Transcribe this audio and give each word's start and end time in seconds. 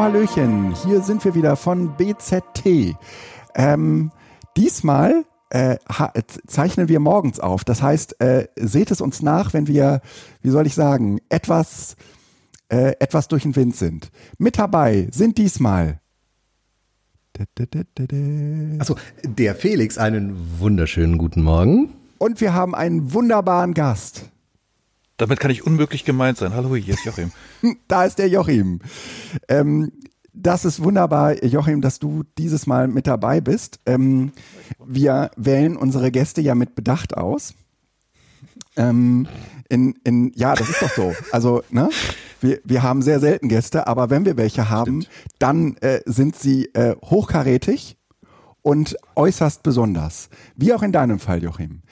Hallo, 0.00 0.14
hallöchen. 0.14 0.74
Hier 0.86 1.02
sind 1.02 1.22
wir 1.26 1.34
wieder 1.34 1.56
von 1.56 1.94
BZT. 1.94 2.96
Ähm, 3.54 4.10
diesmal 4.56 5.26
äh, 5.50 5.76
zeichnen 6.46 6.88
wir 6.88 7.00
morgens 7.00 7.38
auf. 7.38 7.64
Das 7.64 7.82
heißt, 7.82 8.18
äh, 8.18 8.48
seht 8.56 8.90
es 8.90 9.02
uns 9.02 9.20
nach, 9.20 9.52
wenn 9.52 9.66
wir, 9.66 10.00
wie 10.40 10.48
soll 10.48 10.66
ich 10.66 10.74
sagen, 10.74 11.18
etwas, 11.28 11.96
äh, 12.70 12.94
etwas 12.98 13.28
durch 13.28 13.42
den 13.42 13.54
Wind 13.56 13.76
sind. 13.76 14.10
Mit 14.38 14.58
dabei 14.58 15.08
sind 15.12 15.36
diesmal 15.36 16.00
Achso, 18.78 18.96
der 19.22 19.54
Felix, 19.54 19.98
einen 19.98 20.34
wunderschönen 20.60 21.18
guten 21.18 21.42
Morgen. 21.42 21.92
Und 22.16 22.40
wir 22.40 22.54
haben 22.54 22.74
einen 22.74 23.12
wunderbaren 23.12 23.74
Gast. 23.74 24.30
Damit 25.20 25.38
kann 25.38 25.50
ich 25.50 25.66
unmöglich 25.66 26.06
gemeint 26.06 26.38
sein. 26.38 26.54
Hallo, 26.54 26.74
hier 26.74 26.94
ist 26.94 27.04
Joachim. 27.04 27.30
da 27.88 28.04
ist 28.04 28.18
der 28.18 28.28
Joachim. 28.28 28.80
Ähm, 29.48 29.92
das 30.32 30.64
ist 30.64 30.82
wunderbar, 30.82 31.44
Joachim, 31.44 31.82
dass 31.82 31.98
du 31.98 32.24
dieses 32.38 32.66
Mal 32.66 32.88
mit 32.88 33.06
dabei 33.06 33.42
bist. 33.42 33.80
Ähm, 33.84 34.32
wir 34.82 35.30
wählen 35.36 35.76
unsere 35.76 36.10
Gäste 36.10 36.40
ja 36.40 36.54
mit 36.54 36.74
Bedacht 36.74 37.18
aus. 37.18 37.52
Ähm, 38.76 39.28
in, 39.68 39.94
in, 40.04 40.32
ja, 40.36 40.54
das 40.54 40.70
ist 40.70 40.80
doch 40.80 40.90
so. 40.90 41.14
Also, 41.32 41.64
ne? 41.68 41.90
Wir, 42.40 42.60
wir 42.64 42.82
haben 42.82 43.02
sehr 43.02 43.20
selten 43.20 43.50
Gäste, 43.50 43.88
aber 43.88 44.08
wenn 44.08 44.24
wir 44.24 44.38
welche 44.38 44.70
haben, 44.70 45.02
Stimmt. 45.02 45.08
dann 45.38 45.76
äh, 45.82 46.00
sind 46.06 46.34
sie 46.34 46.64
äh, 46.72 46.96
hochkarätig 47.04 47.98
und 48.62 48.96
äußerst 49.16 49.62
besonders. 49.62 50.30
Wie 50.56 50.72
auch 50.72 50.82
in 50.82 50.92
deinem 50.92 51.18
Fall, 51.18 51.42
Joachim. 51.42 51.82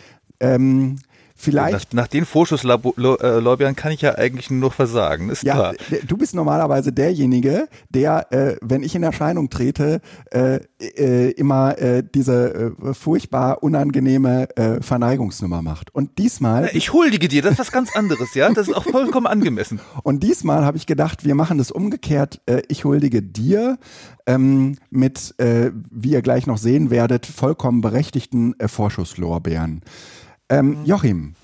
Ähm, 0.40 0.96
Vielleicht. 1.40 1.94
Nach, 1.94 2.02
nach 2.02 2.08
den 2.08 2.26
Vorschusslorbeeren 2.26 3.76
kann 3.76 3.92
ich 3.92 4.02
ja 4.02 4.16
eigentlich 4.16 4.50
nur 4.50 4.72
versagen, 4.72 5.30
ist 5.30 5.44
ja, 5.44 5.54
klar. 5.54 5.74
Du 6.04 6.16
bist 6.16 6.34
normalerweise 6.34 6.92
derjenige, 6.92 7.68
der, 7.90 8.32
äh, 8.32 8.56
wenn 8.60 8.82
ich 8.82 8.96
in 8.96 9.04
Erscheinung 9.04 9.48
trete, 9.48 10.00
äh, 10.32 10.58
äh, 10.80 11.30
immer 11.30 11.78
äh, 11.78 12.02
diese 12.02 12.74
äh, 12.82 12.92
furchtbar 12.92 13.62
unangenehme 13.62 14.48
äh, 14.56 14.82
Verneigungsnummer 14.82 15.62
macht. 15.62 15.94
Und 15.94 16.18
diesmal. 16.18 16.70
Ich 16.72 16.92
huldige 16.92 17.28
dir, 17.28 17.40
das 17.40 17.52
ist 17.52 17.60
was 17.60 17.72
ganz 17.72 17.94
anderes, 17.94 18.34
ja. 18.34 18.50
Das 18.52 18.66
ist 18.66 18.74
auch 18.74 18.84
vollkommen 18.84 19.28
angemessen. 19.28 19.78
Und 20.02 20.24
diesmal 20.24 20.64
habe 20.64 20.76
ich 20.76 20.86
gedacht, 20.86 21.24
wir 21.24 21.36
machen 21.36 21.58
das 21.58 21.70
umgekehrt. 21.70 22.40
Äh, 22.46 22.62
ich 22.66 22.84
huldige 22.84 23.22
dir 23.22 23.78
ähm, 24.26 24.76
mit, 24.90 25.38
äh, 25.38 25.70
wie 25.90 26.10
ihr 26.10 26.22
gleich 26.22 26.48
noch 26.48 26.58
sehen 26.58 26.90
werdet, 26.90 27.26
vollkommen 27.26 27.80
berechtigten 27.80 28.58
äh, 28.58 28.66
Vorschusslorbeeren. 28.66 29.82
Ähm, 30.48 30.84
Joachim, 30.84 31.34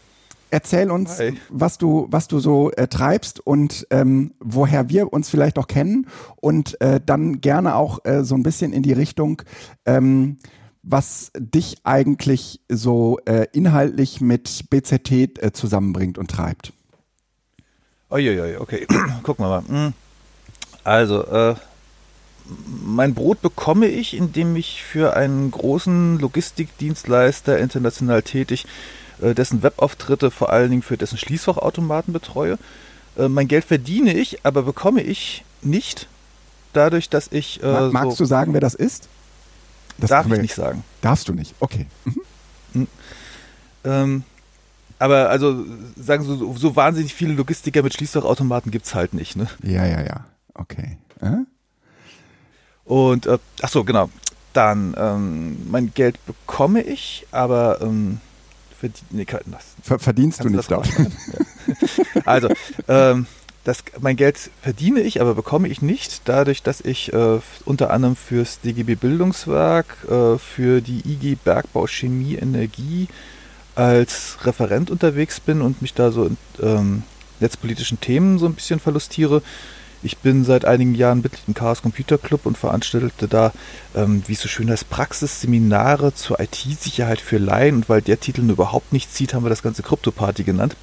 erzähl 0.51 0.91
uns, 0.91 1.19
Hi. 1.19 1.37
was 1.51 1.79
du, 1.79 2.07
was 2.11 2.29
du 2.29 2.39
so 2.39 2.71
äh, 2.73 2.89
treibst 2.89 3.41
und 3.41 3.87
ähm, 3.91 4.33
woher 4.41 4.89
wir 4.89 5.13
uns 5.13 5.29
vielleicht 5.29 5.59
auch 5.59 5.67
kennen 5.67 6.07
und 6.37 6.81
äh, 6.81 7.01
dann 7.05 7.41
gerne 7.41 7.75
auch 7.75 8.05
äh, 8.05 8.25
so 8.25 8.35
ein 8.35 8.43
bisschen 8.43 8.73
in 8.73 8.83
die 8.83 8.93
Richtung, 8.93 9.43
ähm, 9.85 10.39
was 10.83 11.33
dich 11.39 11.79
eigentlich 11.85 12.61
so 12.69 13.19
äh, 13.25 13.47
inhaltlich 13.53 14.21
mit 14.21 14.71
BZT 14.71 15.13
äh, 15.13 15.53
zusammenbringt 15.53 16.19
und 16.19 16.31
treibt. 16.31 16.73
Uiuiui, 18.11 18.57
okay, 18.59 18.87
gucken 19.23 19.45
wir 19.45 19.49
mal. 19.49 19.65
Hm. 19.67 19.93
Also, 20.85 21.25
äh, 21.27 21.55
mein 22.85 23.15
Brot 23.15 23.41
bekomme 23.41 23.87
ich, 23.87 24.17
indem 24.17 24.57
ich 24.57 24.83
für 24.83 25.17
einen 25.17 25.51
großen 25.51 26.19
Logistikdienstleister 26.19 27.59
international 27.59 28.23
tätig, 28.23 28.67
äh, 29.21 29.35
dessen 29.35 29.63
Webauftritte 29.63 30.31
vor 30.31 30.51
allen 30.51 30.71
Dingen 30.71 30.83
für 30.83 30.97
dessen 30.97 31.19
Schließfachautomaten 31.19 32.13
betreue. 32.13 32.59
Äh, 33.17 33.29
mein 33.29 33.49
Geld 33.49 33.65
verdiene 33.65 34.15
ich, 34.15 34.45
aber 34.45 34.63
bekomme 34.63 35.03
ich 35.03 35.45
nicht 35.63 36.09
dadurch, 36.73 37.09
dass 37.09 37.29
ich. 37.33 37.63
Äh, 37.63 37.89
Magst 37.89 38.19
so 38.19 38.25
du 38.25 38.29
sagen, 38.29 38.53
wer 38.53 38.61
das 38.61 38.75
ist? 38.75 39.09
Das 39.99 40.11
darf 40.11 40.27
ich 40.31 40.41
nicht 40.41 40.55
sagen. 40.55 40.83
Darfst 41.01 41.29
du 41.29 41.33
nicht, 41.33 41.55
okay. 41.61 41.87
Mhm. 42.05 42.21
Mhm. 42.75 42.89
Ähm, 43.85 44.23
aber 44.99 45.31
also 45.31 45.65
sagen 45.97 46.25
so, 46.25 46.57
so 46.57 46.77
wahnsinnig 46.77 47.15
viele 47.15 47.35
Logistiker 47.35 47.83
mit 47.83 47.95
Schließfachautomaten 47.95 48.71
gibt 48.73 48.87
es 48.87 48.95
halt 48.95 49.15
nicht, 49.15 49.37
ne? 49.37 49.49
Ja, 49.63 49.85
ja, 49.87 50.03
ja. 50.03 50.25
Okay. 50.55 50.99
Äh? 51.21 51.45
Und 52.85 53.27
äh, 53.27 53.39
ach 53.63 53.69
so, 53.69 53.85
genau. 53.85 54.11
Dann 54.53 54.95
ähm, 54.97 55.69
mein 55.69 55.93
Geld 55.95 56.25
bekomme 56.27 56.83
ich, 56.83 57.27
aber 57.33 57.81
ähm, 57.83 58.21
verdien, 58.79 59.07
nee, 59.11 59.27
das, 59.27 60.03
verdienst 60.03 60.45
du 60.45 60.49
nicht 60.49 60.71
dort. 60.71 60.89
also 62.25 62.49
ähm, 62.87 63.27
das, 63.65 63.83
mein 64.01 64.17
Geld 64.17 64.51
verdiene 64.61 65.01
ich, 65.01 65.21
aber 65.21 65.35
bekomme 65.35 65.69
ich 65.69 65.81
nicht, 65.83 66.23
dadurch, 66.27 66.63
dass 66.63 66.83
ich 66.83 67.13
äh, 67.13 67.41
unter 67.65 67.91
anderem 67.91 68.15
fürs 68.15 68.61
DGB 68.61 68.95
Bildungswerk, 68.95 69.87
äh, 70.09 70.39
für 70.39 70.81
die 70.83 71.03
IG 71.05 71.37
Bergbau 71.43 71.87
Chemie 71.87 72.35
Energie 72.35 73.09
als 73.75 74.37
Referent 74.45 74.91
unterwegs 74.91 75.41
bin 75.41 75.63
und 75.63 75.83
mich 75.83 75.95
da 75.95 76.13
so 76.13 76.27
in 76.27 76.37
ähm, 76.63 77.03
netzpolitischen 77.41 78.01
Themen 78.01 78.39
so 78.39 78.47
ein 78.47 78.55
bisschen 78.55 78.81
verlustiere. 78.81 79.43
Ich 80.05 80.19
bin 80.19 80.45
seit 80.45 80.67
einigen 80.67 80.95
Jahren 80.95 81.23
Mitglied 81.23 81.49
im 81.49 81.55
Chaos 81.55 81.81
Computer 81.81 82.19
Club 82.19 82.45
und 82.45 82.59
veranstaltete 82.59 83.27
da, 83.27 83.53
ähm, 83.95 84.23
wie 84.27 84.35
es 84.35 84.41
so 84.43 84.49
schön 84.49 84.71
heißt, 84.71 84.91
Praxisseminare 84.91 86.15
zur 86.15 86.39
IT-Sicherheit 86.41 87.23
für 87.23 87.39
Laien. 87.39 87.77
Und 87.77 87.89
weil 87.89 88.03
der 88.03 88.21
Titel 88.21 88.49
überhaupt 88.51 88.93
nicht 88.93 89.15
zieht, 89.15 89.33
haben 89.33 89.45
wir 89.45 89.49
das 89.49 89.63
ganze 89.63 89.83
Krypto-Party 89.83 90.45
genannt. 90.45 90.77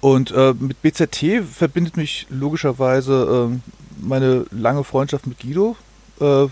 Und 0.00 0.30
äh, 0.30 0.54
mit 0.58 0.80
BZT 0.80 1.44
verbindet 1.52 1.98
mich 1.98 2.26
logischerweise 2.30 3.50
äh, 3.52 3.72
meine 4.00 4.46
lange 4.50 4.82
Freundschaft 4.82 5.26
mit 5.26 5.40
Guido, 5.40 5.76
äh, 6.18 6.46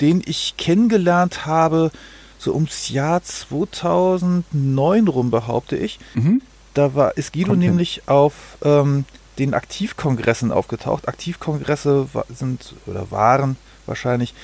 den 0.00 0.22
ich 0.24 0.54
kennengelernt 0.56 1.46
habe, 1.46 1.90
so 2.38 2.54
ums 2.54 2.90
Jahr 2.90 3.24
2009 3.24 5.08
rum, 5.08 5.32
behaupte 5.32 5.76
ich. 5.76 5.98
Mhm. 6.14 6.42
Da 6.74 6.94
war, 6.94 7.16
ist 7.16 7.32
Guido 7.32 7.48
Kommt 7.48 7.58
nämlich 7.58 7.94
hin. 7.94 8.02
auf 8.06 8.34
ähm, 8.62 9.04
den 9.38 9.54
Aktivkongressen 9.54 10.52
aufgetaucht. 10.52 11.08
Aktivkongresse 11.08 12.08
sind 12.34 12.74
oder 12.86 13.10
waren 13.10 13.56
wahrscheinlich 13.86 14.34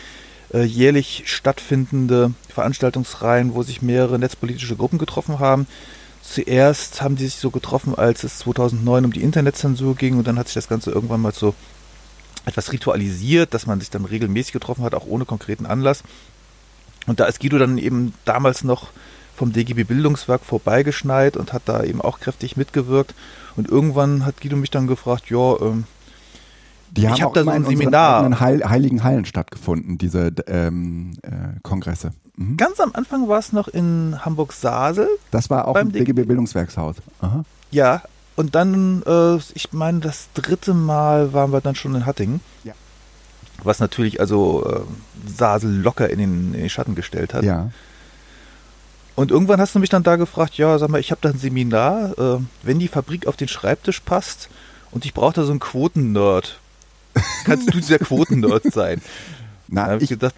äh, 0.52 0.62
jährlich 0.62 1.24
stattfindende 1.26 2.32
Veranstaltungsreihen, 2.48 3.54
wo 3.54 3.62
sich 3.62 3.82
mehrere 3.82 4.18
netzpolitische 4.18 4.76
Gruppen 4.76 4.98
getroffen 4.98 5.38
haben. 5.38 5.66
Zuerst 6.22 7.02
haben 7.02 7.16
die 7.16 7.24
sich 7.24 7.36
so 7.36 7.50
getroffen, 7.50 7.94
als 7.94 8.24
es 8.24 8.38
2009 8.38 9.04
um 9.04 9.12
die 9.12 9.22
Internetzensur 9.22 9.94
ging 9.94 10.16
und 10.16 10.26
dann 10.26 10.38
hat 10.38 10.46
sich 10.46 10.54
das 10.54 10.68
Ganze 10.68 10.90
irgendwann 10.90 11.20
mal 11.20 11.34
so 11.34 11.54
etwas 12.46 12.72
ritualisiert, 12.72 13.52
dass 13.52 13.66
man 13.66 13.80
sich 13.80 13.90
dann 13.90 14.04
regelmäßig 14.04 14.52
getroffen 14.52 14.84
hat, 14.84 14.94
auch 14.94 15.06
ohne 15.06 15.24
konkreten 15.24 15.66
Anlass. 15.66 16.02
Und 17.06 17.20
da 17.20 17.26
ist 17.26 17.40
Guido 17.40 17.58
dann 17.58 17.78
eben 17.78 18.14
damals 18.24 18.64
noch 18.64 18.90
vom 19.36 19.52
DGB 19.52 19.84
Bildungswerk 19.84 20.42
vorbeigeschneit 20.42 21.36
und 21.36 21.52
hat 21.52 21.62
da 21.66 21.82
eben 21.82 22.00
auch 22.00 22.20
kräftig 22.20 22.56
mitgewirkt. 22.56 23.14
Und 23.56 23.68
irgendwann 23.68 24.24
hat 24.24 24.40
Guido 24.40 24.56
mich 24.56 24.70
dann 24.70 24.86
gefragt, 24.86 25.30
ja, 25.30 25.60
ähm, 25.60 25.84
die 26.90 27.08
haben 27.08 27.14
ich 27.14 27.22
habe 27.22 27.34
da 27.34 27.44
so 27.44 27.50
ein 27.50 27.64
Seminar. 27.64 28.24
in 28.24 28.40
Heil, 28.40 28.68
heiligen 28.68 29.02
Hallen 29.02 29.24
stattgefunden, 29.24 29.98
diese 29.98 30.32
ähm, 30.46 31.12
äh, 31.22 31.58
Kongresse. 31.62 32.12
Mhm. 32.36 32.56
Ganz 32.56 32.80
am 32.80 32.90
Anfang 32.94 33.28
war 33.28 33.38
es 33.38 33.52
noch 33.52 33.68
in 33.68 34.16
Hamburg-Sasel. 34.24 35.08
Das 35.30 35.50
war 35.50 35.66
auch 35.68 35.76
im 35.76 35.92
DGB 35.92 36.24
Bildungswerkshaus. 36.24 36.96
Aha. 37.20 37.44
Ja, 37.70 38.02
und 38.36 38.54
dann, 38.54 39.02
äh, 39.06 39.36
ich 39.54 39.72
meine, 39.72 40.00
das 40.00 40.28
dritte 40.34 40.74
Mal 40.74 41.32
waren 41.32 41.52
wir 41.52 41.60
dann 41.60 41.74
schon 41.74 41.94
in 41.94 42.06
Hattingen. 42.06 42.40
Ja. 42.64 42.74
Was 43.62 43.78
natürlich 43.78 44.20
also 44.20 44.64
äh, 44.68 44.80
Sasel 45.28 45.80
locker 45.80 46.10
in 46.10 46.18
den, 46.18 46.54
in 46.54 46.60
den 46.60 46.70
Schatten 46.70 46.94
gestellt 46.94 47.34
hat. 47.34 47.44
Ja. 47.44 47.70
Und 49.16 49.30
irgendwann 49.30 49.60
hast 49.60 49.74
du 49.74 49.78
mich 49.78 49.90
dann 49.90 50.02
da 50.02 50.16
gefragt, 50.16 50.56
ja, 50.56 50.78
sag 50.78 50.90
mal, 50.90 51.00
ich 51.00 51.10
habe 51.10 51.20
da 51.20 51.30
ein 51.30 51.38
Seminar, 51.38 52.18
äh, 52.18 52.38
wenn 52.62 52.78
die 52.78 52.88
Fabrik 52.88 53.26
auf 53.26 53.36
den 53.36 53.48
Schreibtisch 53.48 54.00
passt 54.00 54.48
und 54.90 55.04
ich 55.04 55.14
brauche 55.14 55.34
da 55.34 55.44
so 55.44 55.50
einen 55.50 55.60
Quotennerd. 55.60 56.58
Kannst 57.44 57.68
du 57.72 57.78
dieser 57.78 57.98
Quotennerd 57.98 58.64
sein? 58.72 59.00
Na, 59.68 59.96
ich, 59.96 60.02
ich 60.04 60.08
gedacht, 60.10 60.34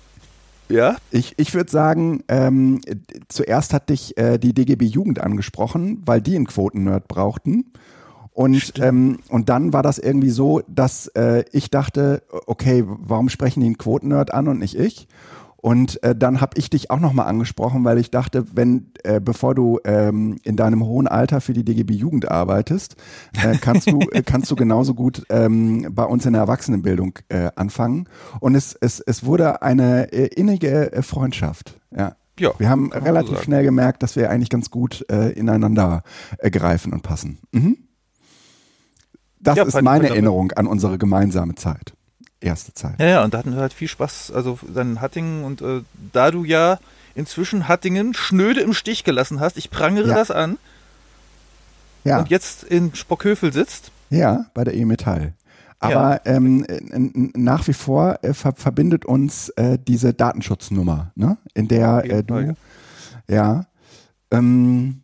ja? 0.69 0.96
Ich, 1.11 1.34
ich 1.37 1.55
würde 1.55 1.70
sagen, 1.70 2.23
ähm, 2.28 2.81
zuerst 3.28 3.73
hat 3.73 3.88
dich 3.88 4.17
äh, 4.19 4.38
die 4.38 4.52
DGB 4.52 4.84
Jugend 4.84 5.20
angesprochen, 5.20 6.02
weil 6.05 6.20
die 6.20 6.37
einen 6.37 6.46
Quotennerd 6.46 7.08
brauchten. 7.08 7.73
Und, 8.32 8.75
ähm, 8.81 9.20
und 9.31 9.49
dann 9.49 9.73
war 9.73 9.82
das 9.82 9.99
irgendwie 9.99 10.31
so, 10.31 10.61
dass 10.69 11.06
äh, 11.08 11.44
ich 11.52 11.70
dachte, 11.70 12.23
okay, 12.46 12.84
warum 12.87 13.31
sprechen 13.31 13.61
die 13.61 13.67
einen 13.67 13.78
Quotennerd 13.78 14.34
an 14.34 14.49
und 14.49 14.58
nicht 14.58 14.78
ich? 14.78 15.08
Und 15.66 16.00
äh, 16.04 16.14
dann 16.14 16.40
habe 16.40 16.56
ich 16.58 16.70
dich 16.70 16.92
auch 16.92 17.00
nochmal 17.00 17.26
angesprochen, 17.26 17.82
weil 17.82 17.98
ich 17.98 18.12
dachte, 18.12 18.44
wenn, 18.54 18.92
äh, 19.02 19.20
bevor 19.20 19.52
du 19.56 19.80
ähm, 19.84 20.38
in 20.44 20.54
deinem 20.54 20.84
hohen 20.84 21.08
Alter 21.08 21.40
für 21.40 21.54
die 21.54 21.64
DGB 21.64 21.92
Jugend 21.92 22.30
arbeitest, 22.30 22.94
äh, 23.42 23.56
kannst 23.60 23.90
du 23.90 23.98
äh, 24.12 24.22
kannst 24.22 24.48
du 24.48 24.54
genauso 24.54 24.94
gut 24.94 25.24
ähm, 25.28 25.88
bei 25.90 26.04
uns 26.04 26.24
in 26.24 26.34
der 26.34 26.42
Erwachsenenbildung 26.42 27.18
äh, 27.30 27.50
anfangen. 27.56 28.08
Und 28.38 28.54
es, 28.54 28.76
es, 28.80 29.00
es 29.00 29.24
wurde 29.24 29.60
eine 29.62 30.12
äh, 30.12 30.26
innige 30.26 30.92
äh, 30.92 31.02
Freundschaft. 31.02 31.80
Ja. 31.90 32.14
Ja, 32.38 32.52
wir 32.58 32.68
haben 32.68 32.92
relativ 32.92 33.42
schnell 33.42 33.64
gemerkt, 33.64 34.04
dass 34.04 34.14
wir 34.14 34.30
eigentlich 34.30 34.50
ganz 34.50 34.70
gut 34.70 35.04
äh, 35.10 35.32
ineinander 35.32 36.04
äh, 36.38 36.48
greifen 36.48 36.92
und 36.92 37.02
passen. 37.02 37.38
Mhm. 37.50 37.78
Das 39.40 39.56
Ja, 39.56 39.64
ist 39.64 39.82
meine. 39.82 40.10
Erinnerung 40.10 40.52
an 40.52 40.68
unsere 40.68 40.96
gemeinsame 40.96 41.56
Zeit. 41.56 41.95
Erste 42.46 42.72
Zeit. 42.75 42.94
Ja, 43.00 43.06
ja, 43.06 43.25
und 43.25 43.34
da 43.34 43.38
hatten 43.38 43.54
wir 43.54 43.60
halt 43.60 43.72
viel 43.72 43.88
Spaß, 43.88 44.31
also 44.32 44.58
dann 44.72 44.93
in 44.93 45.00
Hattingen 45.00 45.44
und 45.44 45.60
äh, 45.62 45.82
da 46.12 46.31
du 46.31 46.44
ja 46.44 46.78
inzwischen 47.14 47.66
Hattingen 47.69 48.14
schnöde 48.14 48.60
im 48.60 48.72
Stich 48.72 49.02
gelassen 49.04 49.40
hast, 49.40 49.56
ich 49.56 49.70
prangere 49.70 50.08
Ja. 50.08 50.14
das 50.14 50.31
an 50.31 50.58
Ja, 52.04 52.19
und 52.19 52.28
jetzt 52.31 52.62
in 52.64 52.94
Spockhövel 52.94 53.52
sitzt. 53.52 53.90
ja 54.10 54.46
bei 54.54 54.64
der 54.64 54.75
E-Metall. 54.75 55.32
Aber 55.78 56.20
ähm, 56.25 56.64
n- 56.64 57.12
n- 57.14 57.32
nach 57.34 57.66
wie 57.69 57.72
vor 57.75 58.19
äh, 58.22 58.32
ver 58.32 58.52
verbindet 58.56 59.04
uns 59.04 59.50
äh, 59.50 59.78
diese 59.78 60.14
Datenschutznummer, 60.14 61.12
ne? 61.16 61.37
in 61.54 61.69
der 61.69 62.02
äh, 62.04 62.22
du, 62.25 62.54
ja, 63.28 63.66
ähm, 64.31 65.02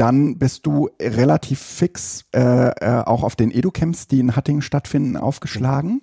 dann 0.00 0.38
bist 0.38 0.64
du 0.64 0.88
relativ 1.00 1.60
fix 1.60 2.24
äh, 2.34 2.40
äh, 2.40 3.02
auch 3.04 3.22
auf 3.22 3.36
den 3.36 3.50
Educamps, 3.50 4.08
die 4.08 4.20
in 4.20 4.34
Hattingen 4.34 4.62
stattfinden, 4.62 5.18
aufgeschlagen. 5.18 6.00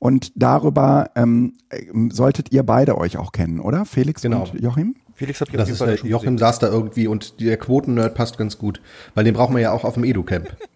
Und 0.00 0.32
darüber 0.34 1.10
ähm, 1.14 1.54
äh, 1.70 1.84
solltet 2.10 2.50
ihr 2.52 2.64
beide 2.64 2.98
euch 2.98 3.16
auch 3.16 3.30
kennen, 3.30 3.60
oder? 3.60 3.84
Felix 3.84 4.22
Genau. 4.22 4.42
und 4.42 4.60
Joachim? 4.60 4.96
Felix 5.14 5.40
hat 5.40 5.48
Das 5.52 5.68
ist 5.68 5.80
der 5.80 5.96
Joachim 6.04 6.36
saß 6.36 6.58
da 6.58 6.68
irgendwie 6.68 7.06
und 7.06 7.40
der 7.40 7.56
Quotennerd 7.56 8.14
passt 8.14 8.38
ganz 8.38 8.58
gut, 8.58 8.80
weil 9.14 9.24
den 9.24 9.34
brauchen 9.34 9.54
wir 9.54 9.62
ja 9.62 9.72
auch 9.72 9.84
auf 9.84 9.94
dem 9.94 10.04
Edu-Camp. 10.04 10.56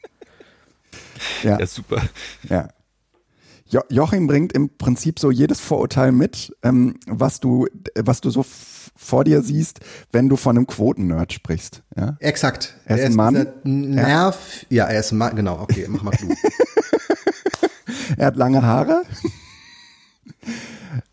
Ja. 1.45 1.57
Ja, 1.61 1.67
super. 1.67 2.03
Ja. 2.49 2.69
Jo 3.69 3.81
Joachim 3.89 4.27
bringt 4.27 4.53
im 4.53 4.77
Prinzip 4.77 5.21
so 5.21 5.31
jedes 5.31 5.61
Vorurteil 5.61 6.11
mit, 6.11 6.55
ähm, 6.65 6.97
was 7.07 7.39
du, 7.39 7.69
was 7.95 8.21
du 8.21 8.31
so 8.31 8.45
vor 9.03 9.25
dir 9.25 9.43
siehst, 9.43 9.81
wenn 10.13 10.29
du 10.29 10.37
von 10.37 10.57
einem 10.57 10.67
Quotennerd 10.67 11.33
sprichst. 11.33 11.83
Ja? 11.97 12.17
Exakt. 12.21 12.75
Er 12.87 12.99
ist 12.99 13.05
ein 13.07 13.15
Mann? 13.17 13.47
Nerv. 13.65 14.65
Ja. 14.69 14.87
er 14.87 15.01
ist 15.01 15.13
ein 15.13 15.19
Mann. 15.19 15.35
Genau, 15.37 15.61
okay, 15.61 15.87
mach 15.89 16.03
mal 16.03 16.13
du. 16.21 16.29
Er 18.19 18.27
hat 18.27 18.37
lange 18.37 18.63
Haare. 18.63 19.03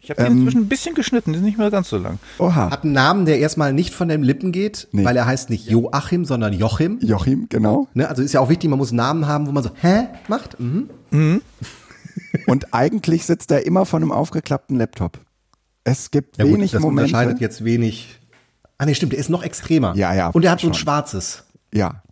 Ich 0.02 0.10
habe 0.10 0.22
ihn 0.22 0.28
Ähm. 0.28 0.38
inzwischen 0.40 0.62
ein 0.64 0.68
bisschen 0.68 0.96
geschnitten, 0.96 1.32
die 1.32 1.38
sind 1.40 1.46
nicht 1.46 1.58
mehr 1.58 1.72
ganz 1.72 1.90
so 1.90 1.98
lang. 1.98 2.20
Oha. 2.40 2.70
Hat 2.72 2.84
einen 2.84 2.92
Namen, 2.94 3.26
der 3.26 3.40
erstmal 3.40 3.72
nicht 3.74 3.94
von 3.94 4.10
den 4.10 4.22
Lippen 4.24 4.52
geht, 4.52 4.88
Nee. 4.92 5.06
weil 5.06 5.16
er 5.16 5.26
heißt 5.26 5.50
nicht 5.50 5.68
Joachim, 5.70 6.26
sondern 6.26 6.52
Joachim. 6.54 7.00
Joachim, 7.02 7.48
genau. 7.50 7.88
Ne? 7.94 8.10
Also 8.10 8.22
ist 8.22 8.34
ja 8.34 8.42
auch 8.42 8.50
wichtig, 8.50 8.70
man 8.70 8.80
muss 8.80 8.90
einen 8.90 8.98
Namen 8.98 9.28
haben, 9.28 9.48
wo 9.48 9.52
man 9.52 9.64
so, 9.64 9.70
hä, 9.82 10.08
macht? 10.28 10.60
Mhm. 10.60 10.90
Und 12.48 12.74
eigentlich 12.74 13.26
sitzt 13.26 13.52
er 13.52 13.66
immer 13.66 13.86
von 13.86 14.02
einem 14.02 14.12
aufgeklappten 14.12 14.78
Laptop. 14.78 15.20
Es 15.92 16.12
gibt 16.12 16.38
Ja 16.38 16.46
gut, 16.46 16.54
wenig 16.56 16.72
das 16.72 16.82
Momente. 16.82 17.04
unterscheidet 17.06 17.40
jetzt 17.42 17.64
wenig. 17.64 18.20
Ah 18.78 18.86
nee, 18.86 18.94
stimmt, 18.96 19.14
der 19.14 19.20
ist 19.20 19.30
noch 19.30 19.44
extremer. 19.44 19.96
Ja, 19.96 20.14
ja, 20.14 20.30
Und 20.30 20.46
er 20.46 20.52
hat 20.52 20.60
so 20.60 20.68
ein 20.68 20.74
schon. 20.74 20.82
schwarzes. 20.82 21.44
Ja. 21.74 22.04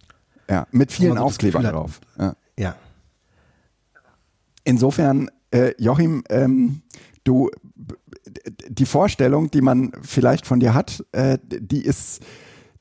Ja, 0.49 0.65
mit 0.71 0.91
vielen 0.91 1.17
so 1.17 1.23
Aufklebern 1.23 1.63
drauf. 1.63 1.99
Ja. 2.17 2.35
Ja. 2.57 2.75
Insofern, 4.63 5.29
äh, 5.51 5.73
Joachim, 5.77 6.23
ähm, 6.29 6.81
du, 7.23 7.49
die 8.67 8.85
Vorstellung, 8.85 9.51
die 9.51 9.61
man 9.61 9.91
vielleicht 10.01 10.45
von 10.45 10.59
dir 10.59 10.73
hat, 10.73 11.03
äh, 11.11 11.37
die 11.43 11.81
ist, 11.81 12.21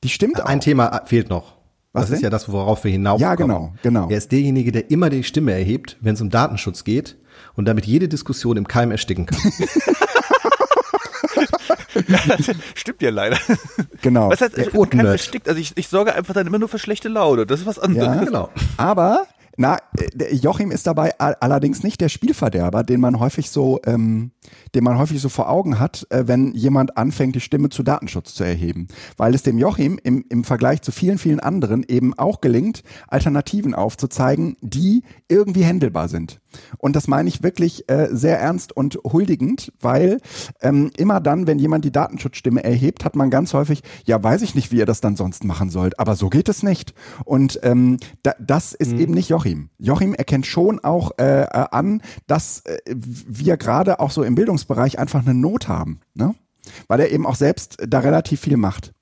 die 0.03 0.09
stimmt 0.09 0.41
auch. 0.41 0.45
Ein 0.45 0.59
Thema 0.59 1.01
fehlt 1.05 1.29
noch. 1.29 1.55
Was 1.93 2.03
das 2.03 2.09
ist 2.11 2.15
denn? 2.17 2.23
ja 2.25 2.29
das, 2.29 2.51
worauf 2.51 2.83
wir 2.83 2.91
hinauf 2.91 3.19
Ja, 3.21 3.35
genau, 3.35 3.73
genau. 3.81 4.09
Er 4.09 4.17
ist 4.17 4.31
derjenige, 4.31 4.71
der 4.71 4.91
immer 4.91 5.09
die 5.09 5.23
Stimme 5.23 5.53
erhebt, 5.53 5.97
wenn 6.01 6.13
es 6.15 6.21
um 6.21 6.29
Datenschutz 6.29 6.83
geht 6.83 7.17
und 7.55 7.65
damit 7.65 7.85
jede 7.85 8.07
Diskussion 8.07 8.57
im 8.57 8.67
Keim 8.67 8.91
ersticken 8.91 9.25
kann. 9.25 9.39
Stimmt 12.75 13.01
ja 13.01 13.09
leider. 13.09 13.37
Genau. 14.01 14.29
Was 14.29 14.41
heißt, 14.41 14.57
der 14.57 14.67
ich 14.67 14.89
kein 14.89 15.03
bestickt, 15.05 15.47
also 15.47 15.59
ich, 15.59 15.73
ich 15.75 15.87
sorge 15.87 16.13
einfach 16.13 16.33
dann 16.33 16.47
immer 16.47 16.59
nur 16.59 16.69
für 16.69 16.79
schlechte 16.79 17.09
Laune. 17.09 17.45
Das 17.45 17.59
ist 17.61 17.65
was 17.65 17.79
anderes. 17.79 18.05
Ja, 18.15 18.23
genau. 18.23 18.49
Aber 18.77 19.25
na, 19.57 19.77
äh, 20.19 20.35
Joachim 20.35 20.71
ist 20.71 20.85
dabei 20.87 21.13
all- 21.19 21.35
allerdings 21.39 21.83
nicht 21.83 21.99
der 22.01 22.09
Spielverderber, 22.09 22.83
den 22.83 22.99
man 23.01 23.19
häufig 23.19 23.49
so, 23.49 23.79
ähm, 23.85 24.31
den 24.75 24.83
man 24.83 24.97
häufig 24.97 25.21
so 25.21 25.29
vor 25.29 25.49
Augen 25.49 25.79
hat, 25.79 26.05
äh, 26.09 26.23
wenn 26.27 26.53
jemand 26.53 26.97
anfängt, 26.97 27.35
die 27.35 27.41
Stimme 27.41 27.69
zu 27.69 27.83
Datenschutz 27.83 28.33
zu 28.33 28.43
erheben, 28.43 28.87
weil 29.17 29.33
es 29.33 29.43
dem 29.43 29.57
Joachim 29.57 29.99
im, 30.03 30.25
im 30.29 30.43
Vergleich 30.43 30.81
zu 30.81 30.91
vielen, 30.91 31.17
vielen 31.17 31.39
anderen 31.39 31.83
eben 31.87 32.13
auch 32.13 32.41
gelingt, 32.41 32.83
Alternativen 33.07 33.73
aufzuzeigen, 33.73 34.57
die 34.61 35.03
irgendwie 35.27 35.63
händelbar 35.63 36.07
sind. 36.07 36.39
Und 36.77 36.95
das 36.95 37.07
meine 37.07 37.29
ich 37.29 37.43
wirklich 37.43 37.89
äh, 37.89 38.07
sehr 38.11 38.39
ernst 38.39 38.75
und 38.75 38.99
huldigend, 39.03 39.71
weil 39.79 40.19
ähm, 40.61 40.91
immer 40.97 41.19
dann, 41.19 41.47
wenn 41.47 41.59
jemand 41.59 41.85
die 41.85 41.91
Datenschutzstimme 41.91 42.63
erhebt, 42.63 43.05
hat 43.05 43.15
man 43.15 43.29
ganz 43.29 43.53
häufig, 43.53 43.83
ja, 44.05 44.21
weiß 44.21 44.41
ich 44.41 44.55
nicht, 44.55 44.71
wie 44.71 44.77
ihr 44.77 44.85
das 44.85 45.01
dann 45.01 45.15
sonst 45.15 45.43
machen 45.43 45.69
sollt, 45.69 45.99
aber 45.99 46.15
so 46.15 46.29
geht 46.29 46.49
es 46.49 46.63
nicht. 46.63 46.93
Und 47.25 47.59
ähm, 47.63 47.97
da, 48.23 48.33
das 48.39 48.73
ist 48.73 48.93
eben 48.93 49.13
nicht 49.13 49.29
Joachim. 49.29 49.69
Joachim 49.77 50.13
erkennt 50.13 50.45
schon 50.45 50.79
auch 50.79 51.11
äh, 51.19 51.41
äh, 51.41 51.47
an, 51.71 52.01
dass 52.27 52.61
äh, 52.61 52.77
wir 52.95 53.57
gerade 53.57 53.99
auch 53.99 54.11
so 54.11 54.23
im 54.23 54.36
Bildungsbereich 54.37 54.99
einfach 54.99 55.21
eine 55.21 55.33
Not 55.33 55.67
haben, 55.67 55.99
ne? 56.13 56.35
weil 56.87 56.99
er 56.99 57.11
eben 57.11 57.25
auch 57.25 57.35
selbst 57.35 57.77
da 57.87 57.99
relativ 57.99 58.41
viel 58.41 58.55
macht. 58.55 58.93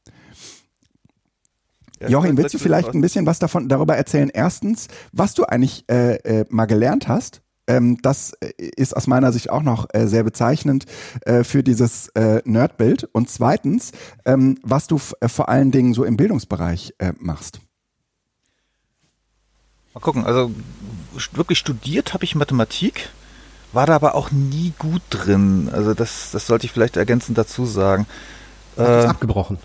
Ja, 2.00 2.08
Joachim, 2.08 2.38
willst 2.38 2.54
du 2.54 2.58
vielleicht 2.58 2.94
ein 2.94 3.02
bisschen 3.02 3.26
was 3.26 3.40
davon 3.40 3.68
darüber 3.68 3.98
erzählen? 3.98 4.30
Erstens, 4.34 4.88
was 5.12 5.34
du 5.34 5.44
eigentlich 5.44 5.84
äh, 5.90 6.16
äh, 6.16 6.46
mal 6.50 6.66
gelernt 6.66 7.08
hast. 7.10 7.42
Ähm, 7.68 7.98
das 8.02 8.34
äh, 8.40 8.52
ist 8.58 8.96
aus 8.96 9.08
meiner 9.08 9.32
Sicht 9.32 9.50
auch 9.50 9.64
noch 9.64 9.88
äh, 9.94 10.08
sehr 10.08 10.24
bezeichnend 10.24 10.86
äh, 11.22 11.44
für 11.44 11.64
dieses 11.64 12.10
äh, 12.10 12.42
Nerdbild. 12.46 13.10
Und 13.12 13.30
zweitens, 13.30 13.92
ähm, 14.24 14.58
was 14.62 14.88
du 14.88 14.98
vor 14.98 15.50
allen 15.50 15.72
Dingen 15.72 15.94
so 15.94 16.06
im 16.06 16.16
Bildungsbereich 16.16 16.94
machst. 17.20 17.60
Mal 19.94 20.00
gucken, 20.00 20.26
also 20.26 20.52
wirklich 21.34 21.58
studiert 21.58 22.14
habe 22.14 22.24
ich 22.24 22.36
Mathematik, 22.36 23.10
war 23.75 23.86
da 23.86 23.95
aber 23.95 24.16
auch 24.16 24.31
nie 24.31 24.74
gut 24.80 25.01
drin. 25.10 25.69
Also 25.72 25.94
das, 25.94 26.31
das 26.31 26.48
sollte 26.48 26.66
ich 26.66 26.72
vielleicht 26.72 26.98
ergänzend 26.98 27.38
dazu 27.38 27.66
sagen. 27.66 28.07
Hast 28.77 29.06
Äh, 29.06 29.07
abgebrochen. 29.07 29.57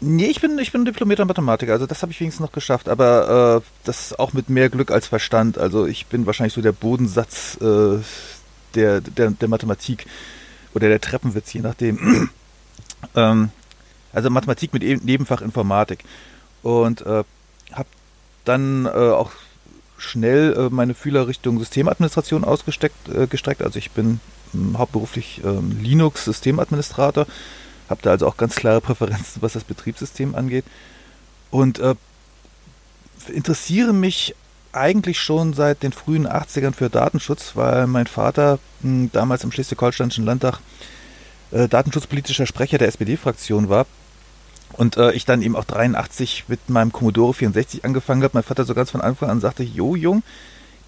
nee, 0.00 0.26
ich 0.26 0.40
bin, 0.40 0.58
ich 0.58 0.72
bin 0.72 0.84
diplomierter 0.84 1.24
Mathematiker, 1.24 1.72
also 1.72 1.86
das 1.86 2.02
habe 2.02 2.12
ich 2.12 2.20
wenigstens 2.20 2.44
noch 2.44 2.52
geschafft, 2.52 2.88
aber 2.88 3.62
äh, 3.62 3.68
das 3.84 4.18
auch 4.18 4.32
mit 4.34 4.50
mehr 4.50 4.68
Glück 4.68 4.90
als 4.90 5.06
Verstand. 5.06 5.56
Also 5.58 5.86
ich 5.86 6.06
bin 6.06 6.26
wahrscheinlich 6.26 6.52
so 6.54 6.60
der 6.60 6.72
Bodensatz 6.72 7.56
äh, 7.60 7.98
der, 8.74 9.00
der, 9.00 9.30
der 9.30 9.48
Mathematik 9.48 10.06
oder 10.74 10.88
der 10.88 11.00
Treppenwitz, 11.00 11.52
je 11.52 11.60
nachdem. 11.60 12.28
ähm, 13.14 13.50
also 14.12 14.30
Mathematik 14.30 14.72
mit 14.72 14.82
eben- 14.82 15.04
Nebenfach 15.04 15.40
Informatik. 15.40 16.04
Und 16.62 17.02
äh, 17.02 17.24
habe 17.72 17.88
dann 18.44 18.86
äh, 18.86 18.88
auch 18.90 19.30
schnell 19.96 20.54
äh, 20.54 20.68
meine 20.70 20.94
Fühler 20.94 21.28
Richtung 21.28 21.58
Systemadministration 21.58 22.44
ausgesteckt, 22.44 23.08
äh, 23.08 23.26
gestreckt. 23.26 23.62
Also 23.62 23.78
ich 23.78 23.90
bin 23.90 24.20
ähm, 24.52 24.78
hauptberuflich 24.78 25.40
ähm, 25.44 25.78
Linux-Systemadministrator, 25.80 27.26
habe 27.88 28.02
da 28.02 28.10
also 28.10 28.26
auch 28.26 28.36
ganz 28.36 28.56
klare 28.56 28.80
Präferenzen, 28.80 29.42
was 29.42 29.54
das 29.54 29.64
Betriebssystem 29.64 30.34
angeht. 30.34 30.64
Und 31.50 31.78
äh, 31.78 31.94
interessiere 33.32 33.92
mich 33.92 34.34
eigentlich 34.72 35.20
schon 35.20 35.54
seit 35.54 35.82
den 35.82 35.92
frühen 35.92 36.26
80ern 36.26 36.74
für 36.74 36.90
Datenschutz, 36.90 37.52
weil 37.54 37.86
mein 37.86 38.06
Vater 38.06 38.58
mh, 38.82 39.10
damals 39.12 39.44
im 39.44 39.52
Schleswig-Holsteinischen 39.52 40.24
Landtag 40.24 40.58
äh, 41.52 41.68
datenschutzpolitischer 41.68 42.46
Sprecher 42.46 42.78
der 42.78 42.88
SPD-Fraktion 42.88 43.68
war. 43.68 43.86
Und 44.76 44.96
äh, 44.96 45.12
ich 45.12 45.24
dann 45.24 45.42
eben 45.42 45.56
auch 45.56 45.64
83 45.64 46.44
mit 46.48 46.68
meinem 46.68 46.92
Commodore 46.92 47.34
64 47.34 47.84
angefangen 47.84 48.22
habe. 48.22 48.32
Mein 48.34 48.42
Vater 48.42 48.64
so 48.64 48.74
ganz 48.74 48.90
von 48.90 49.00
Anfang 49.00 49.30
an 49.30 49.40
sagte, 49.40 49.62
Jo, 49.62 49.94
Jung, 49.94 50.22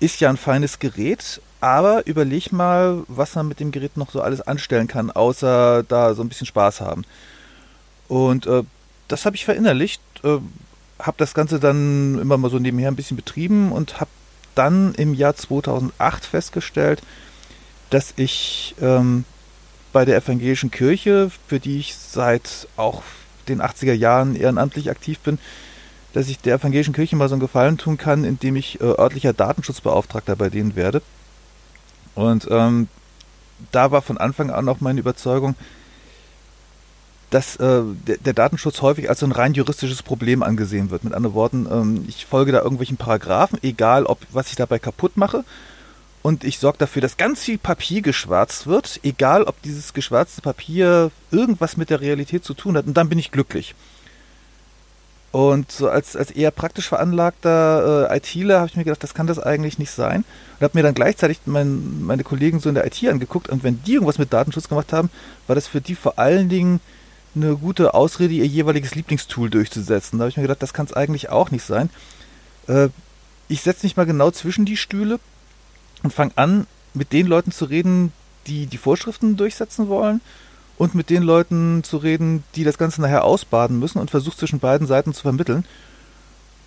ist 0.01 0.21
ja 0.21 0.29
ein 0.29 0.37
feines 0.37 0.79
Gerät, 0.79 1.41
aber 1.61 2.07
überleg 2.07 2.53
mal, 2.53 3.05
was 3.09 3.35
man 3.35 3.49
mit 3.49 3.61
dem 3.61 3.71
Gerät 3.71 3.97
noch 3.97 4.11
so 4.11 4.21
alles 4.21 4.41
anstellen 4.41 4.89
kann, 4.89 5.11
außer 5.11 5.85
da 5.85 6.15
so 6.15 6.23
ein 6.23 6.29
bisschen 6.29 6.47
Spaß 6.47 6.81
haben. 6.81 7.05
Und 8.09 8.47
äh, 8.47 8.63
das 9.09 9.25
habe 9.25 9.37
ich 9.37 9.45
verinnerlicht, 9.45 10.03
äh, 10.23 10.39
habe 10.99 11.17
das 11.19 11.35
Ganze 11.35 11.61
dann 11.61 12.19
immer 12.21 12.37
mal 12.39 12.51
so 12.51 12.59
nebenher 12.59 12.91
ein 12.91 12.97
bisschen 12.97 13.17
betrieben 13.17 13.73
und 13.73 14.01
habe 14.01 14.11
dann 14.55 14.95
im 14.95 15.15
Jahr 15.15 15.37
2008 15.37 16.25
festgestellt, 16.25 17.03
dass 17.91 18.15
ich 18.17 18.75
ähm, 18.81 19.25
bei 19.93 20.05
der 20.05 20.17
evangelischen 20.17 20.71
Kirche, 20.71 21.31
für 21.47 21.61
die 21.61 21.79
ich 21.79 21.97
seit 21.97 22.69
auch 22.77 23.03
den 23.49 23.63
80er 23.63 23.93
Jahren 23.93 24.37
ehrenamtlich 24.37 24.91
aktiv 24.91 25.19
bin, 25.21 25.39
dass 26.13 26.29
ich 26.29 26.39
der 26.39 26.57
evangelischen 26.57 26.95
Kirche 26.95 27.17
mal 27.17 27.29
so 27.29 27.35
einen 27.35 27.41
Gefallen 27.41 27.79
tun 27.79 27.99
kann, 27.99 28.25
indem 28.25 28.57
ich 28.57 28.81
äh, 28.81 28.85
örtlicher 28.85 29.33
Datenschutzbeauftragter 29.33 30.37
bei 30.37 30.49
denen 30.49 30.77
werde. 30.77 31.03
Und 32.15 32.49
ähm, 32.51 32.89
da 33.73 33.91
war 33.91 34.03
von 34.03 34.19
Anfang 34.19 34.51
an 34.51 34.69
auch 34.69 34.81
meine 34.81 35.01
Überzeugung, 35.01 35.55
dass 37.31 37.57
äh, 37.57 37.83
der, 38.07 38.19
der 38.19 38.33
Datenschutz 38.33 38.83
häufig 38.83 39.09
als 39.11 39.21
so 39.21 39.27
ein 39.27 39.33
rein 39.33 39.55
juristisches 39.55 40.03
Problem 40.03 40.43
angesehen 40.43 40.91
wird. 40.91 41.05
Mit 41.05 41.13
anderen 41.13 41.35
Worten, 41.35 41.67
ähm, 41.71 42.05
ich 42.09 42.25
folge 42.25 42.53
da 42.53 42.63
irgendwelchen 42.63 42.97
Paragraphen, 42.97 43.59
egal 43.63 44.07
ob 44.07 44.21
was 44.33 44.49
ich 44.49 44.57
dabei 44.57 44.79
kaputt 44.79 45.17
mache, 45.17 45.45
und 46.27 46.43
ich 46.43 46.59
sorge 46.59 46.79
dafür, 46.79 47.03
dass 47.03 47.17
ganz 47.17 47.45
viel 47.45 47.57
Papier 47.57 48.03
geschwärzt 48.03 48.67
wird, 48.67 48.99
egal 49.05 49.45
ob 49.45 49.63
dieses 49.63 49.95
geschwärzte 49.95 50.43
Papier 50.43 51.13
irgendwas 51.31 51.77
mit 51.77 51.89
der 51.89 52.01
Realität 52.01 52.45
zu 52.45 52.53
tun 52.53 52.77
hat, 52.77 52.85
und 52.85 52.97
dann 52.97 53.09
bin 53.09 53.21
ich 53.21 53.31
glücklich. 53.31 53.77
Und 55.31 55.71
so 55.71 55.89
als, 55.89 56.17
als 56.17 56.33
eher 56.33 56.51
praktisch 56.51 56.89
veranlagter 56.89 58.11
äh, 58.11 58.17
ITler 58.17 58.57
habe 58.57 58.67
ich 58.67 58.75
mir 58.75 58.83
gedacht, 58.83 59.05
das 59.05 59.15
kann 59.15 59.29
das 59.29 59.39
eigentlich 59.39 59.79
nicht 59.79 59.93
sein. 59.93 60.25
Und 60.59 60.65
habe 60.65 60.77
mir 60.77 60.83
dann 60.83 60.95
gleichzeitig 60.95 61.39
mein, 61.47 62.03
meine 62.03 62.25
Kollegen 62.25 62.59
so 62.59 62.71
in 62.71 62.75
der 62.75 62.87
IT 62.87 63.09
angeguckt 63.09 63.49
und 63.49 63.63
wenn 63.63 63.81
die 63.85 63.95
irgendwas 63.95 64.19
mit 64.19 64.33
Datenschutz 64.33 64.69
gemacht 64.69 64.93
haben, 64.93 65.11
war 65.47 65.55
das 65.55 65.69
für 65.69 65.81
die 65.81 65.95
vor 65.95 66.19
allen 66.19 66.49
Dingen 66.49 66.81
eine 67.37 67.55
gute 67.55 67.95
Ausrede, 67.95 68.35
ihr 68.35 68.49
jeweiliges 68.49 68.97
Lieblingstool 68.97 69.49
durchzusetzen. 69.49 70.19
Da 70.19 70.25
habe 70.25 70.31
ich 70.31 70.37
mir 70.39 70.43
gedacht, 70.43 70.63
das 70.63 70.75
kann 70.75 70.87
es 70.87 70.93
eigentlich 70.93 71.29
auch 71.29 71.53
nicht 71.53 71.65
sein. 71.65 71.89
Äh, 72.67 72.89
ich 73.47 73.63
setze 73.63 73.87
mich 73.87 73.97
mal 73.97 74.07
genau 74.07 74.33
zwischen 74.33 74.65
die 74.65 74.77
Stühle 74.77 75.21
und 76.07 76.13
fange 76.13 76.33
an, 76.37 76.67
mit 76.95 77.13
den 77.13 77.27
Leuten 77.27 77.51
zu 77.51 77.65
reden, 77.65 78.13
die 78.47 78.67
die 78.67 78.79
Vorschriften 78.79 79.37
durchsetzen 79.37 79.89
wollen 79.89 80.21
und 80.79 80.95
mit 80.95 81.11
den 81.11 81.25
Leuten 81.25 81.83
zu 81.83 81.97
reden, 81.97 82.45
die 82.55 82.63
das 82.63 82.79
Ganze 82.79 83.03
nachher 83.03 83.25
ausbaden 83.25 83.81
müssen 83.81 83.99
und 83.99 84.11
versuche 84.11 84.37
zwischen 84.37 84.61
beiden 84.61 84.87
Seiten 84.87 85.13
zu 85.13 85.23
vermitteln 85.23 85.65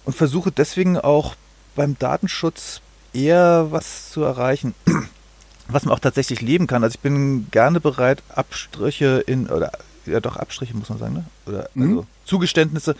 und 0.03 0.13
versuche 0.13 0.51
deswegen 0.51 0.97
auch 0.97 1.35
beim 1.75 1.97
Datenschutz 1.97 2.81
eher 3.13 3.67
was 3.69 4.11
zu 4.11 4.23
erreichen, 4.23 4.75
was 5.69 5.85
man 5.85 5.93
auch 5.93 5.99
tatsächlich 5.99 6.41
leben 6.41 6.67
kann. 6.67 6.83
Also 6.83 6.95
ich 6.95 7.01
bin 7.01 7.49
gerne 7.49 7.79
bereit, 7.79 8.21
Abstriche 8.27 9.23
in, 9.25 9.47
oder 9.49 9.71
ja 10.05 10.19
doch 10.19 10.35
Abstriche 10.35 10.75
muss 10.75 10.89
man 10.89 10.99
sagen, 10.99 11.13
ne? 11.13 11.23
Oder 11.45 11.69
mhm. 11.75 11.89
also 11.89 12.07
Zugeständnisse 12.25 12.97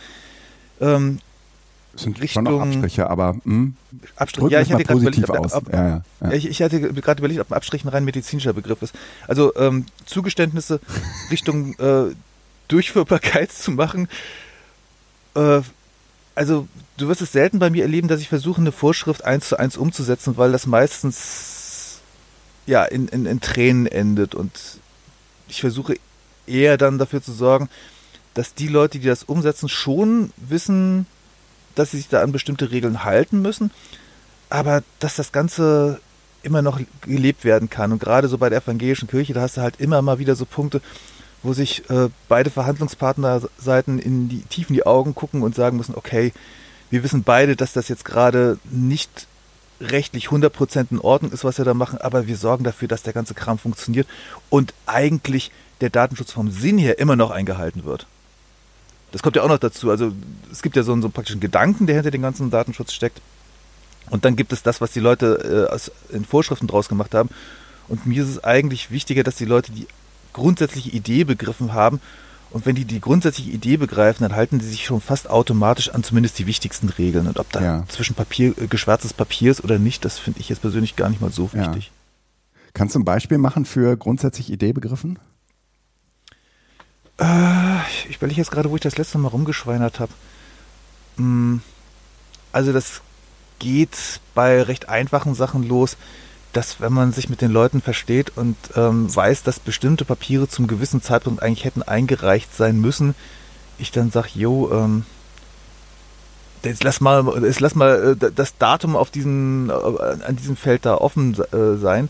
ähm, 0.80 1.20
sind 2.02 2.22
Richtung, 2.22 2.46
schon 2.46 2.56
noch 2.56 2.62
Abstriche, 2.62 3.10
aber 3.10 3.34
mh, 3.34 3.42
hm? 3.44 3.76
Abstriche. 4.16 4.50
Ja, 4.50 4.62
ich 4.62 4.72
hatte 4.72 4.84
gerade 4.84 5.00
überlegt, 5.02 5.30
ob, 5.30 5.54
ob, 5.54 5.74
ja, 5.74 5.88
ja, 5.88 6.02
ja. 6.22 6.32
Ich, 6.32 6.48
ich, 6.48 6.62
hatte 6.62 6.80
gerade 6.80 7.20
überlegt, 7.20 7.42
ob 7.42 7.52
ein 7.52 7.56
Abstrich 7.56 7.84
ein 7.84 7.90
rein 7.90 8.06
medizinischer 8.06 8.54
Begriff 8.54 8.82
ist. 8.82 8.94
Also 9.28 9.56
ähm, 9.56 9.86
Zugeständnisse 10.06 10.80
Richtung 11.32 11.78
äh, 11.80 12.14
Durchführbarkeit 12.68 13.52
zu 13.52 13.72
machen. 13.72 14.08
Äh, 15.36 15.62
also 16.36 16.68
du 16.98 17.08
wirst 17.08 17.22
es 17.22 17.32
selten 17.32 17.60
bei 17.60 17.70
mir 17.70 17.84
erleben, 17.84 18.08
dass 18.08 18.22
ich 18.22 18.30
versuche, 18.30 18.62
eine 18.62 18.72
Vorschrift 18.72 19.26
eins 19.26 19.50
zu 19.50 19.58
eins 19.58 19.78
umzusetzen, 19.78 20.38
weil 20.38 20.52
das 20.52 20.68
meistens 20.68 22.00
ja 22.66 22.86
in, 22.86 23.08
in, 23.08 23.26
in 23.26 23.42
Tränen 23.42 23.88
endet 23.88 24.36
und 24.36 24.52
ich 25.48 25.62
versuche 25.62 25.96
eher 26.48 26.78
dann 26.78 26.98
dafür 26.98 27.22
zu 27.22 27.32
sorgen, 27.32 27.70
dass 28.34 28.54
die 28.54 28.68
Leute, 28.68 29.00
die 29.00 29.08
das 29.08 29.24
umsetzen, 29.24 29.70
schon 29.70 30.32
wissen, 30.38 31.06
dass 31.76 31.92
sie 31.92 31.98
sich 31.98 32.10
da 32.10 32.22
an 32.22 32.32
bestimmte 32.32 32.72
Regeln 32.72 33.04
halten 33.04 33.42
müssen, 33.42 33.72
aber 34.50 34.84
dass 35.00 35.16
das 35.16 35.32
Ganze 35.32 36.00
immer 36.42 36.62
noch 36.62 36.80
gelebt 37.02 37.44
werden 37.44 37.70
kann. 37.70 37.92
Und 37.92 38.00
gerade 38.00 38.28
so 38.28 38.38
bei 38.38 38.50
der 38.50 38.62
evangelischen 38.62 39.08
Kirche, 39.08 39.34
da 39.34 39.42
hast 39.42 39.58
du 39.58 39.62
halt 39.62 39.80
immer 39.80 40.02
mal 40.02 40.20
wieder 40.20 40.36
so 40.36 40.46
Punkte, 40.46 40.82
wo 41.44 41.54
sich 41.54 41.90
äh, 41.90 42.10
beide 42.28 42.50
Verhandlungspartnerseiten 42.50 44.00
in 44.00 44.30
die 44.30 44.42
tief 44.44 44.70
in 44.70 44.76
die 44.76 44.86
Augen 44.86 45.16
gucken 45.16 45.42
und 45.42 45.56
sagen 45.56 45.78
müssen, 45.78 45.96
okay, 45.96 46.34
wir 46.90 47.04
wissen 47.04 47.24
beide, 47.24 47.56
dass 47.56 47.74
das 47.74 47.88
jetzt 47.88 48.06
gerade 48.06 48.58
nicht 48.70 49.28
rechtlich 49.80 50.28
100% 50.28 50.88
in 50.92 51.00
Ordnung 51.00 51.32
ist, 51.32 51.44
was 51.44 51.58
wir 51.58 51.66
da 51.66 51.74
machen, 51.74 52.00
aber 52.00 52.28
wir 52.28 52.36
sorgen 52.36 52.64
dafür, 52.64 52.88
dass 52.88 53.04
der 53.04 53.14
ganze 53.14 53.34
Kram 53.34 53.58
funktioniert 53.58 54.08
und 54.50 54.74
eigentlich 54.86 55.52
der 55.82 55.90
Datenschutz 55.90 56.34
vom 56.34 56.52
Sinn 56.52 56.78
her 56.78 57.00
immer 57.00 57.16
noch 57.16 57.32
eingehalten 57.32 57.86
wird. 57.86 58.08
Das 59.12 59.24
kommt 59.24 59.36
ja 59.36 59.44
auch 59.44 59.48
noch 59.48 59.60
dazu. 59.60 59.90
Also 59.90 60.12
es 60.52 60.62
gibt 60.62 60.76
ja 60.76 60.84
so 60.84 60.92
einen, 60.92 61.02
so 61.02 61.08
einen 61.08 61.14
praktischen 61.14 61.42
Gedanken, 61.42 61.88
der 61.88 61.96
hinter 61.96 62.12
dem 62.12 62.22
ganzen 62.22 62.52
Datenschutz 62.52 62.94
steckt. 62.94 63.22
Und 64.10 64.26
dann 64.26 64.36
gibt 64.36 64.54
es 64.54 64.64
das, 64.64 64.82
was 64.82 64.92
die 64.92 65.00
Leute 65.00 65.68
äh, 65.70 65.74
aus, 65.74 65.92
in 66.10 66.26
Vorschriften 66.26 66.68
draus 66.68 66.90
gemacht 66.90 67.14
haben. 67.14 67.30
Und 67.88 68.06
mir 68.06 68.24
ist 68.24 68.30
es 68.30 68.44
eigentlich 68.44 68.92
wichtiger, 68.92 69.24
dass 69.24 69.36
die 69.36 69.46
Leute 69.46 69.72
die 69.72 69.88
grundsätzliche 70.34 70.90
Idee 70.90 71.24
begriffen 71.24 71.74
haben. 71.74 72.00
Und 72.52 72.66
wenn 72.66 72.76
die 72.76 72.86
die 72.86 73.00
grundsätzliche 73.00 73.52
Idee 73.52 73.78
begreifen, 73.78 74.24
dann 74.24 74.36
halten 74.36 74.58
die 74.58 74.66
sich 74.66 74.86
schon 74.86 75.02
fast 75.02 75.30
automatisch 75.30 75.90
an 75.90 76.04
zumindest 76.04 76.40
die 76.40 76.48
wichtigsten 76.48 76.90
Regeln. 76.90 77.28
Und 77.28 77.38
ob 77.38 77.52
da 77.52 77.62
ja. 77.62 77.84
zwischen 77.90 78.16
Papier, 78.16 78.58
äh, 78.58 78.68
geschwärztes 78.68 79.14
Papier 79.14 79.52
ist 79.52 79.64
oder 79.64 79.78
nicht, 79.78 80.06
das 80.06 80.18
finde 80.18 80.40
ich 80.40 80.50
jetzt 80.50 80.62
persönlich 80.62 80.96
gar 80.96 81.10
nicht 81.10 81.22
mal 81.22 81.32
so 81.32 81.54
wichtig. 81.54 81.86
Ja. 81.86 81.92
Kannst 82.74 82.96
du 82.96 83.00
ein 83.00 83.06
Beispiel 83.06 83.38
machen 83.38 83.66
für 83.66 83.98
grundsätzlich 83.98 84.52
Idee 84.52 84.74
begriffen? 84.74 85.20
Äh, 87.20 87.80
ich 88.10 88.16
überlege 88.16 88.42
jetzt 88.42 88.52
gerade, 88.52 88.70
wo 88.70 88.76
ich 88.76 88.82
das 88.82 88.98
letzte 88.98 89.18
Mal 89.18 89.30
rumgeschweinert 89.30 90.00
habe. 90.00 90.12
Hm, 91.18 91.62
also 92.52 92.74
das 92.74 93.02
geht 93.60 94.22
bei 94.34 94.62
recht 94.62 94.90
einfachen 94.90 95.36
Sachen 95.36 95.68
los, 95.68 95.98
dass 96.54 96.82
wenn 96.82 96.94
man 96.94 97.12
sich 97.12 97.30
mit 97.30 97.42
den 97.42 97.52
Leuten 97.52 97.82
versteht 97.82 98.36
und 98.36 98.56
ähm, 98.76 99.14
weiß, 99.14 99.44
dass 99.44 99.60
bestimmte 99.60 100.06
Papiere 100.06 100.48
zum 100.48 100.68
gewissen 100.68 101.02
Zeitpunkt 101.02 101.44
eigentlich 101.44 101.66
hätten 101.66 101.84
eingereicht 101.84 102.56
sein 102.56 102.80
müssen, 102.80 103.14
ich 103.78 103.92
dann 103.92 104.12
sage, 104.12 104.30
jo, 104.34 104.72
ähm, 104.72 105.06
jetzt 106.64 106.84
lass 106.84 107.02
mal, 107.02 107.24
jetzt 107.44 107.60
lass 107.60 107.76
mal 107.76 108.18
äh, 108.20 108.32
das 108.34 108.58
Datum 108.58 108.96
auf 108.96 109.12
diesem, 109.12 109.70
äh, 109.70 110.24
an 110.26 110.36
diesem 110.38 110.56
Feld 110.56 110.86
da 110.86 110.96
offen 110.96 111.38
äh, 111.52 111.78
sein 111.78 112.10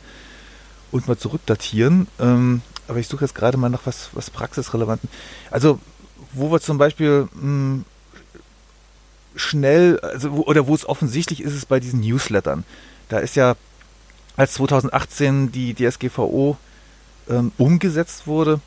und 0.91 1.07
mal 1.07 1.17
zurückdatieren. 1.17 2.07
Ähm, 2.19 2.61
aber 2.89 2.99
ich 2.99 3.07
suche 3.07 3.25
jetzt 3.25 3.35
gerade 3.35 3.57
mal 3.57 3.69
nach 3.69 3.85
was, 3.85 4.09
was 4.13 4.29
praxisrelevanten. 4.29 5.09
Also, 5.51 5.79
wo 6.33 6.51
wir 6.51 6.59
zum 6.59 6.77
Beispiel 6.77 7.27
mh, 7.33 7.41
hm, 7.41 7.85
schnell, 9.35 9.99
also 9.99 10.31
wo, 10.33 10.41
oder 10.41 10.67
wo 10.67 10.75
es 10.75 10.87
offensichtlich 10.87 11.41
ist, 11.41 11.55
ist 11.55 11.69
bei 11.69 11.79
diesen 11.79 12.01
Newslettern. 12.01 12.63
Da 13.07 13.19
ist 13.19 13.35
ja, 13.35 13.55
als 14.35 14.53
2018 14.53 15.51
die 15.51 15.73
DSGVO 15.73 16.57
ähm, 17.29 17.51
umgesetzt 17.57 18.27
wurde, 18.27 18.59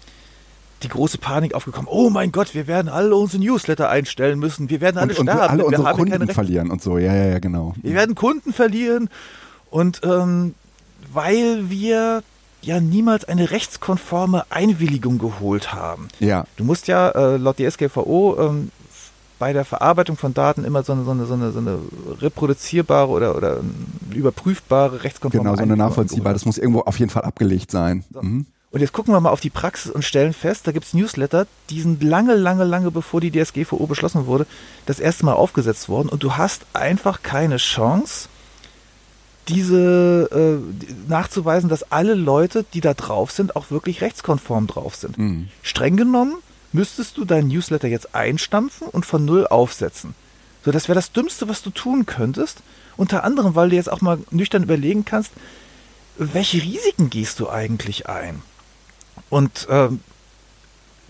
die 0.82 0.88
große 0.88 1.18
Panik 1.18 1.54
aufgekommen. 1.54 1.88
Oh 1.90 2.10
mein 2.10 2.32
Gott, 2.32 2.54
wir 2.54 2.66
werden 2.66 2.88
alle 2.88 3.14
unsere 3.14 3.42
Newsletter 3.42 3.88
einstellen 3.88 4.38
müssen. 4.38 4.68
Wir 4.68 4.80
werden 4.80 4.98
alle 4.98 5.14
und, 5.14 5.22
sterben. 5.22 5.40
Und 5.40 5.48
alle 5.50 5.64
unsere 5.64 5.84
wir 5.84 5.92
Kunden 5.92 6.28
verlieren 6.28 6.70
und 6.70 6.82
so. 6.82 6.98
Ja, 6.98 7.14
ja, 7.14 7.26
ja, 7.26 7.38
genau. 7.38 7.74
Wir 7.82 7.94
werden 7.94 8.14
Kunden 8.14 8.52
verlieren 8.52 9.08
und 9.70 10.00
ähm, 10.04 10.54
weil 11.12 11.70
wir 11.70 12.22
ja 12.62 12.80
niemals 12.80 13.24
eine 13.24 13.50
rechtskonforme 13.50 14.44
Einwilligung 14.50 15.18
geholt 15.18 15.72
haben. 15.72 16.08
Ja. 16.20 16.44
Du 16.56 16.64
musst 16.64 16.88
ja 16.88 17.10
äh, 17.10 17.36
laut 17.36 17.58
DSGVO 17.58 18.36
ähm, 18.38 18.70
bei 19.38 19.52
der 19.52 19.64
Verarbeitung 19.64 20.16
von 20.16 20.34
Daten 20.34 20.64
immer 20.64 20.84
so 20.84 20.92
eine, 20.92 21.04
so 21.04 21.10
eine, 21.10 21.26
so 21.26 21.34
eine, 21.34 21.50
so 21.50 21.58
eine 21.58 21.78
reproduzierbare 22.20 23.10
oder, 23.10 23.36
oder 23.36 23.60
überprüfbare 24.14 25.02
rechtskonforme 25.02 25.42
Genau, 25.42 25.56
so 25.56 25.62
eine 25.62 25.76
nachvollziehbare. 25.76 26.32
Das 26.32 26.44
muss 26.44 26.58
irgendwo 26.58 26.82
auf 26.82 26.98
jeden 26.98 27.10
Fall 27.10 27.22
abgelegt 27.22 27.70
sein. 27.70 28.04
So. 28.12 28.22
Mhm. 28.22 28.46
Und 28.72 28.80
jetzt 28.80 28.92
gucken 28.92 29.12
wir 29.12 29.20
mal 29.20 29.30
auf 29.30 29.40
die 29.40 29.50
Praxis 29.50 29.90
und 29.90 30.02
stellen 30.02 30.32
fest, 30.32 30.66
da 30.66 30.72
gibt 30.72 30.86
es 30.86 30.94
Newsletter, 30.94 31.46
die 31.68 31.82
sind 31.82 32.02
lange, 32.02 32.34
lange, 32.34 32.64
lange 32.64 32.90
bevor 32.90 33.20
die 33.20 33.30
DSGVO 33.30 33.86
beschlossen 33.86 34.26
wurde, 34.26 34.46
das 34.86 34.98
erste 34.98 35.26
Mal 35.26 35.34
aufgesetzt 35.34 35.90
worden 35.90 36.08
und 36.08 36.22
du 36.22 36.36
hast 36.36 36.64
einfach 36.72 37.22
keine 37.22 37.58
Chance, 37.58 38.28
diese 39.48 40.60
äh, 40.60 41.10
nachzuweisen, 41.10 41.68
dass 41.68 41.90
alle 41.90 42.14
Leute, 42.14 42.64
die 42.74 42.80
da 42.80 42.94
drauf 42.94 43.32
sind, 43.32 43.56
auch 43.56 43.70
wirklich 43.70 44.00
rechtskonform 44.00 44.66
drauf 44.66 44.94
sind. 44.94 45.18
Mhm. 45.18 45.48
Streng 45.62 45.96
genommen 45.96 46.34
müsstest 46.72 47.18
du 47.18 47.24
deinen 47.24 47.48
Newsletter 47.48 47.88
jetzt 47.88 48.14
einstampfen 48.14 48.86
und 48.88 49.04
von 49.04 49.24
null 49.24 49.46
aufsetzen. 49.46 50.14
So, 50.64 50.70
das 50.70 50.88
wäre 50.88 50.94
das 50.94 51.12
Dümmste, 51.12 51.48
was 51.48 51.62
du 51.62 51.70
tun 51.70 52.06
könntest. 52.06 52.62
Unter 52.96 53.24
anderem, 53.24 53.54
weil 53.54 53.70
du 53.70 53.76
jetzt 53.76 53.90
auch 53.90 54.00
mal 54.00 54.18
nüchtern 54.30 54.62
überlegen 54.62 55.04
kannst, 55.04 55.32
welche 56.18 56.62
Risiken 56.62 57.10
gehst 57.10 57.40
du 57.40 57.48
eigentlich 57.48 58.08
ein? 58.08 58.42
Und 59.28 59.66
ähm, 59.70 60.00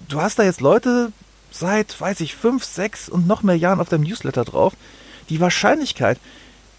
du 0.09 0.21
hast 0.21 0.39
da 0.39 0.43
jetzt 0.45 0.61
Leute 0.61 1.13
seit, 1.51 2.01
weiß 2.01 2.21
ich, 2.21 2.35
fünf, 2.35 2.65
sechs 2.65 3.09
und 3.09 3.27
noch 3.27 3.43
mehr 3.43 3.57
Jahren 3.57 3.81
auf 3.81 3.89
deinem 3.89 4.05
Newsletter 4.05 4.45
drauf. 4.45 4.75
Die 5.29 5.41
Wahrscheinlichkeit, 5.41 6.19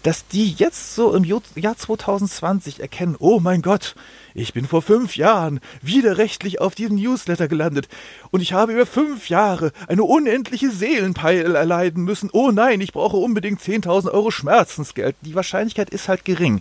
dass 0.04 0.28
die 0.28 0.52
jetzt 0.52 0.94
so 0.94 1.14
im 1.14 1.24
Jahr 1.24 1.76
2020 1.76 2.78
erkennen, 2.78 3.16
oh 3.18 3.40
mein 3.40 3.62
Gott, 3.62 3.94
ich 4.34 4.52
bin 4.52 4.66
vor 4.66 4.82
fünf 4.82 5.16
Jahren 5.16 5.60
widerrechtlich 5.80 6.60
auf 6.60 6.74
diesem 6.74 6.96
Newsletter 6.96 7.48
gelandet 7.48 7.88
und 8.30 8.42
ich 8.42 8.52
habe 8.52 8.74
über 8.74 8.84
fünf 8.84 9.30
Jahre 9.30 9.72
eine 9.88 10.04
unendliche 10.04 10.70
Seelenpeil 10.70 11.56
erleiden 11.56 12.04
müssen. 12.04 12.28
Oh 12.32 12.50
nein, 12.50 12.82
ich 12.82 12.92
brauche 12.92 13.16
unbedingt 13.16 13.60
10.000 13.60 14.10
Euro 14.12 14.30
Schmerzensgeld. 14.30 15.16
Die 15.22 15.34
Wahrscheinlichkeit 15.34 15.88
ist 15.88 16.06
halt 16.06 16.26
gering. 16.26 16.60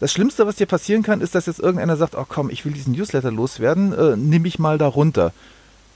Das 0.00 0.10
Schlimmste, 0.10 0.46
was 0.46 0.56
dir 0.56 0.66
passieren 0.66 1.02
kann, 1.02 1.20
ist, 1.20 1.34
dass 1.34 1.44
jetzt 1.44 1.60
irgendeiner 1.60 1.98
sagt, 1.98 2.14
oh 2.14 2.24
komm, 2.26 2.48
ich 2.48 2.64
will 2.64 2.72
diesen 2.72 2.94
Newsletter 2.94 3.30
loswerden, 3.30 3.92
äh, 3.92 4.16
nimm 4.16 4.40
mich 4.40 4.58
mal 4.58 4.78
da 4.78 4.86
runter. 4.86 5.34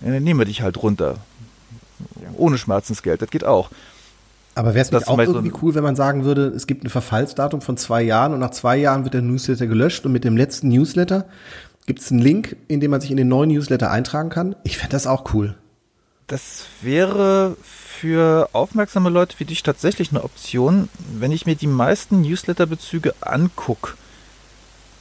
Nehmen 0.01 0.39
wir 0.39 0.45
dich 0.45 0.61
halt 0.61 0.83
runter. 0.83 1.17
Ohne 2.37 2.59
Schmerzensgeld, 2.59 3.23
das 3.23 3.31
geht 3.31 3.45
auch. 3.45 3.71
Aber 4.55 4.75
wäre 4.75 4.85
es 4.85 4.93
nicht 4.93 5.09
auch 5.09 5.19
irgendwie 5.19 5.51
so 5.51 5.59
cool, 5.63 5.75
wenn 5.75 5.83
man 5.83 5.97
sagen 5.97 6.25
würde, 6.25 6.47
es 6.47 6.67
gibt 6.67 6.85
ein 6.85 6.91
Verfallsdatum 6.91 7.61
von 7.61 7.77
zwei 7.77 8.03
Jahren 8.03 8.33
und 8.33 8.41
nach 8.41 8.51
zwei 8.51 8.77
Jahren 8.77 9.05
wird 9.05 9.15
der 9.15 9.23
Newsletter 9.23 9.67
gelöscht 9.67 10.07
und 10.07 10.13
mit 10.13 10.25
dem 10.25 10.37
letzten 10.37 10.69
Newsletter 10.69 11.27
gibt 11.87 12.01
es 12.01 12.11
einen 12.11 12.21
Link, 12.21 12.57
in 12.69 12.81
dem 12.81 12.91
man 12.91 13.01
sich 13.01 13.11
in 13.11 13.17
den 13.17 13.29
neuen 13.29 13.51
Newsletter 13.51 13.91
eintragen 13.91 14.31
kann? 14.31 14.57
Ich 14.65 14.79
fände 14.79 14.93
das 14.93 15.07
auch 15.07 15.35
cool. 15.35 15.55
Das 16.27 16.67
wäre 16.81 17.57
für 17.63 18.49
aufmerksame 18.53 19.11
Leute 19.11 19.39
wie 19.39 19.45
dich 19.45 19.63
tatsächlich 19.63 20.11
eine 20.11 20.25
Option, 20.25 20.89
wenn 21.19 21.33
ich 21.33 21.47
mir 21.47 21.55
die 21.55 21.67
meisten 21.67 22.23
Newsletter-Bezüge 22.23 23.15
angucke. 23.21 23.95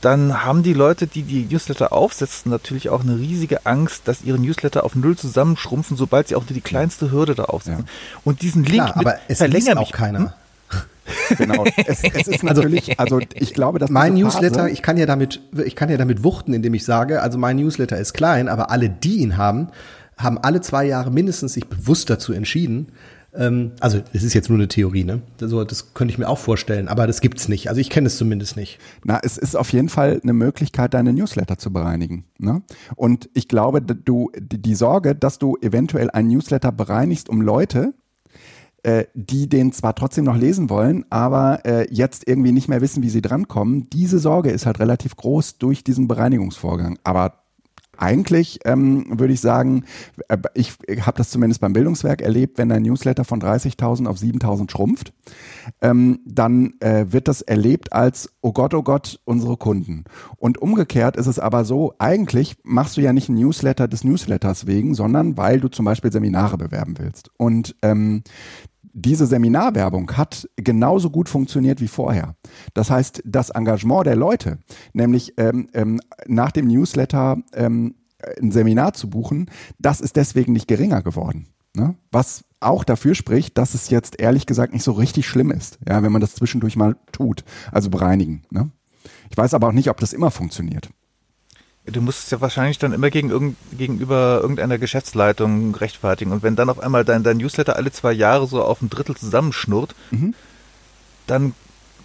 Dann 0.04 0.44
haben 0.44 0.64
die 0.64 0.74
Leute, 0.74 1.08
die 1.08 1.24
die 1.24 1.46
Newsletter 1.46 1.94
aufsetzen, 1.94 2.52
natürlich 2.52 2.90
auch 2.90 3.02
eine 3.02 3.18
riesige 3.18 3.66
Angst, 3.66 4.08
dass 4.08 4.24
ihre 4.24 4.38
Newsletter 4.38 4.84
auf 4.84 4.96
null 4.96 5.18
zusammenschrumpfen, 5.18 5.96
sobald 5.96 6.28
sie 6.28 6.36
auch 6.36 6.44
nur 6.44 6.54
die 6.54 6.62
kleinste 6.62 7.12
Hürde 7.12 7.36
da 7.36 7.46
aufsetzen. 7.46 7.86
Ja. 7.86 8.20
Und 8.24 8.42
diesen 8.42 8.64
Link 8.64 8.86
Klar, 8.86 8.98
aber 8.98 9.16
es 9.28 9.38
verlängert 9.38 9.78
auch 9.78 9.92
keiner. 9.92 10.20
Hm? 10.20 10.30
genau. 11.38 11.66
Es, 11.86 12.04
es, 12.04 12.28
ist 12.28 12.44
also 12.44 12.62
natürlich, 12.62 13.00
also 13.00 13.20
ich 13.34 13.54
glaube, 13.54 13.80
dass 13.80 13.90
mein 13.90 14.16
Newsletter, 14.16 14.70
ich 14.70 14.82
kann 14.82 14.98
ja 14.98 15.06
damit, 15.06 15.42
ich 15.66 15.76
kann 15.76 15.90
ja 15.90 15.98
damit 15.98 16.24
wuchten, 16.24 16.54
indem 16.54 16.74
ich 16.74 16.84
sage, 16.84 17.22
also 17.22 17.38
mein 17.38 17.58
Newsletter 17.58 17.98
ist 17.98 18.14
klein, 18.14 18.50
aber 18.50 18.72
alle, 18.72 18.90
die 18.90 19.20
ihn 19.20 19.38
haben, 19.38 19.70
haben 20.18 20.38
alle 20.38 20.62
zwei 20.62 20.86
Jahre 20.86 21.12
mindestens 21.12 21.54
sich 21.54 21.68
bewusst 21.68 22.10
dazu 22.10 22.34
entschieden. 22.34 22.88
Ähm, 23.36 23.72
also 23.80 24.00
es 24.14 24.24
ist 24.24 24.34
jetzt 24.34 24.50
nur 24.50 24.58
eine 24.58 24.68
Theorie, 24.68 25.04
ne? 25.04 25.22
Also, 25.42 25.64
das 25.64 25.94
könnte 25.94 26.12
ich 26.12 26.18
mir 26.18 26.28
auch 26.28 26.38
vorstellen, 26.38 26.88
aber 26.88 27.08
das 27.08 27.22
gibt's 27.22 27.48
nicht. 27.48 27.70
Also 27.70 27.82
ich 27.82 27.90
kenne 27.90 28.08
es 28.08 28.18
zumindest 28.18 28.56
nicht. 28.56 28.80
Na, 29.04 29.20
es 29.24 29.38
ist 29.38 29.56
auf 29.56 29.72
jeden 29.74 29.90
Fall 29.90 30.20
eine 30.22 30.34
Möglichkeit, 30.34 30.94
deine 30.94 31.14
Newsletter 31.14 31.58
zu 31.58 31.72
bereinigen. 31.74 32.26
Ne? 32.38 32.62
Und 32.96 33.30
ich 33.34 33.48
glaube, 33.48 33.82
du 33.82 34.32
die 34.40 34.76
Sorge, 34.76 35.16
dass 35.16 35.40
du 35.40 35.58
eventuell 35.62 36.10
einen 36.12 36.30
Newsletter 36.30 36.72
bereinigst, 36.72 37.30
um 37.30 37.42
Leute, 37.42 37.94
äh, 38.84 39.06
die 39.14 39.48
den 39.48 39.72
zwar 39.72 39.96
trotzdem 39.96 40.26
noch 40.26 40.38
lesen 40.38 40.70
wollen, 40.70 41.06
aber 41.10 41.66
äh, 41.66 41.88
jetzt 41.90 42.28
irgendwie 42.28 42.52
nicht 42.52 42.68
mehr 42.68 42.82
wissen, 42.82 43.02
wie 43.02 43.10
sie 43.10 43.22
drankommen. 43.22 43.90
Diese 43.92 44.20
Sorge 44.20 44.52
ist 44.52 44.66
halt 44.66 44.80
relativ 44.80 45.16
groß 45.16 45.58
durch 45.58 45.84
diesen 45.84 46.08
Bereinigungsvorgang. 46.08 47.00
Aber 47.04 47.43
eigentlich 48.04 48.60
ähm, 48.66 49.06
würde 49.08 49.34
ich 49.34 49.40
sagen, 49.40 49.86
äh, 50.28 50.38
ich, 50.54 50.74
habe 51.02 51.18
das 51.18 51.30
zumindest 51.30 51.62
beim 51.62 51.74
Bildungswerk 51.74 52.22
erlebt, 52.22 52.58
wenn 52.58 52.72
ein 52.72 52.84
Newsletter 52.84 53.24
von 53.24 53.42
30.000 53.42 54.08
auf 54.08 54.18
7.000 54.18 54.70
schrumpft, 54.70 55.14
ähm, 55.82 56.20
dann 56.26 56.74
äh, 56.82 57.06
wird 57.10 57.28
das 57.28 57.42
erlebt 57.42 57.94
als, 57.94 58.30
oh 58.42 58.52
Gott, 58.52 58.74
oh 58.74 58.84
Gott, 58.84 59.20
unsere 59.24 59.58
Kunden. 59.58 60.04
Und 60.38 60.62
umgekehrt 60.62 61.16
ist 61.16 61.28
es 61.28 61.40
aber 61.40 61.64
so, 61.64 61.94
eigentlich 61.98 62.58
machst 62.64 62.98
du 62.98 63.02
ja 63.02 63.14
nicht 63.14 63.30
ein 63.30 63.36
Newsletter 63.36 63.88
des 63.88 64.04
Newsletters 64.04 64.68
wegen, 64.68 64.94
sondern 64.94 65.38
weil 65.38 65.60
du 65.60 65.70
zum 65.70 65.86
Beispiel 65.86 66.12
Seminare 66.12 66.58
bewerben 66.58 66.96
willst. 66.98 67.30
Und 67.38 67.76
ähm, 67.82 68.24
diese 68.94 69.26
Seminarwerbung 69.26 70.12
hat 70.16 70.48
genauso 70.56 71.10
gut 71.10 71.28
funktioniert 71.28 71.82
wie 71.82 71.88
vorher. 71.88 72.36
Das 72.74 72.90
heißt, 72.90 73.24
das 73.26 73.50
Engagement 73.50 74.06
der 74.06 74.16
Leute, 74.16 74.60
nämlich 74.94 75.34
ähm, 75.38 75.68
ähm, 75.74 76.00
nach 76.28 76.52
dem 76.52 76.68
Newsletter 76.68 77.38
ähm, 77.54 77.96
ein 78.42 78.52
Seminar 78.52 78.94
zu 78.94 79.10
buchen, 79.10 79.50
das 79.80 80.00
ist 80.00 80.16
deswegen 80.16 80.54
nicht 80.54 80.68
geringer 80.68 81.02
geworden. 81.02 81.48
Ne? 81.76 81.96
Was 82.12 82.46
auch 82.60 82.84
dafür 82.84 83.16
spricht, 83.16 83.58
dass 83.58 83.74
es 83.74 83.90
jetzt 83.90 84.20
ehrlich 84.20 84.46
gesagt 84.46 84.74
nicht 84.74 84.84
so 84.84 84.92
richtig 84.94 85.28
schlimm 85.28 85.52
ist, 85.52 85.80
ja, 85.88 86.02
wenn 86.04 86.12
man 86.12 86.22
das 86.22 86.36
zwischendurch 86.36 86.76
mal 86.76 86.96
tut, 87.12 87.44
also 87.72 87.90
bereinigen. 87.90 88.44
Ne? 88.52 88.70
Ich 89.30 89.38
weiß 89.38 89.54
aber 89.54 89.68
auch 89.68 89.74
nicht, 89.74 89.90
ob 89.90 90.00
das 90.00 90.14
immer 90.14 90.32
funktioniert. 90.32 90.90
Du 91.86 92.00
musst 92.00 92.24
es 92.24 92.32
ja 92.32 92.40
wahrscheinlich 92.40 92.78
dann 92.78 92.94
immer 92.94 93.10
gegen 93.10 93.30
irgend, 93.30 93.58
gegenüber 93.78 94.40
irgendeiner 94.42 94.78
Geschäftsleitung 94.78 95.76
rechtfertigen. 95.76 96.32
Und 96.32 96.42
wenn 96.42 96.56
dann 96.56 96.70
auf 96.70 96.80
einmal 96.80 97.04
dein, 97.04 97.24
dein 97.24 97.38
Newsletter 97.38 97.76
alle 97.76 97.92
zwei 97.92 98.14
Jahre 98.14 98.48
so 98.48 98.64
auf 98.64 98.82
ein 98.82 98.90
Drittel 98.90 99.16
zusammenschnurrt, 99.16 99.94
mhm. 100.12 100.34
dann 101.28 101.54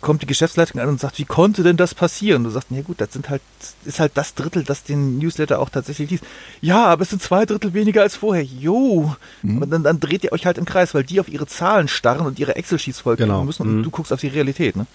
kommt 0.01 0.23
die 0.23 0.27
Geschäftsleitung 0.27 0.81
an 0.81 0.89
und 0.89 1.01
sagt, 1.01 1.19
wie 1.19 1.25
konnte 1.25 1.63
denn 1.63 1.77
das 1.77 1.95
passieren? 1.95 2.45
Du 2.45 2.51
sagst, 2.51 2.71
ja 2.71 2.83
gut, 2.83 3.01
das 3.01 3.13
sind 3.13 3.31
halt, 3.31 3.43
ist 3.85 4.01
halt 4.01 4.13
das 4.15 4.35
Drittel, 4.35 4.65
das 4.65 4.85
den 4.85 5.19
Newsletter 5.19 5.61
auch 5.61 5.71
tatsächlich 5.71 6.11
liest. 6.11 6.25
Ja, 6.61 6.87
aber 6.87 7.03
es 7.03 7.11
sind 7.11 7.23
zwei 7.23 7.47
Drittel 7.47 7.73
weniger 7.73 8.03
als 8.03 8.17
vorher. 8.17 8.45
Jo. 8.45 9.15
Mhm. 9.43 9.63
Und 9.63 9.71
dann, 9.71 9.83
dann 9.85 10.01
dreht 10.01 10.25
ihr 10.25 10.33
euch 10.33 10.47
halt 10.47 10.59
im 10.59 10.65
Kreis, 10.65 10.95
weil 10.95 11.05
die 11.05 11.21
auf 11.21 11.29
ihre 11.29 11.47
Zahlen 11.47 11.89
starren 11.89 12.27
und 12.27 12.39
ihre 12.39 12.57
Excel-Sheets 12.57 13.01
vollkriegen 13.01 13.31
genau. 13.31 13.45
müssen 13.45 13.63
und 13.63 13.79
mhm. 13.79 13.83
du 13.85 13.91
guckst 13.91 14.13
auf 14.13 14.21
die 14.21 14.29
Realität, 14.29 14.77
ne? 14.77 14.87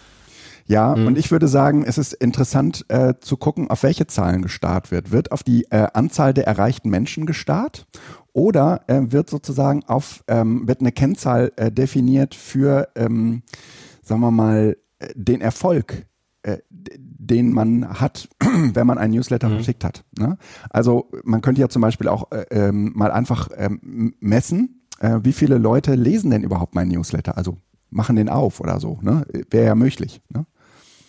Ja, 0.65 0.95
mhm. 0.95 1.07
und 1.07 1.17
ich 1.17 1.31
würde 1.31 1.47
sagen, 1.47 1.83
es 1.85 1.97
ist 1.97 2.13
interessant 2.13 2.85
äh, 2.89 3.15
zu 3.19 3.37
gucken, 3.37 3.69
auf 3.69 3.83
welche 3.83 4.07
Zahlen 4.07 4.41
gestarrt 4.41 4.91
wird. 4.91 5.11
Wird 5.11 5.31
auf 5.31 5.43
die 5.43 5.65
äh, 5.71 5.87
Anzahl 5.93 6.33
der 6.33 6.47
erreichten 6.47 6.89
Menschen 6.89 7.25
gestarrt 7.25 7.85
oder 8.31 8.81
äh, 8.87 9.01
wird 9.11 9.29
sozusagen 9.29 9.83
auf, 9.85 10.23
ähm, 10.27 10.67
wird 10.67 10.79
eine 10.79 10.91
Kennzahl 10.91 11.51
äh, 11.55 11.71
definiert 11.71 12.33
für, 12.35 12.89
ähm, 12.95 13.43
sagen 14.01 14.21
wir 14.21 14.31
mal, 14.31 14.77
äh, 14.99 15.07
den 15.15 15.41
Erfolg, 15.41 16.05
äh, 16.43 16.57
den 16.69 17.53
man 17.53 17.99
hat, 17.99 18.29
wenn 18.73 18.87
man 18.87 18.97
einen 18.97 19.13
Newsletter 19.13 19.49
mhm. 19.49 19.55
verschickt 19.55 19.83
hat. 19.83 20.03
Ne? 20.17 20.37
Also 20.69 21.09
man 21.23 21.41
könnte 21.41 21.61
ja 21.61 21.69
zum 21.69 21.81
Beispiel 21.81 22.07
auch 22.07 22.31
äh, 22.31 22.45
ähm, 22.51 22.93
mal 22.95 23.11
einfach 23.11 23.49
ähm, 23.55 24.15
messen, 24.19 24.81
äh, 24.99 25.19
wie 25.23 25.33
viele 25.33 25.57
Leute 25.57 25.95
lesen 25.95 26.31
denn 26.31 26.43
überhaupt 26.43 26.73
meinen 26.75 26.91
Newsletter? 26.91 27.37
Also 27.37 27.57
machen 27.89 28.15
den 28.15 28.29
auf 28.29 28.59
oder 28.59 28.79
so. 28.79 28.99
Ne? 29.01 29.25
Wäre 29.51 29.67
ja 29.67 29.75
möglich. 29.75 30.21
Ne? 30.29 30.45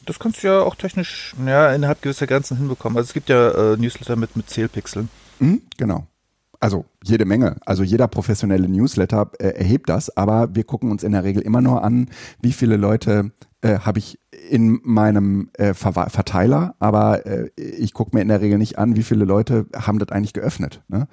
Das 0.05 0.19
kannst 0.19 0.43
du 0.43 0.49
ja 0.49 0.61
auch 0.61 0.75
technisch 0.75 1.35
ja, 1.45 1.73
innerhalb 1.73 2.03
gewisser 2.03 2.27
Grenzen 2.27 2.57
hinbekommen. 2.57 2.97
Also 2.97 3.09
es 3.09 3.15
gibt 3.15 3.29
ja 3.29 3.51
äh, 3.73 3.77
Newsletter 3.77 4.17
mit, 4.17 4.37
mit 4.37 4.49
Zählpixeln. 4.49 5.09
Mhm, 5.39 5.63
genau. 5.77 6.07
Also 6.61 6.87
jede 7.03 7.25
Menge. 7.25 7.57
Also 7.67 7.83
jeder 7.83 8.09
professionelle 8.09 8.69
Newsletter 8.69 9.31
äh, 9.39 9.49
erhebt 9.49 9.89
das, 9.89 10.17
aber 10.17 10.55
wir 10.55 10.65
gucken 10.65 10.91
uns 10.91 11.03
in 11.03 11.13
der 11.13 11.25
Regel 11.25 11.43
immer 11.43 11.61
nur 11.61 11.83
an, 11.85 12.09
wie 12.41 12.53
viele 12.53 12.77
Leute 12.77 13.33
äh, 13.61 13.81
habe 13.81 13.99
ich 13.99 14.19
in 14.51 14.81
meinem 14.83 15.51
äh, 15.55 15.75
Ver 15.75 15.93
Verteiler, 15.93 16.75
aber 16.79 17.27
äh, 17.27 17.51
ich 17.57 17.93
gucke 17.95 18.17
mir 18.17 18.23
in 18.23 18.29
der 18.29 18.41
Regel 18.41 18.59
nicht 18.59 18.79
an, 18.79 18.97
wie 18.97 19.03
viele 19.03 19.25
Leute 19.25 19.67
haben 19.75 19.99
das 19.99 20.11
eigentlich 20.11 20.33
geöffnet. 20.33 20.83
Ne? 20.89 21.07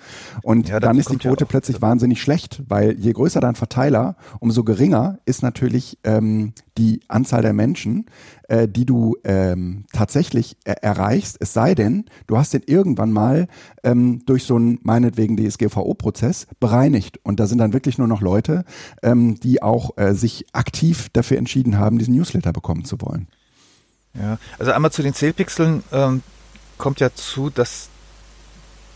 Und 0.43 0.69
ja, 0.69 0.79
dann 0.79 0.97
ist 0.97 1.09
die 1.09 1.17
Quote 1.17 1.45
ja 1.45 1.47
plötzlich 1.47 1.81
wahnsinnig 1.81 2.21
schlecht, 2.21 2.63
weil 2.67 2.97
je 2.99 3.11
größer 3.13 3.39
dein 3.39 3.55
Verteiler, 3.55 4.15
umso 4.39 4.63
geringer 4.63 5.19
ist 5.25 5.43
natürlich 5.43 5.99
ähm, 6.03 6.53
die 6.77 7.01
Anzahl 7.07 7.41
der 7.41 7.53
Menschen, 7.53 8.05
äh, 8.47 8.67
die 8.67 8.85
du 8.85 9.15
ähm, 9.23 9.85
tatsächlich 9.93 10.57
äh, 10.63 10.75
erreichst, 10.81 11.37
es 11.39 11.53
sei 11.53 11.75
denn, 11.75 12.05
du 12.27 12.37
hast 12.37 12.53
den 12.53 12.63
irgendwann 12.65 13.11
mal 13.11 13.47
ähm, 13.83 14.21
durch 14.25 14.43
so 14.45 14.55
einen 14.55 14.79
meinetwegen 14.83 15.37
DSGVO-Prozess 15.37 16.47
bereinigt. 16.59 17.19
Und 17.23 17.39
da 17.39 17.47
sind 17.47 17.59
dann 17.59 17.73
wirklich 17.73 17.97
nur 17.97 18.07
noch 18.07 18.21
Leute, 18.21 18.63
ähm, 19.03 19.35
die 19.39 19.61
auch 19.61 19.97
äh, 19.97 20.13
sich 20.13 20.45
aktiv 20.53 21.09
dafür 21.13 21.37
entschieden 21.37 21.77
haben, 21.77 21.97
diesen 21.97 22.15
Newsletter 22.15 22.53
bekommen 22.53 22.85
zu 22.85 22.99
wollen. 23.01 23.27
Ja, 24.13 24.37
also 24.59 24.71
einmal 24.71 24.91
zu 24.91 25.03
den 25.03 25.13
Zählpixeln 25.13 25.83
ähm, 25.91 26.21
kommt 26.77 26.99
ja 26.99 27.13
zu, 27.13 27.49
dass 27.49 27.89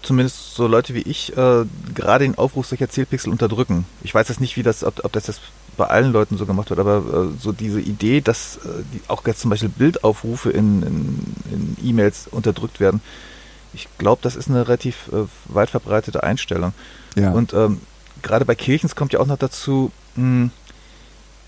zumindest 0.01 0.56
so 0.56 0.67
Leute 0.67 0.93
wie 0.93 1.01
ich 1.01 1.36
äh, 1.36 1.65
gerade 1.93 2.25
den 2.25 2.38
Aufruf 2.38 2.67
solcher 2.67 2.89
Zählpixel 2.89 3.32
unterdrücken. 3.32 3.86
Ich 4.04 4.13
weiß 4.13 4.28
jetzt 4.30 4.41
nicht, 4.41 4.56
wie 4.58 4.63
das, 4.63 4.84
ob, 4.84 5.04
ob 5.04 5.12
das 5.13 5.28
jetzt 5.28 5.41
bei 5.78 5.88
allen 5.88 6.12
Leuten 6.12 6.38
so 6.38 6.45
gemacht 6.45 6.69
wird, 6.69 6.80
aber 6.80 6.97
äh, 6.97 7.41
so 7.41 7.51
diese 7.51 7.82
Idee, 7.82 8.21
dass 8.21 8.58
äh, 8.58 8.84
die, 8.93 9.01
auch 9.08 9.25
jetzt 9.25 9.41
zum 9.41 9.49
Beispiel 9.49 9.69
Bildaufrufe 9.69 10.49
in, 10.51 10.84
in, 10.84 11.36
in 11.51 11.78
E-Mails 11.84 12.28
unterdrückt 12.30 12.80
werden, 12.80 13.01
ich 13.73 13.88
glaube, 13.97 14.21
das 14.21 14.36
ist 14.36 14.49
eine 14.49 14.67
relativ 14.67 15.10
äh, 15.12 15.25
weit 15.54 15.69
verbreitete 15.69 16.23
Einstellung. 16.23 16.73
Ja. 17.15 17.32
Und 17.32 17.54
ähm, 17.54 17.82
gerade 18.21 18.45
bei 18.45 18.56
Kirchens 18.56 18.95
kommt 18.95 19.12
ja 19.12 19.19
auch 19.19 19.25
noch 19.25 19.38
dazu, 19.38 19.91
mh, 20.15 20.49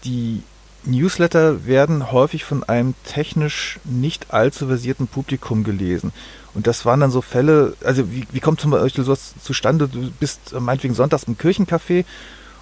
die 0.04 0.44
Newsletter 0.88 1.66
werden 1.66 2.12
häufig 2.12 2.44
von 2.44 2.64
einem 2.64 2.96
technisch 3.04 3.80
nicht 3.84 4.34
allzu 4.34 4.68
versierten 4.68 5.08
Publikum 5.08 5.64
gelesen. 5.64 6.12
Und 6.54 6.66
das 6.66 6.86
waren 6.86 7.00
dann 7.00 7.12
so 7.12 7.22
Fälle, 7.22 7.76
also 7.84 8.12
wie, 8.12 8.26
wie 8.32 8.40
kommt 8.40 8.60
zum 8.60 8.72
Beispiel 8.72 9.04
sowas 9.04 9.36
zustande? 9.42 9.88
Du 9.88 10.10
bist 10.20 10.54
meinetwegen 10.60 10.96
sonntags 10.96 11.24
im 11.24 11.38
Kirchencafé 11.38 12.06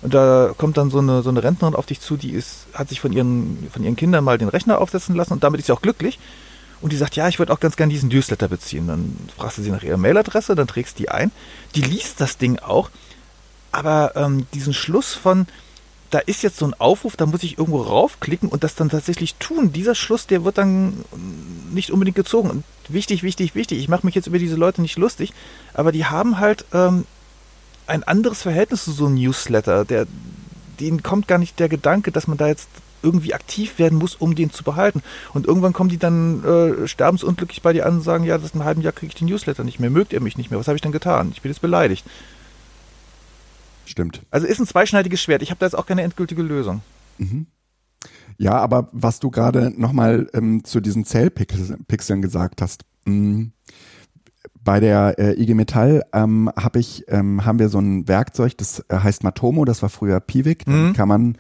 und 0.02 0.14
da 0.14 0.54
kommt 0.58 0.78
dann 0.78 0.92
so 0.92 1.00
eine, 1.00 1.22
so 1.24 1.30
eine 1.30 1.44
Rentnerin 1.44 1.76
auf 1.76 1.86
dich 1.86 2.02
zu, 2.02 2.18
die 2.18 2.32
ist, 2.32 2.68
hat 2.74 2.90
sich 2.90 3.00
von 3.00 3.14
ihren, 3.14 3.68
von 3.72 3.84
ihren 3.84 3.96
Kindern 3.96 4.24
mal 4.24 4.38
den 4.38 4.50
Rechner 4.50 4.80
aufsetzen 4.80 5.16
lassen 5.16 5.34
und 5.34 5.44
damit 5.44 5.60
ist 5.60 5.68
sie 5.68 5.72
auch 5.72 5.82
glücklich. 5.82 6.20
Und 6.82 6.92
die 6.92 6.98
sagt, 6.98 7.16
ja, 7.16 7.28
ich 7.28 7.40
würde 7.40 7.54
auch 7.54 7.60
ganz 7.60 7.78
gerne 7.78 7.94
diesen 7.94 8.10
Newsletter 8.10 8.48
beziehen. 8.48 8.88
Dann 8.88 9.18
fragst 9.38 9.58
du 9.58 9.62
sie 9.62 9.72
nach 9.72 9.82
ihrer 9.82 9.98
Mailadresse, 9.98 10.56
dann 10.56 10.68
trägst 10.68 11.00
du 11.00 11.04
die 11.04 11.10
ein. 11.10 11.32
Die 11.74 11.82
liest 11.82 12.20
das 12.20 12.38
Ding 12.38 12.60
auch. 12.60 12.90
Aber 13.72 14.12
ähm, 14.16 14.46
diesen 14.54 14.74
Schluss 14.74 15.14
von, 15.14 15.48
da 16.12 16.20
ist 16.20 16.44
jetzt 16.44 16.58
so 16.58 16.66
ein 16.66 16.74
Aufruf, 16.76 17.18
da 17.18 17.26
muss 17.26 17.44
ich 17.44 17.58
irgendwo 17.58 17.82
raufklicken 17.82 18.50
und 18.50 18.64
das 18.64 18.76
dann 18.76 18.90
tatsächlich 18.90 19.36
tun. 19.36 19.74
Dieser 19.74 19.96
Schluss, 19.96 20.28
der 20.28 20.46
wird 20.46 20.58
dann 20.58 21.04
nicht 21.72 21.92
unbedingt 21.92 22.16
gezogen. 22.16 22.50
Und 22.50 22.64
wichtig, 22.88 23.24
wichtig, 23.24 23.56
wichtig. 23.56 23.80
Ich 23.80 23.90
mache 23.90 24.06
mich 24.06 24.16
jetzt 24.16 24.28
über 24.28 24.40
diese 24.40 24.56
Leute 24.56 24.82
nicht 24.82 24.98
lustig, 24.98 25.34
aber 25.74 25.92
die 25.92 26.06
haben 26.06 26.40
halt 26.40 26.66
ähm, 26.74 27.06
ein 27.88 28.04
anderes 28.04 28.44
Verhältnis 28.44 28.84
zu 28.84 28.92
so 28.92 29.08
einem 29.08 29.16
Newsletter. 29.16 29.86
Der, 29.86 30.08
denen 30.80 31.04
kommt 31.04 31.28
gar 31.28 31.38
nicht 31.38 31.60
der 31.60 31.70
Gedanke, 31.70 32.12
dass 32.12 32.28
man 32.28 32.38
da 32.38 32.48
jetzt 32.48 32.70
irgendwie 33.02 33.34
aktiv 33.34 33.78
werden 33.78 33.98
muss, 33.98 34.16
um 34.16 34.36
den 34.36 34.52
zu 34.52 34.64
behalten. 34.64 35.04
Und 35.34 35.46
irgendwann 35.46 35.74
kommen 35.74 35.90
die 35.90 35.98
dann 35.98 36.44
äh, 36.44 36.88
sterbensunglücklich 36.88 37.62
bei 37.62 37.74
dir 37.74 37.86
an 37.86 37.98
und 37.98 38.02
sagen, 38.02 38.24
ja, 38.24 38.38
das 38.38 38.48
ist 38.48 38.56
ein 38.56 38.66
halben 38.66 38.82
Jahr 38.82 38.94
kriege 38.94 39.12
ich 39.12 39.16
den 39.16 39.28
Newsletter 39.28 39.64
nicht 39.64 39.80
mehr, 39.80 39.90
mögt 39.90 40.12
ihr 40.12 40.22
mich 40.22 40.38
nicht 40.38 40.50
mehr, 40.50 40.60
was 40.60 40.68
habe 40.68 40.76
ich 40.76 40.82
denn 40.82 40.92
getan? 40.92 41.32
Ich 41.34 41.42
bin 41.42 41.52
jetzt 41.52 41.62
beleidigt. 41.62 42.06
Stimmt. 43.86 44.24
Also 44.32 44.48
ist 44.48 44.60
ein 44.60 44.68
zweischneidiges 44.68 45.22
Schwert. 45.22 45.42
Ich 45.42 45.52
habe 45.52 45.60
da 45.60 45.66
jetzt 45.66 45.76
auch 45.76 45.86
keine 45.86 46.02
endgültige 46.02 46.42
Lösung. 46.42 46.82
Mhm. 47.18 47.48
Ja, 48.38 48.54
aber 48.54 48.90
was 48.92 49.20
du 49.20 49.32
gerade 49.32 49.72
nochmal 49.80 50.28
ähm, 50.34 50.64
zu 50.64 50.82
diesen 50.82 51.06
Zellpixeln 51.06 52.22
gesagt 52.22 52.62
hast, 52.62 52.84
mh, 53.06 53.14
mm, 53.14 53.52
bei 54.66 54.80
der 54.80 55.20
äh, 55.20 55.40
IG 55.40 55.54
Metall 55.54 56.04
ähm, 56.12 56.52
hab 56.56 56.76
ich, 56.76 57.06
ähm, 57.08 57.46
haben 57.46 57.60
wir 57.60 57.70
so 57.70 57.78
ein 57.80 58.08
Werkzeug, 58.08 58.58
das 58.58 58.84
äh, 58.90 58.98
heißt 58.98 59.24
Matomo, 59.24 59.64
das 59.64 59.84
war 59.84 59.90
früher 59.90 60.20
Piwik. 60.20 60.68
Mhm. 60.68 60.94
kann 60.94 61.08
man 61.08 61.38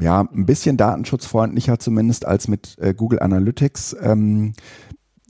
ja 0.00 0.22
ein 0.22 0.46
bisschen 0.46 0.76
datenschutzfreundlicher 0.76 1.78
zumindest 1.78 2.26
als 2.26 2.48
mit 2.48 2.76
äh, 2.80 2.94
Google 2.94 3.20
Analytics 3.20 3.94
ähm, 4.02 4.54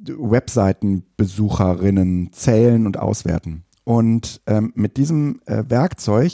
Webseitenbesucherinnen 0.06 2.32
zählen 2.32 2.86
und 2.86 2.98
auswerten. 2.98 3.63
Und 3.84 4.40
ähm, 4.46 4.72
mit 4.74 4.96
diesem 4.96 5.40
äh, 5.44 5.64
Werkzeug 5.68 6.32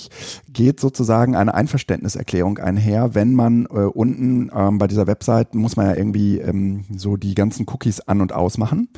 geht 0.48 0.78
sozusagen 0.78 1.34
eine 1.34 1.52
Einverständniserklärung 1.52 2.58
einher, 2.58 3.14
wenn 3.14 3.34
man 3.34 3.66
äh, 3.66 3.86
unten 3.86 4.50
ähm, 4.54 4.78
bei 4.78 4.86
dieser 4.86 5.08
Website 5.08 5.54
muss 5.56 5.76
man 5.76 5.86
ja 5.86 5.96
irgendwie 5.96 6.38
ähm, 6.38 6.84
so 6.96 7.16
die 7.16 7.34
ganzen 7.34 7.66
Cookies 7.68 8.00
an 8.00 8.20
und 8.20 8.32
ausmachen. 8.32 8.88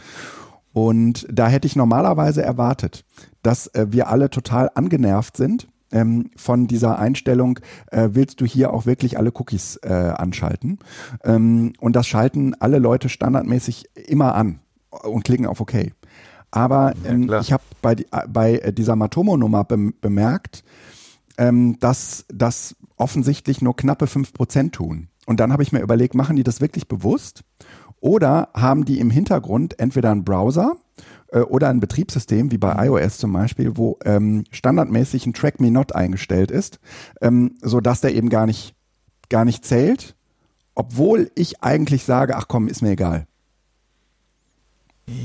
Und 0.75 1.27
da 1.31 1.49
hätte 1.49 1.67
ich 1.67 1.77
normalerweise 1.77 2.43
erwartet, 2.43 3.05
dass 3.43 3.69
äh, 3.69 3.87
wir 3.91 4.09
alle 4.09 4.29
total 4.29 4.71
angenervt 4.75 5.37
sind 5.37 5.69
ähm, 5.93 6.31
von 6.37 6.67
dieser 6.67 6.99
Einstellung, 6.99 7.59
äh, 7.91 8.11
willst 8.13 8.41
du 8.41 8.47
hier 8.47 8.73
auch 8.73 8.87
wirklich 8.87 9.19
alle 9.19 9.31
Cookies 9.35 9.77
äh, 9.83 9.93
anschalten? 9.93 10.79
Ähm, 11.25 11.75
und 11.81 11.95
das 11.95 12.07
schalten 12.07 12.55
alle 12.55 12.79
Leute 12.79 13.09
standardmäßig 13.09 13.91
immer 13.95 14.35
an 14.35 14.61
und 14.91 15.25
klicken 15.25 15.47
auf 15.47 15.61
OK. 15.61 15.93
Aber 16.53 16.93
ähm, 17.05 17.29
ja, 17.29 17.41
ich 17.41 17.53
habe 17.53 17.65
bei, 17.81 17.97
bei 18.29 18.59
dieser 18.77 18.95
Matomo-Nummer 18.95 19.65
be 19.65 19.93
bemerkt, 20.01 20.63
ähm, 21.39 21.79
dass 21.81 22.25
das 22.29 22.77
offensichtlich 22.97 23.63
nur 23.63 23.75
knappe 23.75 24.05
5% 24.05 24.71
tun. 24.71 25.09
Und 25.27 25.41
dann 25.41 25.53
habe 25.53 25.63
ich 25.63 25.73
mir 25.73 25.81
überlegt, 25.81 26.15
machen 26.15 26.37
die 26.37 26.43
das 26.45 26.61
wirklich 26.61 26.87
bewusst? 26.87 27.43
Oder 28.01 28.51
haben 28.55 28.85
die 28.85 29.01
im 29.01 29.11
Hintergrund 29.11 29.79
entweder 29.79 30.11
einen 30.11 30.25
Browser 30.25 30.77
äh, 31.29 31.41
oder 31.41 31.69
ein 31.69 31.81
Betriebssystem, 31.81 32.51
wie 32.51 32.59
bei 32.59 32.87
iOS 32.87 33.19
zum 33.19 33.33
Beispiel, 33.33 33.77
wo 33.77 33.99
ähm, 34.05 34.45
standardmäßig 34.51 35.27
ein 35.27 35.33
Track 35.33 35.61
Me 35.61 35.71
Not 35.71 35.95
eingestellt 35.95 36.51
ist, 36.51 36.81
ähm, 37.21 37.57
sodass 37.63 38.01
der 38.01 38.15
eben 38.15 38.29
gar 38.29 38.47
nicht, 38.47 38.75
gar 39.31 39.45
nicht 39.45 39.65
zählt, 39.65 40.17
obwohl 40.75 41.31
ich 41.35 41.63
eigentlich 41.63 42.05
sage, 42.05 42.37
ach 42.37 42.49
komm, 42.49 42.69
ist 42.69 42.83
mir 42.83 42.91
egal. 42.91 43.27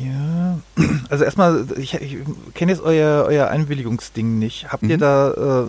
Ja, 0.05 0.59
also 1.09 1.23
erstmal, 1.23 1.65
ich, 1.77 1.93
ich 1.95 2.17
kenne 2.53 2.71
jetzt 2.71 2.81
euer, 2.81 3.25
euer 3.25 3.47
Einwilligungsding 3.47 4.39
nicht. 4.39 4.71
Habt 4.71 4.83
mhm. 4.83 4.89
ihr 4.89 4.97
da 4.97 5.63
äh, 5.63 5.67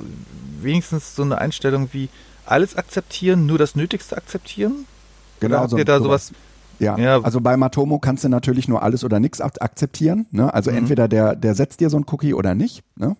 wenigstens 0.63 1.15
so 1.15 1.23
eine 1.23 1.39
Einstellung 1.39 1.91
wie 1.93 2.09
alles 2.47 2.77
akzeptieren, 2.77 3.47
nur 3.47 3.59
das 3.59 3.77
Nötigste 3.77 4.17
akzeptieren? 4.17 4.87
Genau. 5.41 5.55
Oder 5.55 5.61
habt 5.61 5.71
so, 5.71 5.79
ihr 5.79 5.85
da 5.85 6.01
sowas? 6.01 6.33
Ja. 6.79 6.97
ja. 6.97 7.21
also 7.21 7.41
bei 7.41 7.57
Matomo 7.57 7.99
kannst 7.99 8.25
du 8.25 8.29
natürlich 8.29 8.69
nur 8.69 8.83
alles 8.83 9.05
oder 9.05 9.21
nichts 9.21 9.41
akzeptieren. 9.41 10.27
Ne? 10.31 10.53
Also 10.53 10.71
mhm. 10.71 10.79
entweder 10.79 11.09
der, 11.09 11.37
der 11.37 11.55
setzt 11.55 11.81
dir 11.81 11.91
so 11.91 11.99
ein 11.99 12.07
Cookie 12.11 12.35
oder 12.35 12.55
nicht. 12.55 12.83
Ne? 12.97 13.17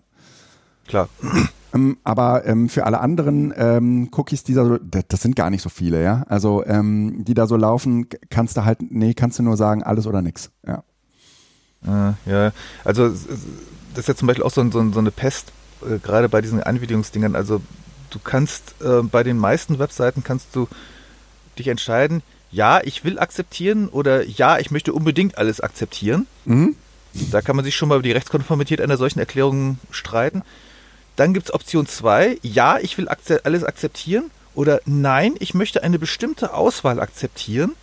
Klar. 0.87 1.09
Ähm, 1.71 1.97
aber 2.03 2.47
ähm, 2.47 2.67
für 2.67 2.87
alle 2.87 2.99
anderen 2.99 3.53
ähm, 3.55 4.09
Cookies, 4.17 4.43
die 4.43 4.55
da 4.55 4.65
so, 4.65 4.77
das 4.79 5.21
sind 5.21 5.35
gar 5.35 5.51
nicht 5.51 5.61
so 5.61 5.69
viele, 5.69 6.03
ja. 6.03 6.23
Also 6.27 6.65
ähm, 6.65 7.23
die 7.25 7.35
da 7.35 7.45
so 7.45 7.57
laufen, 7.57 8.07
kannst 8.31 8.57
du 8.57 8.65
halt, 8.65 8.79
nee, 8.91 9.13
kannst 9.13 9.37
du 9.37 9.43
nur 9.43 9.55
sagen, 9.55 9.83
alles 9.83 10.07
oder 10.07 10.23
nichts, 10.23 10.49
ja. 10.65 10.83
Äh, 11.85 12.13
ja, 12.29 12.51
also 12.83 13.09
das 13.09 13.99
ist 13.99 14.07
ja 14.07 14.15
zum 14.15 14.27
Beispiel 14.27 14.43
auch 14.43 14.51
so, 14.51 14.63
so, 14.69 14.91
so 14.91 14.99
eine 14.99 15.11
Pest, 15.11 15.51
äh, 15.81 15.99
gerade 15.99 16.29
bei 16.29 16.41
diesen 16.41 16.61
Einwilligungsdingern. 16.61 17.35
Also 17.35 17.61
du 18.09 18.19
kannst 18.19 18.75
äh, 18.81 19.01
bei 19.03 19.23
den 19.23 19.37
meisten 19.37 19.79
Webseiten 19.79 20.23
kannst 20.23 20.55
du 20.55 20.67
dich 21.57 21.67
entscheiden, 21.67 22.23
ja, 22.51 22.81
ich 22.83 23.03
will 23.03 23.19
akzeptieren 23.19 23.89
oder 23.89 24.25
ja, 24.25 24.57
ich 24.57 24.71
möchte 24.71 24.93
unbedingt 24.93 25.37
alles 25.37 25.61
akzeptieren. 25.61 26.25
Mhm. 26.45 26.75
Da 27.31 27.41
kann 27.41 27.55
man 27.55 27.65
sich 27.65 27.75
schon 27.75 27.89
mal 27.89 27.95
über 27.95 28.03
die 28.03 28.11
Rechtskonformität 28.11 28.81
einer 28.81 28.97
solchen 28.97 29.19
Erklärung 29.19 29.79
streiten. 29.91 30.43
Dann 31.15 31.33
gibt 31.33 31.47
es 31.47 31.53
Option 31.53 31.85
2, 31.85 32.39
ja, 32.41 32.79
ich 32.79 32.97
will 32.97 33.07
alles 33.09 33.63
akzeptieren 33.63 34.31
oder 34.55 34.81
nein, 34.85 35.35
ich 35.39 35.53
möchte 35.53 35.83
eine 35.83 35.99
bestimmte 35.99 36.53
Auswahl 36.53 36.99
akzeptieren. 36.99 37.75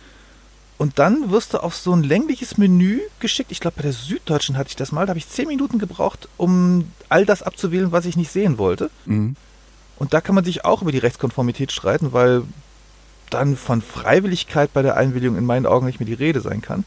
Und 0.77 0.99
dann 0.99 1.31
wirst 1.31 1.53
du 1.53 1.63
auf 1.63 1.75
so 1.75 1.93
ein 1.93 2.03
längliches 2.03 2.57
Menü 2.57 3.01
geschickt. 3.19 3.51
Ich 3.51 3.59
glaube, 3.59 3.77
bei 3.77 3.83
der 3.83 3.93
Süddeutschen 3.93 4.57
hatte 4.57 4.69
ich 4.69 4.75
das 4.75 4.91
mal. 4.91 5.05
Da 5.05 5.09
habe 5.09 5.17
ich 5.17 5.27
zehn 5.27 5.47
Minuten 5.47 5.79
gebraucht, 5.79 6.29
um 6.37 6.91
all 7.09 7.25
das 7.25 7.41
abzuwählen, 7.41 7.91
was 7.91 8.05
ich 8.05 8.15
nicht 8.15 8.31
sehen 8.31 8.57
wollte. 8.59 8.91
Mhm. 9.05 9.35
Und 9.97 10.13
da 10.13 10.21
kann 10.21 10.35
man 10.35 10.43
sich 10.43 10.65
auch 10.65 10.83
über 10.83 10.91
die 10.91 10.99
Rechtskonformität 10.99 11.71
streiten, 11.71 12.13
weil 12.13 12.43
dann 13.31 13.57
von 13.57 13.81
Freiwilligkeit 13.81 14.71
bei 14.71 14.83
der 14.83 14.95
Einwilligung 14.95 15.37
in 15.37 15.45
meinen 15.45 15.65
Augen 15.65 15.87
nicht 15.87 15.99
mehr 15.99 16.07
die 16.07 16.13
Rede 16.13 16.41
sein 16.41 16.61
kann. 16.61 16.85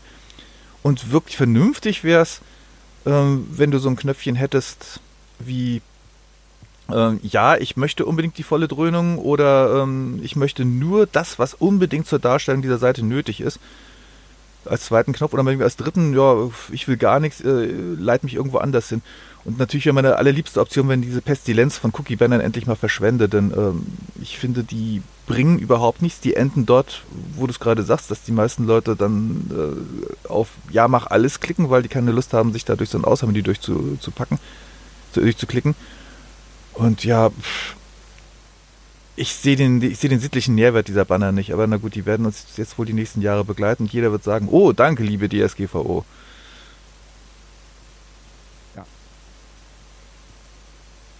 Und 0.83 1.11
wirklich 1.11 1.37
vernünftig 1.37 2.05
wäre 2.05 2.23
es, 2.23 2.41
ähm, 3.07 3.47
wenn 3.51 3.73
du 3.73 3.79
so 3.79 3.89
ein 3.89 3.97
Knöpfchen 3.97 4.37
hättest 4.37 5.01
wie 5.39 5.83
ja, 7.23 7.57
ich 7.57 7.77
möchte 7.77 8.07
unbedingt 8.07 8.39
die 8.39 8.43
volle 8.43 8.69
Dröhnung 8.69 9.19
oder 9.19 9.83
ähm, 9.83 10.21
ich 10.23 10.37
möchte 10.37 10.65
nur 10.65 11.07
das, 11.07 11.39
was 11.39 11.55
unbedingt 11.55 12.07
zur 12.07 12.19
Darstellung 12.19 12.63
dieser 12.63 12.79
Seite 12.79 13.05
nötig 13.05 13.41
ist. 13.41 13.59
Als 14.67 14.85
zweiten 14.85 15.13
Knopf 15.13 15.33
oder 15.33 15.47
als 15.63 15.77
dritten, 15.77 16.15
ja, 16.15 16.51
ich 16.71 16.87
will 16.87 16.99
gar 16.99 17.19
nichts, 17.19 17.41
äh, 17.41 17.67
leit 17.99 18.25
mich 18.25 18.35
irgendwo 18.35 18.59
anders 18.59 18.89
hin. 18.89 19.03
Und 19.45 19.59
natürlich 19.59 19.87
wäre 19.87 19.95
meine 19.95 20.17
allerliebste 20.17 20.61
Option, 20.61 20.89
wenn 20.89 21.01
diese 21.01 21.23
Pestilenz 21.23 21.79
von 21.79 21.93
Cookie 21.97 22.17
Bannern 22.17 22.41
endlich 22.41 22.67
mal 22.67 22.77
verschwendet, 22.77 23.33
denn 23.33 23.53
ähm, 23.57 23.87
ich 24.21 24.39
finde, 24.39 24.65
die 24.65 25.03
bringen 25.27 25.59
überhaupt 25.59 26.03
nichts. 26.03 26.21
Die 26.21 26.35
enden 26.35 26.67
dort, 26.67 27.05
wo 27.37 27.47
du 27.47 27.53
es 27.53 27.61
gerade 27.61 27.83
sagst, 27.83 28.11
dass 28.11 28.23
die 28.23 28.33
meisten 28.33 28.67
Leute 28.67 28.97
dann 28.97 29.51
äh, 29.51 30.29
auf 30.29 30.49
Ja, 30.71 30.89
mach 30.89 31.07
alles 31.07 31.41
klicken, 31.41 31.71
weil 31.71 31.83
die 31.83 31.89
keine 31.89 32.11
Lust 32.11 32.35
haben, 32.35 32.53
sich 32.53 32.65
da 32.65 32.77
durch 32.77 32.91
so 32.91 32.99
ein 32.99 33.05
Auswahlmenü 33.05 33.43
durchzupacken, 33.43 34.39
durchzuklicken. 35.15 35.75
Und 36.81 37.05
ja, 37.05 37.31
ich 39.15 39.35
sehe 39.35 39.55
den, 39.55 39.83
ich 39.83 40.01
den 40.01 40.19
sittlichen 40.19 40.55
Nährwert 40.55 40.89
dieser 40.89 41.05
Banner 41.05 41.31
nicht. 41.31 41.53
Aber 41.53 41.67
na 41.67 41.77
gut, 41.77 41.95
die 41.95 42.07
werden 42.07 42.25
uns 42.25 42.47
jetzt 42.57 42.79
wohl 42.79 42.87
die 42.87 42.95
nächsten 42.95 43.21
Jahre 43.21 43.45
begleiten. 43.45 43.83
Und 43.83 43.93
jeder 43.93 44.13
wird 44.13 44.25
sagen, 44.25 44.49
oh, 44.51 44.73
danke, 44.73 45.03
liebe 45.03 45.29
DSGVO. 45.29 46.07
Ja. 48.77 48.87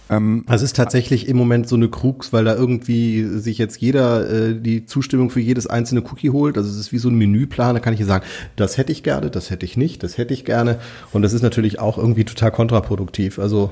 Ähm, 0.09 0.45
es 0.49 0.63
ist 0.63 0.75
tatsächlich 0.75 1.27
im 1.27 1.37
Moment 1.37 1.69
so 1.69 1.75
eine 1.75 1.89
Krux, 1.89 2.33
weil 2.33 2.43
da 2.43 2.55
irgendwie 2.55 3.23
sich 3.23 3.59
jetzt 3.59 3.79
jeder 3.79 4.27
äh, 4.27 4.59
die 4.59 4.87
Zustimmung 4.87 5.29
für 5.29 5.41
jedes 5.41 5.67
einzelne 5.67 6.01
Cookie 6.01 6.31
holt. 6.31 6.57
Also 6.57 6.71
es 6.71 6.77
ist 6.77 6.91
wie 6.91 6.97
so 6.97 7.09
ein 7.09 7.15
Menüplan, 7.15 7.75
da 7.75 7.79
kann 7.79 7.93
ich 7.93 7.99
ja 7.99 8.07
sagen, 8.07 8.25
das 8.55 8.79
hätte 8.79 8.91
ich 8.91 9.03
gerne, 9.03 9.29
das 9.29 9.51
hätte 9.51 9.67
ich 9.67 9.77
nicht, 9.77 10.01
das 10.01 10.17
hätte 10.17 10.33
ich 10.33 10.43
gerne. 10.43 10.79
Und 11.11 11.21
das 11.21 11.33
ist 11.33 11.43
natürlich 11.43 11.77
auch 11.77 11.99
irgendwie 11.99 12.25
total 12.25 12.49
kontraproduktiv. 12.49 13.37
Also 13.37 13.71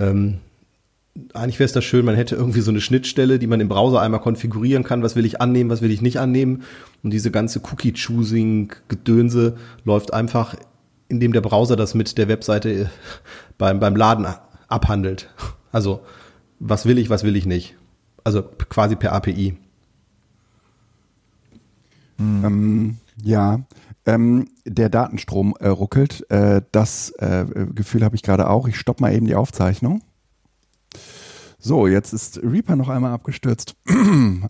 ähm, 0.00 0.40
eigentlich 1.34 1.58
wäre 1.58 1.66
es 1.66 1.72
das 1.72 1.84
schön, 1.84 2.04
man 2.04 2.14
hätte 2.14 2.36
irgendwie 2.36 2.62
so 2.62 2.70
eine 2.70 2.80
Schnittstelle, 2.80 3.38
die 3.38 3.46
man 3.46 3.60
im 3.60 3.68
Browser 3.68 4.00
einmal 4.00 4.20
konfigurieren 4.20 4.82
kann, 4.82 5.02
was 5.02 5.14
will 5.14 5.26
ich 5.26 5.40
annehmen, 5.40 5.68
was 5.68 5.82
will 5.82 5.90
ich 5.90 6.00
nicht 6.00 6.18
annehmen. 6.18 6.62
Und 7.02 7.10
diese 7.10 7.30
ganze 7.30 7.60
Cookie-Choosing-Gedönse 7.60 9.56
läuft 9.84 10.14
einfach, 10.14 10.56
indem 11.08 11.32
der 11.32 11.42
Browser 11.42 11.76
das 11.76 11.94
mit 11.94 12.16
der 12.16 12.28
Webseite 12.28 12.90
beim, 13.58 13.78
beim 13.78 13.94
Laden 13.96 14.26
abhandelt. 14.68 15.28
Also, 15.70 16.00
was 16.58 16.86
will 16.86 16.98
ich, 16.98 17.10
was 17.10 17.24
will 17.24 17.36
ich 17.36 17.46
nicht. 17.46 17.76
Also 18.24 18.42
quasi 18.42 18.96
per 18.96 19.12
API. 19.12 19.56
Hm. 22.18 22.44
Ähm, 22.44 22.96
ja, 23.22 23.60
ähm, 24.06 24.48
der 24.64 24.88
Datenstrom 24.88 25.54
äh, 25.60 25.68
ruckelt. 25.68 26.28
Äh, 26.30 26.62
das 26.72 27.10
äh, 27.18 27.44
Gefühl 27.74 28.04
habe 28.04 28.16
ich 28.16 28.22
gerade 28.22 28.48
auch. 28.48 28.68
Ich 28.68 28.78
stoppe 28.78 29.02
mal 29.02 29.14
eben 29.14 29.26
die 29.26 29.34
Aufzeichnung. 29.34 30.02
So, 31.64 31.86
jetzt 31.86 32.12
ist 32.12 32.40
Reaper 32.42 32.74
noch 32.74 32.88
einmal 32.88 33.12
abgestürzt. 33.12 33.76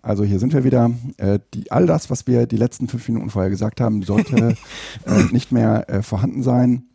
Also 0.01 0.23
hier 0.23 0.39
sind 0.39 0.53
wir 0.53 0.63
wieder. 0.63 0.91
Äh, 1.17 1.39
die, 1.53 1.71
all 1.71 1.85
das, 1.85 2.09
was 2.09 2.25
wir 2.25 2.47
die 2.47 2.57
letzten 2.57 2.87
fünf 2.87 3.07
Minuten 3.07 3.29
vorher 3.29 3.51
gesagt 3.51 3.79
haben, 3.79 4.01
sollte 4.01 4.55
äh, 5.05 5.23
nicht 5.31 5.51
mehr 5.51 5.87
äh, 5.89 6.01
vorhanden 6.01 6.41
sein. 6.41 6.85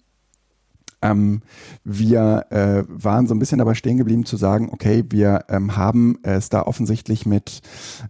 Ähm, 1.00 1.42
wir 1.84 2.46
äh, 2.50 2.82
waren 2.88 3.28
so 3.28 3.34
ein 3.34 3.38
bisschen 3.38 3.58
dabei 3.58 3.74
stehen 3.74 3.98
geblieben 3.98 4.24
zu 4.24 4.36
sagen, 4.36 4.70
okay, 4.72 5.04
wir 5.08 5.44
ähm, 5.48 5.76
haben 5.76 6.18
es 6.22 6.48
da 6.48 6.62
offensichtlich 6.62 7.24
mit 7.24 7.60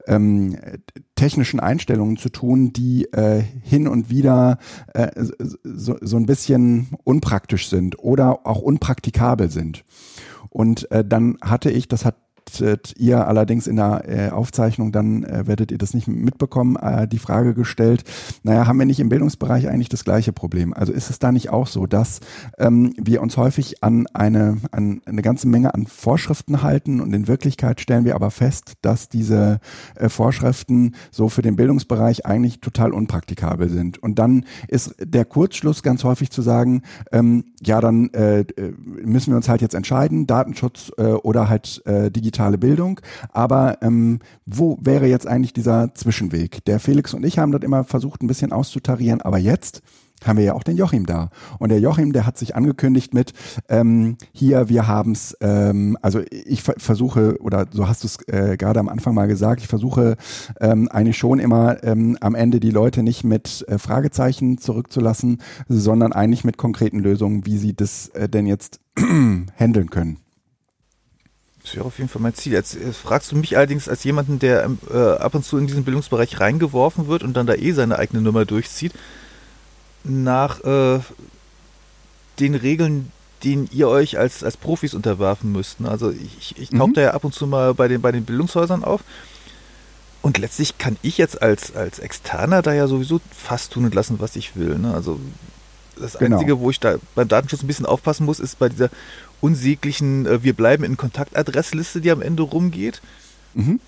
ähm, 0.06 0.56
technischen 1.14 1.60
Einstellungen 1.60 2.16
zu 2.16 2.30
tun, 2.30 2.72
die 2.72 3.04
äh, 3.12 3.42
hin 3.62 3.86
und 3.86 4.08
wieder 4.08 4.58
äh, 4.94 5.10
so, 5.62 5.98
so 6.00 6.16
ein 6.16 6.24
bisschen 6.24 6.88
unpraktisch 7.04 7.68
sind 7.68 7.98
oder 7.98 8.46
auch 8.46 8.62
unpraktikabel 8.62 9.50
sind. 9.50 9.84
Und 10.50 10.90
äh, 10.90 11.04
dann 11.04 11.37
hatte 11.42 11.70
ich, 11.70 11.88
das 11.88 12.04
hat 12.04 12.16
ihr 12.96 13.26
allerdings 13.26 13.66
in 13.66 13.76
der 13.76 14.04
äh, 14.08 14.30
Aufzeichnung, 14.30 14.92
dann 14.92 15.24
äh, 15.24 15.46
werdet 15.46 15.70
ihr 15.70 15.78
das 15.78 15.94
nicht 15.94 16.08
mitbekommen, 16.08 16.76
äh, 16.76 17.06
die 17.06 17.18
Frage 17.18 17.54
gestellt, 17.54 18.04
naja, 18.42 18.66
haben 18.66 18.78
wir 18.78 18.87
nicht 18.87 19.00
im 19.00 19.08
Bildungsbereich 19.08 19.68
eigentlich 19.68 19.88
das 19.88 20.04
gleiche 20.04 20.32
Problem? 20.32 20.72
Also 20.72 20.92
ist 20.92 21.11
es 21.11 21.18
da 21.18 21.32
nicht 21.32 21.50
auch 21.50 21.66
so, 21.66 21.87
dass 21.87 22.20
ähm, 22.58 22.92
wir 22.96 23.22
uns 23.22 23.37
häufig 23.37 23.82
an 23.82 24.06
eine, 24.14 24.58
an 24.70 25.00
eine 25.04 25.22
ganze 25.22 25.48
Menge 25.48 25.74
an 25.74 25.87
Vorschriften 25.87 26.62
halten 26.62 27.00
und 27.00 27.12
in 27.12 27.28
Wirklichkeit 27.28 27.80
stellen 27.80 28.04
wir 28.04 28.14
aber 28.14 28.30
fest, 28.30 28.74
dass 28.82 29.08
diese 29.08 29.61
Vorschriften 30.08 30.94
so 31.11 31.28
für 31.28 31.42
den 31.42 31.56
Bildungsbereich 31.56 32.26
eigentlich 32.26 32.61
total 32.61 32.92
unpraktikabel 32.92 33.68
sind. 33.68 33.98
Und 33.98 34.18
dann 34.18 34.44
ist 34.68 34.94
der 35.00 35.24
Kurzschluss 35.24 35.82
ganz 35.82 36.04
häufig 36.04 36.30
zu 36.30 36.42
sagen, 36.42 36.82
ähm, 37.12 37.44
ja, 37.62 37.80
dann 37.80 38.11
müssen 39.02 39.32
wir 39.32 39.37
uns 39.37 39.48
halt 39.48 39.62
jetzt 39.62 39.74
entscheiden, 39.74 40.26
Datenschutz 40.26 40.92
oder 40.96 41.48
halt 41.48 41.82
digital 41.87 42.38
digitale 42.38 42.59
Bildung. 42.59 43.01
Aber 43.33 43.79
ähm, 43.83 44.20
wo 44.46 44.79
wäre 44.81 45.07
jetzt 45.07 45.27
eigentlich 45.27 45.53
dieser 45.53 45.94
Zwischenweg? 45.94 46.64
Der 46.66 46.79
Felix 46.79 47.14
und 47.14 47.24
ich 47.24 47.38
haben 47.38 47.53
das 47.53 47.62
immer 47.62 47.85
versucht, 47.85 48.22
ein 48.22 48.29
bisschen 48.29 48.53
auszutarieren, 48.53 49.20
aber 49.20 49.38
jetzt 49.38 49.83
haben 50.24 50.37
wir 50.37 50.44
ja 50.44 50.55
auch 50.55 50.64
den 50.64 50.77
Joachim 50.77 51.07
da. 51.07 51.31
Und 51.61 51.68
der 51.68 51.79
Joachim, 51.79 52.12
der 52.12 52.27
hat 52.27 52.37
sich 52.37 52.57
angekündigt 52.57 53.14
mit, 53.14 53.33
ähm, 53.68 54.16
hier, 54.33 54.68
wir 54.68 54.88
haben's, 54.88 55.37
ähm, 55.40 55.96
also 56.03 56.20
ich 56.31 56.62
versuche, 56.62 57.40
oder 57.40 57.66
so 57.70 57.87
hast 57.87 58.03
du 58.03 58.09
es 58.09 58.18
äh, 58.27 58.57
gerade 58.57 58.81
am 58.81 58.88
Anfang 58.88 59.14
mal 59.14 59.29
gesagt, 59.29 59.61
ich 59.61 59.68
versuche 59.68 60.16
ähm, 60.61 60.88
eigentlich 60.88 61.18
schon 61.18 61.38
immer 61.38 61.85
ähm, 61.85 62.18
am 62.20 62.35
Ende 62.35 62.59
die 62.59 62.72
Leute 62.72 63.05
nicht 63.05 63.22
mit 63.22 63.64
äh, 63.68 63.79
Fragezeichen 63.79 64.59
zurückzulassen, 64.59 65.40
sondern 65.68 66.12
eigentlich 66.12 66.42
mit 66.42 66.57
konkreten 66.57 66.98
Lösungen, 66.98 67.46
wie 67.46 67.59
sie 67.59 67.74
das 67.74 68.09
äh, 68.09 68.29
denn 68.29 68.46
jetzt 68.46 68.81
handeln 69.57 69.90
können. 69.90 70.18
Das 71.68 71.76
wäre 71.76 71.85
auf 71.85 71.98
jeden 71.98 72.09
Fall 72.09 72.22
mein 72.22 72.35
Ziel. 72.35 72.52
Jetzt, 72.52 72.74
jetzt 72.74 72.96
fragst 72.96 73.31
du 73.31 73.37
mich 73.37 73.59
allerdings 73.59 73.90
als 73.90 74.02
jemanden, 74.02 74.38
der 74.38 74.70
äh, 74.90 74.96
ab 74.96 75.35
und 75.35 75.44
zu 75.44 75.59
in 75.59 75.66
diesen 75.66 75.85
Bildungsbereich 75.85 76.40
reingeworfen 76.40 77.09
wird 77.09 77.22
und 77.22 77.37
dann 77.37 77.46
da 77.46 77.54
eh 77.54 77.72
seine 77.72 77.98
eigene 77.98 78.22
Nummer 78.22 78.46
durchzieht, 78.46 78.94
nach 80.02 80.64
äh, 80.64 81.00
den 82.40 82.54
Regeln, 82.54 83.12
denen 83.44 83.68
ihr 83.70 83.88
euch 83.88 84.18
als, 84.18 84.42
als 84.42 84.57
Profis 84.57 84.94
unterwerfen 84.94 85.52
müsst. 85.52 85.81
Ne? 85.81 85.90
Also 85.90 86.11
ich, 86.11 86.57
ich 86.57 86.70
tauche 86.70 86.88
mhm. 86.88 86.94
da 86.94 87.00
ja 87.02 87.11
ab 87.11 87.24
und 87.24 87.35
zu 87.35 87.46
mal 87.46 87.74
bei 87.74 87.87
den, 87.87 88.00
bei 88.00 88.12
den 88.12 88.24
Bildungshäusern 88.24 88.83
auf. 88.83 89.02
Und 90.22 90.38
letztlich 90.38 90.78
kann 90.78 90.96
ich 91.02 91.18
jetzt 91.18 91.42
als, 91.42 91.76
als 91.76 91.98
Externer 91.98 92.62
da 92.62 92.72
ja 92.72 92.87
sowieso 92.87 93.20
fast 93.31 93.74
tun 93.74 93.85
und 93.85 93.94
lassen, 93.94 94.20
was 94.20 94.37
ich 94.37 94.57
will. 94.57 94.78
Ne? 94.78 94.94
Also 94.94 95.20
das 96.00 96.18
genau. 96.18 96.37
Einzige, 96.37 96.61
wo 96.61 96.70
ich 96.70 96.81
da 96.81 96.96
beim 97.14 97.28
Datenschutz 97.28 97.62
ein 97.62 97.66
bisschen 97.66 97.87
aufpassen 97.87 98.24
muss, 98.24 98.40
ist 98.40 98.59
bei 98.59 98.70
dieser 98.70 98.88
unsäglichen 99.40 100.27
äh, 100.27 100.42
Wir 100.42 100.53
bleiben 100.53 100.85
in 100.85 100.96
Kontaktadressliste, 100.96 102.01
die 102.01 102.11
am 102.11 102.22
Ende 102.22 102.42
rumgeht. 102.42 103.01
Mhm 103.55 103.81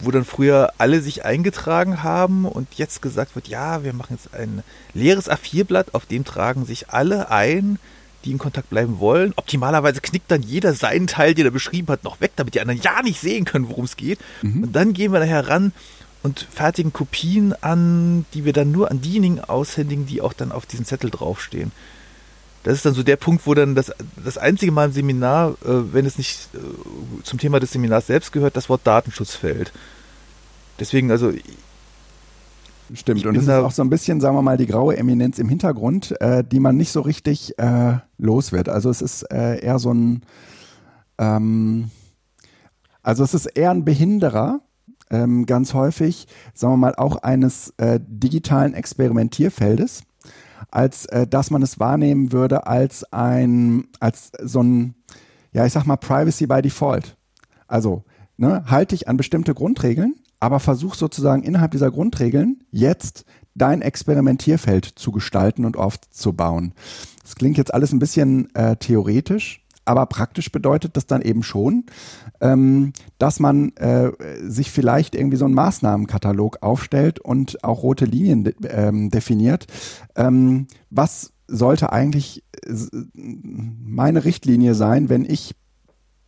wo 0.00 0.10
dann 0.10 0.24
früher 0.24 0.72
alle 0.78 1.00
sich 1.00 1.24
eingetragen 1.24 2.02
haben 2.02 2.44
und 2.44 2.74
jetzt 2.74 3.02
gesagt 3.02 3.34
wird, 3.34 3.48
ja, 3.48 3.82
wir 3.84 3.92
machen 3.92 4.16
jetzt 4.16 4.34
ein 4.34 4.62
leeres 4.94 5.30
A4-Blatt, 5.30 5.94
auf 5.94 6.06
dem 6.06 6.24
tragen 6.24 6.64
sich 6.64 6.90
alle 6.90 7.30
ein, 7.30 7.78
die 8.24 8.32
in 8.32 8.38
Kontakt 8.38 8.70
bleiben 8.70 8.98
wollen. 8.98 9.32
Optimalerweise 9.36 10.00
knickt 10.00 10.30
dann 10.30 10.42
jeder 10.42 10.74
seinen 10.74 11.06
Teil, 11.06 11.34
den 11.34 11.46
er 11.46 11.50
beschrieben 11.50 11.88
hat, 11.88 12.04
noch 12.04 12.20
weg, 12.20 12.32
damit 12.36 12.54
die 12.54 12.60
anderen 12.60 12.80
ja 12.80 13.02
nicht 13.02 13.20
sehen 13.20 13.44
können, 13.44 13.68
worum 13.68 13.84
es 13.84 13.96
geht. 13.96 14.18
Mhm. 14.42 14.64
Und 14.64 14.72
dann 14.76 14.92
gehen 14.92 15.12
wir 15.12 15.20
nachher 15.20 15.48
ran 15.48 15.72
und 16.22 16.46
fertigen 16.50 16.92
Kopien 16.92 17.54
an, 17.60 18.24
die 18.34 18.44
wir 18.44 18.52
dann 18.52 18.72
nur 18.72 18.90
an 18.90 19.00
diejenigen 19.00 19.40
aushändigen, 19.40 20.06
die 20.06 20.20
auch 20.20 20.32
dann 20.32 20.52
auf 20.52 20.66
diesem 20.66 20.84
Zettel 20.84 21.10
draufstehen. 21.10 21.72
Das 22.64 22.74
ist 22.74 22.84
dann 22.84 22.94
so 22.94 23.02
der 23.02 23.16
Punkt, 23.16 23.46
wo 23.46 23.54
dann 23.54 23.74
das, 23.74 23.92
das 24.22 24.36
einzige 24.36 24.72
Mal 24.72 24.86
im 24.86 24.92
Seminar, 24.92 25.52
äh, 25.64 25.92
wenn 25.92 26.06
es 26.06 26.18
nicht 26.18 26.48
äh, 26.54 26.58
zum 27.22 27.38
Thema 27.38 27.60
des 27.60 27.72
Seminars 27.72 28.06
selbst 28.06 28.32
gehört, 28.32 28.56
das 28.56 28.68
Wort 28.68 28.82
Datenschutz 28.84 29.34
fällt. 29.34 29.72
Deswegen, 30.80 31.10
also. 31.10 31.32
Stimmt, 32.94 33.26
und 33.26 33.36
es 33.36 33.42
ist 33.42 33.50
auch 33.50 33.70
so 33.70 33.82
ein 33.82 33.90
bisschen, 33.90 34.20
sagen 34.20 34.34
wir 34.34 34.42
mal, 34.42 34.56
die 34.56 34.66
graue 34.66 34.96
Eminenz 34.96 35.38
im 35.38 35.48
Hintergrund, 35.48 36.18
äh, 36.20 36.42
die 36.42 36.58
man 36.58 36.76
nicht 36.76 36.90
so 36.90 37.02
richtig 37.02 37.58
äh, 37.58 37.98
los 38.16 38.50
wird. 38.50 38.70
Also 38.70 38.88
es 38.88 39.02
ist 39.02 39.22
eher 39.24 39.78
so 39.78 39.92
ein, 39.92 40.22
ähm, 41.18 41.90
also 43.02 43.24
es 43.24 43.34
ist 43.34 43.44
eher 43.46 43.72
ein 43.72 43.84
Behinderer, 43.84 44.60
ähm, 45.10 45.44
ganz 45.44 45.74
häufig, 45.74 46.28
sagen 46.54 46.72
wir 46.72 46.76
mal, 46.78 46.94
auch 46.94 47.16
eines 47.16 47.74
digitalen 47.78 48.72
Experimentierfeldes 48.72 50.04
als 50.70 51.06
äh, 51.06 51.26
dass 51.26 51.50
man 51.50 51.62
es 51.62 51.78
wahrnehmen 51.78 52.32
würde 52.32 52.66
als 52.66 53.04
ein, 53.12 53.88
als 54.00 54.32
so 54.42 54.62
ein, 54.62 54.94
ja, 55.52 55.66
ich 55.66 55.72
sag 55.72 55.86
mal, 55.86 55.96
Privacy 55.96 56.46
by 56.46 56.62
Default. 56.62 57.16
Also, 57.66 58.04
ne, 58.36 58.64
halte 58.66 58.94
dich 58.94 59.08
an 59.08 59.16
bestimmte 59.16 59.54
Grundregeln, 59.54 60.14
aber 60.40 60.60
versuch 60.60 60.94
sozusagen 60.94 61.42
innerhalb 61.42 61.72
dieser 61.72 61.90
Grundregeln 61.90 62.64
jetzt 62.70 63.24
dein 63.54 63.82
Experimentierfeld 63.82 64.84
zu 64.84 65.12
gestalten 65.12 65.64
und 65.64 65.76
aufzubauen. 65.76 66.72
Das 67.22 67.34
klingt 67.34 67.58
jetzt 67.58 67.74
alles 67.74 67.92
ein 67.92 67.98
bisschen 67.98 68.54
äh, 68.54 68.76
theoretisch, 68.76 69.64
aber 69.88 70.04
praktisch 70.04 70.52
bedeutet 70.52 70.96
das 70.98 71.06
dann 71.06 71.22
eben 71.22 71.42
schon, 71.42 71.86
ähm, 72.42 72.92
dass 73.18 73.40
man 73.40 73.72
äh, 73.76 74.10
sich 74.42 74.70
vielleicht 74.70 75.14
irgendwie 75.14 75.38
so 75.38 75.46
einen 75.46 75.54
Maßnahmenkatalog 75.54 76.58
aufstellt 76.60 77.20
und 77.20 77.64
auch 77.64 77.82
rote 77.82 78.04
Linien 78.04 78.44
de 78.44 78.54
ähm, 78.68 79.08
definiert. 79.10 79.66
Ähm, 80.14 80.66
was 80.90 81.32
sollte 81.46 81.90
eigentlich 81.90 82.44
meine 83.14 84.26
Richtlinie 84.26 84.74
sein, 84.74 85.08
wenn 85.08 85.24
ich 85.24 85.56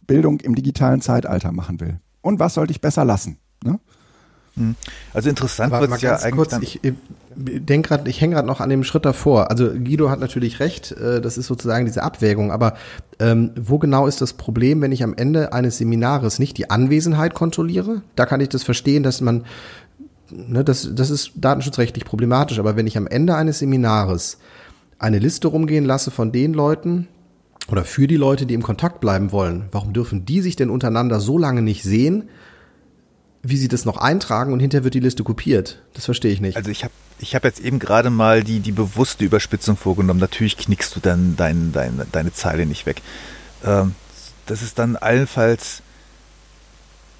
Bildung 0.07 0.41
im 0.41 0.55
digitalen 0.55 1.03
Zeitalter 1.03 1.53
machen 1.53 1.81
will? 1.81 2.01
Und 2.23 2.41
was 2.41 2.55
sollte 2.55 2.71
ich 2.71 2.81
besser 2.81 3.05
lassen? 3.05 3.37
Ne? 3.63 3.79
Hm. 4.57 4.75
Also 5.15 5.31
interessant 5.31 5.73
wird 5.73 5.93
es 5.93 6.01
ja 6.03 6.17
eigentlich. 6.17 6.35
Kurz, 6.35 6.59
ich 6.61 6.81
denk 7.35 7.87
grad, 7.87 8.09
ich 8.09 8.21
hänge 8.21 8.35
gerade 8.35 8.49
noch 8.49 8.61
an 8.61 8.69
dem 8.69 8.85
Schritt 8.85 9.05
davor. 9.05 9.51
Also 9.51 9.71
Guido 9.71 10.11
hat 10.11 10.21
natürlich 10.21 10.61
recht, 10.61 10.93
äh, 10.93 11.21
das 11.21 11.39
ist 11.39 11.47
sozusagen 11.47 11.87
diese 11.87 12.03
Abwägung, 12.03 12.51
aber 12.51 12.75
ähm, 13.19 13.53
wo 13.57 13.79
genau 13.79 14.07
ist 14.07 14.21
das 14.21 14.33
Problem, 14.33 14.81
wenn 14.83 14.93
ich 14.93 15.03
am 15.03 15.15
Ende 15.15 15.53
eines 15.53 15.79
Seminares 15.79 16.39
nicht 16.39 16.59
die 16.59 16.71
Anwesenheit 16.71 17.35
kontrolliere? 17.35 18.03
Da 18.17 18.27
kann 18.27 18.41
ich 18.41 18.49
das 18.49 18.63
verstehen, 18.63 19.03
dass 19.03 19.21
man, 19.21 19.45
ne, 20.31 20.65
das, 20.65 20.91
das 20.93 21.11
ist 21.11 21.33
datenschutzrechtlich 21.37 22.05
problematisch, 22.05 22.59
aber 22.59 22.77
wenn 22.77 22.87
ich 22.87 22.97
am 22.97 23.07
Ende 23.07 23.37
eines 23.37 23.61
Seminares 23.61 24.39
eine 24.99 25.19
Liste 25.19 25.49
rumgehen 25.49 25.85
lasse 25.85 26.11
von 26.11 26.33
den 26.33 26.53
Leuten, 26.53 27.09
oder 27.71 27.85
für 27.85 28.09
die 28.09 28.17
Leute, 28.17 28.47
die 28.47 28.55
im 28.55 28.63
Kontakt 28.63 29.01
bleiben 29.01 29.31
wollen, 29.31 29.67
warum 29.71 29.93
dürfen 29.93 30.25
die 30.25 30.41
sich 30.41 30.57
denn 30.57 30.71
untereinander 30.71 31.21
so 31.21 31.39
lange 31.39 31.63
nicht 31.63 31.85
sehen, 31.85 32.29
wie 33.43 33.57
sie 33.57 33.69
das 33.69 33.85
noch 33.85 33.97
eintragen 33.97 34.53
und 34.53 34.61
hinterher 34.61 34.85
wird 34.85 34.95
die 34.95 35.01
Liste 35.01 35.25
kopiert. 35.25 35.81
Das 35.95 36.05
verstehe 36.05 36.33
ich 36.33 36.41
nicht. 36.41 36.57
Also 36.57 36.71
ich 36.71 36.85
habe 36.85 36.93
ich 37.19 37.35
hab 37.35 37.45
jetzt 37.45 37.61
eben 37.61 37.79
gerade 37.79 38.11
mal 38.11 38.43
die, 38.43 38.61
die 38.61 38.73
bewusste 38.73 39.25
Überspitzung 39.25 39.77
vorgenommen. 39.77 40.21
Natürlich 40.21 40.57
knickst 40.57 40.97
du 40.97 41.01
dann 41.01 41.37
dein, 41.37 41.73
dein, 41.73 42.03
deine 42.13 42.33
Zeile 42.33 42.67
nicht 42.67 42.87
weg. 42.87 43.03
Ähm, 43.65 43.95
das 44.47 44.63
ist 44.63 44.79
dann 44.79 44.97
allenfalls 44.97 45.83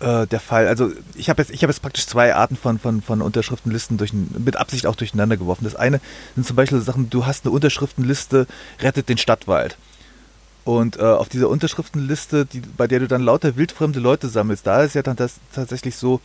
äh, 0.01 0.27
der 0.27 0.41
Fall. 0.41 0.69
Also 0.69 0.91
ich 1.15 1.29
habe 1.29 1.43
jetzt, 1.43 1.51
ich 1.51 1.63
hab 1.63 1.71
jetzt 1.71 1.83
praktisch 1.83 2.07
zwei 2.07 2.35
Arten 2.35 2.57
von, 2.57 2.79
von, 2.79 3.03
von 3.03 3.23
Unterschriftenlisten 3.23 3.99
durch, 3.99 4.13
mit 4.13 4.57
Absicht 4.57 4.87
auch 4.87 4.97
durcheinander 4.97 5.37
geworfen. 5.37 5.65
Das 5.65 5.77
eine 5.77 6.01
sind 6.35 6.47
zum 6.47 6.57
Beispiel 6.57 6.81
Sachen, 6.81 7.11
du 7.11 7.27
hast 7.27 7.45
eine 7.45 7.53
Unterschriftenliste, 7.53 8.47
rettet 8.81 9.09
den 9.09 9.19
Stadtwald. 9.19 9.77
Und 10.65 10.99
äh, 10.99 11.03
auf 11.03 11.29
dieser 11.29 11.49
Unterschriftenliste, 11.49 12.47
die, 12.47 12.61
bei 12.61 12.87
der 12.87 13.01
du 13.01 13.09
dann 13.09 13.23
lauter 13.23 13.57
wildfremde 13.57 14.01
Leute 14.01 14.29
sammelst, 14.29 14.67
da 14.67 14.83
ist 14.83 14.95
ja 14.95 15.03
dann 15.03 15.17
das 15.17 15.37
tatsächlich 15.55 15.97
so, 15.97 16.21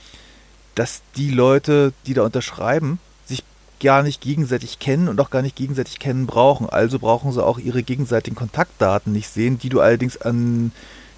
dass 0.76 1.02
die 1.16 1.32
Leute, 1.32 1.94
die 2.06 2.14
da 2.14 2.24
unterschreiben, 2.24 3.00
sich 3.26 3.44
gar 3.80 4.04
nicht 4.04 4.22
gegenseitig 4.22 4.80
kennen 4.80 5.08
und 5.08 5.20
auch 5.22 5.30
gar 5.30 5.42
nicht 5.42 5.56
gegenseitig 5.56 6.00
kennen 6.00 6.28
brauchen. 6.28 6.70
Also 6.70 7.00
brauchen 7.00 7.32
sie 7.32 7.44
auch 7.44 7.60
ihre 7.60 7.82
gegenseitigen 7.82 8.36
Kontaktdaten 8.36 9.14
nicht 9.14 9.30
sehen, 9.30 9.58
die 9.58 9.70
du 9.70 9.80
allerdings 9.80 10.18
an 10.18 10.72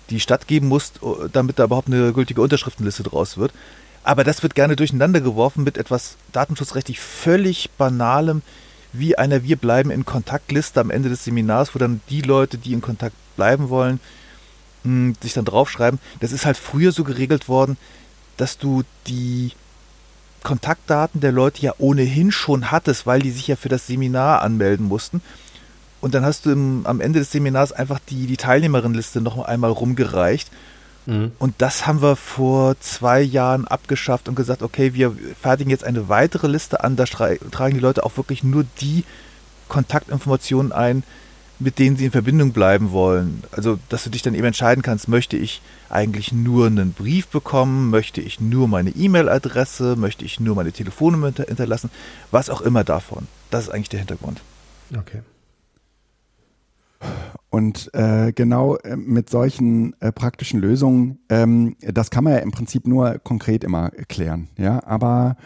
die 0.10 0.19
Stadt 0.19 0.47
geben 0.47 0.67
musst, 0.67 0.99
damit 1.34 1.60
da 1.60 1.65
überhaupt 1.65 1.88
eine 1.88 2.13
gültige 2.13 2.41
Unterschriftenliste 2.41 3.03
draus 3.03 3.38
wird. 3.38 3.51
Aber 4.03 4.23
das 4.23 4.41
wird 4.41 4.56
gerne 4.56 4.77
durcheinander 4.77 5.19
geworfen 5.19 5.63
mit 5.63 5.77
etwas 5.77 6.15
datenschutzrechtlich 6.32 6.99
völlig 6.99 7.71
banalem, 7.77 8.41
wie 8.93 9.17
einer 9.17 9.43
Wir 9.43 9.56
bleiben 9.56 9.91
in 9.91 10.06
Kontaktliste 10.06 10.80
am 10.80 10.91
Ende 10.91 11.10
des 11.10 11.23
Seminars, 11.23 11.76
wo 11.76 11.80
dann 11.80 12.02
die 12.10 12.21
Leute, 12.21 12.58
die 12.58 12.73
in 12.73 12.82
Kontakt 12.82 13.15
bleiben 13.36 13.69
wollen, 13.69 14.00
hm, 14.84 15.15
sich 15.21 15.34
dann 15.34 15.45
draufschreiben. 15.45 16.00
Das 16.19 16.32
ist 16.32 16.45
halt 16.45 16.58
früher 16.58 16.91
so 16.91 17.04
geregelt 17.04 17.47
worden, 17.47 17.78
dass 18.38 18.58
du 18.58 18.84
die 19.08 19.52
Kontaktdaten 20.43 21.19
der 21.19 21.32
Leute 21.32 21.62
ja 21.62 21.73
ohnehin 21.78 22.32
schon 22.32 22.71
hattest, 22.71 23.06
weil 23.06 23.21
die 23.21 23.32
sich 23.32 23.47
ja 23.47 23.56
für 23.56 23.69
das 23.69 23.88
Seminar 23.88 24.41
anmelden 24.41 24.86
mussten. 24.86 25.21
Und 26.00 26.13
dann 26.13 26.23
hast 26.23 26.45
du 26.45 26.52
im, 26.52 26.86
am 26.86 27.02
Ende 27.02 27.19
des 27.19 27.32
Seminars 27.32 27.71
einfach 27.71 28.00
die, 28.08 28.28
die 28.28 28.38
Teilnehmerinnenliste 28.38 29.19
noch 29.19 29.39
einmal 29.39 29.71
rumgereicht 29.71 30.52
Mhm. 31.08 31.32
Und 31.39 31.56
das 31.60 31.88
haben 31.88 32.02
wir 32.02 32.15
vor 32.15 32.80
zwei 32.82 33.22
Jahren 33.22 33.65
abgeschafft 33.65 34.28
und 34.28 34.36
gesagt, 34.36 34.62
okay, 34.62 34.93
wir 34.93 35.15
fertigen 35.41 35.72
jetzt 35.72 35.86
eine 35.86 36.10
weitere 36.10 36.48
Liste 36.48 36.84
an, 36.84 36.96
da 36.96 37.06
tragen 37.06 37.74
die 37.74 37.82
Leute 37.82 38.04
auch 38.06 38.17
wirklich 38.17 38.43
nur 38.43 38.65
die 38.82 39.06
Kontaktinformationen 39.70 40.72
ein, 40.72 41.04
mit 41.60 41.80
denen 41.80 41.98
sie 41.98 42.06
in 42.06 42.12
Verbindung 42.12 42.52
bleiben 42.52 42.91
wollen. 42.91 43.43
Also, 43.52 43.80
dass 43.89 44.04
du 44.04 44.10
dich 44.10 44.22
dann 44.22 44.36
eben 44.36 44.46
entscheiden 44.46 44.84
kannst, 44.84 45.08
möchte 45.08 45.38
ich 45.38 45.62
eigentlich 45.89 46.32
nur 46.32 46.67
einen 46.67 46.91
Brief 46.91 47.28
bekommen, 47.28 47.89
möchte 47.89 48.22
ich 48.22 48.39
nur 48.39 48.67
meine 48.67 48.91
E-Mail-Adresse, 48.91 49.96
möchte 49.96 50.26
ich 50.26 50.39
nur 50.39 50.56
meine 50.56 50.72
Telefonnummer 50.72 51.32
hinterlassen, 51.32 51.89
was 52.32 52.50
auch 52.50 52.62
immer 52.62 52.84
davon. 52.84 53.28
Das 53.50 53.63
ist 53.63 53.70
eigentlich 53.70 53.89
der 53.89 54.00
Hintergrund. 54.00 54.41
Okay. 54.96 55.22
Und 57.58 57.89
äh, 57.96 58.34
genau 58.34 58.76
äh, 58.76 58.96
mit 58.96 59.32
solchen 59.32 60.00
äh, 60.00 60.12
praktischen 60.12 60.60
Lösungen, 60.60 61.17
ähm, 61.28 61.76
das 61.82 62.12
kann 62.12 62.24
man 62.24 62.34
ja 62.34 62.39
im 62.39 62.52
Prinzip 62.52 62.86
nur 62.86 63.17
konkret 63.17 63.63
immer 63.63 63.89
klären. 64.08 64.48
Ja, 64.60 64.86
aber 64.86 65.38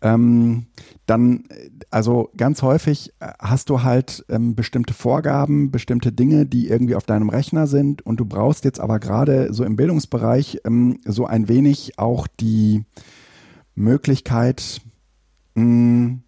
ähm, 0.00 0.66
dann, 1.06 1.42
also 1.90 2.30
ganz 2.36 2.62
häufig 2.62 3.12
äh, 3.18 3.32
hast 3.40 3.68
du 3.68 3.82
halt 3.82 4.24
ähm, 4.28 4.54
bestimmte 4.54 4.94
Vorgaben, 4.94 5.72
bestimmte 5.72 6.12
Dinge, 6.12 6.46
die 6.46 6.68
irgendwie 6.68 6.94
auf 6.94 7.02
deinem 7.02 7.30
Rechner 7.30 7.66
sind 7.66 8.00
und 8.06 8.20
du 8.20 8.26
brauchst 8.26 8.64
jetzt 8.64 8.78
aber 8.78 9.00
gerade 9.00 9.52
so 9.52 9.64
im 9.64 9.74
Bildungsbereich 9.74 10.60
ähm, 10.64 11.00
so 11.04 11.26
ein 11.26 11.48
wenig 11.48 11.98
auch 11.98 12.28
die 12.28 12.84
Möglichkeit, 13.74 14.82
mh, 15.56 16.18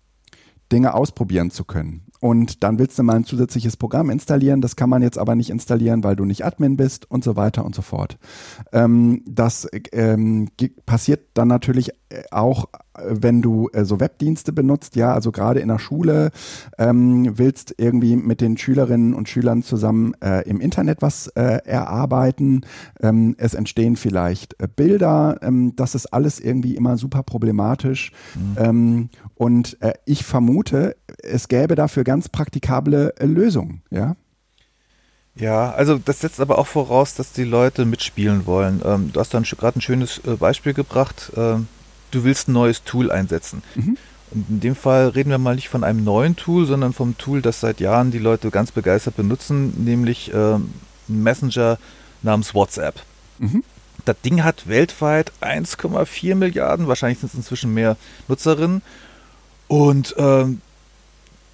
Dinge 0.72 0.94
ausprobieren 0.94 1.52
zu 1.52 1.62
können. 1.62 2.02
Und 2.20 2.62
dann 2.62 2.78
willst 2.78 2.98
du 2.98 3.02
mal 3.02 3.16
ein 3.16 3.24
zusätzliches 3.24 3.76
Programm 3.76 4.10
installieren. 4.10 4.60
Das 4.60 4.76
kann 4.76 4.90
man 4.90 5.02
jetzt 5.02 5.18
aber 5.18 5.34
nicht 5.34 5.50
installieren, 5.50 6.02
weil 6.04 6.16
du 6.16 6.24
nicht 6.24 6.44
Admin 6.44 6.76
bist 6.76 7.10
und 7.10 7.24
so 7.24 7.36
weiter 7.36 7.64
und 7.64 7.74
so 7.74 7.82
fort. 7.82 8.18
Ähm, 8.72 9.22
das 9.26 9.68
ähm, 9.92 10.48
passiert 10.86 11.20
dann 11.34 11.48
natürlich 11.48 11.90
äh, 12.10 12.22
auch 12.30 12.66
wenn 13.04 13.42
du 13.42 13.68
äh, 13.72 13.84
so 13.84 14.00
Webdienste 14.00 14.52
benutzt, 14.52 14.96
ja, 14.96 15.12
also 15.12 15.32
gerade 15.32 15.60
in 15.60 15.68
der 15.68 15.78
Schule 15.78 16.30
ähm, 16.78 17.38
willst 17.38 17.74
irgendwie 17.78 18.16
mit 18.16 18.40
den 18.40 18.56
Schülerinnen 18.56 19.14
und 19.14 19.28
Schülern 19.28 19.62
zusammen 19.62 20.14
äh, 20.22 20.48
im 20.48 20.60
Internet 20.60 21.02
was 21.02 21.28
äh, 21.28 21.60
erarbeiten, 21.64 22.62
ähm, 23.00 23.34
es 23.38 23.54
entstehen 23.54 23.96
vielleicht 23.96 24.60
äh, 24.60 24.68
Bilder, 24.74 25.38
ähm, 25.42 25.74
das 25.76 25.94
ist 25.94 26.06
alles 26.06 26.40
irgendwie 26.40 26.76
immer 26.76 26.96
super 26.96 27.22
problematisch 27.22 28.12
mhm. 28.34 28.56
Ähm, 28.58 29.08
und 29.34 29.80
äh, 29.82 29.92
ich 30.04 30.24
vermute, 30.24 30.96
es 31.22 31.48
gäbe 31.48 31.74
dafür 31.74 32.04
ganz 32.08 32.28
praktikable 32.28 33.14
äh, 33.18 33.26
Lösungen, 33.26 33.82
ja. 33.90 34.16
Ja, 35.36 35.70
also 35.70 35.98
das 35.98 36.20
setzt 36.20 36.40
aber 36.40 36.58
auch 36.58 36.66
voraus, 36.66 37.14
dass 37.14 37.32
die 37.32 37.44
Leute 37.44 37.84
mitspielen 37.84 38.44
wollen. 38.46 38.82
Ähm, 38.84 39.10
du 39.12 39.20
hast 39.20 39.32
dann 39.34 39.44
gerade 39.44 39.78
ein 39.78 39.82
schönes 39.82 40.20
Beispiel 40.20 40.74
gebracht. 40.74 41.30
Ähm, 41.36 41.68
du 42.10 42.24
willst 42.24 42.48
ein 42.48 42.54
neues 42.54 42.82
Tool 42.82 43.12
einsetzen. 43.12 43.62
Mhm. 43.76 43.96
Und 44.30 44.50
in 44.50 44.60
dem 44.60 44.74
Fall 44.74 45.08
reden 45.08 45.30
wir 45.30 45.38
mal 45.38 45.54
nicht 45.54 45.68
von 45.68 45.84
einem 45.84 46.02
neuen 46.02 46.34
Tool, 46.34 46.66
sondern 46.66 46.92
vom 46.92 47.16
Tool, 47.18 47.40
das 47.40 47.60
seit 47.60 47.78
Jahren 47.78 48.10
die 48.10 48.18
Leute 48.18 48.50
ganz 48.50 48.72
begeistert 48.72 49.16
benutzen, 49.16 49.84
nämlich 49.84 50.32
ähm, 50.34 50.72
ein 51.08 51.22
Messenger 51.22 51.78
namens 52.22 52.54
WhatsApp. 52.54 53.00
Mhm. 53.38 53.62
Das 54.04 54.16
Ding 54.22 54.42
hat 54.42 54.66
weltweit 54.66 55.32
1,4 55.40 56.34
Milliarden, 56.34 56.88
wahrscheinlich 56.88 57.20
sind 57.20 57.28
es 57.28 57.34
inzwischen 57.34 57.74
mehr 57.74 57.96
Nutzerinnen. 58.26 58.82
Und 59.68 60.14
ähm, 60.18 60.62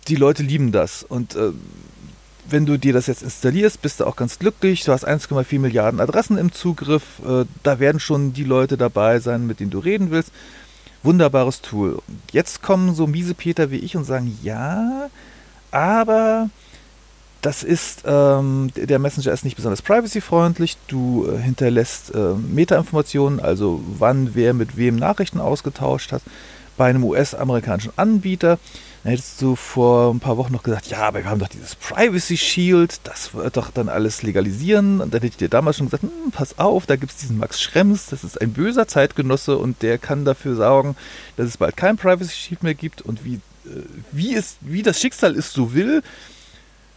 die 0.09 0.17
Leute 0.17 0.43
lieben 0.43 0.73
das. 0.73 1.03
Und 1.03 1.35
äh, 1.35 1.53
wenn 2.49 2.67
du 2.67 2.79
dir 2.79 2.93
das 2.93 3.07
jetzt 3.07 3.23
installierst, 3.23 3.81
bist 3.83 4.01
du 4.01 4.07
auch 4.07 4.17
ganz 4.17 4.39
glücklich. 4.39 4.85
Du 4.85 4.93
hast 4.93 5.07
1,4 5.07 5.59
Milliarden 5.59 6.01
Adressen 6.01 6.39
im 6.39 6.53
Zugriff. 6.53 7.03
Äh, 7.27 7.45
da 7.63 7.79
werden 7.79 8.01
schon 8.01 8.33
die 8.33 8.45
Leute 8.45 8.77
dabei 8.77 9.19
sein, 9.21 9.47
mit 9.47 9.61
denen 9.61 9.71
du 9.71 9.79
reden 9.79 10.11
willst. 10.11 10.31
Wunderbares 11.03 11.61
Tool. 11.61 12.01
Jetzt 12.33 12.63
kommen 12.63 12.95
so 12.95 13.07
miese 13.07 13.35
Peter 13.35 13.71
wie 13.71 13.77
ich 13.77 13.97
und 13.97 14.05
sagen, 14.05 14.39
ja, 14.43 15.11
aber 15.71 16.49
das 17.43 17.63
ist, 17.63 18.05
ähm, 18.07 18.71
der 18.75 18.99
Messenger 18.99 19.33
ist 19.33 19.45
nicht 19.45 19.57
besonders 19.57 19.83
privacy-freundlich. 19.83 20.79
Du 20.87 21.27
äh, 21.27 21.39
hinterlässt 21.39 22.15
äh, 22.15 22.35
Meta-Informationen, 22.35 23.39
also 23.39 23.83
wann 23.99 24.35
wer 24.35 24.55
mit 24.55 24.79
wem 24.79 24.97
Nachrichten 24.97 25.41
ausgetauscht 25.41 26.13
hat, 26.13 26.23
bei 26.79 26.87
einem 26.87 27.05
US-amerikanischen 27.05 27.93
Anbieter. 27.97 28.59
Dann 29.05 29.11
hättest 29.11 29.43
du 29.43 29.55
vor 29.55 30.13
ein 30.13 30.19
paar 30.19 30.39
Wochen 30.39 30.55
noch 30.55 30.63
gesagt, 30.63 30.87
ja, 30.87 31.01
aber 31.01 31.19
wir 31.19 31.31
haben 31.31 31.39
doch 31.39 31.49
dieses 31.49 31.75
Privacy 31.75 32.39
Shield, 32.39 33.01
das 33.05 33.35
wird 33.35 33.55
doch 33.59 33.71
dann 33.71 33.91
alles 33.91 34.23
legalisieren. 34.23 35.03
Und 35.03 35.13
dann 35.13 35.21
hätte 35.21 35.33
ich 35.33 35.37
dir 35.37 35.51
damals 35.51 35.77
schon 35.77 35.87
gesagt, 35.87 36.05
hm, 36.05 36.31
pass 36.33 36.59
auf, 36.59 36.87
da 36.87 36.97
gibt 36.97 37.13
es 37.13 37.19
diesen 37.19 37.37
Max 37.37 37.61
Schrems, 37.61 38.07
das 38.07 38.25
ist 38.25 38.41
ein 38.41 38.55
böser 38.55 38.89
Zeitgenosse 38.89 39.59
und 39.59 39.83
der 39.83 39.99
kann 39.99 40.25
dafür 40.25 40.57
sorgen, 40.57 40.97
dass 41.37 41.47
es 41.47 41.59
bald 41.59 41.77
kein 41.77 41.99
Privacy 41.99 42.33
Shield 42.33 42.63
mehr 42.63 42.73
gibt. 42.73 43.03
Und 43.03 43.27
wie, 43.27 43.35
äh, 43.67 43.83
wie, 44.11 44.35
es, 44.35 44.57
wie 44.63 44.83
das 44.83 44.99
Schicksal 44.99 45.37
es 45.37 45.53
so 45.53 45.75
will, 45.75 46.03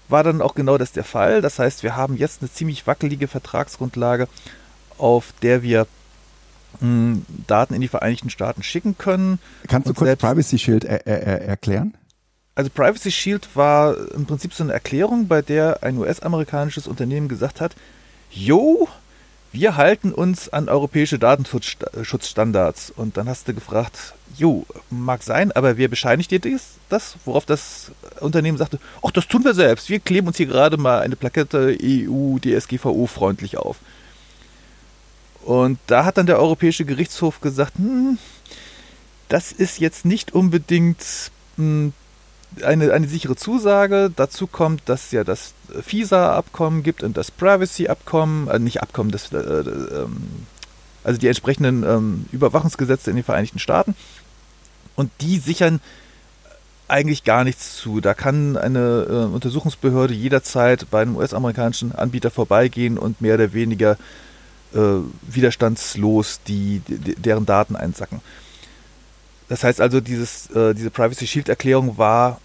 war 0.07 0.23
dann 0.23 0.41
auch 0.41 0.55
genau 0.55 0.77
das 0.77 0.93
der 0.93 1.03
Fall. 1.03 1.41
Das 1.41 1.59
heißt, 1.59 1.83
wir 1.83 1.97
haben 1.97 2.15
jetzt 2.15 2.41
eine 2.41 2.49
ziemlich 2.49 2.87
wackelige 2.87 3.27
Vertragsgrundlage, 3.27 4.29
auf 4.97 5.33
der 5.41 5.61
wir 5.61 5.87
Daten 7.47 7.73
in 7.73 7.81
die 7.81 7.87
Vereinigten 7.87 8.29
Staaten 8.29 8.63
schicken 8.63 8.97
können. 8.97 9.39
Kannst 9.67 9.89
du 9.89 9.93
kurz 9.93 10.17
Privacy 10.17 10.59
Shield 10.59 10.83
er, 10.83 11.05
er, 11.07 11.41
erklären? 11.41 11.95
Also 12.55 12.69
Privacy 12.71 13.11
Shield 13.11 13.47
war 13.53 13.95
im 14.13 14.25
Prinzip 14.25 14.53
so 14.53 14.63
eine 14.63 14.73
Erklärung, 14.73 15.27
bei 15.27 15.41
der 15.41 15.83
ein 15.83 15.97
US-amerikanisches 15.97 16.87
Unternehmen 16.87 17.27
gesagt 17.27 17.61
hat, 17.61 17.75
Jo, 18.31 18.87
wir 19.51 19.77
halten 19.77 20.11
uns 20.11 20.49
an 20.49 20.67
europäische 20.67 21.19
Datenschutzstandards. 21.19 22.91
Und 22.91 23.17
dann 23.17 23.29
hast 23.29 23.47
du 23.47 23.53
gefragt, 23.53 24.13
Jo, 24.35 24.65
mag 24.89 25.23
sein, 25.23 25.51
aber 25.51 25.77
wer 25.77 25.87
bescheinigt 25.87 26.31
dir 26.31 26.39
das? 26.39 26.75
das? 26.89 27.15
Worauf 27.25 27.45
das 27.45 27.91
Unternehmen 28.19 28.57
sagte, 28.57 28.79
ach, 29.03 29.11
das 29.11 29.27
tun 29.27 29.43
wir 29.43 29.53
selbst. 29.53 29.89
Wir 29.89 29.99
kleben 29.99 30.27
uns 30.27 30.37
hier 30.37 30.47
gerade 30.47 30.77
mal 30.77 30.99
eine 30.99 31.15
Plakette 31.15 31.77
EU 31.81 32.37
DSGVO 32.39 33.07
freundlich 33.07 33.57
auf. 33.57 33.77
Und 35.47 35.79
da 35.87 36.03
hat 36.03 36.17
dann 36.17 36.25
der 36.25 36.39
Europäische 36.39 36.83
Gerichtshof 36.83 37.39
gesagt, 37.39 37.77
hm, 37.77 38.17
das 39.29 39.53
ist 39.53 39.79
jetzt 39.79 40.03
nicht 40.03 40.33
unbedingt 40.33 41.31
hm, 41.55 41.93
eine, 42.61 42.91
eine 42.91 43.07
sichere 43.07 43.37
Zusage. 43.37 44.11
Dazu 44.13 44.47
kommt, 44.47 44.81
dass 44.89 45.13
ja 45.13 45.23
das 45.23 45.53
FISA-Abkommen 45.81 46.83
gibt 46.83 47.01
und 47.01 47.15
das 47.15 47.31
Privacy-Abkommen, 47.31 48.49
äh, 48.49 48.59
nicht 48.59 48.81
Abkommen, 48.81 49.09
das, 49.09 49.31
äh, 49.31 49.37
äh, 49.37 50.07
also 51.05 51.17
die 51.17 51.29
entsprechenden 51.29 51.83
ähm, 51.83 52.25
Überwachungsgesetze 52.33 53.09
in 53.09 53.15
den 53.15 53.23
Vereinigten 53.23 53.59
Staaten. 53.59 53.95
Und 54.97 55.11
die 55.21 55.39
sichern 55.39 55.79
eigentlich 56.89 57.23
gar 57.23 57.45
nichts 57.45 57.77
zu. 57.77 58.01
Da 58.01 58.13
kann 58.13 58.57
eine 58.57 59.07
äh, 59.09 59.33
Untersuchungsbehörde 59.33 60.13
jederzeit 60.13 60.87
bei 60.91 61.03
einem 61.03 61.15
US-amerikanischen 61.15 61.93
Anbieter 61.93 62.31
vorbeigehen 62.31 62.97
und 62.97 63.21
mehr 63.21 63.35
oder 63.35 63.53
weniger 63.53 63.97
äh, 64.73 64.79
widerstandslos 65.21 66.39
die, 66.47 66.81
die, 66.87 67.15
deren 67.15 67.45
Daten 67.45 67.75
einsacken. 67.75 68.21
Das 69.49 69.63
heißt 69.63 69.79
also, 69.79 70.01
dieses, 70.01 70.49
äh, 70.51 70.73
diese 70.73 70.89
Privacy 70.89 71.25
Shield 71.25 71.49
Erklärung 71.49 71.97
war, 71.97 72.41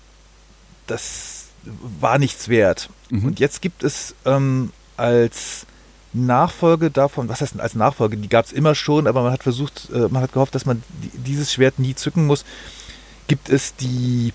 das 0.86 1.46
war 1.64 2.18
nichts 2.18 2.48
wert. 2.48 2.90
Mhm. 3.10 3.24
Und 3.26 3.40
jetzt 3.40 3.60
gibt 3.60 3.82
es 3.82 4.14
ähm, 4.24 4.72
als 4.96 5.66
Nachfolge 6.12 6.90
davon, 6.90 7.28
was 7.28 7.40
heißt 7.40 7.54
denn 7.54 7.60
als 7.60 7.74
Nachfolge? 7.74 8.16
Die 8.16 8.28
gab 8.28 8.44
es 8.44 8.52
immer 8.52 8.74
schon, 8.74 9.06
aber 9.06 9.22
man 9.22 9.32
hat 9.32 9.42
versucht, 9.42 9.88
äh, 9.92 10.08
man 10.08 10.22
hat 10.22 10.32
gehofft, 10.32 10.54
dass 10.54 10.66
man 10.66 10.82
dieses 11.12 11.52
Schwert 11.52 11.78
nie 11.78 11.94
zücken 11.94 12.26
muss. 12.26 12.44
Gibt 13.28 13.48
es 13.48 13.74
die 13.76 14.32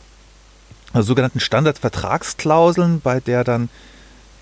sogenannten 0.94 1.40
Standardvertragsklauseln, 1.40 3.02
bei 3.02 3.20
der 3.20 3.44
dann 3.44 3.70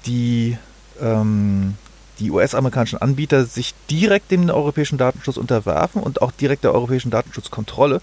die 0.05 0.57
ähm, 1.01 1.75
die 2.19 2.31
US-amerikanischen 2.31 3.01
Anbieter 3.01 3.45
sich 3.45 3.73
direkt 3.89 4.31
dem 4.31 4.49
europäischen 4.49 4.97
Datenschutz 4.97 5.37
unterwerfen 5.37 6.01
und 6.01 6.21
auch 6.21 6.31
direkt 6.31 6.63
der 6.63 6.73
europäischen 6.73 7.11
Datenschutzkontrolle 7.11 8.01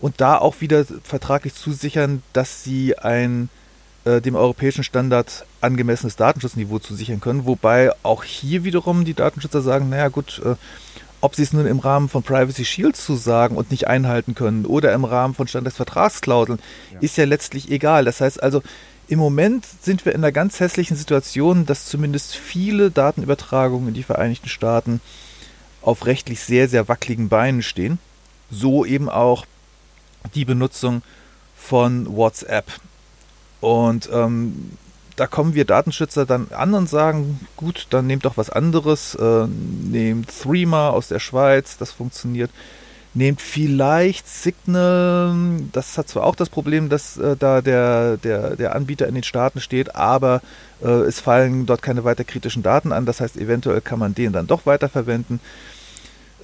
und 0.00 0.20
da 0.20 0.38
auch 0.38 0.60
wieder 0.60 0.84
vertraglich 1.02 1.54
zusichern, 1.54 2.22
dass 2.32 2.62
sie 2.62 2.98
ein 2.98 3.48
äh, 4.04 4.20
dem 4.20 4.36
europäischen 4.36 4.84
Standard 4.84 5.44
angemessenes 5.60 6.16
Datenschutzniveau 6.16 6.78
zusichern 6.78 7.20
können, 7.20 7.46
wobei 7.46 7.92
auch 8.02 8.24
hier 8.24 8.64
wiederum 8.64 9.04
die 9.04 9.14
Datenschützer 9.14 9.60
sagen, 9.60 9.88
naja 9.88 10.08
gut, 10.08 10.40
äh, 10.44 10.54
ob 11.20 11.34
sie 11.34 11.42
es 11.42 11.52
nun 11.52 11.66
im 11.66 11.80
Rahmen 11.80 12.08
von 12.08 12.22
Privacy 12.22 12.64
Shield 12.64 12.96
zu 12.96 13.16
sagen 13.16 13.56
und 13.56 13.70
nicht 13.70 13.88
einhalten 13.88 14.34
können 14.34 14.66
oder 14.66 14.92
im 14.92 15.04
Rahmen 15.04 15.34
von 15.34 15.48
Standardsvertragsklauseln, 15.48 16.60
ja. 16.92 16.98
ist 17.00 17.16
ja 17.16 17.24
letztlich 17.24 17.70
egal. 17.70 18.04
Das 18.04 18.20
heißt 18.20 18.42
also, 18.42 18.62
im 19.08 19.18
Moment 19.18 19.66
sind 19.82 20.04
wir 20.04 20.14
in 20.14 20.20
einer 20.22 20.32
ganz 20.32 20.60
hässlichen 20.60 20.96
Situation, 20.96 21.64
dass 21.64 21.86
zumindest 21.86 22.36
viele 22.36 22.90
Datenübertragungen 22.90 23.88
in 23.88 23.94
die 23.94 24.02
Vereinigten 24.02 24.48
Staaten 24.48 25.00
auf 25.80 26.04
rechtlich 26.06 26.40
sehr, 26.40 26.68
sehr 26.68 26.88
wackeligen 26.88 27.30
Beinen 27.30 27.62
stehen. 27.62 27.98
So 28.50 28.84
eben 28.84 29.08
auch 29.08 29.46
die 30.34 30.44
Benutzung 30.44 31.02
von 31.56 32.14
WhatsApp. 32.14 32.66
Und 33.60 34.10
ähm, 34.12 34.72
da 35.16 35.26
kommen 35.26 35.54
wir 35.54 35.64
Datenschützer 35.64 36.26
dann 36.26 36.48
an 36.50 36.74
und 36.74 36.88
sagen, 36.88 37.40
gut, 37.56 37.86
dann 37.90 38.06
nehmt 38.06 38.26
doch 38.26 38.36
was 38.36 38.50
anderes, 38.50 39.14
äh, 39.14 39.46
nehmt 39.46 40.28
Threema 40.42 40.90
aus 40.90 41.08
der 41.08 41.18
Schweiz, 41.18 41.78
das 41.78 41.92
funktioniert 41.92 42.50
nehmt 43.14 43.40
vielleicht 43.40 44.28
Signal, 44.28 45.34
das 45.72 45.98
hat 45.98 46.08
zwar 46.08 46.24
auch 46.24 46.34
das 46.34 46.48
Problem, 46.48 46.88
dass 46.88 47.16
äh, 47.16 47.36
da 47.36 47.60
der, 47.60 48.16
der, 48.18 48.56
der 48.56 48.74
Anbieter 48.74 49.06
in 49.06 49.14
den 49.14 49.24
Staaten 49.24 49.60
steht, 49.60 49.94
aber 49.94 50.40
äh, 50.82 50.88
es 50.88 51.20
fallen 51.20 51.66
dort 51.66 51.82
keine 51.82 52.04
weiter 52.04 52.24
kritischen 52.24 52.62
Daten 52.62 52.92
an, 52.92 53.06
das 53.06 53.20
heißt 53.20 53.36
eventuell 53.36 53.80
kann 53.80 53.98
man 53.98 54.14
den 54.14 54.32
dann 54.32 54.46
doch 54.46 54.66
weiterverwenden. 54.66 55.40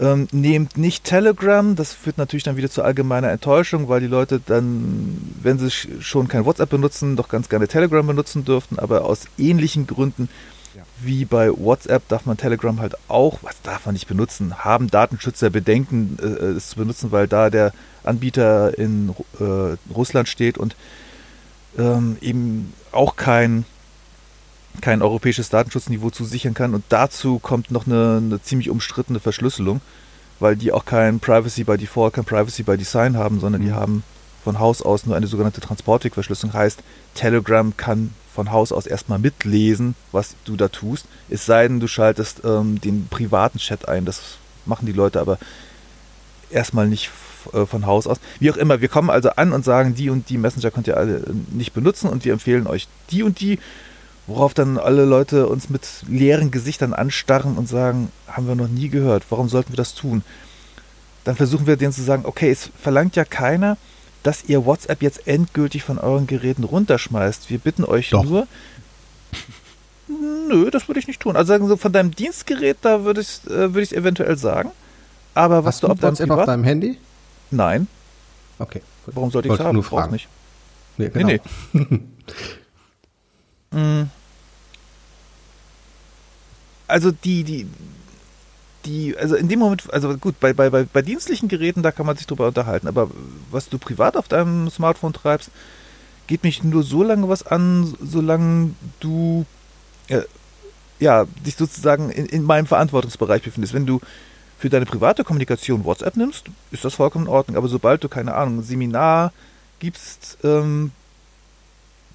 Ähm, 0.00 0.26
nehmt 0.32 0.76
nicht 0.76 1.04
Telegram, 1.04 1.76
das 1.76 1.92
führt 1.92 2.18
natürlich 2.18 2.42
dann 2.42 2.56
wieder 2.56 2.68
zu 2.68 2.82
allgemeiner 2.82 3.30
Enttäuschung, 3.30 3.88
weil 3.88 4.00
die 4.00 4.08
Leute 4.08 4.40
dann, 4.44 5.36
wenn 5.40 5.58
sie 5.60 5.70
schon 5.70 6.26
kein 6.26 6.44
WhatsApp 6.44 6.70
benutzen, 6.70 7.14
doch 7.14 7.28
ganz 7.28 7.48
gerne 7.48 7.68
Telegram 7.68 8.04
benutzen 8.04 8.44
dürften, 8.44 8.80
aber 8.80 9.04
aus 9.04 9.26
ähnlichen 9.38 9.86
Gründen 9.86 10.28
wie 11.00 11.24
bei 11.24 11.50
WhatsApp 11.50 12.08
darf 12.08 12.26
man 12.26 12.36
Telegram 12.36 12.80
halt 12.80 12.96
auch, 13.08 13.38
was 13.42 13.60
darf 13.62 13.86
man 13.86 13.94
nicht 13.94 14.08
benutzen, 14.08 14.64
haben 14.64 14.88
Datenschützer 14.88 15.50
Bedenken, 15.50 16.18
äh, 16.20 16.56
es 16.56 16.70
zu 16.70 16.76
benutzen, 16.76 17.12
weil 17.12 17.28
da 17.28 17.50
der 17.50 17.72
Anbieter 18.02 18.76
in 18.78 19.14
äh, 19.40 19.76
Russland 19.92 20.28
steht 20.28 20.58
und 20.58 20.76
ähm, 21.78 22.16
eben 22.20 22.72
auch 22.92 23.16
kein, 23.16 23.64
kein 24.80 25.02
europäisches 25.02 25.48
Datenschutzniveau 25.48 26.10
zusichern 26.10 26.54
kann. 26.54 26.74
Und 26.74 26.84
dazu 26.88 27.38
kommt 27.38 27.70
noch 27.70 27.86
eine, 27.86 28.20
eine 28.22 28.42
ziemlich 28.42 28.70
umstrittene 28.70 29.20
Verschlüsselung, 29.20 29.80
weil 30.40 30.56
die 30.56 30.72
auch 30.72 30.84
kein 30.84 31.20
Privacy 31.20 31.64
by 31.64 31.76
Default, 31.76 32.14
kein 32.14 32.24
Privacy 32.24 32.62
by 32.62 32.76
Design 32.76 33.16
haben, 33.16 33.40
sondern 33.40 33.62
mhm. 33.62 33.66
die 33.66 33.72
haben 33.72 34.04
von 34.42 34.58
Haus 34.58 34.82
aus 34.82 35.06
nur 35.06 35.16
eine 35.16 35.26
sogenannte 35.26 35.62
Transportwegverschlüsselung 35.62 36.52
heißt, 36.52 36.80
Telegram 37.14 37.74
kann 37.76 38.10
von 38.34 38.50
Haus 38.50 38.72
aus 38.72 38.86
erstmal 38.86 39.18
mitlesen, 39.18 39.94
was 40.12 40.34
du 40.44 40.56
da 40.56 40.68
tust. 40.68 41.06
Es 41.30 41.46
sei 41.46 41.68
denn, 41.68 41.80
du 41.80 41.86
schaltest 41.86 42.42
ähm, 42.44 42.80
den 42.80 43.06
privaten 43.08 43.58
Chat 43.58 43.88
ein. 43.88 44.04
Das 44.04 44.20
machen 44.66 44.86
die 44.86 44.92
Leute 44.92 45.20
aber 45.20 45.38
erstmal 46.50 46.88
nicht 46.88 47.10
äh, 47.52 47.64
von 47.64 47.86
Haus 47.86 48.06
aus. 48.06 48.18
Wie 48.40 48.50
auch 48.50 48.56
immer, 48.56 48.80
wir 48.80 48.88
kommen 48.88 49.10
also 49.10 49.30
an 49.30 49.52
und 49.52 49.64
sagen, 49.64 49.94
die 49.94 50.10
und 50.10 50.28
die 50.30 50.38
Messenger 50.38 50.70
könnt 50.70 50.88
ihr 50.88 50.96
alle 50.96 51.22
nicht 51.52 51.72
benutzen 51.72 52.08
und 52.08 52.24
wir 52.24 52.32
empfehlen 52.32 52.66
euch 52.66 52.88
die 53.10 53.22
und 53.22 53.40
die, 53.40 53.58
worauf 54.26 54.52
dann 54.52 54.78
alle 54.78 55.04
Leute 55.04 55.46
uns 55.46 55.70
mit 55.70 55.86
leeren 56.08 56.50
Gesichtern 56.50 56.92
anstarren 56.92 57.56
und 57.56 57.68
sagen, 57.68 58.10
haben 58.26 58.48
wir 58.48 58.54
noch 58.56 58.68
nie 58.68 58.88
gehört, 58.88 59.24
warum 59.30 59.48
sollten 59.48 59.72
wir 59.72 59.76
das 59.76 59.94
tun? 59.94 60.22
Dann 61.24 61.36
versuchen 61.36 61.66
wir 61.66 61.76
denen 61.76 61.92
zu 61.92 62.02
sagen, 62.02 62.24
okay, 62.26 62.50
es 62.50 62.70
verlangt 62.80 63.16
ja 63.16 63.24
keiner, 63.24 63.76
dass 64.24 64.42
ihr 64.44 64.64
WhatsApp 64.64 65.02
jetzt 65.02 65.28
endgültig 65.28 65.84
von 65.84 65.98
euren 65.98 66.26
Geräten 66.26 66.64
runterschmeißt. 66.64 67.50
Wir 67.50 67.58
bitten 67.58 67.84
euch 67.84 68.10
Doch. 68.10 68.24
nur. 68.24 68.48
Nö, 70.08 70.70
das 70.70 70.88
würde 70.88 70.98
ich 70.98 71.06
nicht 71.06 71.20
tun. 71.20 71.36
Also 71.36 71.48
sagen 71.48 71.68
Sie, 71.68 71.76
von 71.76 71.92
deinem 71.92 72.10
Dienstgerät, 72.10 72.78
da 72.80 73.04
würde 73.04 73.20
ich 73.20 73.46
äh, 73.46 73.74
würd 73.74 73.92
eventuell 73.92 74.36
sagen. 74.36 74.72
Aber 75.34 75.64
was 75.64 75.76
Hast 75.76 75.82
du 75.82 75.88
auf 75.88 76.00
deinem 76.00 76.12
WhatsApp 76.12 76.30
auf 76.30 76.46
deinem 76.46 76.64
Handy? 76.64 76.98
Nein. 77.50 77.86
Okay. 78.58 78.80
Gut. 79.04 79.16
Warum 79.16 79.30
sollte 79.30 79.48
ich 79.48 79.54
es 79.54 79.60
haben? 79.60 79.74
Nur 79.74 79.84
fragen. 79.84 80.12
nicht. 80.12 80.28
Nee, 80.96 81.10
genau. 81.10 81.26
nee. 81.26 81.40
nee. 81.72 82.00
Mm. 83.74 84.08
also 86.86 87.10
die, 87.10 87.42
die, 87.42 87.66
die, 88.84 89.16
also 89.16 89.36
in 89.36 89.48
dem 89.48 89.58
Moment, 89.58 89.92
also 89.92 90.16
gut, 90.16 90.38
bei, 90.40 90.52
bei, 90.52 90.70
bei, 90.70 91.02
dienstlichen 91.02 91.48
Geräten, 91.48 91.82
da 91.82 91.92
kann 91.92 92.06
man 92.06 92.16
sich 92.16 92.26
drüber 92.26 92.48
unterhalten, 92.48 92.88
aber 92.88 93.10
was 93.50 93.68
du 93.68 93.78
privat 93.78 94.16
auf 94.16 94.28
deinem 94.28 94.70
Smartphone 94.70 95.12
treibst, 95.12 95.50
geht 96.26 96.42
mich 96.42 96.62
nur 96.62 96.82
so 96.82 97.02
lange 97.02 97.28
was 97.28 97.46
an, 97.46 97.94
solange 98.02 98.70
du 99.00 99.46
äh, 100.08 100.22
ja, 100.98 101.26
dich 101.44 101.56
sozusagen 101.56 102.10
in, 102.10 102.26
in 102.26 102.42
meinem 102.42 102.66
Verantwortungsbereich 102.66 103.42
befindest. 103.42 103.74
Wenn 103.74 103.86
du 103.86 104.00
für 104.58 104.70
deine 104.70 104.86
private 104.86 105.24
Kommunikation 105.24 105.84
WhatsApp 105.84 106.16
nimmst, 106.16 106.46
ist 106.70 106.84
das 106.84 106.94
vollkommen 106.94 107.26
in 107.26 107.30
Ordnung. 107.30 107.56
Aber 107.56 107.68
sobald 107.68 108.02
du, 108.04 108.08
keine 108.08 108.34
Ahnung, 108.34 108.58
ein 108.58 108.62
Seminar 108.62 109.32
gibst, 109.80 110.38
ähm, 110.44 110.92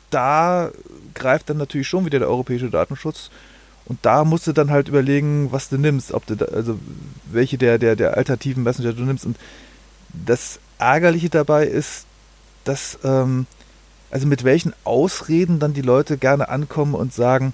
da 0.10 0.72
greift 1.14 1.50
dann 1.50 1.58
natürlich 1.58 1.88
schon 1.88 2.06
wieder 2.06 2.20
der 2.20 2.30
europäische 2.30 2.70
Datenschutz 2.70 3.30
und 3.90 3.98
da 4.04 4.24
musst 4.24 4.46
du 4.46 4.54
dann 4.54 4.70
halt 4.70 4.88
überlegen, 4.88 5.52
was 5.52 5.68
du 5.68 5.78
nimmst, 5.78 6.14
ob 6.14 6.26
du 6.28 6.36
da, 6.36 6.46
also 6.46 6.80
welche 7.26 7.58
der, 7.58 7.80
der, 7.80 7.96
der 7.96 8.16
alternativen 8.16 8.64
Messenger 8.64 8.94
du 8.94 9.02
nimmst. 9.02 9.26
Und 9.26 9.36
das 10.14 10.60
Ärgerliche 10.78 11.30
dabei 11.30 11.66
ist, 11.66 12.06
dass, 12.64 13.00
ähm, 13.04 13.48
also 14.12 14.28
mit 14.28 14.44
welchen 14.44 14.74
Ausreden 14.84 15.60
dann 15.60 15.74
die 15.74 15.82
Leute 15.82 16.20
gerne 16.20 16.50
ankommen 16.50 16.94
und 16.94 17.14
sagen, 17.14 17.54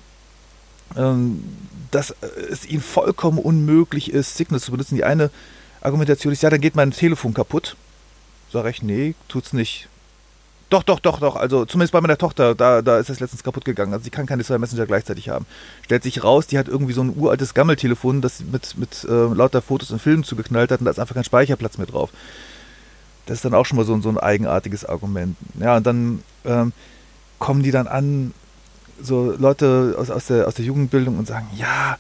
ähm, 0.98 1.42
dass 1.90 2.14
es 2.52 2.66
ihnen 2.66 2.82
vollkommen 2.82 3.40
unmöglich 3.40 4.12
ist, 4.12 4.36
Signal 4.36 4.60
zu 4.60 4.72
benutzen. 4.72 4.96
Die 4.96 5.06
eine 5.06 5.32
Argumentation 5.80 6.34
ist, 6.34 6.44
ja, 6.44 6.50
dann 6.50 6.62
geht 6.62 6.76
mein 6.76 6.92
Telefon 6.92 7.34
kaputt. 7.34 7.78
Sag 8.52 8.66
ich, 8.66 8.84
nee, 8.84 9.16
tut's 9.30 9.54
nicht. 9.54 9.88
Doch, 10.70 10.84
doch, 10.84 11.00
doch, 11.00 11.20
doch. 11.20 11.36
Also 11.36 11.66
zumindest 11.66 11.94
bei 11.94 12.02
meiner 12.02 12.18
Tochter, 12.18 12.56
da, 12.56 12.82
da 12.82 12.98
ist 12.98 13.10
das 13.10 13.20
letztens 13.20 13.44
kaputt 13.44 13.66
gegangen. 13.66 13.94
Also 13.94 14.04
sie 14.04 14.10
kann 14.10 14.26
keine 14.26 14.44
zwei 14.44 14.58
Messenger 14.58 14.86
gleichzeitig 14.88 15.30
haben. 15.30 15.46
Stellt 15.84 16.04
sich 16.04 16.24
raus, 16.24 16.48
die 16.48 16.58
hat 16.58 16.68
irgendwie 16.68 16.94
so 16.94 17.02
ein 17.04 17.16
uraltes 17.16 17.54
Gammeltelefon, 17.54 18.22
das 18.22 18.44
mit, 18.44 18.76
mit 18.78 19.04
äh, 19.04 19.34
lauter 19.34 19.62
Fotos 19.62 19.92
und 19.92 20.02
Filmen 20.02 20.24
zugeknallt 20.24 20.72
hat 20.72 20.80
und 20.80 20.86
da 20.86 20.92
ist 20.92 21.00
einfach 21.00 21.16
kein 21.16 21.24
Speicherplatz 21.24 21.78
mehr 21.78 21.88
drauf. 21.88 22.10
Das 23.28 23.38
ist 23.38 23.46
dann 23.46 23.54
auch 23.54 23.66
schon 23.66 23.78
mal 23.78 23.86
so, 23.86 24.00
so 24.02 24.10
ein 24.10 24.18
eigenartiges 24.18 24.86
Argument. 24.86 25.36
Ja, 25.60 25.78
und 25.78 25.86
dann 25.86 26.24
ähm, 26.46 26.74
kommen 27.40 27.64
die 27.64 27.72
dann 27.72 27.88
an, 27.88 28.34
so 29.02 29.36
Leute 29.38 29.96
aus, 29.98 30.10
aus, 30.10 30.28
der, 30.28 30.48
aus 30.48 30.56
der 30.56 30.66
Jugendbildung 30.66 31.18
und 31.18 31.28
sagen, 31.28 31.48
ja, 31.56 31.98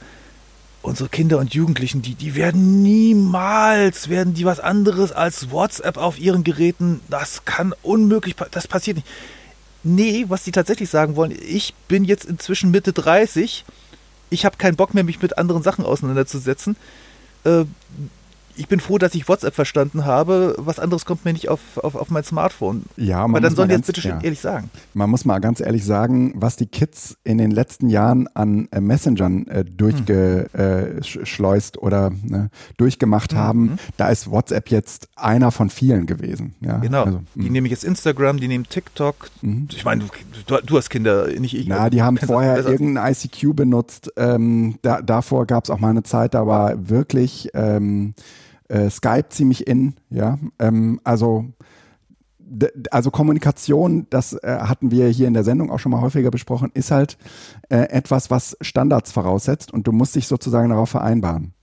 unsere 0.86 1.09
Kinder 1.09 1.39
und 1.39 1.53
Jugendlichen, 1.53 2.01
die, 2.01 2.15
die 2.15 2.36
werden 2.36 2.81
niemals, 2.81 4.09
werden 4.09 4.33
die 4.33 4.45
was 4.45 4.59
anderes 4.59 5.11
als 5.11 5.51
WhatsApp 5.51 5.97
auf 5.97 6.19
ihren 6.19 6.43
Geräten, 6.43 7.01
das 7.09 7.45
kann 7.45 7.73
unmöglich, 7.81 8.36
das 8.51 8.67
passiert 8.67 8.97
nicht. 8.97 9.07
Nee, 9.83 10.25
was 10.29 10.43
die 10.43 10.51
tatsächlich 10.51 10.89
sagen 10.89 11.15
wollen, 11.15 11.31
ich 11.31 11.73
bin 11.88 12.05
jetzt 12.05 12.25
inzwischen 12.25 12.71
Mitte 12.71 12.93
30, 12.93 13.65
ich 14.29 14.45
habe 14.45 14.57
keinen 14.57 14.75
Bock 14.75 14.93
mehr, 14.93 15.03
mich 15.03 15.21
mit 15.21 15.38
anderen 15.38 15.61
Sachen 15.61 15.86
auseinanderzusetzen. 15.86 16.75
Äh, 17.43 17.65
ich 18.58 18.68
bin 18.68 18.80
froh, 18.80 18.97
dass 18.97 19.14
ich 19.16 19.28
WhatsApp 19.28 19.53
verstanden 19.53 20.06
habe. 20.06 20.56
Was 20.58 20.80
anderes 20.80 21.06
kommt 21.06 21.26
mir 21.26 21.34
nicht 21.34 21.49
auf, 21.49 21.60
auf, 21.78 21.95
auf 21.95 22.10
mein 22.10 22.24
Smartphone. 22.24 22.84
Ja, 22.97 23.28
man 23.28 23.32
Aber 23.32 23.41
dann 23.41 23.56
sollen 23.56 23.70
die 23.70 23.76
jetzt 23.76 23.88
bitte 23.88 24.01
schön 24.01 24.12
ja. 24.12 24.22
ehrlich 24.22 24.39
sagen. 24.39 24.70
Man 24.93 25.10
muss 25.10 25.26
mal 25.26 25.39
ganz 25.39 25.60
ehrlich 25.60 25.84
sagen, 25.84 26.34
was 26.36 26.56
die 26.56 26.68
Kids 26.68 27.18
in 27.24 27.38
den 27.38 27.51
letzten 27.51 27.89
Jahren 27.89 28.28
an 28.34 28.68
äh, 28.72 28.80
Messengern 28.80 29.47
äh, 29.47 29.66
durchgeschleust 29.66 31.76
hm. 31.76 31.82
äh, 31.82 31.86
oder 31.86 32.12
ne, 32.24 32.49
durchgemacht 32.78 33.34
mhm. 33.34 33.38
haben, 33.38 33.78
da 33.97 34.10
ist 34.10 34.32
WhatsApp 34.32 34.70
jetzt 34.70 35.10
einer 35.16 35.51
von 35.51 35.70
vielen 35.70 36.06
gewesen. 36.06 36.56
Ja? 36.62 36.78
Genau. 36.78 37.03
Also, 37.03 37.22
die 37.36 37.45
hm. 37.45 37.51
nehmen 37.51 37.68
jetzt 37.68 37.84
Instagram, 37.84 38.39
die 38.39 38.47
nehmen 38.47 38.68
TikTok. 38.70 39.30
Mhm. 39.41 39.68
Ich 39.72 39.84
meine, 39.84 40.06
du, 40.47 40.58
du, 40.62 40.78
hast 40.78 40.89
Kinder, 40.89 41.28
nicht 41.28 41.56
ich. 41.56 41.68
Na, 41.68 41.89
die 41.89 42.01
haben 42.01 42.18
vorher 42.18 42.66
irgendein 42.66 43.14
ICQ 43.14 43.56
benutzt. 43.56 44.12
Ähm, 44.18 44.76
da, 44.82 45.01
davor 45.01 45.45
gab 45.45 45.66
es 45.66 45.70
auch 45.70 45.80
mal 45.80 45.89
eine 45.89 46.03
Zeit, 46.03 46.34
da 46.34 46.47
war 46.47 46.89
wirklich 46.89 47.49
ähm, 47.53 48.14
äh, 48.70 48.89
Skype 48.89 49.30
ziemlich 49.30 49.68
in, 49.68 49.95
ja. 50.09 50.38
Ähm, 50.59 50.99
also 51.03 51.45
also 52.91 53.09
Kommunikation, 53.09 54.05
das 54.11 54.34
äh, 54.34 54.59
hatten 54.61 54.91
wir 54.91 55.07
hier 55.07 55.28
in 55.28 55.34
der 55.34 55.43
Sendung 55.43 55.72
auch 55.72 55.80
schon 55.80 55.91
mal 55.91 56.01
häufiger 56.01 56.30
besprochen, 56.30 56.70
ist 56.76 56.91
halt 56.91 57.18
äh, 57.70 57.89
etwas, 57.89 58.30
was 58.30 58.55
Standards 58.61 59.11
voraussetzt 59.11 59.74
und 59.74 59.88
du 59.88 59.91
musst 59.91 60.16
dich 60.16 60.28
sozusagen 60.28 60.70
darauf 60.70 60.89
vereinbaren. 60.89 61.55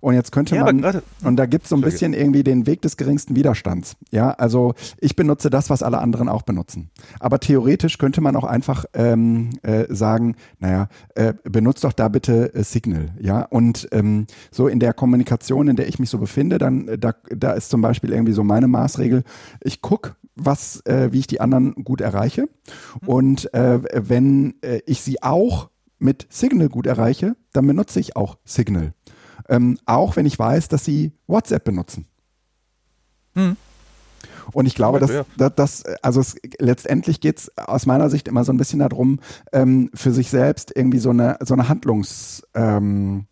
Und 0.00 0.14
jetzt 0.14 0.32
könnte 0.32 0.56
ja, 0.56 0.64
man, 0.64 1.02
und 1.24 1.36
da 1.36 1.46
gibt 1.46 1.64
es 1.64 1.70
so 1.70 1.76
ein 1.76 1.80
bisschen 1.80 2.12
irgendwie 2.12 2.42
den 2.42 2.66
Weg 2.66 2.82
des 2.82 2.96
geringsten 2.96 3.36
Widerstands. 3.36 3.96
Ja, 4.10 4.30
also 4.30 4.74
ich 5.00 5.16
benutze 5.16 5.50
das, 5.50 5.70
was 5.70 5.82
alle 5.82 5.98
anderen 5.98 6.28
auch 6.28 6.42
benutzen. 6.42 6.90
Aber 7.20 7.40
theoretisch 7.40 7.98
könnte 7.98 8.20
man 8.20 8.36
auch 8.36 8.44
einfach 8.44 8.84
ähm, 8.94 9.50
äh, 9.62 9.84
sagen, 9.88 10.36
naja, 10.58 10.88
äh, 11.14 11.34
benutzt 11.44 11.84
doch 11.84 11.92
da 11.92 12.08
bitte 12.08 12.54
äh, 12.54 12.64
Signal. 12.64 13.14
Ja, 13.20 13.42
und 13.42 13.88
ähm, 13.92 14.26
so 14.50 14.68
in 14.68 14.80
der 14.80 14.92
Kommunikation, 14.92 15.68
in 15.68 15.76
der 15.76 15.88
ich 15.88 15.98
mich 15.98 16.10
so 16.10 16.18
befinde, 16.18 16.58
dann 16.58 16.88
äh, 16.88 16.98
da, 16.98 17.14
da 17.34 17.52
ist 17.52 17.70
zum 17.70 17.80
Beispiel 17.80 18.12
irgendwie 18.12 18.32
so 18.32 18.44
meine 18.44 18.68
Maßregel, 18.68 19.24
ich 19.62 19.80
gucke, 19.80 20.16
was, 20.34 20.84
äh, 20.86 21.12
wie 21.12 21.18
ich 21.18 21.26
die 21.26 21.40
anderen 21.40 21.74
gut 21.84 22.00
erreiche. 22.00 22.42
Mhm. 23.02 23.08
Und 23.08 23.54
äh, 23.54 23.80
wenn 24.08 24.54
äh, 24.62 24.80
ich 24.86 25.02
sie 25.02 25.22
auch 25.22 25.70
mit 25.98 26.26
Signal 26.30 26.68
gut 26.68 26.86
erreiche, 26.86 27.36
dann 27.52 27.66
benutze 27.66 27.98
ich 27.98 28.16
auch 28.16 28.38
Signal 28.44 28.94
ähm, 29.48 29.78
auch 29.86 30.16
wenn 30.16 30.26
ich 30.26 30.38
weiß, 30.38 30.68
dass 30.68 30.84
sie 30.84 31.12
WhatsApp 31.26 31.64
benutzen. 31.64 32.06
Hm. 33.34 33.56
Und 34.52 34.66
ich 34.66 34.74
glaube, 34.74 34.98
dass, 34.98 35.26
dass, 35.36 35.54
dass 35.54 35.84
also 36.02 36.20
es, 36.20 36.36
letztendlich 36.58 37.20
geht 37.20 37.38
es 37.38 37.58
aus 37.58 37.86
meiner 37.86 38.10
Sicht 38.10 38.28
immer 38.28 38.44
so 38.44 38.52
ein 38.52 38.56
bisschen 38.56 38.80
darum, 38.80 39.20
ähm, 39.52 39.90
für 39.94 40.12
sich 40.12 40.30
selbst 40.30 40.72
irgendwie 40.74 40.98
so 40.98 41.10
eine, 41.10 41.36
so 41.40 41.54
eine 41.54 41.68
Handlungs, 41.68 42.42
ähm, 42.54 43.26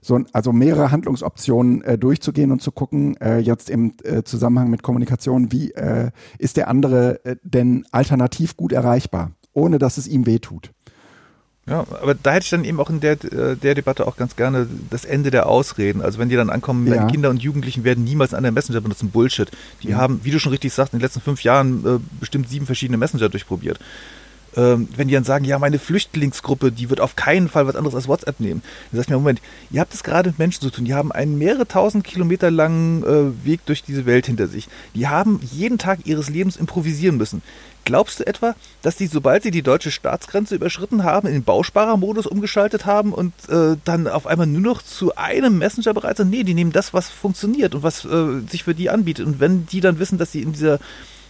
so, 0.00 0.18
also 0.32 0.52
mehrere 0.52 0.90
Handlungsoptionen 0.90 1.82
äh, 1.82 1.98
durchzugehen 1.98 2.50
und 2.50 2.62
zu 2.62 2.72
gucken, 2.72 3.16
äh, 3.20 3.38
jetzt 3.38 3.68
im 3.68 3.94
äh, 4.04 4.22
Zusammenhang 4.22 4.70
mit 4.70 4.82
Kommunikation, 4.82 5.52
wie 5.52 5.72
äh, 5.72 6.10
ist 6.38 6.56
der 6.56 6.68
andere 6.68 7.24
äh, 7.24 7.36
denn 7.42 7.84
alternativ 7.90 8.56
gut 8.56 8.72
erreichbar, 8.72 9.32
ohne 9.52 9.78
dass 9.78 9.98
es 9.98 10.08
ihm 10.08 10.24
wehtut. 10.24 10.72
Ja, 11.68 11.80
aber 12.00 12.14
da 12.14 12.32
hätte 12.32 12.44
ich 12.44 12.50
dann 12.50 12.64
eben 12.64 12.80
auch 12.80 12.88
in 12.88 13.00
der, 13.00 13.12
äh, 13.24 13.56
der 13.56 13.74
Debatte 13.74 14.06
auch 14.06 14.16
ganz 14.16 14.36
gerne 14.36 14.66
das 14.90 15.04
Ende 15.04 15.30
der 15.30 15.46
Ausreden. 15.46 16.00
Also 16.00 16.18
wenn 16.18 16.28
die 16.28 16.36
dann 16.36 16.50
ankommen, 16.50 16.86
ja. 16.86 16.96
meine 16.96 17.10
Kinder 17.10 17.30
und 17.30 17.42
Jugendlichen 17.42 17.84
werden 17.84 18.04
niemals 18.04 18.32
einen 18.32 18.54
Messenger 18.54 18.80
benutzen, 18.80 19.10
Bullshit. 19.10 19.50
Die 19.82 19.88
mhm. 19.88 19.96
haben, 19.96 20.20
wie 20.22 20.30
du 20.30 20.38
schon 20.38 20.52
richtig 20.52 20.72
sagst, 20.72 20.94
in 20.94 20.98
den 20.98 21.04
letzten 21.04 21.20
fünf 21.20 21.42
Jahren 21.42 21.84
äh, 21.84 21.98
bestimmt 22.20 22.48
sieben 22.48 22.66
verschiedene 22.66 22.96
Messenger 22.96 23.28
durchprobiert. 23.28 23.78
Ähm, 24.56 24.88
wenn 24.96 25.08
die 25.08 25.14
dann 25.14 25.24
sagen, 25.24 25.44
ja, 25.44 25.58
meine 25.58 25.78
Flüchtlingsgruppe, 25.78 26.72
die 26.72 26.88
wird 26.88 27.00
auf 27.00 27.16
keinen 27.16 27.48
Fall 27.48 27.66
was 27.66 27.76
anderes 27.76 27.94
als 27.94 28.08
WhatsApp 28.08 28.40
nehmen. 28.40 28.62
Dann 28.90 28.96
sagst 28.96 29.10
du 29.10 29.14
mir, 29.14 29.18
Moment, 29.18 29.42
ihr 29.70 29.80
habt 29.80 29.92
es 29.92 30.02
gerade 30.02 30.30
mit 30.30 30.38
Menschen 30.38 30.62
zu 30.62 30.70
tun, 30.70 30.86
die 30.86 30.94
haben 30.94 31.12
einen 31.12 31.36
mehrere 31.36 31.68
tausend 31.68 32.02
Kilometer 32.04 32.50
langen 32.50 33.04
äh, 33.04 33.44
Weg 33.46 33.60
durch 33.66 33.82
diese 33.82 34.06
Welt 34.06 34.26
hinter 34.26 34.48
sich. 34.48 34.68
Die 34.94 35.06
haben 35.06 35.40
jeden 35.52 35.76
Tag 35.76 36.06
ihres 36.06 36.30
Lebens 36.30 36.56
improvisieren 36.56 37.18
müssen. 37.18 37.42
Glaubst 37.88 38.20
du 38.20 38.26
etwa, 38.26 38.54
dass 38.82 38.96
die, 38.96 39.06
sobald 39.06 39.44
sie 39.44 39.50
die 39.50 39.62
deutsche 39.62 39.90
Staatsgrenze 39.90 40.54
überschritten 40.54 41.04
haben, 41.04 41.26
in 41.26 41.32
den 41.32 41.42
Bausparermodus 41.42 42.26
umgeschaltet 42.26 42.84
haben 42.84 43.14
und 43.14 43.32
äh, 43.48 43.78
dann 43.82 44.06
auf 44.06 44.26
einmal 44.26 44.46
nur 44.46 44.60
noch 44.60 44.82
zu 44.82 45.16
einem 45.16 45.56
Messenger 45.56 45.94
bereit 45.94 46.18
sind? 46.18 46.28
Nee, 46.28 46.42
die 46.42 46.52
nehmen 46.52 46.70
das, 46.70 46.92
was 46.92 47.08
funktioniert 47.08 47.74
und 47.74 47.82
was 47.82 48.04
äh, 48.04 48.40
sich 48.46 48.64
für 48.64 48.74
die 48.74 48.90
anbietet. 48.90 49.26
Und 49.26 49.40
wenn 49.40 49.64
die 49.64 49.80
dann 49.80 49.98
wissen, 49.98 50.18
dass 50.18 50.32
sie 50.32 50.42
in 50.42 50.52
dieser 50.52 50.80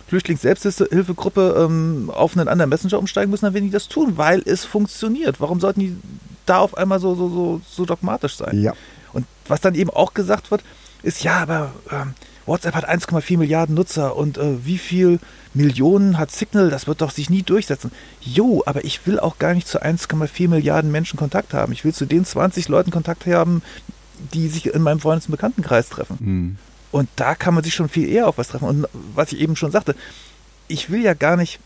Flüchtlings-Selbsthilfegruppe 0.08 1.64
ähm, 1.64 2.10
auf 2.12 2.36
einen 2.36 2.48
anderen 2.48 2.70
Messenger 2.70 2.98
umsteigen 2.98 3.30
müssen, 3.30 3.44
dann 3.44 3.54
werden 3.54 3.66
die 3.66 3.70
das 3.70 3.86
tun, 3.86 4.14
weil 4.16 4.42
es 4.44 4.64
funktioniert. 4.64 5.40
Warum 5.40 5.60
sollten 5.60 5.78
die 5.78 5.96
da 6.44 6.58
auf 6.58 6.76
einmal 6.76 6.98
so, 6.98 7.14
so, 7.14 7.28
so, 7.28 7.60
so 7.70 7.84
dogmatisch 7.84 8.34
sein? 8.34 8.60
Ja. 8.60 8.72
Und 9.12 9.26
was 9.46 9.60
dann 9.60 9.76
eben 9.76 9.90
auch 9.90 10.12
gesagt 10.12 10.50
wird, 10.50 10.64
ist, 11.04 11.22
ja, 11.22 11.38
aber 11.38 11.70
ähm, 11.92 12.14
WhatsApp 12.48 12.74
hat 12.74 12.88
1,4 12.88 13.38
Milliarden 13.38 13.74
Nutzer 13.74 14.16
und 14.16 14.38
äh, 14.38 14.64
wie 14.64 14.78
viel 14.78 15.20
Millionen 15.54 16.18
hat 16.18 16.30
Signal, 16.30 16.70
das 16.70 16.86
wird 16.86 17.00
doch 17.00 17.10
sich 17.10 17.30
nie 17.30 17.42
durchsetzen. 17.42 17.92
Jo, 18.20 18.62
aber 18.66 18.84
ich 18.84 19.06
will 19.06 19.20
auch 19.20 19.38
gar 19.38 19.54
nicht 19.54 19.68
zu 19.68 19.82
1,4 19.82 20.48
Milliarden 20.48 20.90
Menschen 20.90 21.18
Kontakt 21.18 21.54
haben. 21.54 21.72
Ich 21.72 21.84
will 21.84 21.94
zu 21.94 22.06
den 22.06 22.24
20 22.24 22.68
Leuten 22.68 22.90
Kontakt 22.90 23.26
haben, 23.26 23.62
die 24.34 24.48
sich 24.48 24.66
in 24.66 24.82
meinem 24.82 25.00
Freundes- 25.00 25.26
und 25.26 25.32
Bekanntenkreis 25.32 25.88
treffen. 25.88 26.16
Mhm. 26.20 26.56
Und 26.90 27.08
da 27.16 27.34
kann 27.34 27.54
man 27.54 27.64
sich 27.64 27.74
schon 27.74 27.88
viel 27.88 28.08
eher 28.08 28.28
auf 28.28 28.38
was 28.38 28.48
treffen. 28.48 28.66
Und 28.66 28.86
was 29.14 29.32
ich 29.32 29.40
eben 29.40 29.56
schon 29.56 29.70
sagte, 29.70 29.94
ich 30.68 30.90
will 30.90 31.02
ja 31.02 31.14
gar 31.14 31.36
nicht, 31.36 31.60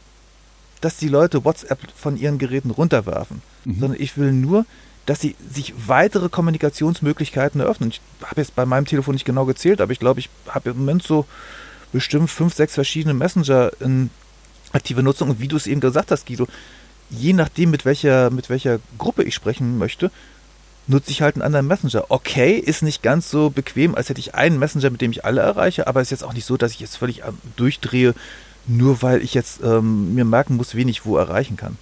dass 0.81 0.97
die 0.97 1.09
Leute 1.09 1.45
WhatsApp 1.45 1.79
von 1.95 2.17
ihren 2.17 2.39
Geräten 2.39 2.71
runterwerfen, 2.71 3.41
mhm. 3.65 3.79
sondern 3.79 4.01
ich 4.01 4.17
will 4.17 4.33
nur, 4.33 4.67
dass 5.07 5.21
sie 5.21 5.35
sich 5.53 5.75
weitere 5.87 6.29
Kommunikationsmöglichkeiten 6.29 7.61
eröffnen. 7.61 7.91
Ich 7.91 8.01
habe 8.25 8.41
jetzt 8.41 8.55
bei 8.55 8.67
meinem 8.67 8.87
Telefon 8.87 9.15
nicht 9.15 9.25
genau 9.25 9.45
gezählt, 9.45 9.81
aber 9.81 9.93
ich 9.93 9.99
glaube, 9.99 10.21
ich 10.21 10.31
habe 10.49 10.71
im 10.71 10.79
Moment 10.79 11.03
so 11.03 11.27
bestimmt 11.93 12.31
fünf, 12.31 12.55
sechs 12.55 12.75
verschiedene 12.75 13.15
Messenger 13.15 13.73
in 13.81 14.11
aktive 14.73 15.03
Nutzung. 15.03 15.31
Und 15.31 15.41
wie 15.41 15.49
du 15.49 15.57
es 15.57 15.67
eben 15.67 15.81
gesagt 15.81 16.11
hast, 16.11 16.27
Guido, 16.27 16.47
je 17.11 17.33
nachdem, 17.33 17.71
mit 17.71 17.85
welcher, 17.85 18.31
mit 18.31 18.49
welcher 18.49 18.79
Gruppe 18.99 19.25
ich 19.25 19.35
sprechen 19.35 19.77
möchte, 19.79 20.11
nutze 20.87 21.11
ich 21.11 21.23
halt 21.23 21.37
einen 21.37 21.43
anderen 21.43 21.67
Messenger. 21.67 22.07
Okay, 22.09 22.55
ist 22.55 22.83
nicht 22.83 23.03
ganz 23.03 23.31
so 23.31 23.51
bequem, 23.51 23.95
als 23.95 24.09
hätte 24.09 24.21
ich 24.21 24.35
einen 24.35 24.59
Messenger, 24.59 24.91
mit 24.91 25.01
dem 25.01 25.13
ich 25.13 25.25
alle 25.25 25.41
erreiche, 25.41 25.87
aber 25.87 26.01
es 26.01 26.09
ist 26.09 26.21
jetzt 26.21 26.25
auch 26.25 26.33
nicht 26.33 26.47
so, 26.47 26.57
dass 26.57 26.73
ich 26.73 26.81
jetzt 26.81 26.97
völlig 26.97 27.23
durchdrehe, 27.57 28.15
nur 28.67 29.03
weil 29.03 29.23
ich 29.23 29.35
jetzt 29.35 29.61
ähm, 29.63 30.15
mir 30.15 30.25
merken 30.25 30.57
muss, 30.57 30.75
wen 30.75 30.89
ich 30.89 31.05
wo 31.05 31.17
erreichen 31.17 31.57
kann. 31.57 31.77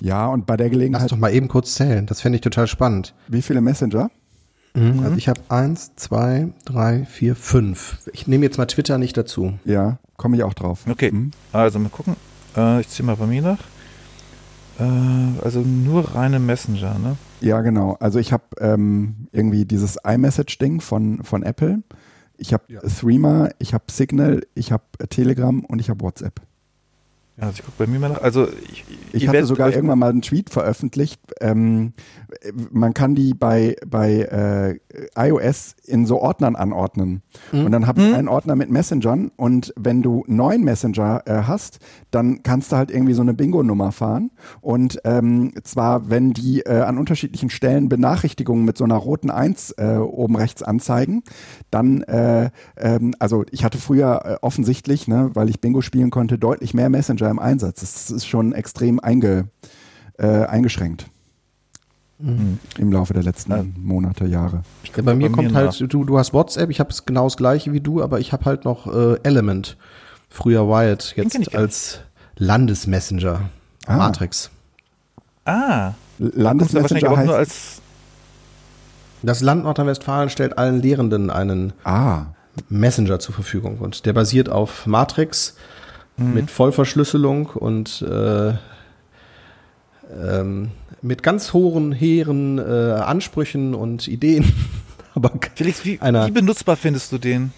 Ja, 0.00 0.26
und 0.26 0.46
bei 0.46 0.56
der 0.56 0.70
Gelegenheit. 0.70 1.02
Lass 1.02 1.10
doch 1.10 1.18
mal 1.18 1.32
eben 1.32 1.48
kurz 1.48 1.74
zählen. 1.74 2.06
Das 2.06 2.20
fände 2.20 2.36
ich 2.36 2.42
total 2.42 2.66
spannend. 2.66 3.14
Wie 3.28 3.42
viele 3.42 3.60
Messenger? 3.60 4.10
Mhm. 4.74 5.00
Also 5.00 5.16
ich 5.16 5.28
habe 5.28 5.40
eins, 5.48 5.94
zwei, 5.96 6.48
drei, 6.64 7.04
vier, 7.04 7.36
fünf. 7.36 7.98
Ich 8.12 8.26
nehme 8.26 8.44
jetzt 8.44 8.58
mal 8.58 8.66
Twitter 8.66 8.98
nicht 8.98 9.16
dazu. 9.16 9.54
Ja, 9.64 9.98
komme 10.16 10.36
ich 10.36 10.42
auch 10.42 10.54
drauf. 10.54 10.84
Okay, 10.88 11.12
mhm. 11.12 11.30
also 11.52 11.78
mal 11.78 11.88
gucken. 11.88 12.16
Äh, 12.56 12.80
ich 12.80 12.88
ziehe 12.88 13.06
mal 13.06 13.16
bei 13.16 13.26
mir 13.26 13.42
nach. 13.42 13.60
Äh, 14.78 15.44
also 15.44 15.60
nur 15.60 16.14
reine 16.14 16.40
Messenger, 16.40 16.98
ne? 16.98 17.16
Ja, 17.40 17.60
genau. 17.60 17.96
Also 18.00 18.18
ich 18.18 18.32
habe 18.32 18.44
ähm, 18.58 19.28
irgendwie 19.32 19.64
dieses 19.64 19.96
iMessage-Ding 20.04 20.80
von, 20.80 21.22
von 21.22 21.42
Apple. 21.42 21.82
Ich 22.36 22.52
habe 22.52 22.64
ja. 22.68 22.80
Threema, 22.80 23.50
ich 23.58 23.74
habe 23.74 23.84
Signal, 23.90 24.42
ich 24.54 24.72
habe 24.72 24.84
Telegram 25.08 25.64
und 25.64 25.78
ich 25.78 25.90
habe 25.90 26.00
WhatsApp. 26.00 26.40
Ja, 27.36 27.46
also 27.46 27.58
ich 27.58 27.64
gucke 27.64 27.78
bei 27.78 27.86
mir 27.88 27.98
mal 27.98 28.10
nach. 28.10 28.22
Also 28.22 28.46
ich, 28.70 28.84
ich 29.12 29.26
hatte 29.26 29.44
sogar 29.44 29.72
irgendwann 29.72 29.98
mal 29.98 30.10
einen 30.10 30.22
Tweet 30.22 30.50
veröffentlicht. 30.50 31.20
Ähm, 31.40 31.92
man 32.70 32.94
kann 32.94 33.16
die 33.16 33.34
bei, 33.34 33.74
bei 33.84 34.78
äh, 35.16 35.28
iOS 35.28 35.74
in 35.84 36.06
so 36.06 36.20
Ordnern 36.20 36.54
anordnen. 36.54 37.22
Mhm. 37.50 37.64
Und 37.66 37.72
dann 37.72 37.86
habe 37.88 38.02
ich 38.02 38.08
mhm. 38.08 38.14
einen 38.14 38.28
Ordner 38.28 38.54
mit 38.54 38.70
Messengern 38.70 39.32
und 39.36 39.74
wenn 39.76 40.00
du 40.00 40.22
neun 40.28 40.62
Messenger 40.62 41.22
äh, 41.26 41.42
hast, 41.42 41.80
dann 42.12 42.44
kannst 42.44 42.70
du 42.70 42.76
halt 42.76 42.92
irgendwie 42.92 43.14
so 43.14 43.22
eine 43.22 43.34
Bingo-Nummer 43.34 43.90
fahren. 43.90 44.30
Und 44.60 45.00
ähm, 45.04 45.54
zwar, 45.64 46.10
wenn 46.10 46.34
die 46.34 46.60
äh, 46.60 46.82
an 46.82 46.98
unterschiedlichen 46.98 47.50
Stellen 47.50 47.88
Benachrichtigungen 47.88 48.64
mit 48.64 48.78
so 48.78 48.84
einer 48.84 48.96
roten 48.96 49.30
Eins 49.30 49.72
äh, 49.72 49.96
oben 49.96 50.36
rechts 50.36 50.62
anzeigen, 50.62 51.24
dann, 51.72 52.02
äh, 52.02 52.50
ähm, 52.76 53.14
also 53.18 53.44
ich 53.50 53.64
hatte 53.64 53.78
früher 53.78 54.22
äh, 54.24 54.36
offensichtlich, 54.40 55.08
ne, 55.08 55.30
weil 55.34 55.48
ich 55.48 55.60
Bingo 55.60 55.80
spielen 55.80 56.10
konnte, 56.10 56.38
deutlich 56.38 56.74
mehr 56.74 56.90
Messenger 56.90 57.23
im 57.30 57.38
Einsatz. 57.38 57.80
Das 57.80 58.10
ist 58.10 58.26
schon 58.26 58.52
extrem 58.52 59.00
einge, 59.00 59.48
äh, 60.18 60.26
eingeschränkt. 60.26 61.06
Mhm. 62.18 62.58
Im 62.78 62.92
Laufe 62.92 63.12
der 63.12 63.22
letzten 63.22 63.52
ja. 63.52 63.64
Monate, 63.76 64.26
Jahre. 64.26 64.62
Ja, 64.96 65.02
bei 65.02 65.14
mir 65.14 65.28
bei 65.28 65.34
kommt 65.34 65.52
mir 65.52 65.58
halt, 65.58 65.92
du, 65.92 66.04
du 66.04 66.18
hast 66.18 66.32
WhatsApp, 66.32 66.70
ich 66.70 66.80
habe 66.80 66.90
es 66.90 67.04
genau 67.04 67.24
das 67.24 67.36
gleiche 67.36 67.72
wie 67.72 67.80
du, 67.80 68.02
aber 68.02 68.20
ich 68.20 68.32
habe 68.32 68.44
halt 68.44 68.64
noch 68.64 68.86
äh, 68.86 69.18
Element, 69.24 69.76
früher 70.28 70.68
Wild, 70.68 71.14
jetzt 71.16 71.54
als 71.54 72.00
Landesmessenger, 72.36 73.50
ah. 73.86 73.96
Matrix. 73.96 74.50
Ah. 75.44 75.92
Landesmessenger 76.18 77.16
heißt, 77.16 77.26
nur 77.26 77.36
als 77.36 77.82
das 79.22 79.40
Land 79.40 79.64
Nordrhein-Westfalen 79.64 80.28
stellt 80.28 80.56
allen 80.58 80.80
Lehrenden 80.80 81.30
einen 81.30 81.72
ah. 81.84 82.26
Messenger 82.68 83.18
zur 83.18 83.34
Verfügung 83.34 83.78
und 83.78 84.06
der 84.06 84.12
basiert 84.12 84.48
auf 84.48 84.86
Matrix 84.86 85.56
mhm. 86.16 86.34
mit 86.34 86.50
Vollverschlüsselung 86.50 87.46
und 87.46 88.02
äh, 88.02 88.54
ähm, 90.20 90.70
mit 91.02 91.22
ganz 91.22 91.52
hohen, 91.52 91.92
hehren 91.92 92.58
äh, 92.58 92.62
Ansprüchen 92.62 93.74
und 93.74 94.08
Ideen. 94.08 94.52
Aber 95.14 95.30
Felix, 95.54 95.84
wie, 95.84 96.00
wie 96.00 96.30
benutzbar 96.30 96.76
findest 96.76 97.12
du 97.12 97.18
den? 97.18 97.52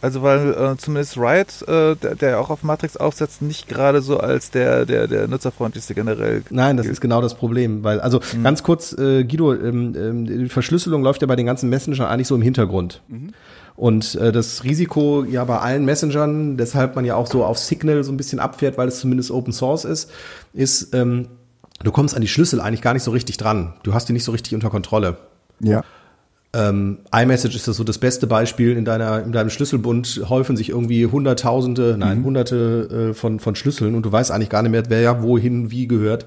Also 0.00 0.22
weil 0.22 0.54
äh, 0.54 0.76
zumindest 0.76 1.16
Riot, 1.16 1.62
äh, 1.66 1.96
der, 1.96 2.14
der 2.14 2.40
auch 2.40 2.50
auf 2.50 2.62
Matrix 2.62 2.96
aufsetzt, 2.96 3.42
nicht 3.42 3.66
gerade 3.66 4.00
so 4.00 4.20
als 4.20 4.52
der, 4.52 4.86
der, 4.86 5.08
der 5.08 5.26
nutzerfreundlichste 5.26 5.94
generell. 5.94 6.44
Nein, 6.50 6.76
das 6.76 6.84
gilt. 6.84 6.92
ist 6.92 7.00
genau 7.00 7.20
das 7.20 7.34
Problem. 7.34 7.82
Weil, 7.82 8.00
also 8.00 8.20
mhm. 8.36 8.44
ganz 8.44 8.62
kurz, 8.62 8.92
äh, 8.92 9.24
Guido, 9.24 9.54
ähm, 9.54 9.96
ähm, 9.96 10.26
die 10.26 10.48
Verschlüsselung 10.48 11.02
läuft 11.02 11.22
ja 11.22 11.26
bei 11.26 11.34
den 11.34 11.46
ganzen 11.46 11.68
Messengern 11.68 12.06
eigentlich 12.06 12.28
so 12.28 12.36
im 12.36 12.42
Hintergrund. 12.42 13.02
Mhm. 13.08 13.32
Und 13.78 14.16
äh, 14.16 14.32
das 14.32 14.64
Risiko 14.64 15.22
ja 15.22 15.44
bei 15.44 15.60
allen 15.60 15.84
Messengern, 15.84 16.56
deshalb 16.56 16.96
man 16.96 17.04
ja 17.04 17.14
auch 17.14 17.28
so 17.28 17.44
auf 17.44 17.58
Signal 17.58 18.02
so 18.02 18.10
ein 18.10 18.16
bisschen 18.16 18.40
abfährt, 18.40 18.76
weil 18.76 18.88
es 18.88 18.98
zumindest 18.98 19.30
Open 19.30 19.52
Source 19.52 19.84
ist, 19.84 20.10
ist, 20.52 20.92
ähm, 20.96 21.28
du 21.84 21.92
kommst 21.92 22.16
an 22.16 22.20
die 22.20 22.26
Schlüssel 22.26 22.60
eigentlich 22.60 22.82
gar 22.82 22.92
nicht 22.92 23.04
so 23.04 23.12
richtig 23.12 23.36
dran. 23.36 23.74
Du 23.84 23.94
hast 23.94 24.08
die 24.08 24.12
nicht 24.12 24.24
so 24.24 24.32
richtig 24.32 24.52
unter 24.56 24.68
Kontrolle. 24.68 25.18
Ja. 25.60 25.84
Ähm, 26.52 26.98
iMessage 27.14 27.54
ist 27.54 27.68
das 27.68 27.76
so 27.76 27.84
das 27.84 27.98
beste 27.98 28.26
Beispiel. 28.26 28.76
In, 28.76 28.84
deiner, 28.84 29.22
in 29.22 29.30
deinem 29.30 29.50
Schlüsselbund 29.50 30.22
häufen 30.28 30.56
sich 30.56 30.70
irgendwie 30.70 31.06
Hunderttausende, 31.06 31.92
mhm. 31.92 31.98
nein, 32.00 32.24
Hunderte 32.24 33.10
äh, 33.10 33.14
von, 33.14 33.38
von 33.38 33.54
Schlüsseln 33.54 33.94
und 33.94 34.02
du 34.02 34.10
weißt 34.10 34.32
eigentlich 34.32 34.50
gar 34.50 34.62
nicht 34.62 34.72
mehr, 34.72 34.82
wer 34.88 35.02
ja 35.02 35.22
wohin 35.22 35.70
wie 35.70 35.86
gehört. 35.86 36.26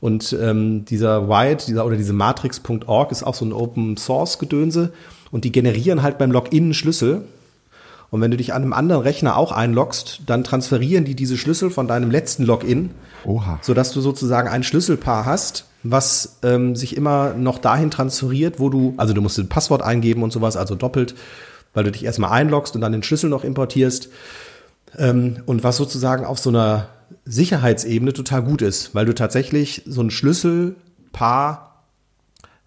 Und 0.00 0.34
ähm, 0.40 0.86
dieser 0.86 1.28
White, 1.28 1.66
dieser 1.66 1.84
oder 1.84 1.96
diese 1.96 2.14
Matrix.org 2.14 3.12
ist 3.12 3.22
auch 3.22 3.34
so 3.34 3.44
ein 3.44 3.52
Open 3.52 3.98
Source 3.98 4.38
Gedönse 4.38 4.92
und 5.36 5.44
die 5.44 5.52
generieren 5.52 6.02
halt 6.02 6.16
beim 6.16 6.32
Login 6.32 6.72
Schlüssel. 6.72 7.26
Und 8.10 8.22
wenn 8.22 8.30
du 8.30 8.38
dich 8.38 8.54
an 8.54 8.62
einem 8.62 8.72
anderen 8.72 9.02
Rechner 9.02 9.36
auch 9.36 9.52
einloggst, 9.52 10.22
dann 10.24 10.44
transferieren 10.44 11.04
die 11.04 11.14
diese 11.14 11.36
Schlüssel 11.36 11.68
von 11.68 11.86
deinem 11.86 12.10
letzten 12.10 12.44
Login, 12.44 12.92
Oha. 13.26 13.58
sodass 13.60 13.92
du 13.92 14.00
sozusagen 14.00 14.48
ein 14.48 14.62
Schlüsselpaar 14.62 15.26
hast, 15.26 15.66
was 15.82 16.38
ähm, 16.42 16.74
sich 16.74 16.96
immer 16.96 17.34
noch 17.34 17.58
dahin 17.58 17.90
transferiert, 17.90 18.58
wo 18.58 18.70
du, 18.70 18.94
also 18.96 19.12
du 19.12 19.20
musst 19.20 19.38
ein 19.38 19.50
Passwort 19.50 19.82
eingeben 19.82 20.22
und 20.22 20.32
sowas, 20.32 20.56
also 20.56 20.74
doppelt, 20.74 21.14
weil 21.74 21.84
du 21.84 21.92
dich 21.92 22.06
erstmal 22.06 22.30
einloggst 22.30 22.74
und 22.74 22.80
dann 22.80 22.92
den 22.92 23.02
Schlüssel 23.02 23.28
noch 23.28 23.44
importierst. 23.44 24.08
Ähm, 24.96 25.42
und 25.44 25.64
was 25.64 25.76
sozusagen 25.76 26.24
auf 26.24 26.38
so 26.38 26.48
einer 26.48 26.88
Sicherheitsebene 27.26 28.14
total 28.14 28.42
gut 28.42 28.62
ist, 28.62 28.94
weil 28.94 29.04
du 29.04 29.14
tatsächlich 29.14 29.82
so 29.84 30.00
ein 30.00 30.10
Schlüsselpaar 30.10 31.84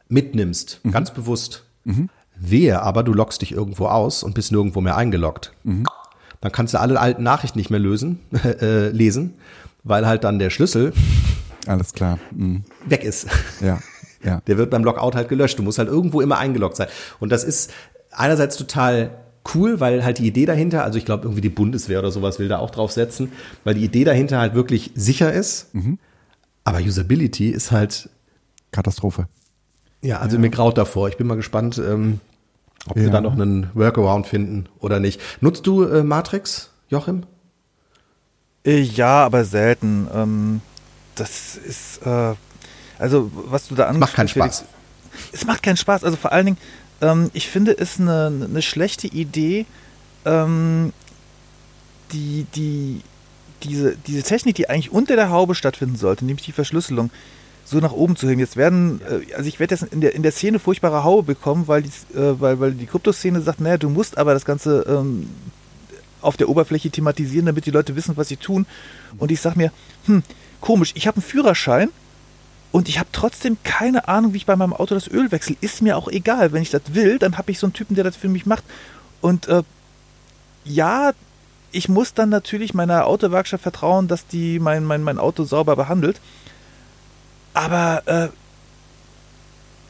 mitnimmst, 0.08 0.82
mhm. 0.84 0.92
ganz 0.92 1.12
bewusst. 1.12 1.64
Mhm. 1.84 2.10
Wehe, 2.40 2.82
aber 2.82 3.04
du 3.04 3.14
loggst 3.14 3.42
dich 3.42 3.52
irgendwo 3.52 3.88
aus 3.88 4.24
und 4.24 4.34
bist 4.34 4.52
nirgendwo 4.52 4.82
mehr 4.82 4.98
eingeloggt. 4.98 5.54
Mhm. 5.64 5.86
Dann 6.42 6.52
kannst 6.52 6.74
du 6.74 6.80
alle 6.80 7.00
alten 7.00 7.24
Nachrichten 7.24 7.60
nicht 7.60 7.70
mehr 7.70 7.80
lösen, 7.80 8.20
äh, 8.62 8.90
lesen, 8.90 9.34
weil 9.84 10.08
halt 10.08 10.24
dann 10.24 10.40
der 10.40 10.50
Schlüssel 10.50 10.94
alles 11.70 11.94
klar. 11.94 12.20
Mhm. 12.32 12.64
Weg 12.86 13.04
ist. 13.04 13.28
Ja. 13.62 13.80
Ja. 14.22 14.42
Der 14.48 14.58
wird 14.58 14.70
beim 14.70 14.84
Logout 14.84 15.12
halt 15.14 15.30
gelöscht. 15.30 15.58
Du 15.60 15.64
musst 15.64 15.78
halt 15.78 15.88
irgendwo 15.88 16.20
immer 16.20 16.38
eingeloggt 16.38 16.76
sein. 16.76 16.90
Und 17.20 17.32
das 17.32 17.46
ist 17.46 17.72
einerseits 18.12 18.58
total 18.58 19.12
cool, 19.54 19.80
weil 19.80 20.04
halt 20.04 20.18
die 20.18 20.28
Idee 20.28 20.46
dahinter, 20.46 20.84
also 20.84 20.98
ich 20.98 21.06
glaube 21.06 21.24
irgendwie 21.24 21.42
die 21.42 21.50
Bundeswehr 21.50 22.00
oder 22.00 22.12
sowas 22.12 22.38
will 22.38 22.50
da 22.50 22.58
auch 22.60 22.70
drauf 22.70 22.92
setzen, 22.92 23.32
weil 23.64 23.76
die 23.76 23.84
Idee 23.86 24.04
dahinter 24.04 24.40
halt 24.40 24.56
wirklich 24.56 24.92
sicher 24.94 25.32
ist. 25.32 25.74
Mhm. 25.74 26.00
Aber 26.66 26.80
Usability 26.80 27.50
ist 27.50 27.72
halt 27.72 28.10
Katastrophe. 28.72 29.28
Ja, 30.02 30.20
also 30.20 30.36
ja. 30.36 30.42
mir 30.42 30.50
graut 30.50 30.78
davor. 30.78 31.08
Ich 31.08 31.16
bin 31.16 31.28
mal 31.28 31.36
gespannt, 31.36 31.78
ähm, 31.78 32.20
ob 32.88 32.98
ja. 32.98 33.04
wir 33.04 33.10
da 33.10 33.22
noch 33.22 33.34
einen 33.34 33.70
Workaround 33.74 34.28
finden 34.28 34.68
oder 34.80 35.00
nicht. 35.00 35.22
Nutzt 35.42 35.68
du 35.68 35.84
äh, 35.84 36.04
Matrix, 36.04 36.72
Joachim? 36.90 37.24
Äh, 38.66 38.80
ja, 38.80 39.26
aber 39.26 39.46
selten. 39.46 40.08
Ähm, 40.14 40.62
das 41.16 41.58
ist, 41.58 42.06
äh, 42.06 42.36
also 42.98 43.32
was 43.34 43.68
du 43.68 43.76
da 43.76 43.86
angesprochen 43.86 44.00
Macht 44.00 44.16
keinen 44.16 44.28
Spaß. 44.28 44.66
Es 45.32 45.46
macht 45.46 45.64
keinen 45.64 45.78
Spaß. 45.78 46.04
Also 46.04 46.18
vor 46.18 46.32
allen 46.32 46.46
Dingen, 46.46 46.58
ähm, 47.02 47.30
ich 47.34 47.50
finde 47.50 47.78
es 47.78 48.00
eine, 48.00 48.32
eine 48.50 48.62
schlechte 48.62 49.08
Idee, 49.08 49.66
ähm, 50.26 50.94
die, 52.12 52.46
die, 52.56 53.02
diese, 53.64 53.96
diese 53.96 54.24
Technik, 54.24 54.56
die 54.56 54.70
eigentlich 54.70 54.92
unter 54.92 55.16
der 55.16 55.30
Haube 55.30 55.56
stattfinden 55.56 55.96
sollte, 55.96 56.26
nämlich 56.26 56.46
die 56.46 56.52
Verschlüsselung, 56.52 57.12
so 57.70 57.78
nach 57.80 57.92
oben 57.92 58.16
zu 58.16 58.28
heben. 58.28 58.40
Jetzt 58.40 58.58
werden, 58.58 59.02
äh, 59.02 59.34
also 59.36 59.48
ich 59.48 59.60
werde 59.60 59.76
jetzt 59.76 59.94
in 59.94 60.02
der, 60.02 60.16
in 60.16 60.24
der 60.24 60.32
Szene 60.32 60.60
furchtbare 60.60 61.04
Haube 61.04 61.24
bekommen, 61.34 61.68
weil 61.68 61.84
die, 61.84 61.90
äh, 62.18 62.40
weil, 62.40 62.60
weil 62.60 62.72
die 62.72 62.88
Kryptoszene 62.88 63.42
sagt, 63.42 63.62
naja, 63.62 63.78
du 63.78 63.90
musst 63.90 64.18
aber 64.18 64.34
das 64.34 64.46
Ganze 64.46 64.86
ähm, 64.88 65.30
auf 66.22 66.36
der 66.36 66.50
Oberfläche 66.50 66.90
thematisieren, 66.90 67.46
damit 67.46 67.66
die 67.66 67.72
Leute 67.72 67.96
wissen, 67.96 68.18
was 68.18 68.28
sie 68.28 68.38
tun. 68.38 68.66
Und 69.18 69.32
ich 69.32 69.40
sage 69.40 69.58
mir, 69.58 69.72
hm, 70.06 70.24
komisch, 70.62 70.92
ich 70.96 71.08
habe 71.08 71.18
einen 71.18 71.24
Führerschein 71.24 71.90
und 72.72 72.90
ich 72.90 73.00
habe 73.00 73.10
trotzdem 73.12 73.58
keine 73.64 74.08
Ahnung, 74.08 74.34
wie 74.34 74.38
ich 74.38 74.46
bei 74.46 74.56
meinem 74.56 74.74
Auto 74.74 74.96
das 74.96 75.08
Öl 75.08 75.32
wechsle. 75.32 75.56
Ist 75.62 75.82
mir 75.82 75.96
auch 75.96 76.08
egal. 76.08 76.52
Wenn 76.52 76.62
ich 76.62 76.72
das 76.72 76.82
will, 76.94 77.20
dann 77.20 77.38
habe 77.38 77.52
ich 77.52 77.60
so 77.60 77.68
einen 77.68 77.74
Typen, 77.74 77.96
der 77.96 78.04
das 78.04 78.16
für 78.16 78.30
mich 78.30 78.46
macht. 78.46 78.64
Und 79.22 79.48
äh, 79.48 79.64
ja, 80.66 81.12
ich 81.72 81.88
muss 81.88 82.14
dann 82.14 82.30
natürlich 82.30 82.74
meiner 82.74 83.06
Autowerkstatt 83.06 83.62
vertrauen, 83.62 84.08
dass 84.08 84.26
die 84.28 84.60
mein, 84.60 84.86
mein, 84.86 85.04
mein 85.04 85.20
Auto 85.20 85.44
sauber 85.44 85.76
behandelt. 85.76 86.20
Aber 87.54 88.04
äh, 88.06 88.30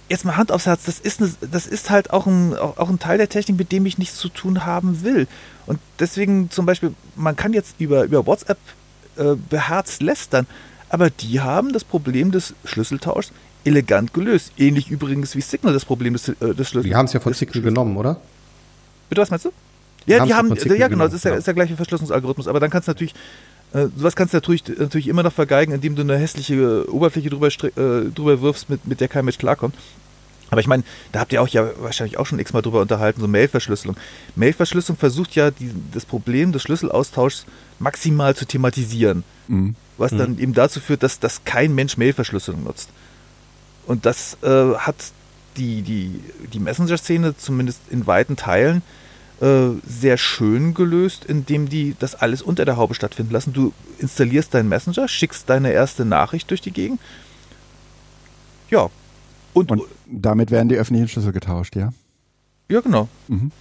jetzt 0.09 0.25
mal 0.25 0.37
Hand 0.37 0.51
aufs 0.51 0.65
Herz, 0.65 0.83
das 0.85 0.99
ist, 0.99 1.21
eine, 1.21 1.31
das 1.51 1.67
ist 1.67 1.89
halt 1.89 2.11
auch 2.11 2.25
ein, 2.25 2.55
auch, 2.55 2.89
ein 2.89 2.99
Teil 2.99 3.17
der 3.17 3.29
Technik, 3.29 3.57
mit 3.57 3.71
dem 3.71 3.85
ich 3.85 3.97
nichts 3.97 4.17
zu 4.17 4.29
tun 4.29 4.65
haben 4.65 5.03
will. 5.03 5.27
Und 5.65 5.79
deswegen 5.99 6.49
zum 6.49 6.65
Beispiel, 6.65 6.93
man 7.15 7.35
kann 7.35 7.53
jetzt 7.53 7.75
über, 7.79 8.03
über 8.03 8.25
WhatsApp 8.25 8.57
äh, 9.17 9.35
beherzt 9.49 10.01
lästern, 10.01 10.47
aber 10.89 11.09
die 11.09 11.41
haben 11.41 11.73
das 11.73 11.83
Problem 11.83 12.31
des 12.31 12.55
Schlüsseltauschs 12.65 13.31
elegant 13.63 14.13
gelöst. 14.13 14.53
Ähnlich 14.57 14.89
übrigens 14.89 15.35
wie 15.35 15.41
Signal 15.41 15.73
das 15.73 15.85
Problem 15.85 16.13
des, 16.13 16.29
äh, 16.29 16.33
des 16.39 16.69
Schlüssels. 16.69 16.85
Die 16.85 16.95
haben 16.95 17.05
es 17.05 17.13
ja 17.13 17.19
von 17.19 17.33
Signal 17.33 17.61
genommen, 17.61 17.97
oder? 17.97 18.19
Bitte, 19.09 19.21
was 19.21 19.29
meinst 19.29 19.45
du? 19.45 19.51
Ja, 20.05 20.25
die 20.25 20.33
haben, 20.33 20.55
ja 20.55 20.87
genau, 20.87 21.05
das 21.05 21.15
ist 21.15 21.25
ja, 21.25 21.35
ist 21.35 21.45
der 21.45 21.53
gleiche 21.53 21.75
Verschlüsselungsalgorithmus, 21.75 22.47
aber 22.47 22.59
dann 22.59 22.69
kannst 22.69 22.87
du 22.87 22.91
natürlich, 22.91 23.13
äh, 23.73 23.87
sowas 23.95 24.15
kannst 24.15 24.33
du 24.33 24.37
natürlich, 24.37 24.63
natürlich 24.67 25.07
immer 25.07 25.23
noch 25.23 25.33
vergeigen, 25.33 25.71
indem 25.73 25.95
du 25.95 26.01
eine 26.01 26.17
hässliche 26.17 26.91
Oberfläche 26.91 27.29
drüber, 27.29 27.47
äh, 27.47 28.09
drüber 28.13 28.41
wirfst, 28.41 28.69
mit, 28.69 28.87
mit 28.87 28.99
der 28.99 29.07
kein 29.07 29.25
Mensch 29.25 29.37
klarkommt. 29.37 29.75
Aber 30.51 30.61
ich 30.61 30.67
meine, 30.67 30.83
da 31.11 31.19
habt 31.19 31.31
ihr 31.31 31.41
auch 31.41 31.47
ja 31.47 31.69
wahrscheinlich 31.79 32.17
auch 32.17 32.25
schon 32.25 32.39
x-mal 32.39 32.61
drüber 32.61 32.81
unterhalten, 32.81 33.21
so 33.21 33.27
Mailverschlüsselung. 33.27 33.95
Mailverschlüsselung 34.35 34.97
versucht 34.97 35.35
ja 35.35 35.51
die, 35.51 35.71
das 35.93 36.05
Problem 36.05 36.51
des 36.51 36.63
Schlüsselaustauschs 36.63 37.45
maximal 37.77 38.35
zu 38.35 38.45
thematisieren. 38.45 39.23
Mhm. 39.47 39.75
Was 39.97 40.11
mhm. 40.11 40.17
dann 40.17 40.39
eben 40.39 40.53
dazu 40.55 40.79
führt, 40.79 41.03
dass, 41.03 41.19
dass 41.19 41.43
kein 41.43 41.75
Mensch 41.75 41.97
Mailverschlüsselung 41.97 42.63
nutzt. 42.63 42.89
Und 43.85 44.07
das 44.07 44.37
äh, 44.41 44.73
hat 44.75 44.95
die, 45.57 45.83
die, 45.83 46.19
die 46.51 46.59
Messenger-Szene 46.59 47.37
zumindest 47.37 47.81
in 47.89 48.07
weiten 48.07 48.35
Teilen 48.35 48.81
äh, 49.41 49.69
sehr 49.87 50.17
schön 50.17 50.73
gelöst, 50.73 51.25
indem 51.25 51.69
die 51.69 51.95
das 51.97 52.15
alles 52.15 52.41
unter 52.41 52.65
der 52.65 52.77
Haube 52.77 52.93
stattfinden 52.93 53.31
lassen. 53.31 53.53
Du 53.53 53.73
installierst 53.99 54.53
deinen 54.53 54.69
Messenger, 54.69 55.07
schickst 55.07 55.49
deine 55.49 55.71
erste 55.71 56.05
Nachricht 56.05 56.49
durch 56.49 56.61
die 56.61 56.71
Gegend. 56.71 56.99
Ja. 58.69 58.89
Und, 59.53 59.71
und 59.71 59.83
damit 60.05 60.51
werden 60.51 60.69
die 60.69 60.75
öffentlichen 60.75 61.07
Schlüssel 61.07 61.31
getauscht, 61.31 61.75
ja? 61.75 61.91
Ja, 62.69 62.81
genau. 62.81 63.07
Mhm. 63.27 63.51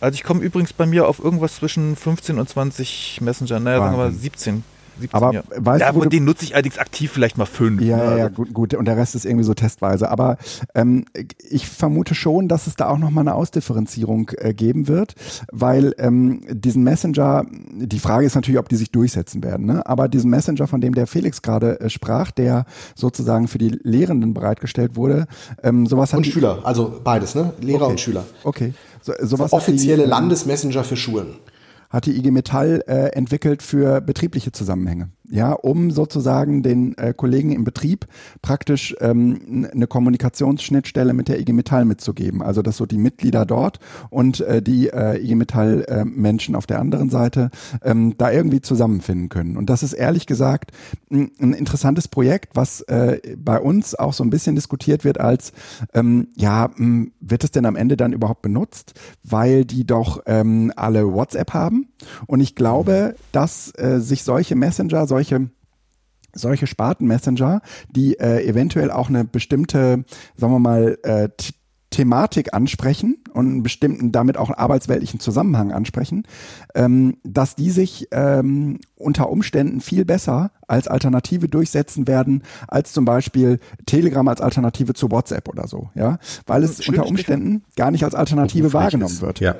Also 0.00 0.14
ich 0.14 0.22
komme 0.22 0.42
übrigens 0.42 0.72
bei 0.72 0.86
mir 0.86 1.08
auf 1.08 1.18
irgendwas 1.18 1.56
zwischen 1.56 1.96
15 1.96 2.38
und 2.38 2.48
20 2.48 3.20
Messenger, 3.20 3.58
naja, 3.58 3.80
Wahnsinn. 3.80 3.96
sagen 3.96 3.96
wir 3.96 4.10
mal 4.10 4.12
17 4.12 4.64
17 5.00 5.16
aber 5.16 5.32
Jahre. 5.32 5.46
Weißt 5.56 5.80
ja, 5.80 5.92
von 5.92 6.10
denen 6.10 6.26
nutze 6.26 6.44
ich 6.44 6.54
allerdings 6.54 6.78
aktiv 6.78 7.10
vielleicht 7.12 7.38
mal 7.38 7.46
fünf. 7.46 7.80
Ja, 7.82 7.98
ja, 7.98 8.16
ja, 8.16 8.28
gut, 8.28 8.52
gut. 8.52 8.74
Und 8.74 8.84
der 8.84 8.96
Rest 8.96 9.14
ist 9.14 9.24
irgendwie 9.24 9.44
so 9.44 9.54
testweise. 9.54 10.10
Aber 10.10 10.38
ähm, 10.74 11.04
ich 11.48 11.68
vermute 11.68 12.14
schon, 12.14 12.48
dass 12.48 12.66
es 12.66 12.76
da 12.76 12.88
auch 12.88 12.98
nochmal 12.98 13.22
eine 13.22 13.34
Ausdifferenzierung 13.34 14.30
äh, 14.36 14.54
geben 14.54 14.88
wird, 14.88 15.14
weil 15.52 15.94
ähm, 15.98 16.42
diesen 16.50 16.82
Messenger, 16.82 17.44
die 17.50 17.98
Frage 17.98 18.26
ist 18.26 18.34
natürlich, 18.34 18.58
ob 18.58 18.68
die 18.68 18.76
sich 18.76 18.90
durchsetzen 18.90 19.42
werden, 19.42 19.66
ne? 19.66 19.86
aber 19.86 20.08
diesen 20.08 20.30
Messenger, 20.30 20.66
von 20.66 20.80
dem 20.80 20.94
der 20.94 21.06
Felix 21.06 21.42
gerade 21.42 21.80
äh, 21.80 21.90
sprach, 21.90 22.30
der 22.30 22.66
sozusagen 22.94 23.48
für 23.48 23.58
die 23.58 23.78
Lehrenden 23.82 24.34
bereitgestellt 24.34 24.96
wurde, 24.96 25.26
ähm, 25.62 25.86
sowas 25.86 26.12
hat. 26.12 26.18
Und 26.18 26.26
Schüler, 26.26 26.60
also 26.64 27.00
beides, 27.02 27.34
ne? 27.34 27.52
Lehrer 27.60 27.82
okay. 27.82 27.90
und 27.90 28.00
Schüler. 28.00 28.24
Okay. 28.44 28.74
So, 29.02 29.12
sowas 29.20 29.52
offizielle 29.52 30.06
Landesmessenger 30.06 30.84
für 30.84 30.96
Schulen 30.96 31.36
hat 31.90 32.06
die 32.06 32.16
IG 32.16 32.30
Metall 32.30 32.82
äh, 32.86 33.08
entwickelt 33.12 33.62
für 33.62 34.00
betriebliche 34.00 34.52
Zusammenhänge 34.52 35.10
ja, 35.30 35.52
um 35.52 35.90
sozusagen 35.90 36.62
den 36.62 36.96
äh, 36.96 37.12
Kollegen 37.14 37.52
im 37.52 37.64
Betrieb 37.64 38.06
praktisch 38.42 38.96
ähm, 39.00 39.68
eine 39.72 39.86
Kommunikationsschnittstelle 39.86 41.12
mit 41.12 41.28
der 41.28 41.38
IG 41.40 41.52
Metall 41.52 41.84
mitzugeben. 41.84 42.42
Also 42.42 42.62
dass 42.62 42.76
so 42.76 42.86
die 42.86 42.98
Mitglieder 42.98 43.44
dort 43.44 43.78
und 44.10 44.40
äh, 44.40 44.62
die 44.62 44.88
äh, 44.88 45.22
IG 45.22 45.34
Metall 45.34 45.84
äh, 45.88 46.04
Menschen 46.04 46.54
auf 46.54 46.66
der 46.66 46.80
anderen 46.80 47.10
Seite 47.10 47.50
ähm, 47.82 48.14
da 48.16 48.30
irgendwie 48.30 48.60
zusammenfinden 48.60 49.28
können. 49.28 49.56
Und 49.56 49.70
das 49.70 49.82
ist 49.82 49.92
ehrlich 49.92 50.26
gesagt 50.26 50.72
ein, 51.10 51.30
interessantes 51.38 52.08
Projekt, 52.08 52.56
was 52.56 52.80
äh, 52.82 53.20
bei 53.36 53.60
uns 53.60 53.94
auch 53.94 54.12
so 54.12 54.24
ein 54.24 54.30
bisschen 54.30 54.54
diskutiert 54.54 55.04
wird 55.04 55.20
als 55.20 55.52
ähm, 55.94 56.28
ja, 56.36 56.70
mh, 56.76 57.08
wird 57.20 57.44
es 57.44 57.50
denn 57.50 57.66
am 57.66 57.76
Ende 57.76 57.96
dann 57.96 58.12
überhaupt 58.12 58.42
benutzt, 58.42 58.94
weil 59.22 59.64
die 59.64 59.86
doch 59.86 60.22
ähm, 60.26 60.72
alle 60.76 61.12
WhatsApp 61.12 61.52
haben. 61.52 61.88
Und 62.26 62.40
ich 62.40 62.54
glaube, 62.54 63.16
dass 63.32 63.72
äh, 63.76 64.00
sich 64.00 64.22
solche 64.22 64.54
Messenger, 64.54 65.06
solche 65.06 65.17
solche 65.18 65.50
solche 66.34 66.66
Sparten-Messenger, 66.66 67.62
die 67.90 68.18
äh, 68.18 68.46
eventuell 68.46 68.90
auch 68.90 69.08
eine 69.08 69.24
bestimmte, 69.24 70.04
sagen 70.36 70.52
wir 70.52 70.58
mal, 70.58 70.98
äh, 71.02 71.28
Thematik 71.90 72.52
ansprechen 72.52 73.16
und 73.32 73.46
einen 73.46 73.62
bestimmten, 73.62 74.12
damit 74.12 74.36
auch 74.36 74.50
einen 74.50 74.58
arbeitsweltlichen 74.58 75.20
Zusammenhang 75.20 75.72
ansprechen, 75.72 76.24
ähm, 76.74 77.16
dass 77.24 77.56
die 77.56 77.70
sich 77.70 78.08
ähm, 78.10 78.78
unter 78.96 79.30
Umständen 79.30 79.80
viel 79.80 80.04
besser 80.04 80.50
als 80.66 80.86
Alternative 80.86 81.48
durchsetzen 81.48 82.06
werden, 82.06 82.42
als 82.68 82.92
zum 82.92 83.06
Beispiel 83.06 83.58
Telegram 83.86 84.28
als 84.28 84.42
Alternative 84.42 84.92
zu 84.92 85.10
WhatsApp 85.10 85.48
oder 85.48 85.66
so, 85.66 85.88
ja, 85.94 86.18
weil 86.46 86.62
es 86.62 86.86
unter 86.86 87.06
Umständen 87.06 87.64
gar 87.74 87.90
nicht 87.90 88.04
als 88.04 88.14
Alternative 88.14 88.74
wahrgenommen 88.74 89.22
wird. 89.22 89.40
Ja. 89.40 89.56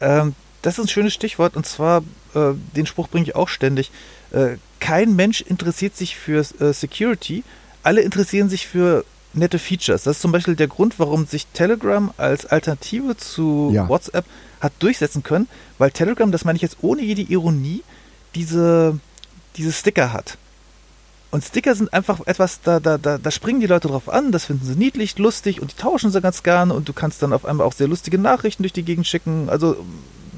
Ähm, 0.00 0.34
das 0.62 0.78
ist 0.78 0.86
ein 0.86 0.88
schönes 0.88 1.14
Stichwort 1.14 1.56
und 1.56 1.66
zwar, 1.66 2.02
äh, 2.34 2.54
den 2.74 2.86
Spruch 2.86 3.08
bringe 3.08 3.24
ich 3.24 3.36
auch 3.36 3.48
ständig. 3.48 3.92
Äh, 4.36 4.58
kein 4.80 5.16
Mensch 5.16 5.40
interessiert 5.40 5.96
sich 5.96 6.16
für 6.16 6.44
äh, 6.60 6.72
Security, 6.72 7.42
alle 7.82 8.02
interessieren 8.02 8.50
sich 8.50 8.66
für 8.66 9.04
nette 9.32 9.58
Features. 9.58 10.02
Das 10.02 10.16
ist 10.16 10.22
zum 10.22 10.32
Beispiel 10.32 10.56
der 10.56 10.68
Grund, 10.68 10.98
warum 10.98 11.26
sich 11.26 11.46
Telegram 11.54 12.12
als 12.18 12.44
Alternative 12.44 13.16
zu 13.16 13.70
ja. 13.72 13.88
WhatsApp 13.88 14.26
hat 14.60 14.72
durchsetzen 14.78 15.22
können, 15.22 15.48
weil 15.78 15.90
Telegram, 15.90 16.30
das 16.30 16.44
meine 16.44 16.56
ich 16.56 16.62
jetzt 16.62 16.78
ohne 16.82 17.02
jede 17.02 17.22
Ironie, 17.22 17.82
diese, 18.34 18.98
diese 19.56 19.72
Sticker 19.72 20.12
hat. 20.12 20.36
Und 21.30 21.42
Sticker 21.42 21.74
sind 21.74 21.92
einfach 21.92 22.20
etwas, 22.26 22.60
da, 22.62 22.78
da, 22.78 22.98
da, 22.98 23.18
da 23.18 23.30
springen 23.30 23.60
die 23.60 23.66
Leute 23.66 23.88
drauf 23.88 24.08
an, 24.08 24.32
das 24.32 24.44
finden 24.44 24.66
sie 24.66 24.76
niedlich, 24.76 25.18
lustig 25.18 25.60
und 25.62 25.72
die 25.72 25.76
tauschen 25.76 26.10
sie 26.10 26.20
ganz 26.20 26.42
gerne 26.42 26.74
und 26.74 26.88
du 26.88 26.92
kannst 26.92 27.22
dann 27.22 27.32
auf 27.32 27.46
einmal 27.46 27.66
auch 27.66 27.72
sehr 27.72 27.88
lustige 27.88 28.18
Nachrichten 28.18 28.62
durch 28.62 28.72
die 28.72 28.84
Gegend 28.84 29.06
schicken. 29.06 29.48
Also, 29.48 29.76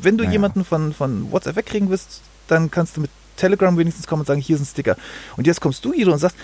wenn 0.01 0.17
du 0.17 0.25
naja. 0.25 0.35
jemanden 0.35 0.65
von, 0.65 0.93
von 0.93 1.31
WhatsApp 1.33 1.57
wegkriegen 1.57 1.91
willst, 1.91 2.23
dann 2.47 2.71
kannst 2.71 2.97
du 2.97 3.01
mit 3.01 3.11
Telegram 3.39 3.77
wenigstens 3.79 4.07
kommen 4.07 4.21
und 4.21 4.27
sagen, 4.27 4.41
hier 4.41 4.57
ist 4.57 4.63
ein 4.63 4.67
Sticker. 4.67 4.97
Und 5.37 5.47
jetzt 5.47 5.61
kommst 5.61 5.85
du, 5.85 5.93
Guido, 5.93 6.13
und 6.13 6.19
sagst, 6.19 6.37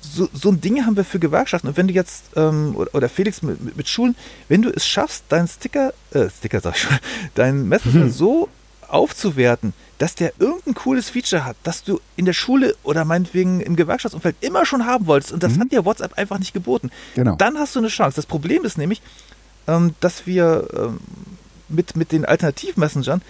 so, 0.00 0.28
so 0.32 0.50
ein 0.50 0.60
Ding 0.60 0.84
haben 0.84 0.96
wir 0.96 1.04
für 1.04 1.18
Gewerkschaften. 1.18 1.68
Und 1.68 1.76
wenn 1.76 1.88
du 1.88 1.94
jetzt, 1.94 2.24
ähm, 2.36 2.76
oder, 2.76 3.08
Felix 3.08 3.42
mit, 3.42 3.62
mit, 3.62 3.76
mit, 3.76 3.88
Schulen, 3.88 4.16
wenn 4.48 4.62
du 4.62 4.70
es 4.70 4.86
schaffst, 4.86 5.24
deinen 5.28 5.48
Sticker, 5.48 5.92
äh, 6.12 6.28
Sticker 6.30 6.60
sag 6.60 6.76
ich 6.76 6.82
schon, 6.82 6.98
deinen 7.34 7.68
Messenger 7.68 8.06
mhm. 8.06 8.10
so 8.10 8.48
aufzuwerten, 8.88 9.72
dass 9.98 10.14
der 10.14 10.32
irgendein 10.38 10.74
cooles 10.74 11.10
Feature 11.10 11.44
hat, 11.44 11.56
das 11.64 11.82
du 11.82 12.00
in 12.16 12.24
der 12.24 12.34
Schule 12.34 12.76
oder 12.84 13.04
meinetwegen 13.04 13.60
im 13.60 13.74
Gewerkschaftsumfeld 13.74 14.36
immer 14.40 14.64
schon 14.64 14.86
haben 14.86 15.06
wolltest 15.06 15.32
und 15.32 15.42
das 15.42 15.56
mhm. 15.56 15.60
hat 15.60 15.72
dir 15.72 15.84
WhatsApp 15.84 16.16
einfach 16.16 16.38
nicht 16.38 16.52
geboten, 16.52 16.90
genau. 17.16 17.34
dann 17.34 17.58
hast 17.58 17.74
du 17.74 17.80
eine 17.80 17.88
Chance. 17.88 18.14
Das 18.14 18.26
Problem 18.26 18.64
ist 18.64 18.78
nämlich, 18.78 19.02
ähm, 19.66 19.94
dass 19.98 20.26
wir 20.26 20.68
ähm, 20.72 20.98
mit, 21.68 21.96
mit 21.96 22.12
den 22.12 22.24
Alternativmessengern 22.24 23.22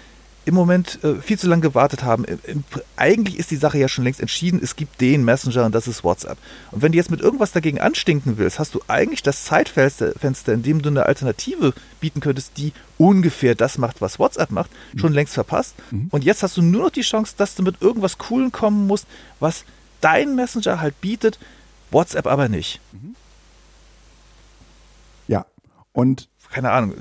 im 0.47 0.55
Moment 0.55 1.03
äh, 1.03 1.16
viel 1.16 1.38
zu 1.38 1.49
lange 1.49 1.62
gewartet 1.62 2.05
haben. 2.05 2.24
Im, 2.24 2.62
eigentlich 2.94 3.36
ist 3.38 3.51
die 3.51 3.57
Sache 3.57 3.78
ja 3.78 3.88
schon 3.88 4.05
längst 4.05 4.20
entschieden. 4.20 4.61
Es 4.62 4.76
gibt 4.76 5.01
den 5.01 5.24
Messenger 5.24 5.66
und 5.66 5.74
das 5.74 5.88
ist 5.88 6.05
WhatsApp. 6.05 6.38
Und 6.70 6.82
wenn 6.82 6.92
du 6.92 6.99
jetzt 6.99 7.11
mit 7.11 7.20
irgendwas 7.20 7.51
dagegen 7.51 7.80
anstinken 7.80 8.38
willst, 8.38 8.61
hast 8.61 8.74
du 8.74 8.80
eigentlich 8.86 9.24
das 9.24 9.44
Zeitfenster, 9.44 10.53
in 10.53 10.62
dem 10.62 10.82
du 10.82 10.88
eine 10.88 11.05
Alternative 11.05 11.74
bieten 12.01 12.20
könntest, 12.20 12.53
die 12.57 12.72
ungefähr 12.97 13.57
das 13.57 13.76
macht, 13.76 14.01
was 14.01 14.20
WhatsApp 14.20 14.53
macht, 14.53 14.70
mhm. 14.92 14.99
schon 15.01 15.12
längst 15.12 15.34
verpasst. 15.34 15.74
Mhm. 15.90 16.07
Und 16.12 16.22
jetzt 16.22 16.44
hast 16.44 16.57
du 16.57 16.62
nur 16.62 16.84
noch 16.84 16.90
die 16.90 17.03
Chance, 17.03 17.34
dass 17.36 17.57
du 17.57 17.64
mit 17.64 17.82
irgendwas 17.82 18.16
Coolen 18.16 18.53
kommen 18.53 18.86
musst, 18.86 19.07
was 19.40 19.64
dein 20.01 20.36
Messenger 20.36 20.80
halt 20.80 21.01
bietet, 21.01 21.40
WhatsApp 21.90 22.28
aber 22.28 22.49
nicht. 22.49 22.80
Mhm. 22.92 23.16
Ja, 25.26 25.44
und 25.92 26.28
keine 26.53 26.70
Ahnung, 26.70 26.94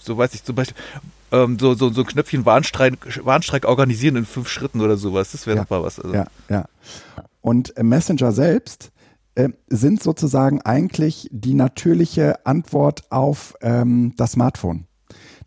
so 0.00 0.16
weiß 0.16 0.32
ich 0.32 0.42
zum 0.42 0.54
Beispiel, 0.54 0.76
ähm, 1.32 1.58
so, 1.58 1.74
so, 1.74 1.90
so 1.90 2.02
ein 2.02 2.06
Knöpfchen 2.06 2.46
Warnstreik, 2.46 3.24
Warnstreik 3.24 3.66
organisieren 3.66 4.16
in 4.16 4.26
fünf 4.26 4.48
Schritten 4.48 4.80
oder 4.80 4.96
sowas. 4.96 5.32
Das 5.32 5.46
wäre 5.46 5.58
ja, 5.58 5.66
mal 5.68 5.82
was. 5.82 5.98
Also. 5.98 6.14
Ja, 6.14 6.26
ja. 6.48 6.66
Und 7.40 7.74
Messenger 7.80 8.32
selbst 8.32 8.92
äh, 9.36 9.50
sind 9.68 10.02
sozusagen 10.02 10.60
eigentlich 10.62 11.28
die 11.30 11.54
natürliche 11.54 12.44
Antwort 12.46 13.04
auf 13.10 13.54
ähm, 13.60 14.14
das 14.16 14.32
Smartphone. 14.32 14.86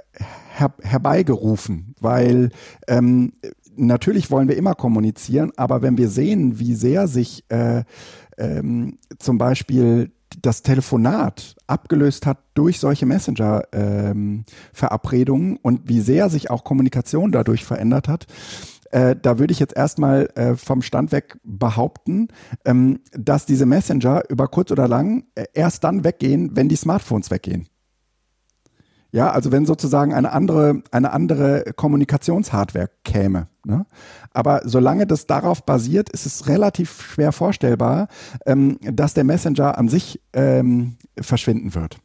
her 0.56 0.74
herbeigerufen, 0.82 1.94
weil 2.00 2.50
ähm, 2.88 3.34
natürlich 3.76 4.30
wollen 4.30 4.48
wir 4.48 4.56
immer 4.56 4.74
kommunizieren, 4.74 5.52
aber 5.56 5.82
wenn 5.82 5.98
wir 5.98 6.08
sehen, 6.08 6.58
wie 6.58 6.74
sehr 6.74 7.06
sich 7.08 7.44
äh, 7.48 7.84
ähm, 8.38 8.96
zum 9.18 9.36
Beispiel 9.38 10.12
das 10.42 10.62
Telefonat 10.62 11.56
abgelöst 11.66 12.26
hat 12.26 12.38
durch 12.54 12.78
solche 12.78 13.06
Messenger-Verabredungen 13.06 15.52
ähm, 15.52 15.58
und 15.62 15.88
wie 15.88 16.00
sehr 16.00 16.28
sich 16.30 16.50
auch 16.50 16.64
Kommunikation 16.64 17.32
dadurch 17.32 17.64
verändert 17.64 18.06
hat, 18.08 18.26
äh, 18.90 19.14
da 19.20 19.38
würde 19.38 19.52
ich 19.52 19.60
jetzt 19.60 19.76
erstmal 19.76 20.26
äh, 20.34 20.56
vom 20.56 20.82
Stand 20.82 21.12
weg 21.12 21.38
behaupten, 21.44 22.28
ähm, 22.64 23.00
dass 23.12 23.46
diese 23.46 23.66
Messenger 23.66 24.24
über 24.28 24.48
kurz 24.48 24.72
oder 24.72 24.88
lang 24.88 25.24
äh, 25.34 25.44
erst 25.54 25.84
dann 25.84 26.04
weggehen, 26.04 26.56
wenn 26.56 26.68
die 26.68 26.76
Smartphones 26.76 27.30
weggehen. 27.30 27.68
Ja, 29.12 29.30
also 29.30 29.50
wenn 29.50 29.66
sozusagen 29.66 30.14
eine 30.14 30.32
andere, 30.32 30.82
eine 30.92 31.12
andere 31.12 31.64
Kommunikationshardware 31.74 32.90
käme. 33.04 33.48
Ne? 33.64 33.86
Aber 34.32 34.62
solange 34.64 35.06
das 35.06 35.26
darauf 35.26 35.64
basiert, 35.64 36.10
ist 36.10 36.26
es 36.26 36.48
relativ 36.48 37.02
schwer 37.02 37.32
vorstellbar, 37.32 38.08
ähm, 38.46 38.78
dass 38.80 39.14
der 39.14 39.24
Messenger 39.24 39.76
an 39.76 39.88
sich 39.88 40.20
ähm, 40.32 40.96
verschwinden 41.20 41.74
wird. 41.74 41.98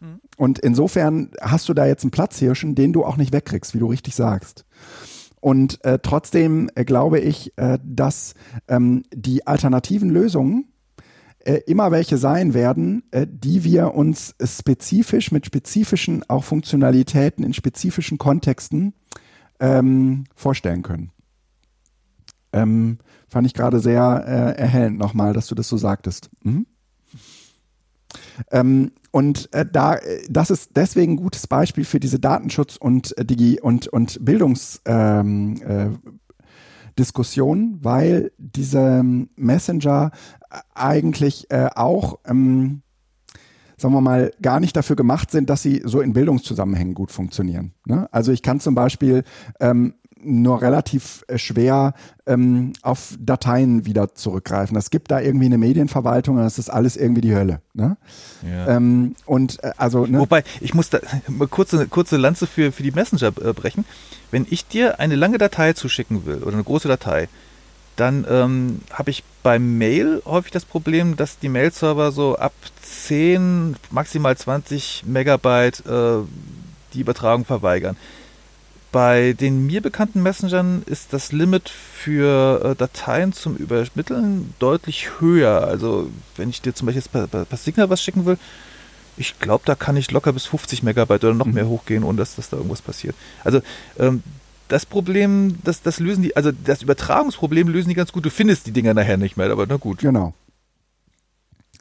Mhm. 0.00 0.20
Und 0.36 0.58
insofern 0.58 1.30
hast 1.40 1.68
du 1.68 1.74
da 1.74 1.86
jetzt 1.86 2.02
einen 2.04 2.10
Platzhirschen, 2.10 2.74
den 2.74 2.92
du 2.92 3.04
auch 3.04 3.16
nicht 3.16 3.32
wegkriegst, 3.32 3.74
wie 3.74 3.78
du 3.78 3.86
richtig 3.86 4.14
sagst. 4.14 4.64
Und 5.40 5.84
äh, 5.84 5.98
trotzdem 6.02 6.70
äh, 6.74 6.86
glaube 6.86 7.20
ich, 7.20 7.52
äh, 7.56 7.78
dass 7.84 8.32
ähm, 8.66 9.02
die 9.12 9.46
alternativen 9.46 10.08
Lösungen 10.08 10.72
äh, 11.44 11.60
immer 11.66 11.90
welche 11.90 12.16
sein 12.16 12.54
werden, 12.54 13.02
äh, 13.10 13.26
die 13.30 13.64
wir 13.64 13.94
uns 13.94 14.34
spezifisch 14.42 15.30
mit 15.30 15.46
spezifischen 15.46 16.24
auch 16.28 16.44
Funktionalitäten 16.44 17.44
in 17.44 17.52
spezifischen 17.52 18.18
Kontexten 18.18 18.94
ähm, 19.60 20.24
vorstellen 20.34 20.82
können. 20.82 21.10
Ähm, 22.52 22.98
fand 23.28 23.46
ich 23.46 23.54
gerade 23.54 23.80
sehr 23.80 24.24
äh, 24.26 24.60
erhellend 24.60 24.98
nochmal, 24.98 25.32
dass 25.32 25.46
du 25.48 25.54
das 25.54 25.68
so 25.68 25.76
sagtest. 25.76 26.30
Mhm. 26.42 26.66
Ähm, 28.50 28.92
und 29.10 29.52
äh, 29.52 29.66
da, 29.70 29.98
das 30.28 30.50
ist 30.50 30.70
deswegen 30.76 31.12
ein 31.12 31.16
gutes 31.16 31.46
Beispiel 31.46 31.84
für 31.84 32.00
diese 32.00 32.18
Datenschutz- 32.18 32.76
und 32.76 33.16
äh, 33.18 33.24
Digi- 33.24 33.60
und, 33.60 33.88
und 33.88 34.24
Bildungs- 34.24 34.80
ähm, 34.86 35.60
äh, 35.62 35.90
weil 37.82 38.32
diese 38.38 39.02
Messenger 39.36 40.12
eigentlich 40.74 41.50
äh, 41.50 41.68
auch, 41.74 42.18
ähm, 42.26 42.82
sagen 43.76 43.94
wir 43.94 44.00
mal, 44.00 44.32
gar 44.40 44.60
nicht 44.60 44.76
dafür 44.76 44.96
gemacht 44.96 45.30
sind, 45.30 45.50
dass 45.50 45.62
sie 45.62 45.82
so 45.84 46.00
in 46.00 46.12
Bildungszusammenhängen 46.12 46.94
gut 46.94 47.10
funktionieren. 47.10 47.72
Ne? 47.86 48.08
Also 48.12 48.32
ich 48.32 48.42
kann 48.42 48.60
zum 48.60 48.74
Beispiel 48.74 49.24
ähm, 49.60 49.94
nur 50.24 50.62
relativ 50.62 51.24
äh, 51.28 51.38
schwer 51.38 51.94
ähm, 52.26 52.72
auf 52.82 53.16
Dateien 53.20 53.86
wieder 53.86 54.14
zurückgreifen. 54.14 54.76
Es 54.76 54.90
gibt 54.90 55.10
da 55.10 55.20
irgendwie 55.20 55.46
eine 55.46 55.58
Medienverwaltung 55.58 56.36
und 56.36 56.42
das 56.42 56.58
ist 56.58 56.70
alles 56.70 56.96
irgendwie 56.96 57.20
die 57.20 57.34
Hölle. 57.34 57.60
Ne? 57.74 57.96
Ja. 58.42 58.76
Ähm, 58.76 59.14
und 59.26 59.62
äh, 59.62 59.72
also 59.76 60.06
ne? 60.06 60.20
wobei 60.20 60.44
ich 60.60 60.74
muss 60.74 60.90
da 60.90 60.98
mal 61.28 61.48
kurze 61.48 61.86
kurze 61.88 62.16
Lanze 62.16 62.46
für 62.46 62.72
für 62.72 62.82
die 62.82 62.92
Messenger 62.92 63.32
äh, 63.42 63.52
brechen. 63.52 63.84
Wenn 64.30 64.46
ich 64.48 64.66
dir 64.66 64.98
eine 64.98 65.16
lange 65.16 65.38
Datei 65.38 65.74
zuschicken 65.74 66.26
will 66.26 66.42
oder 66.42 66.54
eine 66.54 66.64
große 66.64 66.88
Datei, 66.88 67.28
dann 67.96 68.26
ähm, 68.28 68.80
habe 68.90 69.10
ich 69.10 69.22
beim 69.42 69.78
Mail 69.78 70.22
häufig 70.24 70.52
das 70.52 70.64
Problem, 70.64 71.16
dass 71.16 71.38
die 71.38 71.48
Mail-Server 71.48 72.12
so 72.12 72.36
ab 72.36 72.54
10, 72.82 73.76
maximal 73.90 74.36
20 74.36 75.04
Megabyte 75.06 75.84
äh, 75.86 76.18
die 76.94 77.00
Übertragung 77.00 77.44
verweigern. 77.44 77.96
Bei 78.90 79.32
den 79.32 79.66
mir 79.66 79.80
bekannten 79.80 80.22
Messengern 80.22 80.82
ist 80.86 81.12
das 81.12 81.32
Limit 81.32 81.68
für 81.68 82.64
äh, 82.64 82.74
Dateien 82.76 83.32
zum 83.32 83.56
Übermitteln 83.56 84.54
deutlich 84.60 85.08
höher. 85.18 85.66
Also 85.66 86.10
wenn 86.36 86.48
ich 86.48 86.62
dir 86.62 86.74
zum 86.74 86.86
Beispiel 86.86 87.02
per, 87.10 87.26
per, 87.26 87.44
per 87.44 87.58
Signal 87.58 87.90
was 87.90 88.02
schicken 88.02 88.24
will, 88.24 88.38
ich 89.16 89.38
glaube, 89.38 89.64
da 89.66 89.74
kann 89.74 89.96
ich 89.96 90.10
locker 90.10 90.32
bis 90.32 90.46
50 90.46 90.82
Megabyte 90.82 91.24
oder 91.24 91.34
noch 91.34 91.46
mhm. 91.46 91.54
mehr 91.54 91.68
hochgehen, 91.68 92.04
ohne 92.04 92.18
dass, 92.18 92.36
dass 92.36 92.50
da 92.50 92.56
irgendwas 92.56 92.82
passiert. 92.82 93.14
Also 93.44 93.60
ähm, 93.98 94.22
das 94.68 94.86
Problem, 94.86 95.58
das, 95.64 95.82
das 95.82 96.00
lösen 96.00 96.22
die, 96.22 96.36
also 96.36 96.50
das 96.52 96.82
Übertragungsproblem 96.82 97.68
lösen 97.68 97.88
die 97.88 97.94
ganz 97.94 98.12
gut. 98.12 98.24
Du 98.24 98.30
findest 98.30 98.66
die 98.66 98.72
Dinger 98.72 98.94
nachher 98.94 99.16
nicht 99.16 99.36
mehr, 99.36 99.50
aber 99.50 99.66
na 99.66 99.76
gut. 99.76 99.98
Genau. 99.98 100.34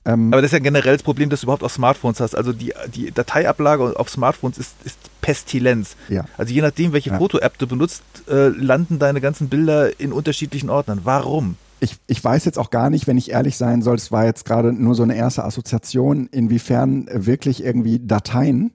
Ähm, 0.06 0.34
aber 0.34 0.42
das 0.42 0.50
ist 0.50 0.54
ja 0.54 0.60
generell 0.60 0.94
das 0.94 1.04
Problem, 1.04 1.30
dass 1.30 1.42
du 1.42 1.46
überhaupt 1.46 1.64
auf 1.64 1.72
Smartphones 1.72 2.20
hast. 2.20 2.36
Also 2.36 2.52
die, 2.52 2.74
die 2.94 3.12
Dateiablage 3.12 3.98
auf 3.98 4.10
Smartphones 4.10 4.58
ist, 4.58 4.76
ist 4.84 4.98
Pestilenz. 5.22 5.96
Ja. 6.10 6.26
Also 6.38 6.54
je 6.54 6.62
nachdem, 6.62 6.92
welche 6.92 7.12
ja. 7.12 7.18
Foto-App 7.18 7.58
du 7.58 7.68
benutzt, 7.68 8.04
äh, 8.28 8.50
landen 8.50 9.00
deine 9.00 9.22
ganzen 9.22 9.48
Bilder 9.48 10.00
in 10.00 10.12
unterschiedlichen 10.12 10.70
Ordnern. 10.70 11.02
Warum? 11.04 11.56
Ich, 11.84 11.98
ich 12.08 12.24
weiß 12.24 12.46
jetzt 12.46 12.58
auch 12.58 12.70
gar 12.70 12.90
nicht, 12.90 13.08
wenn 13.08 13.18
ich 13.18 13.32
ehrlich 13.32 13.58
sein 13.58 13.82
soll, 13.82 13.98
es 13.98 14.10
war 14.10 14.24
jetzt 14.24 14.46
gerade 14.46 14.72
nur 14.72 14.96
so 14.96 15.04
eine 15.04 15.18
erste 15.18 15.44
Assoziation, 15.44 16.28
inwiefern 16.28 17.10
wirklich 17.12 17.62
irgendwie 17.62 18.00
Dateien 18.00 18.72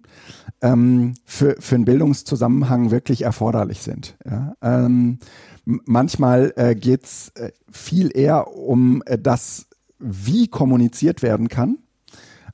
ähm, 0.60 1.14
für, 1.24 1.56
für 1.58 1.76
einen 1.76 1.86
Bildungszusammenhang 1.86 2.90
wirklich 2.90 3.22
erforderlich 3.22 3.80
sind. 3.80 4.18
Ja? 4.26 4.52
Ähm, 4.60 5.20
manchmal 5.64 6.52
äh, 6.56 6.74
geht 6.74 7.04
es 7.04 7.30
äh, 7.36 7.52
viel 7.70 8.14
eher 8.14 8.54
um 8.54 9.02
äh, 9.06 9.16
das, 9.18 9.68
wie 9.98 10.48
kommuniziert 10.48 11.22
werden 11.22 11.48
kann, 11.48 11.78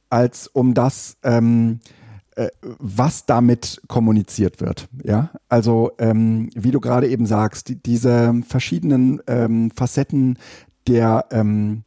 als 0.09 0.47
um 0.47 0.73
das, 0.73 1.17
ähm, 1.25 1.81
äh, 1.83 2.04
was 2.79 3.27
damit 3.27 3.81
kommuniziert 3.87 4.61
wird. 4.61 4.89
Ja, 5.03 5.31
also 5.49 5.93
ähm, 5.99 6.51
wie 6.55 6.71
du 6.71 6.81
gerade 6.81 7.09
eben 7.09 7.27
sagst, 7.27 7.69
die, 7.69 7.77
diese 7.77 8.35
verschiedenen 8.47 9.21
ähm, 9.27 9.71
Facetten 9.71 10.39
der 10.87 11.27
ähm, 11.31 11.85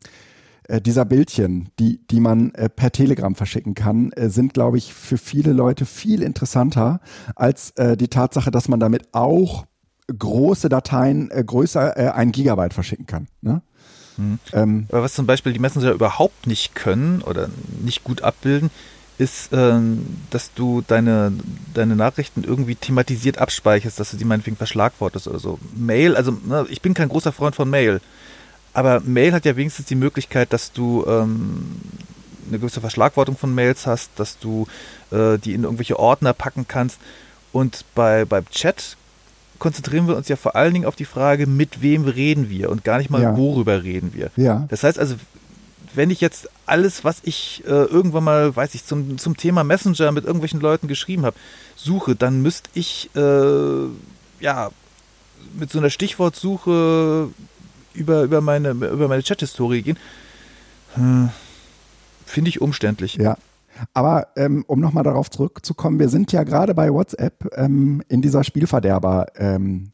äh, 0.67 0.81
dieser 0.81 1.05
Bildchen, 1.05 1.69
die, 1.79 1.99
die 2.07 2.19
man 2.19 2.53
äh, 2.53 2.69
per 2.69 2.91
Telegram 2.91 3.35
verschicken 3.35 3.73
kann, 3.73 4.11
äh, 4.11 4.29
sind, 4.29 4.53
glaube 4.53 4.77
ich, 4.77 4.93
für 4.93 5.17
viele 5.17 5.53
Leute 5.53 5.85
viel 5.85 6.21
interessanter 6.21 6.99
als 7.35 7.71
äh, 7.71 7.95
die 7.95 8.09
Tatsache, 8.09 8.51
dass 8.51 8.67
man 8.67 8.79
damit 8.79 9.13
auch 9.13 9.65
große 10.07 10.69
Dateien 10.69 11.31
äh, 11.31 11.43
größer 11.45 11.97
äh, 11.97 12.09
ein 12.09 12.31
Gigabyte 12.31 12.73
verschicken 12.73 13.05
kann. 13.05 13.27
Ne? 13.41 13.61
Hm. 14.17 14.39
Ähm, 14.53 14.85
Aber 14.89 15.03
was 15.03 15.13
zum 15.13 15.25
Beispiel 15.25 15.53
die 15.53 15.59
Messenger 15.59 15.91
überhaupt 15.91 16.47
nicht 16.47 16.75
können 16.75 17.21
oder 17.21 17.49
nicht 17.81 18.03
gut 18.03 18.21
abbilden, 18.21 18.69
ist, 19.18 19.49
ähm, 19.51 20.05
dass 20.30 20.53
du 20.53 20.84
deine, 20.88 21.34
deine 21.74 21.95
Nachrichten 21.95 22.43
irgendwie 22.43 22.76
thematisiert 22.76 23.39
abspeicherst, 23.39 23.99
dass 23.99 24.11
du 24.11 24.18
die 24.18 24.26
meinetwegen 24.26 24.57
verschlagwortest 24.57 25.28
oder 25.28 25.39
so. 25.39 25.59
Mail, 25.76 26.15
also 26.15 26.32
ne, 26.32 26.65
ich 26.70 26.82
bin 26.82 26.93
kein 26.93 27.09
großer 27.09 27.32
Freund 27.32 27.55
von 27.55 27.70
Mail. 27.70 27.99
Aber 28.74 28.99
Mail 28.99 29.34
hat 29.34 29.45
ja 29.45 29.55
wenigstens 29.55 29.88
die 29.88 29.95
Möglichkeit, 29.95 30.53
dass 30.53 30.72
du 30.72 31.03
ähm, 31.07 31.82
eine 32.47 32.59
gewisse 32.59 32.82
Verschlagwortung 32.82 33.36
von 33.36 33.53
Mails 33.55 33.88
hast, 33.88 34.11
dass 34.18 34.38
du 34.38 34.68
äh, 35.11 35.38
die 35.38 35.53
in 35.53 35.63
irgendwelche 35.63 35.97
Ordner 35.97 36.34
packen 36.34 36.68
kannst. 36.68 36.99
Und 37.51 37.86
bei, 37.95 38.24
beim 38.26 38.47
Chat 38.49 38.97
konzentrieren 39.57 40.07
wir 40.07 40.15
uns 40.15 40.28
ja 40.28 40.36
vor 40.36 40.55
allen 40.55 40.74
Dingen 40.74 40.86
auf 40.86 40.95
die 40.95 41.05
Frage, 41.05 41.47
mit 41.47 41.82
wem 41.82 42.05
reden 42.05 42.49
wir 42.49 42.70
und 42.70 42.84
gar 42.84 42.99
nicht 42.99 43.09
mal, 43.09 43.22
ja. 43.22 43.36
worüber 43.36 43.84
reden 43.84 44.13
wir. 44.13 44.30
Ja. 44.36 44.68
Das 44.70 44.84
heißt 44.84 44.99
also, 44.99 45.15
wenn 45.97 46.11
ich 46.11 46.21
jetzt 46.21 46.49
alles, 46.65 47.03
was 47.03 47.19
ich 47.23 47.63
äh, 47.65 47.69
irgendwann 47.69 48.23
mal, 48.23 48.55
weiß 48.55 48.75
ich, 48.75 48.85
zum, 48.85 49.17
zum 49.17 49.35
Thema 49.35 49.63
Messenger 49.63 50.11
mit 50.11 50.25
irgendwelchen 50.25 50.61
Leuten 50.61 50.87
geschrieben 50.87 51.25
habe, 51.25 51.35
suche, 51.75 52.15
dann 52.15 52.41
müsste 52.41 52.69
ich 52.73 53.09
äh, 53.15 53.87
ja 54.39 54.69
mit 55.57 55.71
so 55.71 55.79
einer 55.79 55.89
Stichwortsuche 55.89 57.29
über, 57.93 58.23
über 58.23 58.41
meine, 58.41 58.69
über 58.69 59.07
meine 59.07 59.23
Chat-Historie 59.23 59.81
gehen. 59.81 59.97
Hm, 60.93 61.29
Finde 62.25 62.49
ich 62.49 62.61
umständlich. 62.61 63.15
Ja. 63.15 63.37
Aber 63.93 64.27
ähm, 64.35 64.63
um 64.67 64.79
nochmal 64.79 65.03
darauf 65.03 65.29
zurückzukommen, 65.29 65.99
wir 65.99 66.09
sind 66.09 66.31
ja 66.31 66.43
gerade 66.43 66.73
bei 66.73 66.91
WhatsApp 66.91 67.49
ähm, 67.55 68.03
in 68.07 68.21
dieser 68.21 68.43
Spielverderber 68.43 69.27
ähm, 69.35 69.91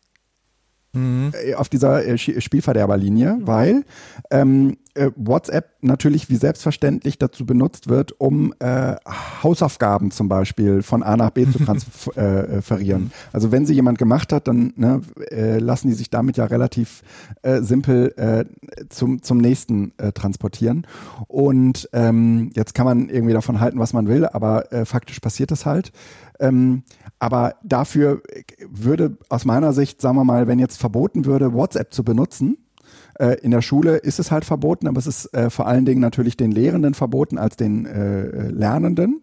mhm. 0.93 1.31
Äh, 1.33 1.55
auf 1.55 1.69
dieser 1.69 2.05
äh, 2.05 2.17
Spielverderberlinie, 2.17 3.39
weil 3.41 3.83
ähm, 4.31 4.77
äh, 4.95 5.11
WhatsApp 5.15 5.71
natürlich 5.81 6.29
wie 6.29 6.35
selbstverständlich 6.35 7.17
dazu 7.17 7.45
benutzt 7.45 7.89
wird, 7.89 8.19
um 8.19 8.53
äh, 8.59 8.95
Hausaufgaben 9.41 10.11
zum 10.11 10.29
Beispiel 10.29 10.83
von 10.83 11.03
A 11.03 11.17
nach 11.17 11.31
B 11.31 11.49
zu 11.49 11.59
transferieren. 11.65 13.11
also 13.31 13.51
wenn 13.51 13.65
sie 13.65 13.73
jemand 13.73 13.97
gemacht 13.97 14.31
hat, 14.31 14.47
dann 14.47 14.73
ne, 14.75 15.01
äh, 15.31 15.57
lassen 15.57 15.87
die 15.87 15.93
sich 15.93 16.09
damit 16.09 16.37
ja 16.37 16.45
relativ 16.45 17.03
äh, 17.41 17.61
simpel 17.61 18.13
äh, 18.17 18.45
zum, 18.89 19.21
zum 19.23 19.39
nächsten 19.39 19.93
äh, 19.97 20.11
transportieren. 20.11 20.85
Und 21.27 21.89
ähm, 21.93 22.51
jetzt 22.53 22.75
kann 22.75 22.85
man 22.85 23.09
irgendwie 23.09 23.33
davon 23.33 23.59
halten, 23.59 23.79
was 23.79 23.93
man 23.93 24.07
will, 24.07 24.25
aber 24.25 24.71
äh, 24.71 24.85
faktisch 24.85 25.19
passiert 25.19 25.51
das 25.51 25.65
halt. 25.65 25.91
Ähm, 26.39 26.83
aber 27.23 27.55
dafür 27.63 28.21
würde 28.67 29.17
aus 29.29 29.45
meiner 29.45 29.71
Sicht, 29.71 30.01
sagen 30.01 30.17
wir 30.17 30.25
mal, 30.25 30.45
wenn 30.49 30.59
jetzt 30.59 30.77
verboten 30.77 31.23
würde, 31.23 31.53
WhatsApp 31.53 31.93
zu 31.93 32.03
benutzen, 32.03 32.57
Äh, 33.19 33.35
in 33.41 33.51
der 33.51 33.61
Schule 33.61 33.97
ist 33.97 34.19
es 34.19 34.31
halt 34.31 34.45
verboten, 34.45 34.87
aber 34.87 34.97
es 34.97 35.07
ist 35.07 35.33
äh, 35.33 35.49
vor 35.49 35.67
allen 35.67 35.85
Dingen 35.85 36.01
natürlich 36.01 36.37
den 36.37 36.51
Lehrenden 36.51 36.93
verboten 36.93 37.37
als 37.37 37.55
den 37.55 37.85
äh, 37.85 38.49
Lernenden. 38.49 39.21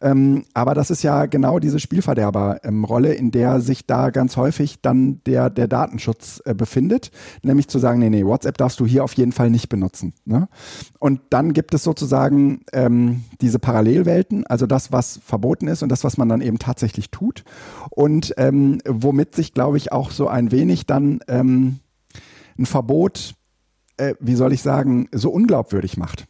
Ähm, 0.00 0.44
aber 0.52 0.74
das 0.74 0.90
ist 0.90 1.02
ja 1.02 1.26
genau 1.26 1.58
diese 1.58 1.80
Spielverderber-Rolle, 1.80 3.14
in 3.14 3.30
der 3.30 3.60
sich 3.60 3.86
da 3.86 4.10
ganz 4.10 4.36
häufig 4.36 4.82
dann 4.82 5.20
der, 5.24 5.48
der 5.48 5.68
Datenschutz 5.68 6.42
äh, 6.44 6.54
befindet, 6.54 7.10
nämlich 7.42 7.68
zu 7.68 7.78
sagen, 7.78 8.00
nee, 8.00 8.10
nee, 8.10 8.24
WhatsApp 8.24 8.58
darfst 8.58 8.78
du 8.78 8.86
hier 8.86 9.04
auf 9.04 9.14
jeden 9.14 9.32
Fall 9.32 9.50
nicht 9.50 9.68
benutzen. 9.68 10.12
Ne? 10.24 10.48
Und 10.98 11.20
dann 11.30 11.54
gibt 11.54 11.72
es 11.72 11.82
sozusagen 11.82 12.60
ähm, 12.72 13.24
diese 13.40 13.58
Parallelwelten, 13.58 14.46
also 14.46 14.66
das, 14.66 14.92
was 14.92 15.18
verboten 15.24 15.66
ist 15.66 15.82
und 15.82 15.90
das, 15.90 16.04
was 16.04 16.18
man 16.18 16.28
dann 16.28 16.42
eben 16.42 16.58
tatsächlich 16.58 17.10
tut. 17.10 17.44
Und 17.90 18.34
ähm, 18.36 18.78
womit 18.86 19.34
sich, 19.34 19.54
glaube 19.54 19.78
ich, 19.78 19.92
auch 19.92 20.10
so 20.10 20.28
ein 20.28 20.50
wenig 20.52 20.86
dann 20.86 21.20
ähm, 21.28 21.80
ein 22.58 22.66
Verbot, 22.66 23.34
äh, 23.96 24.14
wie 24.20 24.34
soll 24.34 24.52
ich 24.52 24.62
sagen, 24.62 25.08
so 25.12 25.30
unglaubwürdig 25.30 25.96
macht. 25.96 26.26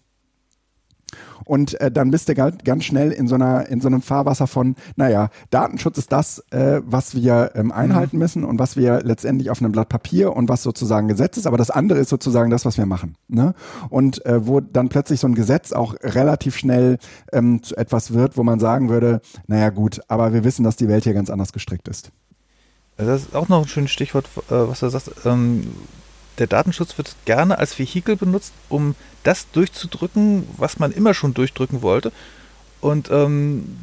Und 1.44 1.80
äh, 1.80 1.92
dann 1.92 2.10
bist 2.10 2.28
du 2.28 2.34
ganz, 2.34 2.84
schnell 2.84 3.12
in 3.12 3.28
so 3.28 3.36
einer 3.36 3.68
in 3.68 3.80
so 3.80 3.86
einem 3.86 4.02
Fahrwasser 4.02 4.48
von, 4.48 4.74
naja, 4.96 5.30
Datenschutz 5.50 5.96
ist 5.98 6.10
das, 6.10 6.40
äh, 6.50 6.80
was 6.84 7.14
wir 7.14 7.52
ähm, 7.54 7.70
einhalten 7.70 8.16
mhm. 8.16 8.22
müssen 8.22 8.44
und 8.44 8.58
was 8.58 8.76
wir 8.76 9.00
letztendlich 9.02 9.50
auf 9.50 9.60
einem 9.60 9.70
Blatt 9.70 9.88
Papier 9.88 10.34
und 10.34 10.48
was 10.48 10.64
sozusagen 10.64 11.06
Gesetz 11.06 11.36
ist, 11.36 11.46
aber 11.46 11.56
das 11.56 11.70
andere 11.70 12.00
ist 12.00 12.08
sozusagen 12.08 12.50
das, 12.50 12.64
was 12.64 12.78
wir 12.78 12.86
machen. 12.86 13.16
Ne? 13.28 13.54
Und 13.90 14.26
äh, 14.26 14.44
wo 14.46 14.60
dann 14.60 14.88
plötzlich 14.88 15.20
so 15.20 15.28
ein 15.28 15.36
Gesetz 15.36 15.72
auch 15.72 15.94
relativ 16.02 16.56
schnell 16.56 16.98
ähm, 17.32 17.62
zu 17.62 17.76
etwas 17.76 18.12
wird, 18.12 18.36
wo 18.36 18.42
man 18.42 18.58
sagen 18.58 18.88
würde, 18.88 19.20
naja 19.46 19.70
gut, 19.70 20.00
aber 20.08 20.32
wir 20.32 20.42
wissen, 20.42 20.64
dass 20.64 20.76
die 20.76 20.88
Welt 20.88 21.04
hier 21.04 21.14
ganz 21.14 21.30
anders 21.30 21.52
gestrickt 21.52 21.86
ist. 21.86 22.10
Das 22.96 23.22
ist 23.22 23.36
auch 23.36 23.48
noch 23.48 23.62
ein 23.62 23.68
schönes 23.68 23.92
Stichwort, 23.92 24.26
äh, 24.48 24.54
was 24.54 24.80
du 24.80 24.88
sagst. 24.88 25.12
Ähm, 25.24 25.64
der 26.38 26.46
Datenschutz 26.46 26.98
wird 26.98 27.16
gerne 27.24 27.58
als 27.58 27.78
Vehikel 27.78 28.16
benutzt, 28.16 28.52
um 28.68 28.94
das 29.22 29.50
durchzudrücken, 29.50 30.46
was 30.56 30.78
man 30.78 30.92
immer 30.92 31.14
schon 31.14 31.34
durchdrücken 31.34 31.82
wollte. 31.82 32.12
Und 32.80 33.10
ähm, 33.10 33.76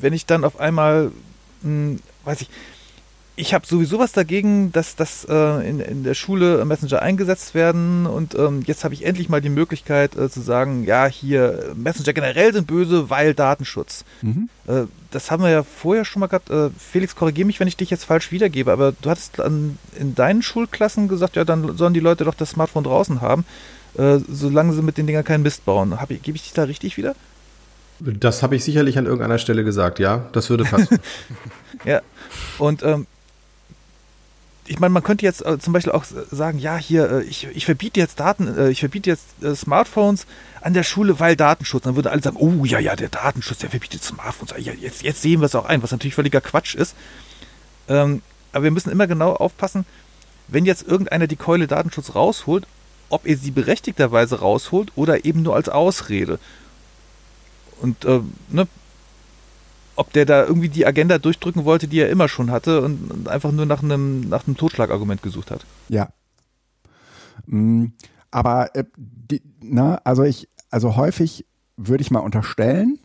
wenn 0.00 0.12
ich 0.12 0.26
dann 0.26 0.44
auf 0.44 0.60
einmal, 0.60 1.12
mh, 1.62 1.62
hm, 1.62 2.00
weiß 2.24 2.42
ich, 2.42 2.48
ich 3.34 3.54
habe 3.54 3.66
sowieso 3.66 3.98
was 3.98 4.12
dagegen, 4.12 4.72
dass, 4.72 4.94
dass 4.94 5.24
äh, 5.24 5.68
in, 5.68 5.80
in 5.80 6.04
der 6.04 6.12
Schule 6.12 6.64
Messenger 6.66 7.00
eingesetzt 7.00 7.54
werden 7.54 8.06
und 8.06 8.34
ähm, 8.34 8.62
jetzt 8.66 8.84
habe 8.84 8.92
ich 8.92 9.06
endlich 9.06 9.30
mal 9.30 9.40
die 9.40 9.48
Möglichkeit 9.48 10.16
äh, 10.16 10.28
zu 10.28 10.42
sagen, 10.42 10.84
ja, 10.84 11.06
hier 11.06 11.72
Messenger 11.74 12.12
generell 12.12 12.52
sind 12.52 12.66
böse, 12.66 13.08
weil 13.08 13.32
Datenschutz. 13.32 14.04
Mhm. 14.20 14.50
Äh, 14.66 14.82
das 15.10 15.30
haben 15.30 15.42
wir 15.42 15.50
ja 15.50 15.62
vorher 15.62 16.04
schon 16.04 16.20
mal 16.20 16.26
gehabt. 16.26 16.50
Äh, 16.50 16.70
Felix, 16.78 17.16
korrigiere 17.16 17.46
mich, 17.46 17.58
wenn 17.58 17.68
ich 17.68 17.76
dich 17.76 17.88
jetzt 17.88 18.04
falsch 18.04 18.32
wiedergebe, 18.32 18.70
aber 18.70 18.92
du 18.92 19.08
hattest 19.08 19.40
an, 19.40 19.78
in 19.98 20.14
deinen 20.14 20.42
Schulklassen 20.42 21.08
gesagt, 21.08 21.36
ja, 21.36 21.44
dann 21.44 21.76
sollen 21.78 21.94
die 21.94 22.00
Leute 22.00 22.24
doch 22.24 22.34
das 22.34 22.50
Smartphone 22.50 22.84
draußen 22.84 23.22
haben, 23.22 23.46
äh, 23.96 24.18
solange 24.28 24.74
sie 24.74 24.82
mit 24.82 24.98
den 24.98 25.06
Dingern 25.06 25.24
keinen 25.24 25.42
Mist 25.42 25.64
bauen. 25.64 25.96
Gebe 26.22 26.36
ich 26.36 26.42
dich 26.42 26.52
da 26.52 26.64
richtig 26.64 26.98
wieder? 26.98 27.14
Das 27.98 28.42
habe 28.42 28.56
ich 28.56 28.64
sicherlich 28.64 28.98
an 28.98 29.06
irgendeiner 29.06 29.38
Stelle 29.38 29.64
gesagt, 29.64 30.00
ja. 30.00 30.26
Das 30.32 30.50
würde 30.50 30.64
passen. 30.64 30.98
ja, 31.84 32.02
und 32.58 32.82
ähm, 32.82 33.06
ich 34.66 34.78
meine, 34.78 34.92
man 34.92 35.02
könnte 35.02 35.24
jetzt 35.24 35.44
äh, 35.44 35.58
zum 35.58 35.72
Beispiel 35.72 35.92
auch 35.92 36.04
sagen, 36.04 36.58
ja, 36.58 36.76
hier, 36.76 37.10
äh, 37.10 37.22
ich, 37.24 37.48
ich 37.52 37.64
verbiete 37.64 37.98
jetzt 37.98 38.20
Daten, 38.20 38.56
äh, 38.56 38.70
ich 38.70 38.80
verbiete 38.80 39.10
jetzt 39.10 39.42
äh, 39.42 39.54
Smartphones 39.54 40.26
an 40.60 40.72
der 40.72 40.84
Schule, 40.84 41.18
weil 41.18 41.34
Datenschutz. 41.34 41.82
Dann 41.84 41.96
würde 41.96 42.10
alle 42.10 42.22
sagen, 42.22 42.36
oh 42.38 42.64
ja, 42.64 42.78
ja, 42.78 42.94
der 42.94 43.08
Datenschutz, 43.08 43.58
der 43.58 43.70
verbietet 43.70 44.04
Smartphones. 44.04 44.54
Ja, 44.64 44.72
jetzt, 44.72 45.02
jetzt 45.02 45.22
sehen 45.22 45.40
wir 45.40 45.46
es 45.46 45.54
auch 45.54 45.64
ein, 45.64 45.82
was 45.82 45.90
natürlich 45.90 46.14
völliger 46.14 46.40
Quatsch 46.40 46.76
ist. 46.76 46.94
Ähm, 47.88 48.22
aber 48.52 48.64
wir 48.64 48.70
müssen 48.70 48.90
immer 48.90 49.08
genau 49.08 49.32
aufpassen, 49.34 49.84
wenn 50.46 50.64
jetzt 50.64 50.86
irgendeiner 50.86 51.26
die 51.26 51.36
Keule 51.36 51.66
Datenschutz 51.66 52.14
rausholt, 52.14 52.66
ob 53.08 53.26
er 53.26 53.36
sie 53.36 53.50
berechtigterweise 53.50 54.40
rausholt 54.40 54.92
oder 54.94 55.24
eben 55.24 55.42
nur 55.42 55.56
als 55.56 55.68
Ausrede. 55.68 56.38
Und 57.80 58.04
äh, 58.04 58.20
ne, 58.48 58.68
ob 59.96 60.12
der 60.12 60.24
da 60.24 60.44
irgendwie 60.44 60.68
die 60.68 60.86
Agenda 60.86 61.18
durchdrücken 61.18 61.64
wollte, 61.64 61.88
die 61.88 62.00
er 62.00 62.10
immer 62.10 62.28
schon 62.28 62.50
hatte 62.50 62.82
und, 62.82 63.28
einfach 63.28 63.52
nur 63.52 63.66
nach 63.66 63.82
einem, 63.82 64.20
nach 64.28 64.46
einem 64.46 64.56
Totschlagargument 64.56 65.22
gesucht 65.22 65.50
hat. 65.50 65.64
Ja. 65.88 66.08
Mhm. 67.46 67.92
Aber 68.30 68.74
äh, 68.74 68.84
die, 68.96 69.42
na, 69.60 70.00
also 70.04 70.22
ich, 70.22 70.48
also 70.70 70.96
häufig 70.96 71.46
würde 71.76 72.02
ich 72.02 72.10
mal 72.10 72.20
unterstellen, 72.20 72.98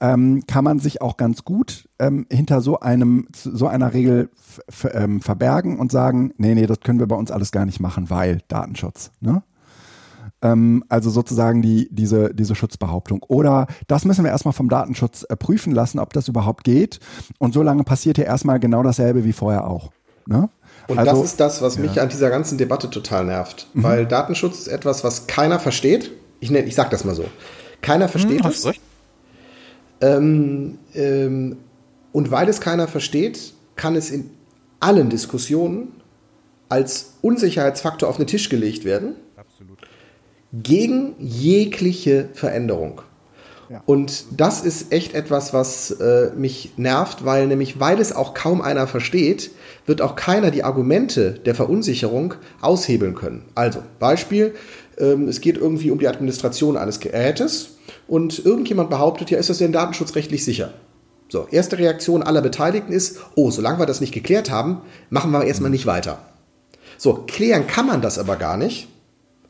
ähm, 0.00 0.44
kann 0.46 0.64
man 0.64 0.78
sich 0.78 1.00
auch 1.00 1.16
ganz 1.16 1.44
gut 1.44 1.88
ähm, 1.98 2.26
hinter 2.30 2.60
so 2.60 2.80
einem, 2.80 3.28
so 3.32 3.66
einer 3.66 3.94
Regel 3.94 4.30
ähm, 4.92 5.20
verbergen 5.20 5.78
und 5.78 5.92
sagen, 5.92 6.32
nee, 6.36 6.54
nee, 6.54 6.66
das 6.66 6.80
können 6.80 6.98
wir 6.98 7.06
bei 7.06 7.16
uns 7.16 7.30
alles 7.30 7.52
gar 7.52 7.66
nicht 7.66 7.80
machen, 7.80 8.10
weil 8.10 8.40
Datenschutz. 8.48 9.12
Ne? 9.20 9.42
Ähm, 10.42 10.84
also 10.88 11.08
sozusagen 11.08 11.62
die, 11.62 11.88
diese, 11.90 12.34
diese 12.34 12.54
Schutzbehauptung. 12.54 13.22
Oder 13.28 13.68
das 13.86 14.04
müssen 14.04 14.24
wir 14.24 14.30
erstmal 14.30 14.52
vom 14.52 14.68
Datenschutz 14.68 15.24
äh, 15.28 15.36
prüfen 15.36 15.72
lassen, 15.72 15.98
ob 15.98 16.12
das 16.12 16.28
überhaupt 16.28 16.64
geht. 16.64 16.98
Und 17.38 17.54
so 17.54 17.62
lange 17.62 17.84
passiert 17.84 18.16
hier 18.16 18.26
erstmal 18.26 18.58
genau 18.58 18.82
dasselbe 18.82 19.24
wie 19.24 19.32
vorher 19.32 19.68
auch. 19.68 19.92
Ne? 20.26 20.48
Und 20.88 20.98
also, 20.98 21.12
das 21.12 21.24
ist 21.24 21.40
das, 21.40 21.62
was 21.62 21.78
mich 21.78 21.94
ja. 21.94 22.02
an 22.02 22.08
dieser 22.08 22.28
ganzen 22.28 22.58
Debatte 22.58 22.90
total 22.90 23.24
nervt. 23.24 23.68
Mhm. 23.72 23.82
Weil 23.82 24.06
Datenschutz 24.06 24.58
ist 24.58 24.68
etwas, 24.68 25.04
was 25.04 25.26
keiner 25.26 25.60
versteht. 25.60 26.10
Ich, 26.40 26.50
nenn, 26.50 26.66
ich 26.66 26.74
sag 26.74 26.90
das 26.90 27.04
mal 27.04 27.14
so. 27.14 27.24
Keiner 27.80 28.08
versteht 28.08 28.44
hm, 28.44 28.50
es. 28.50 28.66
Ähm, 30.00 30.78
ähm, 30.94 31.56
und 32.12 32.30
weil 32.30 32.48
es 32.48 32.60
keiner 32.60 32.88
versteht, 32.88 33.54
kann 33.76 33.94
es 33.96 34.10
in 34.10 34.30
allen 34.80 35.08
Diskussionen 35.08 35.92
als 36.68 37.14
Unsicherheitsfaktor 37.22 38.08
auf 38.08 38.16
den 38.16 38.26
Tisch 38.26 38.48
gelegt 38.48 38.84
werden 38.84 39.14
gegen 40.52 41.14
jegliche 41.18 42.28
Veränderung. 42.34 43.02
Ja. 43.70 43.82
Und 43.86 44.24
das 44.36 44.60
ist 44.62 44.92
echt 44.92 45.14
etwas, 45.14 45.54
was 45.54 45.92
äh, 45.92 46.30
mich 46.36 46.72
nervt, 46.76 47.24
weil 47.24 47.46
nämlich, 47.46 47.80
weil 47.80 48.00
es 48.00 48.14
auch 48.14 48.34
kaum 48.34 48.60
einer 48.60 48.86
versteht, 48.86 49.50
wird 49.86 50.02
auch 50.02 50.14
keiner 50.14 50.50
die 50.50 50.62
Argumente 50.62 51.32
der 51.32 51.54
Verunsicherung 51.54 52.34
aushebeln 52.60 53.14
können. 53.14 53.44
Also, 53.54 53.82
Beispiel, 53.98 54.54
ähm, 54.98 55.26
es 55.26 55.40
geht 55.40 55.56
irgendwie 55.56 55.90
um 55.90 55.98
die 55.98 56.08
Administration 56.08 56.76
eines 56.76 57.00
Gerätes 57.00 57.76
und 58.06 58.44
irgendjemand 58.44 58.90
behauptet, 58.90 59.30
ja, 59.30 59.38
ist 59.38 59.48
das 59.48 59.58
denn 59.58 59.72
datenschutzrechtlich 59.72 60.44
sicher? 60.44 60.74
So, 61.30 61.46
erste 61.50 61.78
Reaktion 61.78 62.22
aller 62.22 62.42
Beteiligten 62.42 62.92
ist, 62.92 63.20
oh, 63.36 63.50
solange 63.50 63.78
wir 63.78 63.86
das 63.86 64.02
nicht 64.02 64.12
geklärt 64.12 64.50
haben, 64.50 64.82
machen 65.08 65.30
wir 65.30 65.44
erstmal 65.44 65.70
nicht 65.70 65.86
weiter. 65.86 66.18
So, 66.98 67.24
klären 67.26 67.66
kann 67.66 67.86
man 67.86 68.02
das 68.02 68.18
aber 68.18 68.36
gar 68.36 68.58
nicht, 68.58 68.88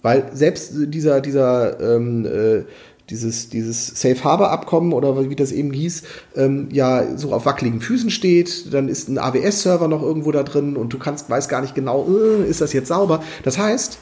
weil 0.02 0.30
selbst 0.34 0.72
dieser, 0.74 1.20
dieser, 1.20 1.80
ähm, 1.80 2.26
äh, 2.26 2.64
dieses, 3.10 3.48
dieses 3.48 3.86
Safe 3.86 4.22
Harbor 4.24 4.50
Abkommen 4.50 4.92
oder 4.92 5.28
wie 5.28 5.36
das 5.36 5.52
eben 5.52 5.72
hieß, 5.72 6.02
ähm, 6.36 6.68
ja 6.72 7.16
so 7.16 7.32
auf 7.32 7.46
wackeligen 7.46 7.80
Füßen 7.80 8.10
steht, 8.10 8.72
dann 8.72 8.88
ist 8.88 9.08
ein 9.08 9.18
AWS-Server 9.18 9.88
noch 9.88 10.02
irgendwo 10.02 10.32
da 10.32 10.42
drin 10.42 10.76
und 10.76 10.92
du 10.92 10.98
kannst, 10.98 11.28
weißt 11.28 11.48
gar 11.48 11.60
nicht 11.60 11.74
genau, 11.74 12.06
äh, 12.08 12.48
ist 12.48 12.60
das 12.60 12.72
jetzt 12.72 12.88
sauber? 12.88 13.22
Das 13.44 13.58
heißt, 13.58 13.98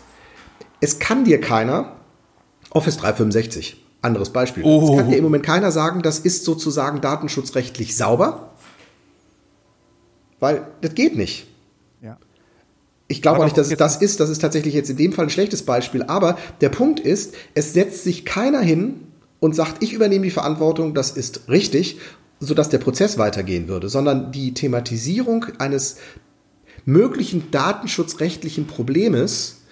es 0.80 0.98
kann 0.98 1.24
dir 1.24 1.40
keiner, 1.40 1.96
Office 2.70 2.96
365, 2.98 3.84
anderes 4.02 4.30
Beispiel, 4.30 4.62
oh. 4.64 4.90
es 4.92 4.96
kann 4.96 5.10
dir 5.10 5.18
im 5.18 5.24
Moment 5.24 5.44
keiner 5.44 5.72
sagen, 5.72 6.02
das 6.02 6.20
ist 6.20 6.44
sozusagen 6.44 7.00
datenschutzrechtlich 7.00 7.96
sauber, 7.96 8.52
weil 10.38 10.66
das 10.80 10.94
geht 10.94 11.16
nicht. 11.16 11.49
Ich 13.10 13.22
glaube 13.22 13.40
auch 13.40 13.44
nicht, 13.44 13.58
dass 13.58 13.72
es 13.72 13.76
das 13.76 13.96
ist. 13.96 14.20
Das 14.20 14.30
ist 14.30 14.38
tatsächlich 14.38 14.72
jetzt 14.72 14.88
in 14.88 14.96
dem 14.96 15.12
Fall 15.12 15.26
ein 15.26 15.30
schlechtes 15.30 15.64
Beispiel. 15.64 16.04
Aber 16.04 16.38
der 16.60 16.68
Punkt 16.68 17.00
ist, 17.00 17.34
es 17.54 17.72
setzt 17.72 18.04
sich 18.04 18.24
keiner 18.24 18.60
hin 18.60 19.00
und 19.40 19.56
sagt, 19.56 19.82
ich 19.82 19.92
übernehme 19.92 20.24
die 20.24 20.30
Verantwortung, 20.30 20.94
das 20.94 21.10
ist 21.10 21.48
richtig, 21.48 21.98
sodass 22.38 22.68
der 22.68 22.78
Prozess 22.78 23.18
weitergehen 23.18 23.66
würde, 23.66 23.88
sondern 23.88 24.30
die 24.30 24.54
Thematisierung 24.54 25.46
eines 25.58 25.96
möglichen 26.84 27.50
datenschutzrechtlichen 27.50 28.68
Problems 28.68 29.62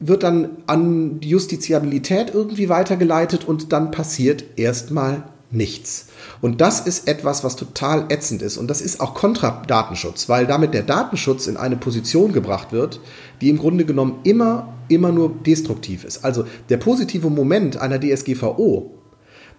wird 0.00 0.22
dann 0.22 0.56
an 0.66 1.20
die 1.20 1.28
Justiziabilität 1.28 2.32
irgendwie 2.32 2.70
weitergeleitet 2.70 3.44
und 3.44 3.74
dann 3.74 3.90
passiert 3.90 4.44
erstmal 4.56 5.24
nichts. 5.52 6.06
Und 6.40 6.60
das 6.60 6.80
ist 6.80 7.06
etwas, 7.06 7.44
was 7.44 7.56
total 7.56 8.06
ätzend 8.08 8.42
ist. 8.42 8.56
Und 8.56 8.68
das 8.68 8.80
ist 8.80 9.00
auch 9.00 9.14
Kontra-Datenschutz, 9.14 10.28
weil 10.28 10.46
damit 10.46 10.74
der 10.74 10.82
Datenschutz 10.82 11.46
in 11.46 11.56
eine 11.56 11.76
Position 11.76 12.32
gebracht 12.32 12.72
wird, 12.72 13.00
die 13.40 13.50
im 13.50 13.58
Grunde 13.58 13.84
genommen 13.84 14.20
immer, 14.24 14.74
immer 14.88 15.12
nur 15.12 15.30
destruktiv 15.30 16.04
ist. 16.04 16.24
Also 16.24 16.44
der 16.68 16.78
positive 16.78 17.30
Moment 17.30 17.76
einer 17.76 18.00
DSGVO, 18.00 18.90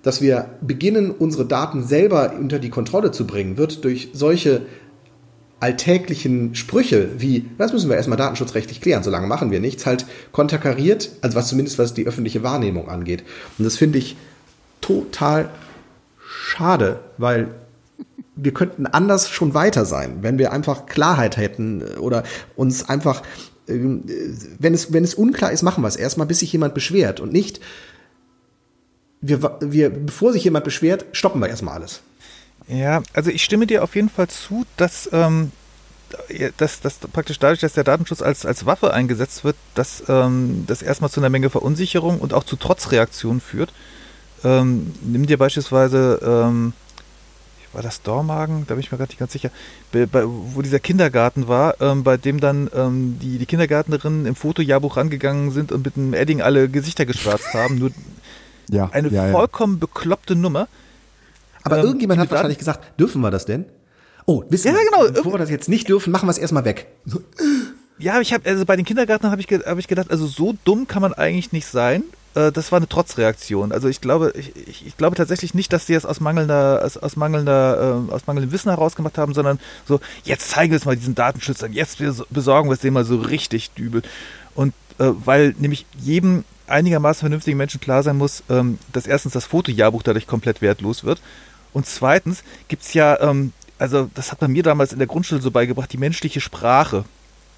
dass 0.01 0.21
wir 0.21 0.49
beginnen, 0.61 1.11
unsere 1.11 1.45
Daten 1.45 1.83
selber 1.83 2.33
unter 2.37 2.59
die 2.59 2.69
Kontrolle 2.69 3.11
zu 3.11 3.25
bringen, 3.25 3.57
wird 3.57 3.83
durch 3.85 4.09
solche 4.13 4.63
alltäglichen 5.59 6.55
Sprüche 6.55 7.11
wie, 7.19 7.45
das 7.57 7.71
müssen 7.71 7.89
wir 7.89 7.95
erstmal 7.95 8.17
datenschutzrechtlich 8.17 8.81
klären, 8.81 9.01
solange 9.01 9.27
machen 9.27 9.49
wir 9.49 9.61
nichts, 9.61 9.85
halt 9.85 10.05
konterkariert, 10.33 11.11
also 11.21 11.37
was 11.37 11.47
zumindest 11.47 11.79
was 11.79 11.93
die 11.93 12.05
öffentliche 12.05 12.43
Wahrnehmung 12.43 12.89
angeht. 12.89 13.23
Und 13.57 13.63
das 13.63 13.77
finde 13.77 13.99
ich 13.99 14.17
total 14.81 15.49
schade, 16.53 16.99
weil 17.17 17.47
wir 18.35 18.53
könnten 18.53 18.85
anders 18.85 19.29
schon 19.29 19.53
weiter 19.53 19.85
sein, 19.85 20.19
wenn 20.21 20.37
wir 20.37 20.51
einfach 20.51 20.85
Klarheit 20.85 21.37
hätten 21.37 21.83
oder 21.97 22.23
uns 22.55 22.89
einfach 22.89 23.21
ähm, 23.67 24.03
wenn 24.59 24.73
es, 24.73 24.91
wenn 24.91 25.03
es 25.03 25.13
unklar 25.13 25.51
ist, 25.51 25.63
machen 25.63 25.83
wir 25.83 25.87
es 25.87 25.95
erstmal, 25.95 26.27
bis 26.27 26.39
sich 26.39 26.51
jemand 26.51 26.73
beschwert 26.73 27.19
und 27.19 27.31
nicht, 27.31 27.59
wir, 29.21 29.57
wir, 29.61 29.89
bevor 29.89 30.33
sich 30.33 30.43
jemand 30.43 30.65
beschwert, 30.65 31.05
stoppen 31.13 31.41
wir 31.41 31.47
erstmal 31.47 31.75
alles. 31.75 32.01
Ja, 32.67 33.01
also 33.13 33.31
ich 33.31 33.43
stimme 33.43 33.67
dir 33.67 33.83
auf 33.83 33.95
jeden 33.95 34.09
Fall 34.09 34.27
zu, 34.27 34.65
dass, 34.75 35.09
ähm, 35.13 35.51
dass, 36.57 36.81
dass 36.81 36.97
praktisch 36.97 37.39
dadurch, 37.39 37.61
dass 37.61 37.73
der 37.73 37.85
Datenschutz 37.85 38.21
als, 38.21 38.45
als 38.45 38.65
Waffe 38.65 38.93
eingesetzt 38.93 39.43
wird, 39.43 39.55
dass 39.75 40.03
ähm, 40.09 40.65
das 40.67 40.81
erstmal 40.81 41.09
zu 41.09 41.21
einer 41.21 41.29
Menge 41.29 41.49
Verunsicherung 41.49 42.19
und 42.19 42.33
auch 42.33 42.43
zu 42.43 42.57
Trotzreaktionen 42.57 43.41
führt. 43.41 43.73
Ähm, 44.43 44.93
nimm 45.01 45.25
dir 45.25 45.37
beispielsweise, 45.37 46.19
ähm, 46.23 46.73
war 47.73 47.81
das 47.81 48.01
Dormagen? 48.01 48.65
Da 48.67 48.75
bin 48.75 48.81
ich 48.81 48.91
mir 48.91 48.97
gerade 48.97 49.11
nicht 49.11 49.19
ganz 49.19 49.33
sicher, 49.33 49.49
bei, 49.91 50.05
bei, 50.05 50.23
wo 50.25 50.61
dieser 50.61 50.79
Kindergarten 50.79 51.47
war, 51.47 51.81
ähm, 51.81 52.03
bei 52.03 52.17
dem 52.17 52.39
dann 52.39 52.69
ähm, 52.75 53.17
die, 53.21 53.37
die 53.37 53.45
Kindergärtnerinnen 53.45 54.25
im 54.25 54.35
Fotojahrbuch 54.35 54.97
rangegangen 54.97 55.51
sind 55.51 55.71
und 55.71 55.85
mit 55.85 55.97
einem 55.97 56.13
Edding 56.13 56.41
alle 56.41 56.69
Gesichter 56.69 57.05
geschwärzt 57.05 57.53
haben. 57.53 57.79
Nur 57.79 57.91
ja, 58.69 58.89
eine 58.91 59.09
ja, 59.09 59.31
vollkommen 59.31 59.75
ja. 59.75 59.79
bekloppte 59.79 60.35
Nummer. 60.35 60.67
Aber 61.63 61.79
ähm, 61.79 61.85
irgendjemand 61.85 62.19
hat 62.19 62.31
wahrscheinlich 62.31 62.59
gesagt, 62.59 62.99
dürfen 62.99 63.21
wir 63.21 63.31
das 63.31 63.45
denn? 63.45 63.65
Oh, 64.25 64.43
wissen 64.49 64.73
ja, 64.73 64.79
genau. 64.91 65.11
bevor 65.11 65.33
wir 65.33 65.39
das 65.39 65.49
jetzt 65.49 65.67
nicht 65.67 65.89
dürfen, 65.89 66.11
machen 66.11 66.27
wir 66.27 66.31
es 66.31 66.37
erstmal 66.37 66.63
weg. 66.63 66.87
Ja, 67.97 68.21
ich 68.21 68.33
habe 68.33 68.49
also 68.49 68.65
bei 68.65 68.75
den 68.75 68.85
Kindergärtnern 68.85 69.31
habe 69.31 69.41
ich, 69.41 69.47
hab 69.47 69.77
ich 69.77 69.87
gedacht, 69.87 70.11
also 70.11 70.25
so 70.25 70.55
dumm 70.63 70.87
kann 70.87 71.01
man 71.01 71.13
eigentlich 71.13 71.51
nicht 71.51 71.67
sein. 71.67 72.03
Äh, 72.35 72.51
das 72.51 72.71
war 72.71 72.77
eine 72.77 72.87
Trotzreaktion. 72.87 73.71
Also 73.71 73.87
ich 73.87 74.01
glaube, 74.01 74.33
ich, 74.35 74.85
ich, 74.85 74.97
glaube 74.97 75.15
tatsächlich 75.15 75.53
nicht, 75.53 75.73
dass 75.73 75.85
sie 75.85 75.93
es 75.93 76.05
aus 76.05 76.19
mangelnder, 76.19 76.81
aus, 76.83 76.97
aus 76.97 77.15
mangelnder, 77.15 78.03
äh, 78.09 78.13
aus 78.13 78.27
mangelndem 78.27 78.51
Wissen 78.51 78.69
herausgemacht 78.69 79.17
haben, 79.17 79.33
sondern 79.33 79.59
so, 79.87 79.99
jetzt 80.23 80.49
zeigen 80.49 80.71
wir 80.71 80.77
es 80.77 80.85
mal 80.85 80.95
diesen 80.95 81.15
Datenschützern, 81.15 81.73
jetzt 81.73 81.99
besorgen 82.29 82.69
wir 82.69 82.73
es 82.73 82.79
denen 82.79 82.93
mal 82.93 83.05
so 83.05 83.17
richtig 83.17 83.71
dübel. 83.71 84.01
Und 84.55 84.73
äh, 84.99 85.05
weil 85.25 85.55
nämlich 85.57 85.85
jedem 85.97 86.43
einigermaßen 86.67 87.21
vernünftigen 87.21 87.57
Menschen 87.57 87.81
klar 87.81 88.03
sein 88.03 88.17
muss, 88.17 88.43
ähm, 88.49 88.77
dass 88.91 89.07
erstens 89.07 89.33
das 89.33 89.45
Fotojahrbuch 89.45 90.03
dadurch 90.03 90.27
komplett 90.27 90.61
wertlos 90.61 91.03
wird 91.03 91.21
und 91.73 91.87
zweitens 91.87 92.43
gibt 92.67 92.83
es 92.83 92.93
ja, 92.93 93.19
ähm, 93.19 93.51
also 93.79 94.09
das 94.13 94.31
hat 94.31 94.41
man 94.41 94.51
mir 94.51 94.63
damals 94.63 94.93
in 94.93 94.99
der 94.99 95.07
Grundschule 95.07 95.41
so 95.41 95.51
beigebracht, 95.51 95.91
die 95.91 95.97
menschliche 95.97 96.39
Sprache. 96.39 97.03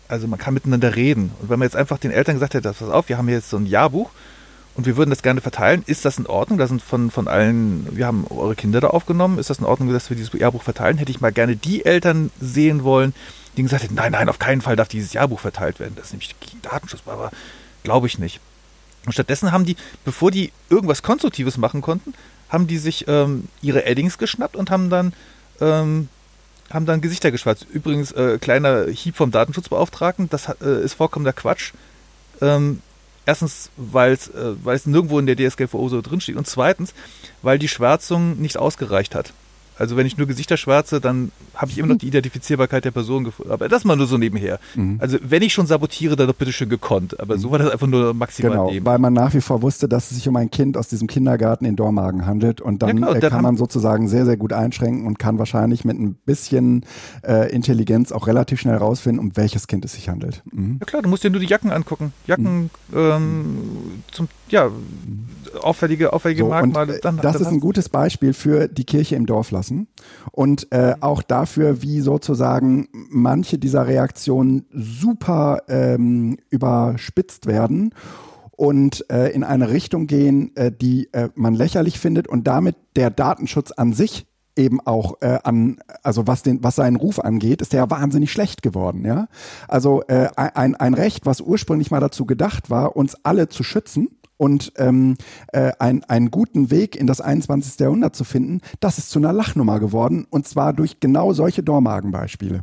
Also 0.07 0.28
man 0.28 0.39
kann 0.39 0.53
miteinander 0.53 0.95
reden. 0.95 1.32
Und 1.41 1.49
wenn 1.49 1.59
man 1.59 1.65
jetzt 1.65 1.76
einfach 1.76 1.97
den 1.99 2.11
Eltern 2.11 2.36
gesagt 2.36 2.53
hätte, 2.53 2.71
pass 2.71 2.89
auf, 2.89 3.09
wir 3.09 3.17
haben 3.17 3.28
hier 3.28 3.38
jetzt 3.38 3.49
so 3.49 3.57
ein 3.57 3.65
Jahrbuch 3.65 4.09
und 4.76 4.86
wir 4.86 4.97
würden 4.97 5.09
das 5.09 5.21
gerne 5.21 5.41
verteilen, 5.41 5.84
ist 5.86 6.03
das 6.03 6.17
in 6.17 6.28
Ordnung? 6.28 6.59
Da 6.59 6.67
sind 6.67 6.82
von, 6.82 7.09
von 7.09 7.28
allen, 7.28 7.88
wir 7.95 8.05
haben 8.05 8.26
eure 8.30 8.55
Kinder 8.55 8.82
da 8.82 8.88
aufgenommen, 8.88 9.39
ist 9.39 9.49
das 9.49 9.59
in 9.59 9.65
Ordnung, 9.65 9.91
dass 9.91 10.09
wir 10.09 10.17
dieses 10.17 10.34
Jahrbuch 10.34 10.63
verteilen? 10.63 10.97
Hätte 10.97 11.11
ich 11.11 11.21
mal 11.21 11.32
gerne 11.32 11.55
die 11.55 11.86
Eltern 11.86 12.30
sehen 12.41 12.84
wollen, 12.84 13.13
die 13.55 13.63
gesagt 13.63 13.84
hätten, 13.84 13.95
nein, 13.95 14.11
nein, 14.11 14.28
auf 14.28 14.38
keinen 14.38 14.61
Fall 14.61 14.76
darf 14.76 14.89
dieses 14.89 15.13
Jahrbuch 15.13 15.39
verteilt 15.39 15.80
werden. 15.80 15.93
Das 15.95 16.07
ist 16.07 16.11
nämlich 16.11 16.36
Datenschutz, 16.61 17.01
aber 17.05 17.32
glaube 17.84 18.07
ich 18.07 18.19
nicht. 18.19 18.41
Und 19.05 19.13
stattdessen 19.13 19.51
haben 19.51 19.65
die, 19.65 19.78
bevor 20.03 20.30
die 20.30 20.51
irgendwas 20.69 21.03
Konstruktives 21.03 21.57
machen 21.57 21.82
konnten, 21.82 22.13
haben 22.49 22.67
die 22.67 22.78
sich 22.78 23.07
ähm, 23.07 23.47
ihre 23.61 23.86
Eddings 23.86 24.17
geschnappt 24.17 24.55
und 24.57 24.71
haben 24.71 24.89
dann, 24.89 25.13
ähm, 25.61 26.09
haben 26.69 26.86
dann 26.86 27.01
Gesichter 27.01 27.32
geschwärzt. 27.32 27.65
Übrigens, 27.71 28.11
äh, 28.11 28.39
kleiner 28.39 28.88
Hieb 28.88 29.15
vom 29.15 29.32
Datenschutzbeauftragten, 29.32 30.30
das 30.30 30.49
äh, 30.61 30.84
ist 30.84 30.95
vollkommener 30.95 31.34
Quatsch. 31.34 31.71
Ähm, 32.41 32.82
erstens, 33.26 33.69
weil 33.78 34.13
es 34.13 34.28
äh, 34.30 34.89
nirgendwo 34.89 35.19
in 35.19 35.26
der 35.26 35.36
DSGVO 35.36 35.89
so 35.89 36.01
drinsteht 36.01 36.36
und 36.36 36.47
zweitens, 36.47 36.93
weil 37.41 37.59
die 37.59 37.67
Schwärzung 37.67 38.39
nicht 38.39 38.57
ausgereicht 38.57 39.15
hat. 39.15 39.34
Also 39.78 39.97
wenn 39.97 40.05
ich 40.05 40.17
nur 40.17 40.28
Gesichter 40.28 40.57
schwärze, 40.57 41.01
dann 41.01 41.32
habe 41.53 41.71
ich 41.71 41.78
immer 41.78 41.89
noch 41.89 41.97
die 41.97 42.07
Identifizierbarkeit 42.07 42.86
der 42.86 42.91
Person 42.91 43.23
gefunden. 43.23 43.51
Aber 43.51 43.67
das 43.67 43.84
mal 43.84 43.95
nur 43.95 44.07
so 44.07 44.17
nebenher. 44.17 44.59
Mhm. 44.76 44.97
Also 44.99 45.17
wenn 45.21 45.41
ich 45.41 45.53
schon 45.53 45.67
sabotiere, 45.67 46.15
dann 46.15 46.28
doch 46.28 46.36
bitte 46.36 46.53
schön 46.53 46.69
gekonnt. 46.69 47.19
Aber 47.19 47.38
so 47.38 47.51
war 47.51 47.59
das 47.59 47.69
einfach 47.71 47.88
nur 47.88 48.13
maximal 48.13 48.51
genau, 48.51 48.71
neben. 48.71 48.86
Weil 48.86 48.99
man 48.99 49.13
nach 49.13 49.34
wie 49.34 49.41
vor 49.41 49.61
wusste, 49.61 49.88
dass 49.88 50.11
es 50.11 50.17
sich 50.17 50.28
um 50.28 50.36
ein 50.36 50.51
Kind 50.51 50.78
aus 50.78 50.88
diesem 50.88 51.07
Kindergarten 51.07 51.65
in 51.65 51.76
Dormagen 51.76 52.26
handelt. 52.26 52.61
Und 52.61 52.82
dann, 52.82 52.97
ja, 52.97 53.07
klar, 53.07 53.19
dann 53.19 53.32
kann 53.32 53.43
man 53.43 53.57
sozusagen 53.57 54.07
sehr, 54.07 54.26
sehr 54.26 54.38
gut 54.38 54.53
einschränken 54.53 55.05
und 55.05 55.19
kann 55.19 55.39
wahrscheinlich 55.39 55.86
mit 55.86 55.99
ein 55.99 56.15
bisschen 56.26 56.86
äh, 57.23 57.51
Intelligenz 57.51 58.11
auch 58.11 58.28
relativ 58.28 58.61
schnell 58.61 58.78
rausfinden, 58.78 59.19
um 59.19 59.36
welches 59.36 59.67
Kind 59.67 59.86
es 59.86 59.93
sich 59.93 60.09
handelt. 60.09 60.43
Mhm. 60.51 60.78
Ja 60.80 60.86
klar, 60.86 61.01
du 61.01 61.09
musst 61.09 61.23
dir 61.23 61.30
nur 61.30 61.39
die 61.39 61.47
Jacken 61.47 61.71
angucken. 61.71 62.13
Jacken 62.28 62.69
mhm. 62.89 62.97
ähm, 62.97 63.57
zum, 64.11 64.28
ja, 64.49 64.69
auffällige, 65.56 66.14
auffällige 66.14 66.43
so, 66.43 66.49
Merkmale. 66.49 66.99
Dann, 67.01 67.18
das 67.18 67.34
dann 67.34 67.41
ist 67.41 67.47
ein 67.47 67.60
gutes 67.60 67.89
Beispiel 67.89 68.34
für 68.34 68.68
die 68.68 68.84
Kirche 68.84 69.16
im 69.16 69.26
Dorf 69.26 69.51
lassen 69.51 69.88
und 70.32 70.72
äh, 70.72 70.95
auch 71.01 71.22
dafür, 71.22 71.82
wie 71.82 72.01
sozusagen 72.01 72.88
manche 72.91 73.58
dieser 73.58 73.88
Reaktionen 73.88 74.66
super 74.72 75.64
ähm, 75.68 76.38
überspitzt 76.49 77.45
werden 77.45 77.93
und 78.51 79.10
äh, 79.12 79.30
in 79.30 79.43
eine 79.43 79.70
Richtung 79.70 80.08
gehen, 80.08 80.56
äh, 80.56 80.72
die 80.72 81.10
äh, 81.14 81.30
man 81.36 81.53
lächerlich 81.53 81.99
findet 81.99 82.28
und 82.28 82.45
damit 82.47 82.76
der 82.95 83.10
Datenschutz 83.10 83.72
an 83.72 83.93
sich 83.93 84.26
eben 84.58 84.80
auch 84.80 85.22
äh, 85.22 85.39
an, 85.43 85.80
also 86.01 86.28
was 86.28 86.43
den, 86.43 86.64
was 86.64 86.76
seinen 86.76 86.95
Ruf 86.95 87.20
angeht, 87.20 87.62
ist 87.62 87.74
der 87.74 87.82
ja 87.82 87.89
wahnsinnig 87.89 88.32
schlecht 88.32 88.62
geworden, 88.62 89.06
ja. 89.06 89.28
Also 89.68 90.03
äh, 90.08 90.30
ein, 90.36 90.76
ein 90.76 90.93
Recht, 90.93 91.26
was 91.26 91.41
ursprünglich 91.41 91.91
mal 91.91 91.99
dazu 91.99 92.26
gedacht 92.26 92.70
war, 92.70 92.95
uns 92.95 93.16
alle 93.24 93.49
zu 93.49 93.64
schützen, 93.64 94.10
und 94.38 94.74
ähm, 94.78 95.16
äh, 95.54 95.72
ein, 95.80 96.04
einen 96.06 96.32
guten 96.32 96.72
Weg 96.72 96.96
in 96.96 97.08
das 97.08 97.22
21. 97.22 97.80
Jahrhundert 97.80 98.16
zu 98.16 98.24
finden, 98.24 98.62
das 98.80 98.98
ist 98.98 99.10
zu 99.10 99.20
einer 99.20 99.34
Lachnummer 99.34 99.80
geworden 99.80 100.28
und 100.30 100.48
zwar 100.48 100.74
durch 100.74 101.00
genau 101.00 101.34
solche 101.34 101.64
Dormagenbeispiele. 101.64 102.62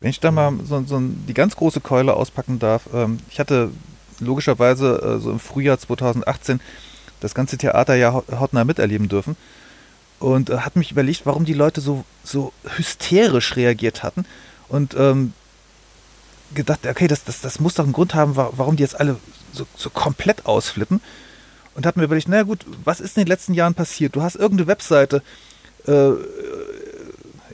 Wenn 0.00 0.10
ich 0.10 0.20
da 0.20 0.30
mal 0.30 0.52
so, 0.64 0.82
so 0.84 1.00
die 1.00 1.34
ganz 1.34 1.56
große 1.56 1.80
Keule 1.80 2.14
auspacken 2.14 2.58
darf, 2.58 2.88
ähm, 2.94 3.18
ich 3.30 3.38
hatte 3.38 3.70
logischerweise 4.18 5.18
äh, 5.18 5.20
so 5.20 5.30
im 5.30 5.40
Frühjahr 5.40 5.78
2018 5.78 6.60
das 7.20 7.34
ganze 7.34 7.58
Theater 7.58 7.94
ja 7.94 8.12
hautnah 8.12 8.64
miterleben 8.64 9.08
dürfen 9.08 9.36
und 10.18 10.50
äh, 10.50 10.58
hat 10.58 10.76
mich 10.76 10.90
überlegt, 10.90 11.26
warum 11.26 11.44
die 11.44 11.54
Leute 11.54 11.80
so, 11.80 12.04
so 12.24 12.52
hysterisch 12.76 13.56
reagiert 13.56 14.02
hatten 14.02 14.24
und 14.68 14.94
ähm, 14.98 15.32
gedacht, 16.54 16.86
okay, 16.86 17.08
das, 17.08 17.24
das, 17.24 17.40
das 17.40 17.60
muss 17.60 17.74
doch 17.74 17.84
einen 17.84 17.92
Grund 17.92 18.14
haben, 18.14 18.36
warum 18.36 18.76
die 18.76 18.82
jetzt 18.82 18.98
alle 18.98 19.16
so, 19.52 19.66
so 19.76 19.90
komplett 19.90 20.46
ausflippen. 20.46 21.00
Und 21.74 21.86
habe 21.86 22.00
mir 22.00 22.04
überlegt, 22.04 22.28
na 22.28 22.42
gut, 22.42 22.66
was 22.84 23.00
ist 23.00 23.16
in 23.16 23.24
den 23.24 23.28
letzten 23.28 23.54
Jahren 23.54 23.74
passiert? 23.74 24.16
Du 24.16 24.22
hast 24.22 24.34
irgendeine 24.34 24.66
Webseite 24.66 25.22
äh, 25.86 26.12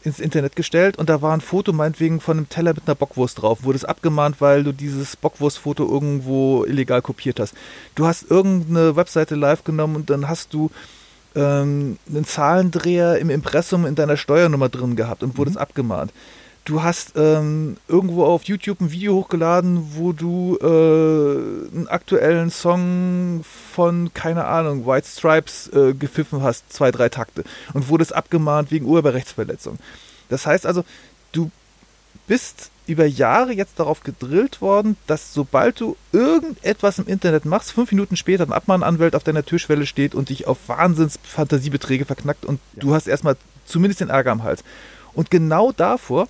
ins 0.03 0.21
Internet 0.21 0.57
gestellt 0.57 0.97
und 0.97 1.11
da 1.11 1.21
war 1.21 1.35
ein 1.35 1.41
Foto 1.41 1.73
meinetwegen 1.73 2.21
von 2.21 2.39
einem 2.39 2.49
Teller 2.49 2.73
mit 2.73 2.85
einer 2.87 2.95
Bockwurst 2.95 3.43
drauf. 3.43 3.65
Wurde 3.65 3.77
es 3.77 3.85
abgemahnt, 3.85 4.41
weil 4.41 4.65
du 4.65 4.73
dieses 4.73 5.17
Bockwurstfoto 5.17 5.87
irgendwo 5.87 6.65
illegal 6.65 7.03
kopiert 7.03 7.41
hast. 7.41 7.55
Du 7.95 8.07
hast 8.07 8.31
irgendeine 8.31 8.97
Webseite 8.97 9.35
live 9.35 9.65
genommen 9.65 9.97
und 9.97 10.11
dann 10.11 10.29
hast 10.29 10.55
du 10.55 10.71
ähm, 11.35 11.99
einen 12.09 12.25
Zahlendreher 12.25 13.19
im 13.19 13.31
Impressum 13.31 13.85
in 13.85 13.97
deiner 13.97 14.17
Steuernummer 14.17 14.69
drin 14.69 14.97
gehabt 14.97 15.23
und 15.23 15.37
wurdest 15.37 15.57
mhm. 15.57 15.63
abgemahnt 15.63 16.13
du 16.67 16.83
hast 16.83 17.13
ähm, 17.17 17.77
irgendwo 17.89 18.25
auf 18.25 18.45
YouTube 18.45 18.81
ein 18.81 18.91
Video 18.91 19.15
hochgeladen, 19.15 19.95
wo 19.95 20.13
du 20.13 20.59
äh, 20.61 21.75
einen 21.75 21.87
aktuellen 21.89 22.51
Song 22.51 23.45
von, 23.73 24.13
keine 24.13 24.45
Ahnung, 24.45 24.85
White 24.87 25.07
Stripes 25.07 25.69
äh, 25.69 25.95
gepfiffen 25.95 26.43
hast, 26.43 26.71
zwei, 26.73 26.91
drei 26.91 27.09
Takte, 27.09 27.45
und 27.73 27.89
wurdest 27.89 28.15
abgemahnt 28.15 28.71
wegen 28.71 28.85
Urheberrechtsverletzung. 28.85 29.79
Das 30.29 30.45
heißt 30.45 30.67
also, 30.67 30.85
du 31.33 31.51
bist 32.27 32.71
über 32.89 33.07
Jahre 33.07 33.53
jetzt 33.53 33.79
darauf 33.79 34.03
gedrillt 34.03 34.61
worden, 34.61 34.97
dass 35.07 35.33
sobald 35.33 35.81
du 35.81 35.97
irgendetwas 36.13 36.99
im 36.99 37.07
Internet 37.07 37.45
machst, 37.45 37.73
fünf 37.73 37.93
Minuten 37.93 38.17
später 38.17 38.45
ein 38.45 38.53
Abmahnanwalt 38.53 39.15
auf 39.15 39.25
deiner 39.25 39.45
Türschwelle 39.45 39.87
steht 39.87 40.15
und 40.15 40.31
dich 40.31 40.49
auf 40.49 40.59
Wahnsinnsfantasiebeträge 40.67 42.05
verknackt 42.05 42.45
und 42.45 42.61
ja. 42.75 42.81
du 42.81 42.95
hast 42.95 43.07
erstmal 43.07 43.37
zumindest 43.67 44.01
den 44.01 44.11
Ärger 44.11 44.33
am 44.33 44.43
Hals. 44.43 44.65
Und 45.15 45.31
genau 45.31 45.73
davor 45.73 46.29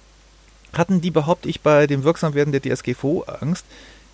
hatten 0.79 1.01
die, 1.01 1.11
behaupte 1.11 1.49
ich, 1.49 1.61
bei 1.61 1.87
dem 1.87 2.05
Wirksamwerden 2.05 2.53
der 2.53 2.63
DSGVO 2.63 3.25
Angst, 3.41 3.65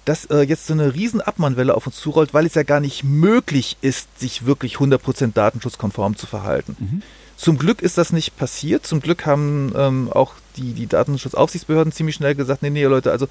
dass 0.05 0.25
äh, 0.27 0.41
jetzt 0.41 0.67
so 0.67 0.73
eine 0.73 0.95
riesen 0.95 1.21
Abmannwelle 1.21 1.75
auf 1.75 1.87
uns 1.87 1.97
zurollt, 1.97 2.35
weil 2.35 2.47
es 2.47 2.55
ja 2.55 2.65
gar 2.65 2.81
nicht 2.81 3.05
möglich 3.05 3.77
ist, 3.81 4.19
sich 4.19 4.47
wirklich 4.47 4.77
100% 4.77 5.33
datenschutzkonform 5.33 6.17
zu 6.17 6.27
verhalten. 6.27 6.77
Mhm. 6.79 7.03
Zum 7.37 7.59
Glück 7.59 7.83
ist 7.83 7.99
das 7.99 8.13
nicht 8.13 8.37
passiert. 8.37 8.87
Zum 8.87 9.01
Glück 9.01 9.27
haben 9.27 9.73
ähm, 9.77 10.11
auch 10.13 10.35
die, 10.57 10.75
die 10.75 10.87
Datenschutzaufsichtsbehörden 10.87 11.93
ziemlich 11.93 12.17
schnell 12.17 12.35
gesagt, 12.35 12.63
nee, 12.63 12.71
nee, 12.71 12.85
Leute, 12.85 13.11
also 13.11 13.27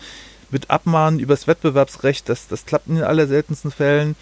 mit 0.50 0.70
Abmahnen 0.70 1.20
übers 1.20 1.48
Wettbewerbsrecht, 1.48 2.28
das, 2.28 2.48
das 2.48 2.66
klappt 2.66 2.88
in 2.88 2.96
den 2.96 3.04
allerseltensten 3.04 3.72
Fällen. 3.72 4.16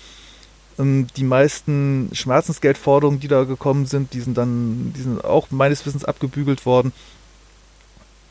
Ähm, 0.77 1.07
die 1.17 1.23
meisten 1.23 2.09
Schmerzensgeldforderungen, 2.13 3.19
die 3.19 3.27
da 3.27 3.43
gekommen 3.43 3.85
sind, 3.85 4.13
die 4.13 4.21
sind 4.21 4.37
dann, 4.37 4.93
die 4.95 5.01
sind 5.01 5.23
auch 5.23 5.47
meines 5.51 5.85
Wissens 5.85 6.05
abgebügelt 6.05 6.65
worden. 6.65 6.93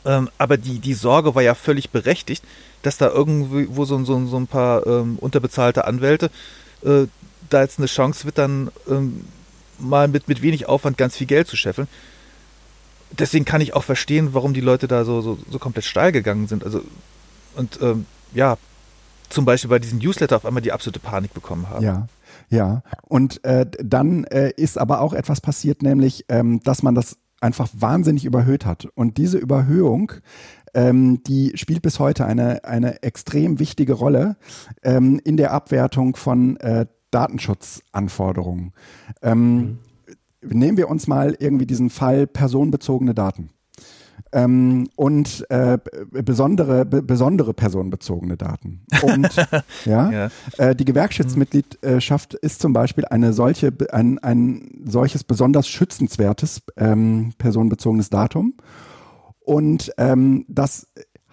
Ähm, 0.09 0.31
aber 0.39 0.57
die, 0.57 0.79
die 0.79 0.95
Sorge 0.95 1.35
war 1.35 1.43
ja 1.43 1.55
völlig 1.55 1.91
berechtigt, 1.91 2.43
dass 2.83 2.97
da 2.97 3.09
irgendwo 3.09 3.85
so, 3.85 4.03
so, 4.05 4.27
so 4.27 4.37
ein 4.39 4.47
paar 4.47 4.87
ähm, 4.87 5.19
unterbezahlte 5.21 5.85
Anwälte 5.85 6.31
äh, 6.83 7.07
da 7.51 7.61
jetzt 7.61 7.79
eine 7.79 7.89
Chance 7.89 8.25
wird, 8.25 8.39
dann 8.39 8.71
ähm, 8.89 9.25
mal 9.79 10.09
mit, 10.09 10.27
mit 10.27 10.41
wenig 10.41 10.67
Aufwand 10.67 10.97
ganz 10.97 11.17
viel 11.17 11.27
Geld 11.27 11.47
zu 11.47 11.57
scheffeln. 11.57 11.89
Deswegen 13.11 13.45
kann 13.45 13.61
ich 13.61 13.75
auch 13.75 13.85
verstehen, 13.85 14.31
warum 14.33 14.55
die 14.55 14.63
Leute 14.63 14.89
da 14.89 15.05
so, 15.05 15.21
so, 15.21 15.39
so 15.51 15.59
komplett 15.59 15.85
steil 15.85 16.11
gegangen 16.11 16.49
sind. 16.49 16.65
Also, 16.65 16.83
und 17.55 17.79
ähm, 17.83 18.07
ja, 18.33 18.57
zum 19.29 19.45
Beispiel 19.45 19.71
bei 19.71 19.79
diesem 19.79 19.99
Newsletter 19.99 20.37
auf 20.37 20.47
einmal 20.47 20.63
die 20.63 20.73
absolute 20.73 21.01
Panik 21.01 21.35
bekommen 21.35 21.69
haben. 21.69 21.85
Ja, 21.85 22.09
ja. 22.49 22.83
Und 23.03 23.45
äh, 23.45 23.67
dann 23.83 24.25
äh, 24.25 24.53
ist 24.57 24.79
aber 24.79 25.01
auch 25.01 25.13
etwas 25.13 25.43
passiert, 25.43 25.83
nämlich, 25.83 26.25
ähm, 26.29 26.63
dass 26.63 26.83
man 26.83 26.95
das 26.95 27.17
einfach 27.41 27.69
wahnsinnig 27.73 28.25
überhöht 28.25 28.67
hat. 28.67 28.87
Und 28.95 29.17
diese 29.17 29.39
Überhöhung, 29.39 30.13
ähm, 30.75 31.23
die 31.25 31.53
spielt 31.55 31.83
bis 31.83 31.99
heute 31.99 32.27
eine, 32.27 32.65
eine 32.65 33.03
extrem 33.03 33.59
wichtige 33.59 33.95
Rolle 33.95 34.37
ähm, 34.83 35.21
in 35.25 35.37
der 35.37 35.53
Abwertung 35.53 36.17
von 36.17 36.57
äh, 36.59 36.87
Datenschutzanforderungen. 37.11 38.73
Ähm, 39.23 39.57
mhm. 39.57 39.79
Nehmen 40.41 40.77
wir 40.77 40.89
uns 40.89 41.07
mal 41.07 41.37
irgendwie 41.39 41.67
diesen 41.67 41.91
Fall 41.91 42.27
personenbezogene 42.27 43.15
Daten 43.15 43.51
ähm, 44.33 44.89
und 44.97 45.47
äh, 45.51 45.79
besondere, 46.11 46.85
besondere 46.85 47.55
personenbezogene 47.55 48.37
Daten. 48.37 48.85
Und 49.03 49.35
ja, 49.85 50.11
ja. 50.11 50.31
Äh, 50.59 50.75
die 50.75 50.85
Gewerkschaftsmitgliedschaft 50.85 52.35
ist 52.35 52.61
zum 52.61 52.73
Beispiel 52.73 53.05
eine 53.07 53.33
solche, 53.33 53.73
ein, 53.91 54.19
ein 54.19 54.83
solches 54.85 55.25
besonders 55.25 55.69
schützenswertes 55.69 56.63
ähm, 56.77 57.33
personenbezogenes 57.39 58.11
Datum. 58.11 58.55
Und 59.41 59.93
ähm, 59.97 60.45
das 60.49 60.89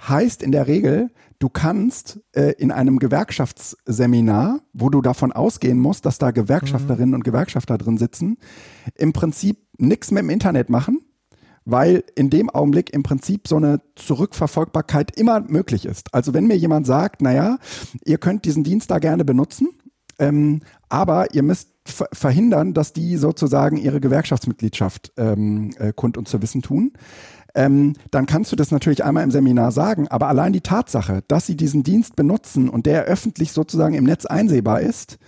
heißt 0.07 0.41
in 0.41 0.51
der 0.51 0.67
Regel, 0.67 1.11
du 1.39 1.49
kannst 1.49 2.19
äh, 2.33 2.53
in 2.57 2.71
einem 2.71 2.99
Gewerkschaftsseminar, 2.99 4.61
wo 4.73 4.89
du 4.89 5.01
davon 5.01 5.31
ausgehen 5.31 5.79
musst, 5.79 6.05
dass 6.05 6.17
da 6.17 6.31
Gewerkschafterinnen 6.31 7.09
mhm. 7.09 7.15
und 7.15 7.23
Gewerkschafter 7.23 7.77
drin 7.77 7.97
sitzen, 7.97 8.37
im 8.95 9.13
Prinzip 9.13 9.57
nichts 9.77 10.11
mit 10.11 10.23
dem 10.23 10.29
Internet 10.29 10.69
machen 10.69 11.04
weil 11.65 12.03
in 12.15 12.29
dem 12.29 12.49
Augenblick 12.49 12.93
im 12.93 13.03
Prinzip 13.03 13.47
so 13.47 13.57
eine 13.57 13.81
Zurückverfolgbarkeit 13.95 15.17
immer 15.17 15.41
möglich 15.41 15.85
ist. 15.85 16.13
Also 16.13 16.33
wenn 16.33 16.47
mir 16.47 16.57
jemand 16.57 16.87
sagt, 16.87 17.21
naja, 17.21 17.57
ihr 18.05 18.17
könnt 18.19 18.45
diesen 18.45 18.63
Dienst 18.63 18.91
da 18.91 18.99
gerne 18.99 19.25
benutzen, 19.25 19.69
ähm, 20.19 20.61
aber 20.89 21.33
ihr 21.33 21.43
müsst 21.43 21.69
verhindern, 21.85 22.73
dass 22.73 22.93
die 22.93 23.17
sozusagen 23.17 23.77
ihre 23.77 23.99
Gewerkschaftsmitgliedschaft 23.99 25.11
ähm, 25.17 25.71
äh, 25.77 25.93
kund 25.93 26.17
und 26.17 26.27
zu 26.27 26.41
wissen 26.41 26.61
tun. 26.61 26.93
Ähm, 27.53 27.93
dann 28.11 28.25
kannst 28.25 28.51
du 28.51 28.55
das 28.55 28.71
natürlich 28.71 29.03
einmal 29.03 29.23
im 29.23 29.31
Seminar 29.31 29.71
sagen, 29.71 30.07
aber 30.09 30.27
allein 30.27 30.51
die 30.51 30.61
Tatsache, 30.61 31.23
dass 31.27 31.45
sie 31.45 31.55
diesen 31.55 31.83
Dienst 31.83 32.15
benutzen 32.15 32.69
und 32.69 32.85
der 32.85 33.03
öffentlich 33.03 33.51
sozusagen 33.53 33.95
im 33.95 34.03
Netz 34.03 34.25
einsehbar 34.25 34.81
ist, 34.81 35.19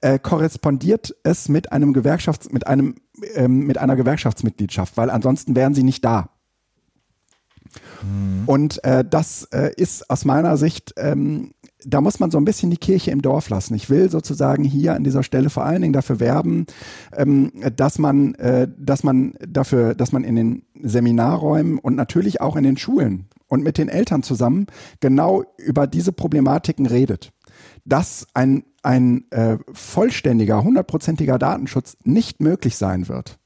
äh, 0.00 0.18
korrespondiert 0.18 1.14
es 1.22 1.48
mit 1.48 1.72
einem 1.72 1.92
Gewerkschafts, 1.92 2.50
mit 2.50 2.66
einem, 2.66 2.96
ähm, 3.34 3.66
mit 3.66 3.78
einer 3.78 3.96
Gewerkschaftsmitgliedschaft, 3.96 4.96
weil 4.96 5.10
ansonsten 5.10 5.56
wären 5.56 5.74
sie 5.74 5.82
nicht 5.82 6.04
da. 6.04 6.30
Mhm. 8.02 8.42
Und 8.46 8.84
äh, 8.84 9.04
das 9.08 9.44
äh, 9.52 9.72
ist 9.76 10.10
aus 10.10 10.24
meiner 10.24 10.56
Sicht, 10.56 10.94
ähm, 10.96 11.52
da 11.84 12.00
muss 12.00 12.20
man 12.20 12.30
so 12.30 12.38
ein 12.38 12.44
bisschen 12.44 12.70
die 12.70 12.76
Kirche 12.76 13.10
im 13.10 13.22
Dorf 13.22 13.48
lassen. 13.48 13.74
Ich 13.74 13.90
will 13.90 14.10
sozusagen 14.10 14.64
hier 14.64 14.94
an 14.94 15.04
dieser 15.04 15.22
Stelle 15.22 15.50
vor 15.50 15.64
allen 15.64 15.82
Dingen 15.82 15.92
dafür 15.92 16.20
werben, 16.20 16.66
ähm, 17.16 17.52
dass 17.76 17.98
man, 17.98 18.34
äh, 18.34 18.68
dass 18.76 19.02
man 19.02 19.34
dafür, 19.46 19.94
dass 19.94 20.12
man 20.12 20.24
in 20.24 20.36
den 20.36 20.62
Seminarräumen 20.80 21.78
und 21.78 21.96
natürlich 21.96 22.40
auch 22.40 22.56
in 22.56 22.64
den 22.64 22.76
Schulen 22.76 23.26
und 23.48 23.62
mit 23.62 23.78
den 23.78 23.88
Eltern 23.88 24.22
zusammen 24.22 24.66
genau 25.00 25.44
über 25.56 25.86
diese 25.86 26.12
Problematiken 26.12 26.86
redet 26.86 27.32
dass 27.84 28.26
ein, 28.34 28.64
ein 28.82 29.30
äh, 29.30 29.58
vollständiger, 29.72 30.62
hundertprozentiger 30.62 31.38
Datenschutz 31.38 31.96
nicht 32.04 32.40
möglich 32.40 32.76
sein 32.76 33.08
wird. 33.08 33.38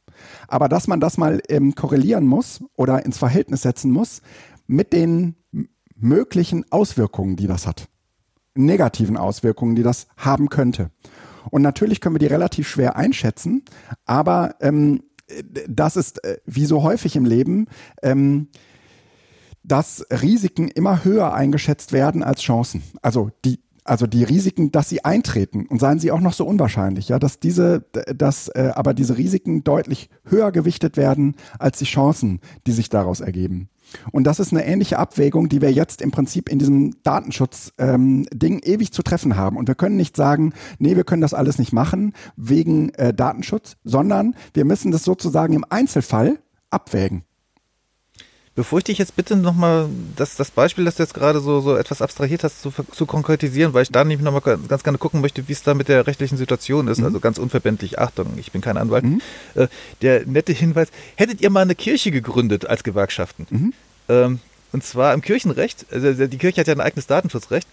Aber 0.48 0.68
dass 0.68 0.86
man 0.88 1.00
das 1.00 1.18
mal 1.18 1.40
ähm, 1.48 1.74
korrelieren 1.74 2.26
muss 2.26 2.64
oder 2.74 3.04
ins 3.04 3.18
Verhältnis 3.18 3.62
setzen 3.62 3.90
muss 3.90 4.22
mit 4.66 4.92
den 4.92 5.36
möglichen 5.94 6.70
Auswirkungen, 6.70 7.36
die 7.36 7.46
das 7.46 7.66
hat. 7.66 7.88
Negativen 8.54 9.16
Auswirkungen, 9.16 9.76
die 9.76 9.82
das 9.82 10.06
haben 10.16 10.48
könnte. 10.48 10.90
Und 11.50 11.62
natürlich 11.62 12.00
können 12.00 12.14
wir 12.14 12.20
die 12.20 12.26
relativ 12.26 12.68
schwer 12.68 12.96
einschätzen, 12.96 13.62
aber 14.04 14.56
ähm, 14.60 15.02
das 15.68 15.96
ist 15.96 16.24
äh, 16.24 16.38
wie 16.46 16.66
so 16.66 16.82
häufig 16.82 17.16
im 17.16 17.24
Leben, 17.24 17.66
ähm, 18.02 18.48
dass 19.62 20.06
Risiken 20.10 20.68
immer 20.68 21.04
höher 21.04 21.34
eingeschätzt 21.34 21.92
werden 21.92 22.22
als 22.22 22.40
Chancen. 22.40 22.82
Also 23.02 23.30
die, 23.44 23.60
also 23.88 24.06
die 24.06 24.24
Risiken, 24.24 24.72
dass 24.72 24.88
sie 24.88 25.04
eintreten 25.04 25.66
und 25.66 25.80
seien 25.80 25.98
sie 25.98 26.10
auch 26.10 26.20
noch 26.20 26.32
so 26.32 26.46
unwahrscheinlich, 26.46 27.08
ja, 27.08 27.18
dass 27.18 27.40
diese, 27.40 27.84
dass 28.14 28.48
äh, 28.48 28.72
aber 28.74 28.94
diese 28.94 29.16
Risiken 29.16 29.64
deutlich 29.64 30.10
höher 30.24 30.52
gewichtet 30.52 30.96
werden 30.96 31.36
als 31.58 31.78
die 31.78 31.84
Chancen, 31.84 32.40
die 32.66 32.72
sich 32.72 32.88
daraus 32.88 33.20
ergeben. 33.20 33.68
Und 34.10 34.24
das 34.24 34.40
ist 34.40 34.52
eine 34.52 34.66
ähnliche 34.66 34.98
Abwägung, 34.98 35.48
die 35.48 35.60
wir 35.62 35.72
jetzt 35.72 36.02
im 36.02 36.10
Prinzip 36.10 36.48
in 36.48 36.58
diesem 36.58 36.94
Datenschutz-Ding 37.02 37.72
ähm, 37.78 38.60
ewig 38.64 38.92
zu 38.92 39.02
treffen 39.02 39.36
haben. 39.36 39.56
Und 39.56 39.68
wir 39.68 39.76
können 39.76 39.96
nicht 39.96 40.16
sagen, 40.16 40.52
nee, 40.78 40.96
wir 40.96 41.04
können 41.04 41.22
das 41.22 41.34
alles 41.34 41.58
nicht 41.58 41.72
machen 41.72 42.12
wegen 42.36 42.90
äh, 42.94 43.14
Datenschutz, 43.14 43.76
sondern 43.84 44.34
wir 44.54 44.64
müssen 44.64 44.90
das 44.90 45.04
sozusagen 45.04 45.52
im 45.52 45.64
Einzelfall 45.68 46.38
abwägen. 46.70 47.25
Bevor 48.56 48.78
ich 48.78 48.84
dich 48.84 48.96
jetzt 48.96 49.14
bitte 49.14 49.36
nochmal, 49.36 49.86
das, 50.16 50.34
das 50.36 50.50
Beispiel, 50.50 50.86
das 50.86 50.94
du 50.94 51.02
jetzt 51.02 51.12
gerade 51.12 51.40
so, 51.40 51.60
so 51.60 51.76
etwas 51.76 52.00
abstrahiert 52.00 52.42
hast, 52.42 52.62
zu, 52.62 52.72
zu 52.90 53.04
konkretisieren, 53.04 53.74
weil 53.74 53.82
ich 53.82 53.92
da 53.92 54.02
nämlich 54.02 54.24
nochmal 54.24 54.58
ganz 54.66 54.82
gerne 54.82 54.96
gucken 54.96 55.20
möchte, 55.20 55.46
wie 55.46 55.52
es 55.52 55.62
da 55.62 55.74
mit 55.74 55.88
der 55.88 56.06
rechtlichen 56.06 56.38
Situation 56.38 56.88
ist. 56.88 56.98
Mhm. 56.98 57.04
Also 57.04 57.20
ganz 57.20 57.36
unverbindlich, 57.36 57.98
Achtung, 57.98 58.32
ich 58.38 58.52
bin 58.52 58.62
kein 58.62 58.78
Anwalt. 58.78 59.04
Mhm. 59.04 59.20
Äh, 59.54 59.68
der 60.00 60.24
nette 60.24 60.54
Hinweis, 60.54 60.88
hättet 61.16 61.42
ihr 61.42 61.50
mal 61.50 61.60
eine 61.60 61.74
Kirche 61.74 62.10
gegründet 62.10 62.66
als 62.66 62.82
Gewerkschaften? 62.82 63.46
Mhm. 63.50 63.72
Ähm, 64.08 64.40
und 64.72 64.82
zwar 64.82 65.12
im 65.12 65.20
Kirchenrecht, 65.20 65.84
also 65.90 66.26
die 66.26 66.38
Kirche 66.38 66.60
hat 66.60 66.66
ja 66.66 66.74
ein 66.74 66.80
eigenes 66.80 67.06
Datenschutzrecht. 67.06 67.68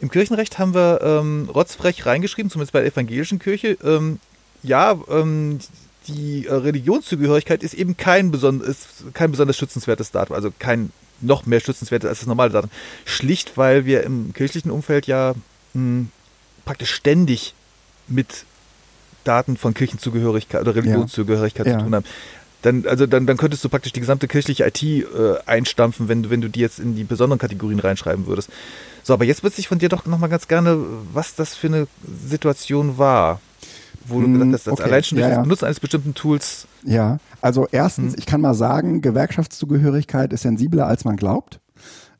Im 0.00 0.10
Kirchenrecht 0.10 0.58
haben 0.58 0.74
wir 0.74 1.00
ähm, 1.02 1.48
rotzfrech 1.54 2.04
reingeschrieben, 2.04 2.50
zumindest 2.50 2.74
bei 2.74 2.80
der 2.80 2.92
evangelischen 2.92 3.38
Kirche, 3.38 3.78
ähm, 3.82 4.20
ja, 4.62 4.94
ähm, 5.08 5.58
die 6.08 6.46
äh, 6.46 6.54
Religionszugehörigkeit 6.54 7.62
ist 7.62 7.74
eben 7.74 7.96
kein, 7.96 8.30
beson 8.30 8.60
ist 8.60 9.04
kein 9.14 9.30
besonders 9.30 9.56
schützenswertes 9.56 10.10
Datum, 10.10 10.34
also 10.34 10.52
kein 10.58 10.90
noch 11.20 11.46
mehr 11.46 11.60
schützenswertes 11.60 12.08
als 12.08 12.20
das 12.20 12.28
normale 12.28 12.50
Datum. 12.50 12.70
Schlicht, 13.04 13.56
weil 13.56 13.84
wir 13.84 14.04
im 14.04 14.32
kirchlichen 14.32 14.70
Umfeld 14.70 15.06
ja 15.06 15.34
mh, 15.74 15.80
hm, 15.80 16.08
praktisch 16.64 16.92
ständig 16.92 17.54
mit 18.06 18.44
Daten 19.24 19.56
von 19.56 19.74
Kirchenzugehörigkeit 19.74 20.60
oder 20.60 20.74
Religionszugehörigkeit 20.74 21.66
ja. 21.66 21.78
zu 21.78 21.84
tun 21.84 21.94
haben. 21.94 22.04
Dann, 22.62 22.86
also 22.86 23.06
dann, 23.06 23.26
dann 23.26 23.36
könntest 23.36 23.62
du 23.64 23.68
praktisch 23.68 23.92
die 23.92 24.00
gesamte 24.00 24.26
kirchliche 24.26 24.66
IT 24.66 24.82
äh, 24.82 25.04
einstampfen, 25.46 26.08
wenn 26.08 26.24
du, 26.24 26.30
wenn 26.30 26.40
du 26.40 26.48
die 26.48 26.60
jetzt 26.60 26.80
in 26.80 26.96
die 26.96 27.04
besonderen 27.04 27.38
Kategorien 27.38 27.78
reinschreiben 27.78 28.26
würdest. 28.26 28.50
So, 29.04 29.12
aber 29.14 29.24
jetzt 29.24 29.44
wüsste 29.44 29.60
ich 29.60 29.68
von 29.68 29.78
dir 29.78 29.88
doch 29.88 30.06
nochmal 30.06 30.28
ganz 30.28 30.48
gerne, 30.48 30.78
was 31.12 31.36
das 31.36 31.54
für 31.54 31.68
eine 31.68 31.86
Situation 32.26 32.98
war 32.98 33.40
wo 34.08 34.20
du 34.20 34.32
gesagt 34.32 34.52
hast, 34.52 34.66
das 34.66 34.72
okay. 34.72 34.82
allein 34.84 35.04
schon 35.04 35.18
durch 35.18 35.28
ja, 35.28 35.36
das 35.36 35.42
Benutzen 35.44 35.64
eines 35.66 35.80
bestimmten 35.80 36.14
Tools. 36.14 36.66
Ja, 36.84 37.18
also 37.40 37.66
erstens, 37.70 38.12
hm. 38.12 38.18
ich 38.18 38.26
kann 38.26 38.40
mal 38.40 38.54
sagen, 38.54 39.00
Gewerkschaftszugehörigkeit 39.00 40.32
ist 40.32 40.42
sensibler, 40.42 40.86
als 40.86 41.04
man 41.04 41.16
glaubt. 41.16 41.60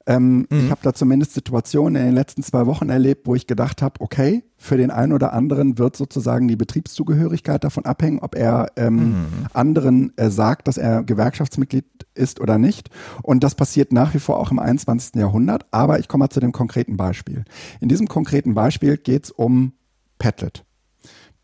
Ähm, 0.09 0.47
mhm. 0.49 0.65
Ich 0.65 0.71
habe 0.71 0.81
da 0.83 0.95
zumindest 0.95 1.35
Situationen 1.35 1.97
in 1.97 2.07
den 2.07 2.15
letzten 2.15 2.43
zwei 2.43 2.65
Wochen 2.65 2.89
erlebt, 2.89 3.27
wo 3.27 3.35
ich 3.35 3.47
gedacht 3.47 3.83
habe, 3.83 4.01
okay, 4.01 4.43
für 4.57 4.79
den 4.79 4.91
einen 4.91 5.13
oder 5.13 5.35
anderen 5.35 5.77
wird 5.77 5.97
sozusagen 5.97 6.49
die 6.49 6.57
Betriebszugehörigkeit 6.57 7.63
davon 7.63 7.85
abhängen, 7.85 8.21
ob 8.21 8.35
er 8.35 8.73
ähm, 8.77 8.95
mhm. 8.95 9.27
anderen 9.53 10.17
äh, 10.17 10.31
sagt, 10.31 10.67
dass 10.67 10.79
er 10.79 11.05
Gewerkschaftsmitglied 11.05 11.85
ist 12.15 12.41
oder 12.41 12.57
nicht. 12.57 12.89
Und 13.23 13.45
das 13.45 13.55
passiert 13.55 13.93
nach 13.93 14.15
wie 14.15 14.19
vor 14.19 14.41
auch 14.41 14.51
im 14.51 14.59
21. 14.59 15.17
Jahrhundert. 15.17 15.67
Aber 15.73 15.99
ich 15.99 16.09
komme 16.09 16.25
mal 16.25 16.31
zu 16.31 16.41
dem 16.41 16.53
konkreten 16.53 16.97
Beispiel. 16.97 17.45
In 17.81 17.91
diesem 17.91 18.09
konkreten 18.09 18.55
Beispiel 18.55 18.97
geht 18.97 19.25
es 19.25 19.31
um 19.31 19.75
Padlet. 20.19 20.65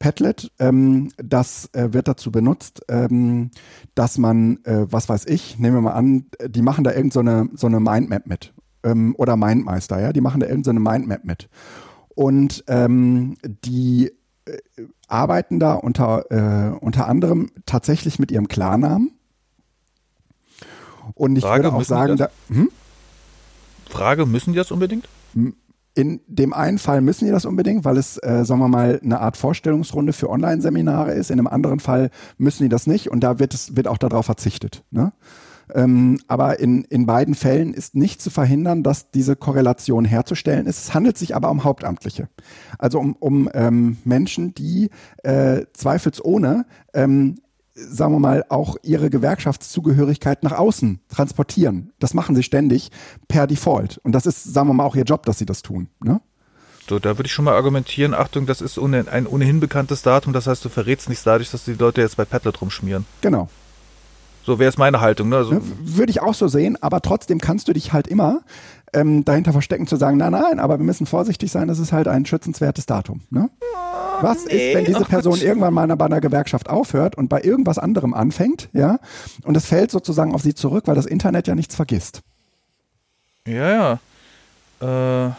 Padlet, 0.04 0.52
ähm, 0.58 1.12
das 1.16 1.70
äh, 1.72 1.94
wird 1.94 2.08
dazu 2.08 2.30
benutzt, 2.30 2.82
ähm, 2.88 3.50
dass 3.94 4.18
man, 4.18 4.62
äh, 4.64 4.84
was 4.90 5.08
weiß 5.08 5.24
ich, 5.24 5.58
nehmen 5.58 5.78
wir 5.78 5.80
mal 5.80 5.94
an, 5.94 6.26
die 6.46 6.60
machen 6.60 6.84
da 6.84 6.92
irgendeine 6.92 7.48
so, 7.52 7.56
so 7.56 7.66
eine 7.68 7.80
Mindmap 7.80 8.26
mit 8.26 8.52
ähm, 8.82 9.14
oder 9.16 9.38
Mindmeister, 9.38 9.98
ja, 10.02 10.12
die 10.12 10.20
machen 10.20 10.40
da 10.40 10.46
irgendeine 10.46 10.78
so 10.78 10.90
Mindmap 10.90 11.24
mit 11.24 11.48
und 12.14 12.64
ähm, 12.68 13.36
die 13.64 14.12
äh, 14.44 14.58
arbeiten 15.08 15.58
da 15.58 15.72
unter 15.72 16.30
äh, 16.30 16.76
unter 16.80 17.08
anderem 17.08 17.50
tatsächlich 17.64 18.18
mit 18.18 18.30
ihrem 18.30 18.48
Klarnamen 18.48 19.12
und 21.14 21.36
ich 21.36 21.44
Frage, 21.44 21.64
würde 21.64 21.76
auch 21.76 21.82
sagen, 21.82 22.18
da, 22.18 22.28
hm? 22.48 22.68
Frage, 23.88 24.26
müssen 24.26 24.52
die 24.52 24.58
das 24.58 24.70
unbedingt? 24.70 25.08
In 25.94 26.20
dem 26.26 26.52
einen 26.52 26.78
Fall 26.78 27.00
müssen 27.00 27.24
die 27.24 27.30
das 27.30 27.44
unbedingt, 27.44 27.84
weil 27.84 27.96
es, 27.96 28.18
äh, 28.18 28.44
sagen 28.44 28.60
wir 28.60 28.68
mal, 28.68 29.00
eine 29.02 29.20
Art 29.20 29.36
Vorstellungsrunde 29.36 30.12
für 30.12 30.28
Online-Seminare 30.28 31.12
ist. 31.12 31.30
In 31.30 31.38
einem 31.38 31.46
anderen 31.46 31.78
Fall 31.78 32.10
müssen 32.36 32.64
die 32.64 32.68
das 32.68 32.86
nicht 32.86 33.10
und 33.10 33.20
da 33.20 33.38
wird 33.38 33.54
es 33.54 33.76
wird 33.76 33.86
auch 33.86 33.98
darauf 33.98 34.26
verzichtet. 34.26 34.82
Ne? 34.90 35.12
Ähm, 35.72 36.20
aber 36.28 36.58
in, 36.58 36.84
in 36.84 37.06
beiden 37.06 37.34
Fällen 37.34 37.72
ist 37.72 37.94
nicht 37.94 38.20
zu 38.20 38.30
verhindern, 38.30 38.82
dass 38.82 39.10
diese 39.10 39.36
Korrelation 39.36 40.04
herzustellen 40.04 40.66
ist. 40.66 40.78
Es 40.78 40.94
handelt 40.94 41.16
sich 41.16 41.34
aber 41.34 41.50
um 41.50 41.64
Hauptamtliche. 41.64 42.28
Also 42.78 42.98
um, 42.98 43.14
um 43.14 43.48
ähm, 43.54 43.96
Menschen, 44.04 44.54
die 44.54 44.90
äh, 45.22 45.62
zweifelsohne 45.72 46.66
ähm, 46.92 47.36
sagen 47.74 48.12
wir 48.12 48.20
mal, 48.20 48.44
auch 48.48 48.76
ihre 48.82 49.10
Gewerkschaftszugehörigkeit 49.10 50.42
nach 50.42 50.52
außen 50.52 51.00
transportieren. 51.08 51.92
Das 51.98 52.14
machen 52.14 52.36
sie 52.36 52.42
ständig 52.42 52.90
per 53.28 53.46
Default. 53.46 53.98
Und 53.98 54.12
das 54.12 54.26
ist, 54.26 54.44
sagen 54.44 54.68
wir 54.68 54.74
mal, 54.74 54.84
auch 54.84 54.96
ihr 54.96 55.04
Job, 55.04 55.26
dass 55.26 55.38
sie 55.38 55.46
das 55.46 55.62
tun. 55.62 55.88
Ne? 56.02 56.20
So, 56.88 56.98
da 56.98 57.16
würde 57.16 57.26
ich 57.26 57.32
schon 57.32 57.46
mal 57.46 57.54
argumentieren, 57.54 58.14
Achtung, 58.14 58.46
das 58.46 58.60
ist 58.60 58.78
ohne, 58.78 59.08
ein 59.10 59.26
ohnehin 59.26 59.58
bekanntes 59.58 60.02
Datum, 60.02 60.32
das 60.32 60.46
heißt, 60.46 60.64
du 60.64 60.68
verrätst 60.68 61.08
nichts 61.08 61.24
dadurch, 61.24 61.50
dass 61.50 61.64
die 61.64 61.72
Leute 61.72 62.02
jetzt 62.02 62.16
bei 62.16 62.26
Padlet 62.26 62.60
rumschmieren. 62.60 63.06
Genau. 63.22 63.48
So 64.44 64.58
wäre 64.58 64.68
es 64.68 64.76
meine 64.76 65.00
Haltung. 65.00 65.30
Ne? 65.30 65.36
Also, 65.36 65.54
ne, 65.54 65.62
Würde 65.80 66.10
ich 66.10 66.20
auch 66.20 66.34
so 66.34 66.46
sehen, 66.46 66.76
aber 66.82 67.00
trotzdem 67.00 67.40
kannst 67.40 67.68
du 67.68 67.72
dich 67.72 67.94
halt 67.94 68.06
immer 68.06 68.42
ähm, 68.92 69.24
dahinter 69.24 69.52
verstecken 69.52 69.86
zu 69.86 69.96
sagen, 69.96 70.18
nein, 70.18 70.32
nein, 70.32 70.60
aber 70.60 70.78
wir 70.78 70.84
müssen 70.84 71.06
vorsichtig 71.06 71.50
sein, 71.50 71.68
das 71.68 71.78
ist 71.78 71.92
halt 71.92 72.06
ein 72.06 72.26
schützenswertes 72.26 72.84
Datum. 72.84 73.22
Ne? 73.30 73.48
Was 74.20 74.44
nee. 74.46 74.70
ist, 74.70 74.76
wenn 74.76 74.84
diese 74.84 75.04
Person 75.04 75.40
irgendwann 75.40 75.74
mal 75.74 75.86
bei 75.96 76.06
einer 76.06 76.20
Gewerkschaft 76.20 76.68
aufhört 76.68 77.16
und 77.16 77.28
bei 77.28 77.42
irgendwas 77.42 77.78
anderem 77.78 78.14
anfängt, 78.14 78.68
ja, 78.72 78.98
und 79.44 79.56
es 79.56 79.66
fällt 79.66 79.90
sozusagen 79.90 80.34
auf 80.34 80.42
sie 80.42 80.54
zurück, 80.54 80.84
weil 80.86 80.94
das 80.94 81.06
Internet 81.06 81.46
ja 81.46 81.54
nichts 81.54 81.74
vergisst. 81.74 82.20
Ja, 83.46 83.98
ja. 84.80 85.28
Äh. 85.28 85.32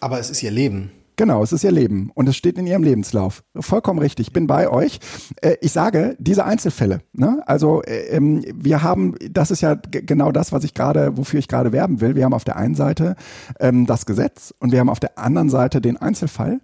Aber 0.00 0.18
es 0.20 0.30
ist 0.30 0.42
ihr 0.42 0.50
Leben. 0.50 0.90
Genau, 1.16 1.44
es 1.44 1.52
ist 1.52 1.62
ihr 1.62 1.70
Leben 1.70 2.10
und 2.14 2.28
es 2.28 2.36
steht 2.36 2.58
in 2.58 2.66
ihrem 2.66 2.82
Lebenslauf. 2.82 3.44
Vollkommen 3.54 4.00
richtig, 4.00 4.28
ich 4.28 4.32
bin 4.32 4.48
bei 4.48 4.68
euch. 4.68 4.98
Äh, 5.42 5.56
ich 5.60 5.70
sage, 5.70 6.16
diese 6.18 6.44
Einzelfälle, 6.44 7.02
ne? 7.12 7.40
also 7.46 7.82
äh, 7.82 8.08
ähm, 8.08 8.44
wir 8.52 8.82
haben, 8.82 9.14
das 9.30 9.52
ist 9.52 9.60
ja 9.60 9.74
genau 9.74 10.32
das, 10.32 10.50
was 10.50 10.64
ich 10.64 10.74
gerade, 10.74 11.16
wofür 11.16 11.38
ich 11.38 11.46
gerade 11.46 11.70
werben 11.70 12.00
will. 12.00 12.16
Wir 12.16 12.24
haben 12.24 12.34
auf 12.34 12.44
der 12.44 12.56
einen 12.56 12.74
Seite 12.74 13.14
ähm, 13.60 13.86
das 13.86 14.06
Gesetz 14.06 14.52
und 14.58 14.72
wir 14.72 14.80
haben 14.80 14.90
auf 14.90 14.98
der 14.98 15.16
anderen 15.16 15.50
Seite 15.50 15.80
den 15.80 15.96
Einzelfall. 15.96 16.60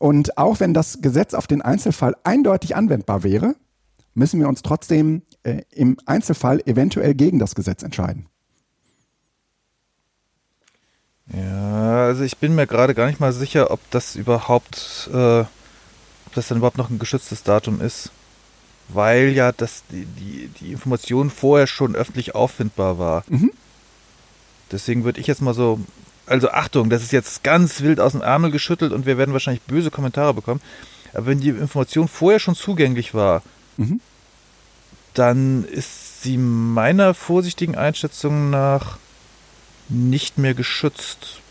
Und 0.00 0.36
auch 0.36 0.58
wenn 0.58 0.74
das 0.74 1.00
Gesetz 1.00 1.32
auf 1.32 1.46
den 1.46 1.62
Einzelfall 1.62 2.16
eindeutig 2.24 2.74
anwendbar 2.74 3.22
wäre, 3.22 3.54
müssen 4.14 4.40
wir 4.40 4.48
uns 4.48 4.62
trotzdem 4.62 5.22
äh, 5.44 5.62
im 5.70 5.96
Einzelfall 6.06 6.60
eventuell 6.66 7.14
gegen 7.14 7.38
das 7.38 7.54
Gesetz 7.54 7.84
entscheiden. 7.84 8.26
Ja, 11.32 12.04
also 12.04 12.24
ich 12.24 12.36
bin 12.36 12.54
mir 12.54 12.66
gerade 12.66 12.94
gar 12.94 13.06
nicht 13.06 13.20
mal 13.20 13.32
sicher, 13.32 13.70
ob 13.70 13.80
das 13.90 14.16
überhaupt, 14.16 15.08
äh, 15.12 15.40
ob 15.40 16.34
das 16.34 16.48
dann 16.48 16.58
überhaupt 16.58 16.78
noch 16.78 16.90
ein 16.90 16.98
geschütztes 16.98 17.42
Datum 17.42 17.80
ist. 17.80 18.10
Weil 18.88 19.30
ja 19.30 19.52
das, 19.52 19.84
die, 19.90 20.04
die, 20.04 20.48
die 20.60 20.72
Information 20.72 21.30
vorher 21.30 21.66
schon 21.66 21.94
öffentlich 21.94 22.34
auffindbar 22.34 22.98
war. 22.98 23.24
Mhm. 23.28 23.52
Deswegen 24.70 25.04
würde 25.04 25.20
ich 25.20 25.26
jetzt 25.26 25.40
mal 25.40 25.54
so, 25.54 25.80
also 26.26 26.50
Achtung, 26.50 26.90
das 26.90 27.02
ist 27.02 27.12
jetzt 27.12 27.42
ganz 27.42 27.80
wild 27.80 28.00
aus 28.00 28.12
dem 28.12 28.22
Ärmel 28.22 28.50
geschüttelt 28.50 28.92
und 28.92 29.06
wir 29.06 29.16
werden 29.16 29.32
wahrscheinlich 29.32 29.62
böse 29.62 29.90
Kommentare 29.90 30.34
bekommen. 30.34 30.60
Aber 31.14 31.26
wenn 31.26 31.40
die 31.40 31.50
Information 31.50 32.08
vorher 32.08 32.40
schon 32.40 32.54
zugänglich 32.54 33.14
war, 33.14 33.42
mhm. 33.76 34.00
dann 35.14 35.64
ist 35.64 36.22
sie 36.22 36.36
meiner 36.36 37.14
vorsichtigen 37.14 37.76
Einschätzung 37.76 38.50
nach 38.50 38.98
nicht 39.92 40.38
mehr 40.38 40.54
geschützt. 40.54 41.41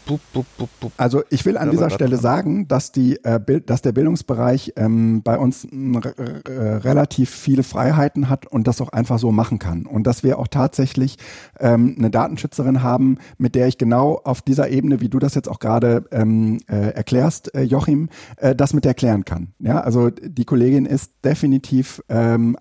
Also 0.97 1.23
ich 1.29 1.45
will 1.45 1.57
an 1.57 1.71
dieser 1.71 1.89
Stelle 1.89 2.17
sagen, 2.17 2.67
dass, 2.67 2.91
die, 2.91 3.23
äh, 3.23 3.39
dass 3.61 3.81
der 3.81 3.91
Bildungsbereich 3.91 4.73
ähm, 4.75 5.21
bei 5.23 5.37
uns 5.37 5.67
relativ 5.71 7.29
viele 7.29 7.63
Freiheiten 7.63 8.29
hat 8.29 8.47
und 8.47 8.67
das 8.67 8.81
auch 8.81 8.89
einfach 8.89 9.19
so 9.19 9.31
machen 9.31 9.59
kann. 9.59 9.85
Und 9.85 10.07
dass 10.07 10.23
wir 10.23 10.39
auch 10.39 10.47
tatsächlich 10.47 11.17
ähm, 11.59 11.95
eine 11.97 12.09
Datenschützerin 12.09 12.83
haben, 12.83 13.17
mit 13.37 13.55
der 13.55 13.67
ich 13.67 13.77
genau 13.77 14.21
auf 14.23 14.41
dieser 14.41 14.69
Ebene, 14.69 15.01
wie 15.01 15.09
du 15.09 15.19
das 15.19 15.35
jetzt 15.35 15.47
auch 15.47 15.59
gerade 15.59 16.05
ähm, 16.11 16.59
äh, 16.67 16.91
erklärst, 16.91 17.53
äh, 17.55 17.61
Joachim, 17.61 18.09
äh, 18.37 18.55
das 18.55 18.73
mit 18.73 18.85
erklären 18.85 19.25
kann. 19.25 19.53
Ja, 19.59 19.81
also 19.81 20.09
die 20.09 20.45
Kollegin 20.45 20.85
ist 20.85 21.13
definitiv 21.23 22.03
ähm, 22.09 22.57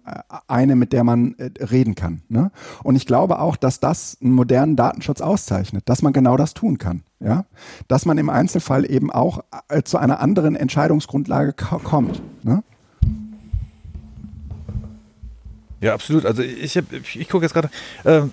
eine, 0.48 0.76
mit 0.76 0.92
der 0.92 1.04
man 1.04 1.34
äh, 1.38 1.50
reden 1.64 1.94
kann. 1.94 2.22
Ne? 2.28 2.50
Und 2.82 2.96
ich 2.96 3.06
glaube 3.06 3.40
auch, 3.40 3.56
dass 3.56 3.80
das 3.80 4.18
einen 4.20 4.32
modernen 4.32 4.76
Datenschutz 4.76 5.20
auszeichnet, 5.20 5.88
dass 5.88 6.02
man 6.02 6.12
genau 6.12 6.36
das 6.36 6.54
tun 6.54 6.78
kann 6.78 7.02
ja, 7.20 7.44
dass 7.86 8.06
man 8.06 8.18
im 8.18 8.30
Einzelfall 8.30 8.90
eben 8.90 9.10
auch 9.10 9.44
äh, 9.68 9.82
zu 9.82 9.98
einer 9.98 10.20
anderen 10.20 10.56
Entscheidungsgrundlage 10.56 11.52
kommt. 11.52 12.22
Ne? 12.42 12.62
Ja, 15.80 15.94
absolut. 15.94 16.26
Also 16.26 16.42
ich, 16.42 16.76
ich, 16.76 17.20
ich 17.20 17.28
gucke 17.28 17.44
jetzt 17.44 17.52
gerade. 17.52 17.70
Ähm, 18.04 18.32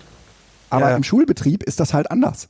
Aber 0.70 0.90
ja. 0.90 0.96
im 0.96 1.02
Schulbetrieb 1.02 1.62
ist 1.62 1.80
das 1.80 1.94
halt 1.94 2.10
anders. 2.10 2.48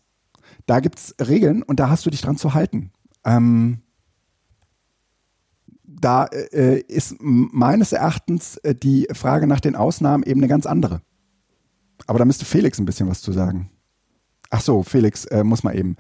Da 0.67 0.81
gibt 0.81 0.99
es 0.99 1.15
Regeln 1.21 1.63
und 1.63 1.81
da 1.81 1.89
hast 1.89 2.07
du 2.07 2.11
dich 2.11 2.21
dran 2.21 2.37
zu 2.37 2.55
halten. 2.55 2.93
Ähm, 3.25 3.81
da 5.85 6.27
äh, 6.27 6.81
ist 6.81 7.17
meines 7.21 7.93
Erachtens 7.93 8.59
äh, 8.59 8.75
die 8.75 9.09
Frage 9.13 9.47
nach 9.47 9.61
den 9.61 9.75
Ausnahmen 9.75 10.23
eben 10.23 10.41
eine 10.41 10.49
ganz 10.49 10.67
andere. 10.67 11.01
Aber 12.07 12.19
da 12.19 12.25
müsste 12.25 12.45
Felix 12.45 12.79
ein 12.79 12.85
bisschen 12.85 13.09
was 13.09 13.23
zu 13.23 13.33
sagen. 13.33 13.71
Ach 14.51 14.63
so, 14.63 14.83
Felix, 14.83 15.27
äh, 15.27 15.45
muss 15.45 15.63
mal 15.63 15.77
eben. 15.77 15.97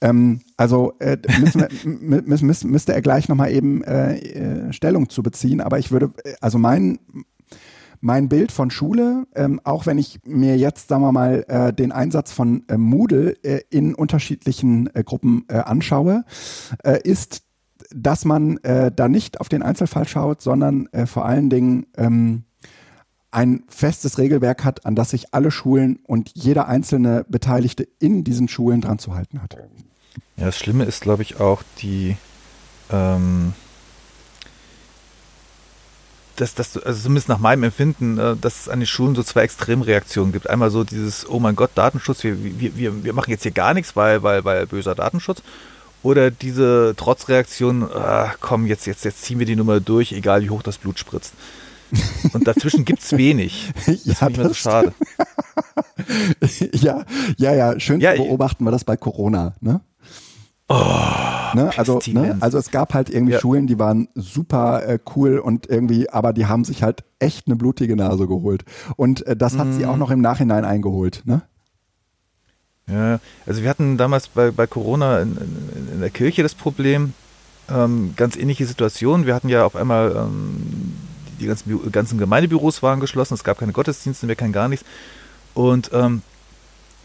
Ähm, 0.00 0.40
also 0.56 0.92
äh, 1.00 1.18
wir, 1.26 2.22
müssen, 2.22 2.70
müsste 2.70 2.94
er 2.94 3.02
gleich 3.02 3.28
nochmal 3.28 3.52
eben 3.52 3.82
äh, 3.82 4.18
äh, 4.18 4.72
Stellung 4.72 5.08
zu 5.08 5.22
beziehen. 5.22 5.60
Aber 5.60 5.78
ich 5.78 5.90
würde, 5.90 6.12
äh, 6.24 6.34
also 6.40 6.58
mein, 6.58 7.00
mein 8.00 8.28
Bild 8.28 8.52
von 8.52 8.70
Schule, 8.70 9.26
ähm, 9.34 9.60
auch 9.64 9.86
wenn 9.86 9.98
ich 9.98 10.20
mir 10.24 10.56
jetzt, 10.56 10.88
sagen 10.88 11.02
wir 11.02 11.10
mal, 11.10 11.44
äh, 11.48 11.72
den 11.72 11.90
Einsatz 11.90 12.30
von 12.30 12.64
äh, 12.68 12.76
Moodle 12.76 13.36
äh, 13.42 13.62
in 13.70 13.96
unterschiedlichen 13.96 14.94
äh, 14.94 15.02
Gruppen 15.02 15.44
äh, 15.48 15.56
anschaue, 15.56 16.24
ist, 17.02 17.42
dass 17.94 18.24
man 18.24 18.58
äh, 18.58 18.92
da 18.94 19.08
nicht 19.08 19.40
auf 19.40 19.48
den 19.48 19.62
Einzelfall 19.62 20.06
schaut, 20.06 20.40
sondern 20.40 20.86
äh, 20.92 21.06
vor 21.06 21.24
allen 21.24 21.50
Dingen 21.50 21.86
ähm, 21.96 22.44
ein 23.30 23.64
festes 23.68 24.18
Regelwerk 24.18 24.64
hat, 24.64 24.86
an 24.86 24.94
das 24.94 25.10
sich 25.10 25.34
alle 25.34 25.50
Schulen 25.50 25.98
und 26.04 26.30
jeder 26.34 26.68
einzelne 26.68 27.24
Beteiligte 27.28 27.86
in 27.98 28.24
diesen 28.24 28.48
Schulen 28.48 28.80
dran 28.80 28.98
zu 28.98 29.14
halten 29.14 29.42
hat. 29.42 29.56
Ja, 30.36 30.46
das 30.46 30.58
Schlimme 30.58 30.84
ist, 30.84 31.02
glaube 31.02 31.22
ich, 31.22 31.40
auch 31.40 31.62
die, 31.78 32.16
ähm, 32.90 33.52
dass, 36.36 36.54
dass 36.54 36.76
also 36.76 37.02
zumindest 37.02 37.28
nach 37.28 37.38
meinem 37.38 37.64
Empfinden, 37.64 38.18
äh, 38.18 38.36
dass 38.36 38.62
es 38.62 38.68
an 38.68 38.80
den 38.80 38.86
Schulen 38.86 39.14
so 39.14 39.22
zwei 39.22 39.42
Extremreaktionen 39.42 40.32
gibt. 40.32 40.48
Einmal 40.48 40.70
so 40.70 40.84
dieses, 40.84 41.28
oh 41.28 41.40
mein 41.40 41.56
Gott, 41.56 41.70
Datenschutz, 41.74 42.24
wir, 42.24 42.42
wir, 42.42 42.76
wir, 42.76 43.04
wir 43.04 43.12
machen 43.12 43.30
jetzt 43.30 43.42
hier 43.42 43.52
gar 43.52 43.74
nichts, 43.74 43.96
weil, 43.96 44.22
weil, 44.22 44.44
weil 44.44 44.66
böser 44.66 44.94
Datenschutz. 44.94 45.42
Oder 46.02 46.30
diese 46.30 46.94
Trotzreaktion, 46.96 47.82
ah, 47.92 48.32
komm, 48.40 48.66
jetzt, 48.66 48.86
jetzt, 48.86 49.04
jetzt 49.04 49.22
ziehen 49.22 49.40
wir 49.40 49.46
die 49.46 49.56
Nummer 49.56 49.80
durch, 49.80 50.12
egal 50.12 50.42
wie 50.42 50.50
hoch 50.50 50.62
das 50.62 50.78
Blut 50.78 50.98
spritzt. 50.98 51.34
Und 52.32 52.46
dazwischen 52.46 52.84
gibt 52.84 53.02
es 53.02 53.16
wenig. 53.16 53.72
Das 53.86 53.86
ja, 54.04 54.14
finde 54.14 54.32
ich 54.32 54.38
mir 54.38 54.48
so 54.48 54.54
schade. 54.54 54.92
ja, 56.72 57.04
ja, 57.36 57.54
ja. 57.54 57.80
Schön 57.80 58.00
ja, 58.00 58.14
beobachten 58.14 58.64
wir 58.64 58.70
das 58.70 58.84
bei 58.84 58.96
Corona, 58.96 59.54
ne? 59.60 59.80
Oh, 60.70 60.74
ne? 61.54 61.70
Also, 61.78 61.98
ne? 62.08 62.36
also 62.40 62.58
es 62.58 62.70
gab 62.70 62.92
halt 62.92 63.08
irgendwie 63.08 63.32
ja. 63.32 63.40
Schulen, 63.40 63.66
die 63.66 63.78
waren 63.78 64.08
super 64.14 64.86
äh, 64.86 64.98
cool 65.16 65.38
und 65.38 65.66
irgendwie, 65.66 66.10
aber 66.10 66.34
die 66.34 66.44
haben 66.44 66.64
sich 66.64 66.82
halt 66.82 67.04
echt 67.18 67.46
eine 67.46 67.56
blutige 67.56 67.96
Nase 67.96 68.26
geholt. 68.26 68.64
Und 68.96 69.26
äh, 69.26 69.34
das 69.34 69.56
hat 69.56 69.68
mm. 69.68 69.72
sie 69.72 69.86
auch 69.86 69.96
noch 69.96 70.10
im 70.10 70.20
Nachhinein 70.20 70.66
eingeholt, 70.66 71.22
ne? 71.24 71.42
Ja, 72.86 73.20
also 73.46 73.62
wir 73.62 73.70
hatten 73.70 73.96
damals 73.96 74.28
bei, 74.28 74.50
bei 74.50 74.66
Corona 74.66 75.20
in, 75.20 75.36
in, 75.36 75.88
in 75.94 76.00
der 76.00 76.10
Kirche 76.10 76.42
das 76.42 76.54
Problem, 76.54 77.12
ähm, 77.70 78.14
ganz 78.16 78.36
ähnliche 78.36 78.66
Situation. 78.66 79.26
Wir 79.26 79.34
hatten 79.34 79.48
ja 79.48 79.64
auf 79.64 79.76
einmal 79.76 80.14
ähm, 80.16 80.94
die 81.38 81.46
ganzen, 81.46 81.92
ganzen 81.92 82.18
Gemeindebüros 82.18 82.82
waren 82.82 83.00
geschlossen, 83.00 83.34
es 83.34 83.44
gab 83.44 83.58
keine 83.58 83.72
Gottesdienste 83.72 84.26
mehr, 84.26 84.36
kein 84.36 84.52
gar 84.52 84.68
nichts. 84.68 84.84
Und 85.54 85.90
ähm, 85.92 86.22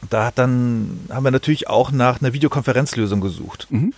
da 0.10 0.26
hat 0.28 0.38
dann, 0.38 1.00
haben 1.10 1.24
wir 1.24 1.32
natürlich 1.32 1.70
auch 1.70 1.92
nach 1.92 2.22
einer 2.22 2.34
Videokonferenzlösung 2.34 3.22
gesucht. 3.22 3.68
Mhm. 3.70 3.94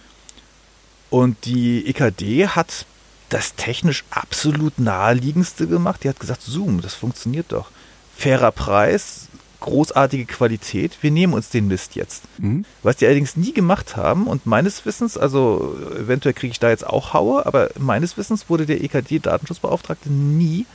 Und 1.10 1.46
die 1.46 1.88
EKD 1.88 2.48
hat 2.48 2.86
das 3.30 3.56
technisch 3.56 4.04
absolut 4.12 4.80
naheliegendste 4.80 5.68
gemacht. 5.68 6.04
Die 6.04 6.10
hat 6.10 6.20
gesagt, 6.20 6.42
Zoom, 6.42 6.82
das 6.82 6.94
funktioniert 6.94 7.52
doch. 7.52 7.70
Fairer 8.16 8.52
Preis, 8.52 9.28
großartige 9.60 10.26
Qualität, 10.26 10.98
wir 11.02 11.12
nehmen 11.12 11.34
uns 11.34 11.50
den 11.50 11.68
Mist 11.68 11.96
jetzt. 11.96 12.24
Mhm. 12.38 12.66
Was 12.84 12.98
die 12.98 13.06
allerdings 13.06 13.38
nie 13.38 13.54
gemacht 13.54 13.96
haben 13.96 14.28
und 14.28 14.46
meines 14.46 14.86
Wissens, 14.86 15.18
also 15.18 15.76
eventuell 15.98 16.34
kriege 16.34 16.52
ich 16.52 16.60
da 16.60 16.70
jetzt 16.70 16.86
auch 16.86 17.14
Haue, 17.14 17.46
aber 17.46 17.70
meines 17.80 18.18
Wissens 18.18 18.50
wurde 18.50 18.66
der 18.66 18.84
EKD-Datenschutzbeauftragte 18.84 20.12
nie 20.12 20.66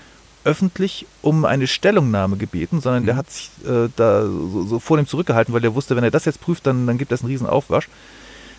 öffentlich 0.45 1.07
um 1.23 1.45
eine 1.45 1.67
Stellungnahme 1.67 2.37
gebeten, 2.37 2.81
sondern 2.81 3.03
mhm. 3.03 3.07
der 3.07 3.17
hat 3.17 3.31
sich 3.31 3.51
äh, 3.67 3.89
da 3.97 4.23
so, 4.23 4.65
so 4.65 4.79
vor 4.79 4.97
dem 4.97 5.07
zurückgehalten, 5.07 5.53
weil 5.53 5.65
er 5.65 5.75
wusste, 5.75 5.97
wenn 5.97 6.05
er 6.05 6.11
das 6.11 6.25
jetzt 6.25 6.41
prüft, 6.41 6.67
dann, 6.67 6.87
dann 6.87 6.99
gibt 6.99 7.13
das 7.13 7.21
einen 7.21 7.31
riesen 7.31 7.47
Aufwasch. 7.47 7.89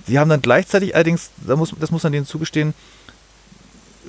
Sie 0.07 0.19
haben 0.19 0.29
dann 0.29 0.41
gleichzeitig 0.41 0.95
allerdings, 0.95 1.31
da 1.45 1.55
muss, 1.55 1.73
das 1.79 1.91
muss 1.91 2.03
man 2.03 2.11
denen 2.11 2.25
zugestehen, 2.25 2.73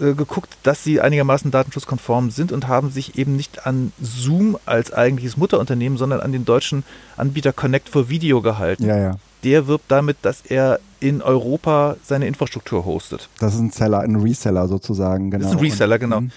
äh, 0.01 0.15
geguckt, 0.15 0.51
dass 0.63 0.85
sie 0.85 1.01
einigermaßen 1.01 1.51
datenschutzkonform 1.51 2.31
sind 2.31 2.53
und 2.53 2.69
haben 2.69 2.91
sich 2.91 3.19
eben 3.19 3.37
nicht 3.37 3.67
an 3.67 3.93
Zoom 4.01 4.59
als 4.67 4.93
eigentliches 4.93 5.37
Mutterunternehmen, 5.37 5.99
sondern 5.99 6.21
an 6.21 6.33
den 6.33 6.45
deutschen 6.45 6.85
Anbieter 7.17 7.53
Connect 7.53 7.89
for 7.89 8.09
Video 8.09 8.41
gehalten. 8.43 8.87
Ja, 8.87 8.97
ja. 8.97 9.17
Der 9.45 9.67
wirbt 9.67 9.91
damit, 9.91 10.19
dass 10.23 10.43
er 10.43 10.79
in 11.01 11.21
Europa 11.21 11.97
seine 12.05 12.27
Infrastruktur 12.27 12.85
hostet. 12.85 13.29
Das 13.41 13.55
ist 13.55 13.61
ein 13.61 13.71
Seller, 13.71 14.01
ein 14.01 14.17
Reseller 14.17 14.69
sozusagen, 14.69 15.31
genau. 15.31 15.43
Das 15.43 15.53
ist 15.53 15.59
ein 15.59 15.65
Reseller, 15.65 15.99
genau. 15.99 16.19
Und, 16.19 16.25
mhm. 16.25 16.33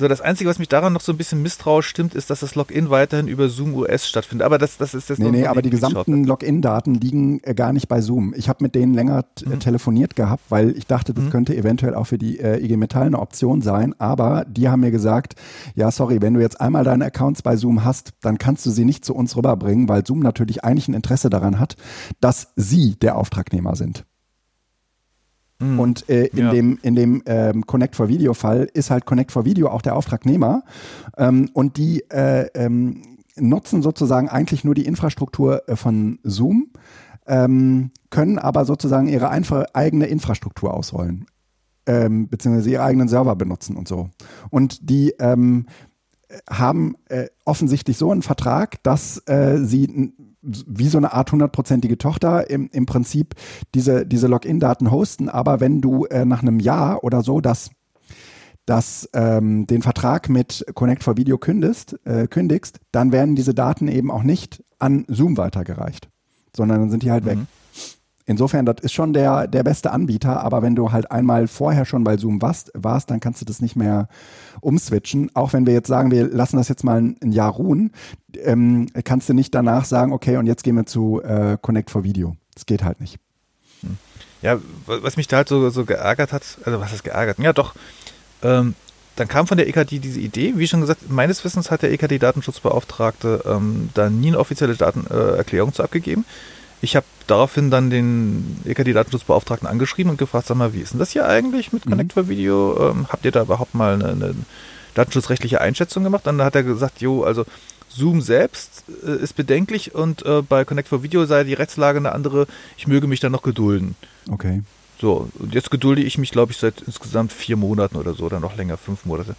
So, 0.00 0.08
das 0.08 0.22
Einzige, 0.22 0.48
was 0.48 0.58
mich 0.58 0.68
daran 0.68 0.94
noch 0.94 1.02
so 1.02 1.12
ein 1.12 1.18
bisschen 1.18 1.42
misstrauisch 1.42 1.86
stimmt, 1.86 2.14
ist, 2.14 2.30
dass 2.30 2.40
das 2.40 2.54
Login 2.54 2.88
weiterhin 2.88 3.28
über 3.28 3.50
Zoom 3.50 3.74
US 3.74 4.08
stattfindet. 4.08 4.46
Aber 4.46 4.56
das, 4.56 4.78
das 4.78 4.94
ist 4.94 5.10
jetzt 5.10 5.18
Nee, 5.18 5.30
nee, 5.30 5.46
aber 5.46 5.60
die 5.60 5.68
gesamten 5.68 6.24
Login-Daten 6.24 6.94
liegen 6.94 7.40
äh, 7.42 7.52
gar 7.52 7.74
nicht 7.74 7.86
bei 7.86 8.00
Zoom. 8.00 8.32
Ich 8.34 8.48
habe 8.48 8.64
mit 8.64 8.74
denen 8.74 8.94
länger 8.94 9.26
mhm. 9.44 9.60
telefoniert 9.60 10.16
gehabt, 10.16 10.42
weil 10.48 10.70
ich 10.70 10.86
dachte, 10.86 11.12
das 11.12 11.24
mhm. 11.24 11.30
könnte 11.30 11.54
eventuell 11.54 11.94
auch 11.94 12.06
für 12.06 12.16
die 12.16 12.40
äh, 12.40 12.64
IG 12.64 12.78
Metall 12.78 13.08
eine 13.08 13.18
Option 13.18 13.60
sein. 13.60 13.94
Aber 13.98 14.46
die 14.48 14.70
haben 14.70 14.80
mir 14.80 14.90
gesagt, 14.90 15.34
ja, 15.74 15.90
sorry, 15.90 16.22
wenn 16.22 16.32
du 16.32 16.40
jetzt 16.40 16.62
einmal 16.62 16.82
deine 16.82 17.04
Accounts 17.04 17.42
bei 17.42 17.56
Zoom 17.56 17.84
hast, 17.84 18.12
dann 18.22 18.38
kannst 18.38 18.64
du 18.64 18.70
sie 18.70 18.86
nicht 18.86 19.04
zu 19.04 19.14
uns 19.14 19.36
rüberbringen, 19.36 19.86
weil 19.90 20.06
Zoom 20.06 20.20
natürlich 20.20 20.64
eigentlich 20.64 20.88
ein 20.88 20.94
Interesse 20.94 21.28
daran 21.28 21.60
hat, 21.60 21.76
dass 22.22 22.52
sie 22.56 22.96
der 22.96 23.18
Auftragnehmer 23.18 23.76
sind. 23.76 24.06
Mhm. 25.60 25.78
Und 25.78 26.08
äh, 26.08 26.26
in 26.26 26.38
ja. 26.38 26.50
dem, 26.50 26.78
in 26.82 26.94
dem 26.94 27.22
ähm, 27.26 27.66
Connect 27.66 27.94
for 27.94 28.08
Video 28.08 28.34
Fall 28.34 28.68
ist 28.72 28.90
halt 28.90 29.06
Connect 29.06 29.30
for 29.30 29.44
Video 29.44 29.68
auch 29.68 29.82
der 29.82 29.94
Auftragnehmer. 29.94 30.64
Ähm, 31.16 31.50
und 31.52 31.76
die 31.76 32.00
äh, 32.10 32.46
ähm, 32.54 33.02
nutzen 33.36 33.82
sozusagen 33.82 34.28
eigentlich 34.28 34.64
nur 34.64 34.74
die 34.74 34.86
Infrastruktur 34.86 35.68
äh, 35.68 35.76
von 35.76 36.18
Zoom, 36.24 36.70
ähm, 37.26 37.90
können 38.08 38.38
aber 38.38 38.64
sozusagen 38.64 39.06
ihre 39.06 39.28
einfach 39.28 39.66
eigene 39.72 40.06
Infrastruktur 40.06 40.74
ausrollen. 40.74 41.26
Ähm, 41.86 42.28
beziehungsweise 42.28 42.70
ihre 42.70 42.82
eigenen 42.82 43.08
Server 43.08 43.34
benutzen 43.36 43.76
und 43.76 43.88
so. 43.88 44.10
Und 44.50 44.90
die 44.90 45.14
ähm, 45.18 45.66
haben 46.48 46.94
äh, 47.08 47.26
offensichtlich 47.44 47.96
so 47.96 48.10
einen 48.12 48.22
Vertrag, 48.22 48.82
dass 48.82 49.18
äh, 49.26 49.58
sie 49.62 50.12
wie 50.42 50.88
so 50.88 50.98
eine 50.98 51.12
Art 51.12 51.32
hundertprozentige 51.32 51.98
Tochter 51.98 52.48
im, 52.48 52.68
im 52.72 52.86
Prinzip 52.86 53.34
diese, 53.74 54.06
diese 54.06 54.26
Login-Daten 54.26 54.90
hosten. 54.90 55.28
Aber 55.28 55.60
wenn 55.60 55.80
du 55.80 56.06
äh, 56.06 56.24
nach 56.24 56.42
einem 56.42 56.60
Jahr 56.60 57.04
oder 57.04 57.22
so 57.22 57.40
das 57.40 57.70
das 58.66 59.08
ähm, 59.14 59.66
den 59.66 59.82
Vertrag 59.82 60.28
mit 60.28 60.64
Connect 60.74 61.02
for 61.02 61.16
Video 61.16 61.38
kündest, 61.38 61.98
äh, 62.04 62.28
kündigst, 62.28 62.78
dann 62.92 63.10
werden 63.10 63.34
diese 63.34 63.52
Daten 63.52 63.88
eben 63.88 64.12
auch 64.12 64.22
nicht 64.22 64.62
an 64.78 65.04
Zoom 65.08 65.36
weitergereicht, 65.36 66.08
sondern 66.54 66.80
dann 66.80 66.90
sind 66.90 67.02
die 67.02 67.10
halt 67.10 67.24
mhm. 67.24 67.28
weg. 67.28 67.38
Insofern, 68.30 68.64
das 68.64 68.76
ist 68.82 68.92
schon 68.92 69.12
der, 69.12 69.48
der 69.48 69.64
beste 69.64 69.90
Anbieter, 69.90 70.40
aber 70.44 70.62
wenn 70.62 70.76
du 70.76 70.92
halt 70.92 71.10
einmal 71.10 71.48
vorher 71.48 71.84
schon 71.84 72.04
bei 72.04 72.16
Zoom 72.16 72.40
warst, 72.40 72.70
warst, 72.74 73.10
dann 73.10 73.18
kannst 73.18 73.40
du 73.40 73.44
das 73.44 73.60
nicht 73.60 73.74
mehr 73.74 74.06
umswitchen. 74.60 75.32
Auch 75.34 75.52
wenn 75.52 75.66
wir 75.66 75.74
jetzt 75.74 75.88
sagen, 75.88 76.12
wir 76.12 76.28
lassen 76.28 76.56
das 76.56 76.68
jetzt 76.68 76.84
mal 76.84 77.00
ein, 77.00 77.32
Jahr 77.32 77.50
ruhen, 77.50 77.90
ähm, 78.36 78.86
kannst 79.02 79.28
du 79.28 79.34
nicht 79.34 79.52
danach 79.52 79.84
sagen, 79.84 80.12
okay, 80.12 80.36
und 80.36 80.46
jetzt 80.46 80.62
gehen 80.62 80.76
wir 80.76 80.86
zu 80.86 81.20
äh, 81.22 81.58
Connect 81.60 81.90
for 81.90 82.04
Video. 82.04 82.36
Das 82.54 82.66
geht 82.66 82.84
halt 82.84 83.00
nicht. 83.00 83.18
Hm. 83.80 83.98
Ja, 84.42 84.58
was 84.86 85.16
mich 85.16 85.26
da 85.26 85.38
halt 85.38 85.48
so, 85.48 85.68
so 85.70 85.84
geärgert 85.84 86.32
hat, 86.32 86.58
also 86.64 86.80
was 86.80 86.92
ist 86.92 87.02
geärgert? 87.02 87.40
Ja, 87.40 87.52
doch, 87.52 87.74
ähm, 88.44 88.76
dann 89.16 89.26
kam 89.26 89.48
von 89.48 89.58
der 89.58 89.66
EKD 89.66 89.98
diese 89.98 90.20
Idee, 90.20 90.52
wie 90.54 90.68
schon 90.68 90.82
gesagt, 90.82 91.10
meines 91.10 91.44
Wissens 91.44 91.72
hat 91.72 91.82
der 91.82 91.90
EKD-Datenschutzbeauftragte 91.90 93.42
ähm, 93.44 93.90
da 93.94 94.08
nie 94.08 94.28
eine 94.28 94.38
offizielle 94.38 94.76
Datenerklärung 94.76 95.70
äh, 95.70 95.72
zu 95.72 95.82
abgegeben. 95.82 96.24
Ich 96.82 96.96
habe 96.96 97.06
daraufhin 97.26 97.70
dann 97.70 97.90
den 97.90 98.60
EKD-Datenschutzbeauftragten 98.64 99.68
angeschrieben 99.68 100.10
und 100.10 100.18
gefragt, 100.18 100.46
sag 100.46 100.56
mal, 100.56 100.72
wie 100.72 100.80
ist 100.80 100.92
denn 100.92 100.98
das 100.98 101.10
hier 101.10 101.26
eigentlich 101.26 101.72
mit 101.72 101.84
mhm. 101.86 101.90
Connect 101.90 102.12
for 102.14 102.28
Video? 102.28 102.90
Ähm, 102.90 103.06
habt 103.08 103.24
ihr 103.24 103.32
da 103.32 103.42
überhaupt 103.42 103.74
mal 103.74 103.94
eine, 103.94 104.08
eine, 104.08 104.34
datenschutzrechtliche 104.94 105.60
Einschätzung 105.60 106.04
gemacht? 106.04 106.26
Und 106.26 106.38
dann 106.38 106.46
hat 106.46 106.54
er 106.54 106.62
gesagt, 106.62 107.00
jo, 107.00 107.22
also 107.22 107.44
Zoom 107.88 108.22
selbst 108.22 108.84
äh, 109.04 109.22
ist 109.22 109.34
bedenklich 109.36 109.94
und 109.94 110.24
äh, 110.24 110.42
bei 110.42 110.64
Connect 110.64 110.88
for 110.88 111.02
Video 111.02 111.26
sei 111.26 111.44
die 111.44 111.54
Rechtslage 111.54 111.98
eine 111.98 112.12
andere. 112.12 112.46
Ich 112.76 112.86
möge 112.86 113.06
mich 113.06 113.20
da 113.20 113.28
noch 113.28 113.42
gedulden. 113.42 113.94
Okay. 114.30 114.62
So, 115.00 115.28
und 115.38 115.54
jetzt 115.54 115.70
gedulde 115.70 116.02
ich 116.02 116.18
mich, 116.18 116.30
glaube 116.30 116.52
ich, 116.52 116.58
seit 116.58 116.82
insgesamt 116.82 117.32
vier 117.32 117.56
Monaten 117.56 117.96
oder 117.96 118.14
so, 118.14 118.24
oder 118.24 118.38
noch 118.38 118.56
länger, 118.56 118.76
fünf 118.76 119.06
Monate. 119.06 119.34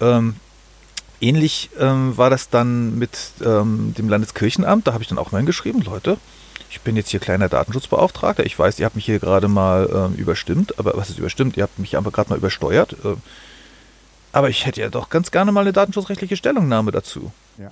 Ähm, 0.00 0.36
ähnlich 1.20 1.70
ähm, 1.78 2.16
war 2.16 2.30
das 2.30 2.50
dann 2.50 2.98
mit 2.98 3.18
ähm, 3.44 3.94
dem 3.98 4.08
Landeskirchenamt. 4.08 4.86
Da 4.86 4.92
habe 4.92 5.02
ich 5.02 5.08
dann 5.08 5.18
auch 5.18 5.32
mal 5.32 5.38
hingeschrieben, 5.38 5.82
Leute, 5.82 6.18
ich 6.72 6.80
bin 6.80 6.96
jetzt 6.96 7.10
hier 7.10 7.20
kleiner 7.20 7.50
Datenschutzbeauftragter. 7.50 8.46
Ich 8.46 8.58
weiß, 8.58 8.78
ihr 8.78 8.86
habt 8.86 8.96
mich 8.96 9.04
hier 9.04 9.18
gerade 9.18 9.46
mal 9.46 9.90
ähm, 9.92 10.14
überstimmt, 10.14 10.78
aber 10.78 10.96
was 10.96 11.10
ist 11.10 11.18
überstimmt? 11.18 11.58
Ihr 11.58 11.64
habt 11.64 11.78
mich 11.78 11.98
einfach 11.98 12.12
gerade 12.12 12.30
mal 12.30 12.38
übersteuert. 12.38 12.94
Äh, 13.04 13.16
aber 14.32 14.48
ich 14.48 14.64
hätte 14.64 14.80
ja 14.80 14.88
doch 14.88 15.10
ganz 15.10 15.30
gerne 15.30 15.52
mal 15.52 15.60
eine 15.60 15.74
datenschutzrechtliche 15.74 16.34
Stellungnahme 16.34 16.90
dazu. 16.90 17.30
Ja. 17.58 17.70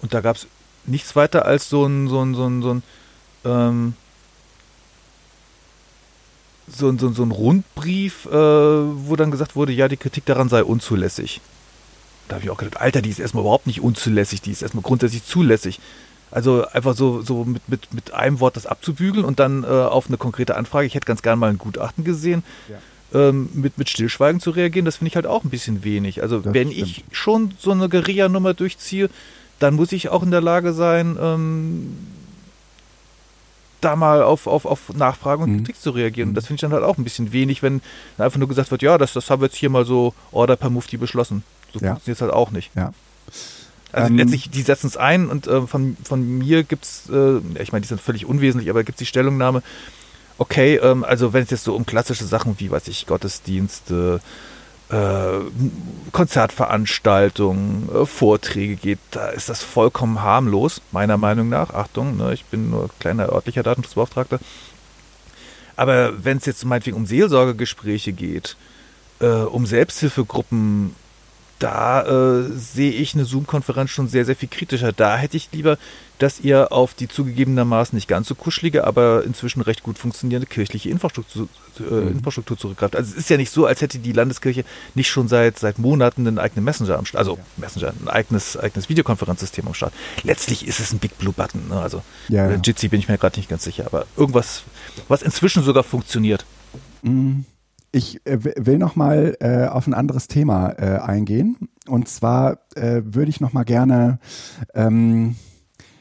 Und 0.00 0.14
da 0.14 0.22
gab 0.22 0.36
es 0.36 0.46
nichts 0.86 1.14
weiter 1.14 1.44
als 1.44 1.68
so 1.68 1.84
ein, 1.84 2.08
so 2.08 2.22
ein, 2.22 2.34
so 2.34 2.46
ein, 2.46 2.62
so 2.62 2.70
ein, 2.72 2.82
ähm, 3.44 3.94
so 6.68 6.88
ein, 6.88 6.98
so 6.98 7.08
ein, 7.08 7.14
so 7.14 7.22
ein 7.22 7.32
Rundbrief, 7.32 8.24
äh, 8.24 8.30
wo 8.30 9.14
dann 9.16 9.30
gesagt 9.30 9.56
wurde, 9.56 9.72
ja, 9.72 9.88
die 9.88 9.98
Kritik 9.98 10.24
daran 10.24 10.48
sei 10.48 10.64
unzulässig. 10.64 11.42
Da 12.28 12.36
habe 12.36 12.46
ich 12.46 12.50
auch 12.50 12.56
gedacht, 12.56 12.80
Alter, 12.80 13.02
die 13.02 13.10
ist 13.10 13.18
erstmal 13.18 13.42
überhaupt 13.42 13.66
nicht 13.66 13.82
unzulässig, 13.82 14.40
die 14.40 14.52
ist 14.52 14.62
erstmal 14.62 14.82
grundsätzlich 14.82 15.26
zulässig. 15.26 15.80
Also 16.30 16.66
einfach 16.66 16.94
so, 16.94 17.22
so 17.22 17.44
mit, 17.44 17.68
mit, 17.68 17.94
mit 17.94 18.12
einem 18.12 18.40
Wort 18.40 18.56
das 18.56 18.66
abzubügeln 18.66 19.24
und 19.24 19.38
dann 19.38 19.64
äh, 19.64 19.66
auf 19.66 20.08
eine 20.08 20.16
konkrete 20.16 20.56
Anfrage, 20.56 20.86
ich 20.86 20.94
hätte 20.94 21.06
ganz 21.06 21.22
gerne 21.22 21.36
mal 21.36 21.50
ein 21.50 21.58
Gutachten 21.58 22.04
gesehen, 22.04 22.42
ja. 22.68 23.28
ähm, 23.28 23.48
mit, 23.54 23.78
mit 23.78 23.88
Stillschweigen 23.88 24.40
zu 24.40 24.50
reagieren, 24.50 24.84
das 24.84 24.96
finde 24.96 25.10
ich 25.10 25.16
halt 25.16 25.26
auch 25.26 25.44
ein 25.44 25.50
bisschen 25.50 25.84
wenig. 25.84 26.22
Also 26.22 26.40
das 26.40 26.52
wenn 26.52 26.72
stimmt. 26.72 26.88
ich 26.88 27.04
schon 27.12 27.54
so 27.58 27.70
eine 27.70 27.88
Guerilla-Nummer 27.88 28.54
durchziehe, 28.54 29.08
dann 29.58 29.74
muss 29.74 29.92
ich 29.92 30.08
auch 30.08 30.22
in 30.22 30.30
der 30.30 30.40
Lage 30.40 30.72
sein, 30.72 31.16
ähm, 31.20 31.96
da 33.80 33.94
mal 33.94 34.22
auf, 34.22 34.46
auf, 34.46 34.66
auf 34.66 34.92
Nachfragen 34.94 35.42
und 35.42 35.50
mhm. 35.52 35.56
Kritik 35.58 35.80
zu 35.80 35.90
reagieren. 35.90 36.30
Und 36.30 36.34
das 36.34 36.46
finde 36.46 36.56
ich 36.56 36.60
dann 36.62 36.72
halt 36.72 36.82
auch 36.82 36.98
ein 36.98 37.04
bisschen 37.04 37.32
wenig, 37.32 37.62
wenn 37.62 37.82
einfach 38.18 38.38
nur 38.38 38.48
gesagt 38.48 38.70
wird, 38.70 38.82
ja, 38.82 38.98
das, 38.98 39.12
das 39.12 39.30
haben 39.30 39.40
wir 39.40 39.46
jetzt 39.46 39.56
hier 39.56 39.70
mal 39.70 39.84
so 39.84 40.14
Order 40.32 40.56
per 40.56 40.70
Mufti 40.70 40.96
beschlossen. 40.96 41.44
So 41.72 41.80
ja. 41.80 41.92
funktioniert 41.92 42.16
es 42.16 42.22
halt 42.22 42.32
auch 42.32 42.50
nicht. 42.50 42.70
Ja. 42.74 42.92
Also 43.96 44.10
ähm, 44.10 44.18
letztlich, 44.18 44.50
die 44.50 44.60
setzen 44.60 44.88
es 44.88 44.98
ein 44.98 45.28
und 45.28 45.46
äh, 45.46 45.66
von, 45.66 45.96
von 46.04 46.38
mir 46.38 46.64
gibt 46.64 46.84
es, 46.84 47.08
äh, 47.10 47.38
ich 47.60 47.72
meine, 47.72 47.80
die 47.80 47.88
sind 47.88 48.00
völlig 48.00 48.26
unwesentlich, 48.26 48.68
aber 48.68 48.84
gibt 48.84 48.96
es 48.96 49.00
die 49.00 49.06
Stellungnahme, 49.06 49.62
okay, 50.36 50.76
ähm, 50.76 51.02
also 51.02 51.32
wenn 51.32 51.44
es 51.44 51.50
jetzt 51.50 51.64
so 51.64 51.74
um 51.74 51.86
klassische 51.86 52.26
Sachen 52.26 52.56
wie, 52.58 52.70
weiß 52.70 52.88
ich, 52.88 53.06
Gottesdienste, 53.06 54.20
äh, 54.90 55.38
Konzertveranstaltungen, 56.12 57.88
äh, 57.88 58.04
Vorträge 58.04 58.76
geht, 58.76 58.98
da 59.12 59.28
ist 59.30 59.48
das 59.48 59.62
vollkommen 59.62 60.20
harmlos, 60.20 60.82
meiner 60.92 61.16
Meinung 61.16 61.48
nach. 61.48 61.72
Achtung, 61.72 62.18
ne, 62.18 62.34
ich 62.34 62.44
bin 62.44 62.68
nur 62.68 62.90
kleiner 63.00 63.32
örtlicher 63.32 63.62
Datenschutzbeauftragter. 63.62 64.40
Aber 65.76 66.22
wenn 66.22 66.36
es 66.36 66.44
jetzt 66.44 66.66
meinetwegen 66.66 66.98
um 66.98 67.06
Seelsorgegespräche 67.06 68.12
geht, 68.12 68.56
äh, 69.20 69.26
um 69.26 69.64
Selbsthilfegruppen, 69.64 70.94
da 71.58 72.02
äh, 72.02 72.50
sehe 72.52 72.92
ich 72.92 73.14
eine 73.14 73.24
Zoom-Konferenz 73.24 73.90
schon 73.90 74.08
sehr, 74.08 74.24
sehr 74.24 74.36
viel 74.36 74.48
kritischer. 74.48 74.92
Da 74.92 75.16
hätte 75.16 75.36
ich 75.36 75.48
lieber, 75.52 75.78
dass 76.18 76.40
ihr 76.40 76.72
auf 76.72 76.94
die 76.94 77.08
zugegebenermaßen 77.08 77.96
nicht 77.96 78.08
ganz 78.08 78.28
so 78.28 78.34
kuschelige, 78.34 78.86
aber 78.86 79.24
inzwischen 79.24 79.60
recht 79.60 79.82
gut 79.82 79.98
funktionierende 79.98 80.46
kirchliche 80.46 80.90
Infrastruktur, 80.90 81.48
äh, 81.78 81.82
mhm. 81.82 82.08
Infrastruktur 82.08 82.58
zurückgreift. 82.58 82.96
Also 82.96 83.12
es 83.12 83.16
ist 83.16 83.30
ja 83.30 83.36
nicht 83.36 83.50
so, 83.50 83.66
als 83.66 83.80
hätte 83.80 83.98
die 83.98 84.12
Landeskirche 84.12 84.64
nicht 84.94 85.08
schon 85.08 85.28
seit, 85.28 85.58
seit 85.58 85.78
Monaten 85.78 86.26
einen 86.26 86.38
eigenen 86.38 86.64
Messenger 86.64 86.98
am 86.98 87.06
Start, 87.06 87.20
also 87.20 87.36
ja. 87.36 87.44
Messenger, 87.56 87.92
ein 88.02 88.08
eigenes, 88.08 88.56
eigenes 88.56 88.88
Videokonferenzsystem 88.88 89.66
am 89.66 89.74
Start. 89.74 89.92
Letztlich 90.22 90.66
ist 90.66 90.80
es 90.80 90.92
ein 90.92 90.98
Big 90.98 91.16
Blue 91.18 91.32
Button. 91.32 91.68
Ne? 91.68 91.80
Also 91.80 92.02
ja, 92.28 92.50
ja. 92.50 92.60
Jitsi 92.62 92.88
bin 92.88 93.00
ich 93.00 93.08
mir 93.08 93.18
gerade 93.18 93.38
nicht 93.38 93.48
ganz 93.48 93.64
sicher, 93.64 93.86
aber 93.86 94.06
irgendwas, 94.16 94.62
was 95.08 95.22
inzwischen 95.22 95.62
sogar 95.62 95.84
funktioniert. 95.84 96.44
Mhm. 97.02 97.44
Ich 97.92 98.24
äh, 98.26 98.38
will 98.42 98.78
noch 98.78 98.96
mal 98.96 99.36
äh, 99.40 99.66
auf 99.66 99.86
ein 99.86 99.94
anderes 99.94 100.28
Thema 100.28 100.70
äh, 100.70 100.98
eingehen. 100.98 101.68
Und 101.88 102.08
zwar 102.08 102.58
äh, 102.74 103.02
würde 103.04 103.30
ich 103.30 103.40
noch 103.40 103.52
mal 103.52 103.64
gerne 103.64 104.18
ähm, 104.74 105.36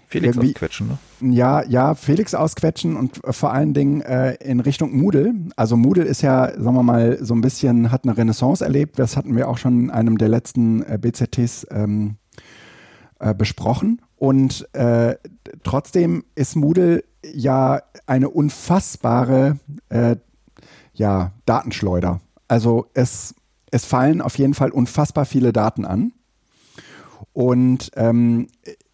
Felix 0.07 0.37
ausquetschen, 0.37 0.87
ne? 0.87 1.33
Ja, 1.33 1.63
ja, 1.63 1.95
Felix 1.95 2.33
ausquetschen 2.33 2.95
und 2.95 3.21
vor 3.29 3.53
allen 3.53 3.73
Dingen 3.73 4.01
äh, 4.01 4.35
in 4.35 4.59
Richtung 4.59 4.95
Moodle. 4.95 5.33
Also 5.55 5.75
Moodle 5.77 6.03
ist 6.03 6.21
ja, 6.21 6.51
sagen 6.51 6.75
wir 6.75 6.83
mal, 6.83 7.17
so 7.21 7.33
ein 7.33 7.41
bisschen, 7.41 7.91
hat 7.91 8.03
eine 8.03 8.17
Renaissance 8.17 8.63
erlebt. 8.63 8.99
Das 8.99 9.17
hatten 9.17 9.35
wir 9.35 9.49
auch 9.49 9.57
schon 9.57 9.85
in 9.85 9.89
einem 9.89 10.17
der 10.17 10.29
letzten 10.29 10.83
äh, 10.83 10.97
BZTs 10.99 11.67
ähm, 11.71 12.15
äh, 13.19 13.33
besprochen. 13.33 14.01
Und 14.17 14.67
äh, 14.73 15.15
trotzdem 15.63 16.23
ist 16.35 16.55
Moodle 16.55 17.03
ja 17.33 17.81
eine 18.05 18.29
unfassbare 18.29 19.59
äh, 19.89 20.15
ja, 20.95 21.31
Datenschleuder. 21.45 22.19
Also 22.47 22.87
es, 22.93 23.35
es 23.71 23.85
fallen 23.85 24.21
auf 24.21 24.37
jeden 24.37 24.53
Fall 24.53 24.71
unfassbar 24.71 25.25
viele 25.25 25.53
Daten 25.53 25.85
an. 25.85 26.13
Und 27.33 27.91
ähm, 27.95 28.47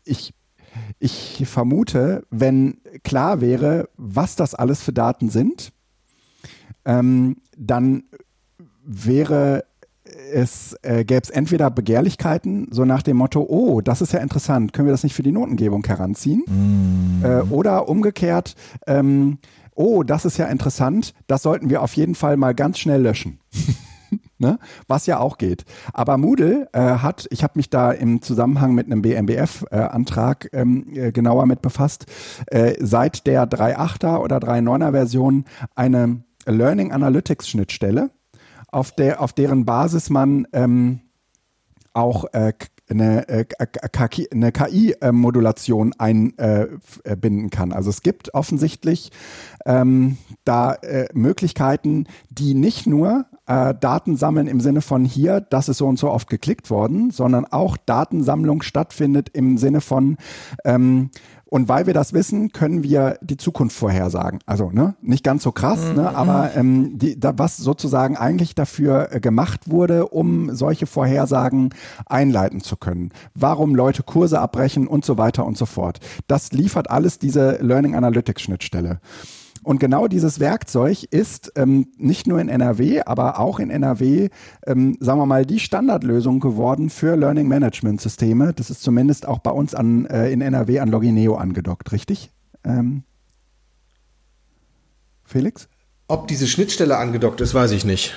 ich, 0.03 0.33
ich 0.99 1.43
vermute, 1.47 2.25
wenn 2.29 2.81
klar 3.03 3.41
wäre, 3.41 3.89
was 3.97 4.35
das 4.35 4.55
alles 4.55 4.81
für 4.81 4.93
Daten 4.93 5.29
sind, 5.29 5.71
ähm, 6.85 7.37
dann 7.57 8.03
wäre 8.83 9.65
es 10.33 10.75
äh, 10.81 11.03
gäbe 11.05 11.21
es 11.23 11.29
entweder 11.29 11.69
Begehrlichkeiten, 11.69 12.67
so 12.71 12.85
nach 12.85 13.01
dem 13.01 13.17
Motto, 13.17 13.45
oh, 13.47 13.81
das 13.81 14.01
ist 14.01 14.13
ja 14.13 14.19
interessant, 14.19 14.73
können 14.73 14.87
wir 14.87 14.93
das 14.93 15.03
nicht 15.03 15.15
für 15.15 15.23
die 15.23 15.31
Notengebung 15.31 15.85
heranziehen? 15.85 16.43
Mm. 16.47 17.23
Äh, 17.23 17.41
oder 17.49 17.87
umgekehrt, 17.87 18.55
ähm, 18.87 19.37
oh, 19.75 20.03
das 20.03 20.25
ist 20.25 20.37
ja 20.37 20.45
interessant, 20.47 21.13
das 21.27 21.43
sollten 21.43 21.69
wir 21.69 21.81
auf 21.81 21.93
jeden 21.95 22.15
Fall 22.15 22.37
mal 22.37 22.53
ganz 22.53 22.79
schnell 22.79 23.01
löschen. 23.01 23.39
Ne? 24.37 24.57
Was 24.87 25.05
ja 25.05 25.19
auch 25.19 25.37
geht. 25.37 25.65
Aber 25.93 26.17
Moodle 26.17 26.67
äh, 26.73 26.79
hat, 26.79 27.27
ich 27.29 27.43
habe 27.43 27.53
mich 27.57 27.69
da 27.69 27.91
im 27.91 28.23
Zusammenhang 28.23 28.73
mit 28.73 28.87
einem 28.87 29.03
BMBF-Antrag 29.03 30.49
äh, 30.51 30.61
ähm, 30.61 30.87
äh, 30.95 31.11
genauer 31.11 31.45
mit 31.45 31.61
befasst, 31.61 32.07
äh, 32.47 32.73
seit 32.79 33.27
der 33.27 33.47
3.8er 33.47 34.17
oder 34.17 34.39
3.9er 34.39 34.91
Version 34.93 35.45
eine 35.75 36.23
Learning 36.47 36.91
Analytics 36.91 37.49
Schnittstelle, 37.49 38.09
auf, 38.71 38.91
der, 38.91 39.21
auf 39.21 39.31
deren 39.31 39.63
Basis 39.63 40.09
man 40.09 40.47
ähm, 40.53 41.01
auch 41.93 42.25
äh, 42.33 42.53
eine, 42.91 43.27
äh, 43.27 43.45
eine 44.31 44.51
KI-Modulation 44.51 45.93
einbinden 45.97 47.49
kann. 47.49 47.71
Also 47.71 47.89
es 47.89 48.01
gibt 48.01 48.33
offensichtlich 48.33 49.11
ähm, 49.65 50.17
da 50.43 50.73
äh, 50.73 51.07
Möglichkeiten, 51.13 52.07
die 52.29 52.53
nicht 52.53 52.87
nur 52.87 53.25
äh, 53.47 53.73
Daten 53.79 54.15
sammeln 54.15 54.47
im 54.47 54.59
Sinne 54.59 54.81
von 54.81 55.05
hier, 55.05 55.41
das 55.41 55.69
ist 55.69 55.77
so 55.77 55.87
und 55.87 55.99
so 55.99 56.09
oft 56.09 56.29
geklickt 56.29 56.69
worden, 56.69 57.11
sondern 57.11 57.45
auch 57.45 57.77
Datensammlung 57.77 58.61
stattfindet 58.61 59.29
im 59.33 59.57
Sinne 59.57 59.81
von 59.81 60.17
ähm, 60.63 61.09
und 61.51 61.67
weil 61.67 61.85
wir 61.85 61.93
das 61.93 62.13
wissen, 62.13 62.53
können 62.53 62.81
wir 62.81 63.17
die 63.19 63.35
Zukunft 63.35 63.75
vorhersagen. 63.75 64.39
Also 64.45 64.71
ne, 64.71 64.95
nicht 65.01 65.21
ganz 65.21 65.43
so 65.43 65.51
krass, 65.51 65.81
mhm. 65.89 65.95
ne, 65.95 66.15
aber 66.15 66.55
ähm, 66.55 66.97
die, 66.97 67.19
da, 67.19 67.33
was 67.37 67.57
sozusagen 67.57 68.15
eigentlich 68.15 68.55
dafür 68.55 69.09
äh, 69.11 69.19
gemacht 69.19 69.69
wurde, 69.69 70.07
um 70.07 70.55
solche 70.55 70.87
Vorhersagen 70.87 71.71
einleiten 72.05 72.61
zu 72.61 72.77
können. 72.77 73.11
Warum 73.35 73.75
Leute 73.75 74.01
Kurse 74.01 74.39
abbrechen 74.39 74.87
und 74.87 75.03
so 75.03 75.17
weiter 75.17 75.45
und 75.45 75.57
so 75.57 75.65
fort. 75.65 75.99
Das 76.27 76.53
liefert 76.53 76.89
alles 76.89 77.19
diese 77.19 77.57
Learning 77.61 77.95
Analytics 77.95 78.43
Schnittstelle. 78.43 79.01
Und 79.63 79.79
genau 79.79 80.07
dieses 80.07 80.39
Werkzeug 80.39 81.03
ist 81.11 81.51
ähm, 81.55 81.87
nicht 81.97 82.25
nur 82.25 82.39
in 82.39 82.49
NRW, 82.49 83.01
aber 83.05 83.39
auch 83.39 83.59
in 83.59 83.69
NRW, 83.69 84.29
ähm, 84.65 84.97
sagen 84.99 85.19
wir 85.19 85.25
mal, 85.25 85.45
die 85.45 85.59
Standardlösung 85.59 86.39
geworden 86.39 86.89
für 86.89 87.15
Learning 87.15 87.47
Management 87.47 88.01
Systeme. 88.01 88.53
Das 88.53 88.69
ist 88.69 88.81
zumindest 88.81 89.27
auch 89.27 89.39
bei 89.39 89.51
uns 89.51 89.75
an, 89.75 90.05
äh, 90.05 90.31
in 90.31 90.41
NRW 90.41 90.79
an 90.79 90.89
Logineo 90.89 91.35
angedockt, 91.35 91.91
richtig? 91.91 92.31
Ähm, 92.63 93.03
Felix? 95.23 95.67
Ob 96.07 96.27
diese 96.27 96.47
Schnittstelle 96.47 96.97
angedockt 96.97 97.39
ist, 97.39 97.53
weiß 97.53 97.71
ich 97.71 97.85
nicht. 97.85 98.15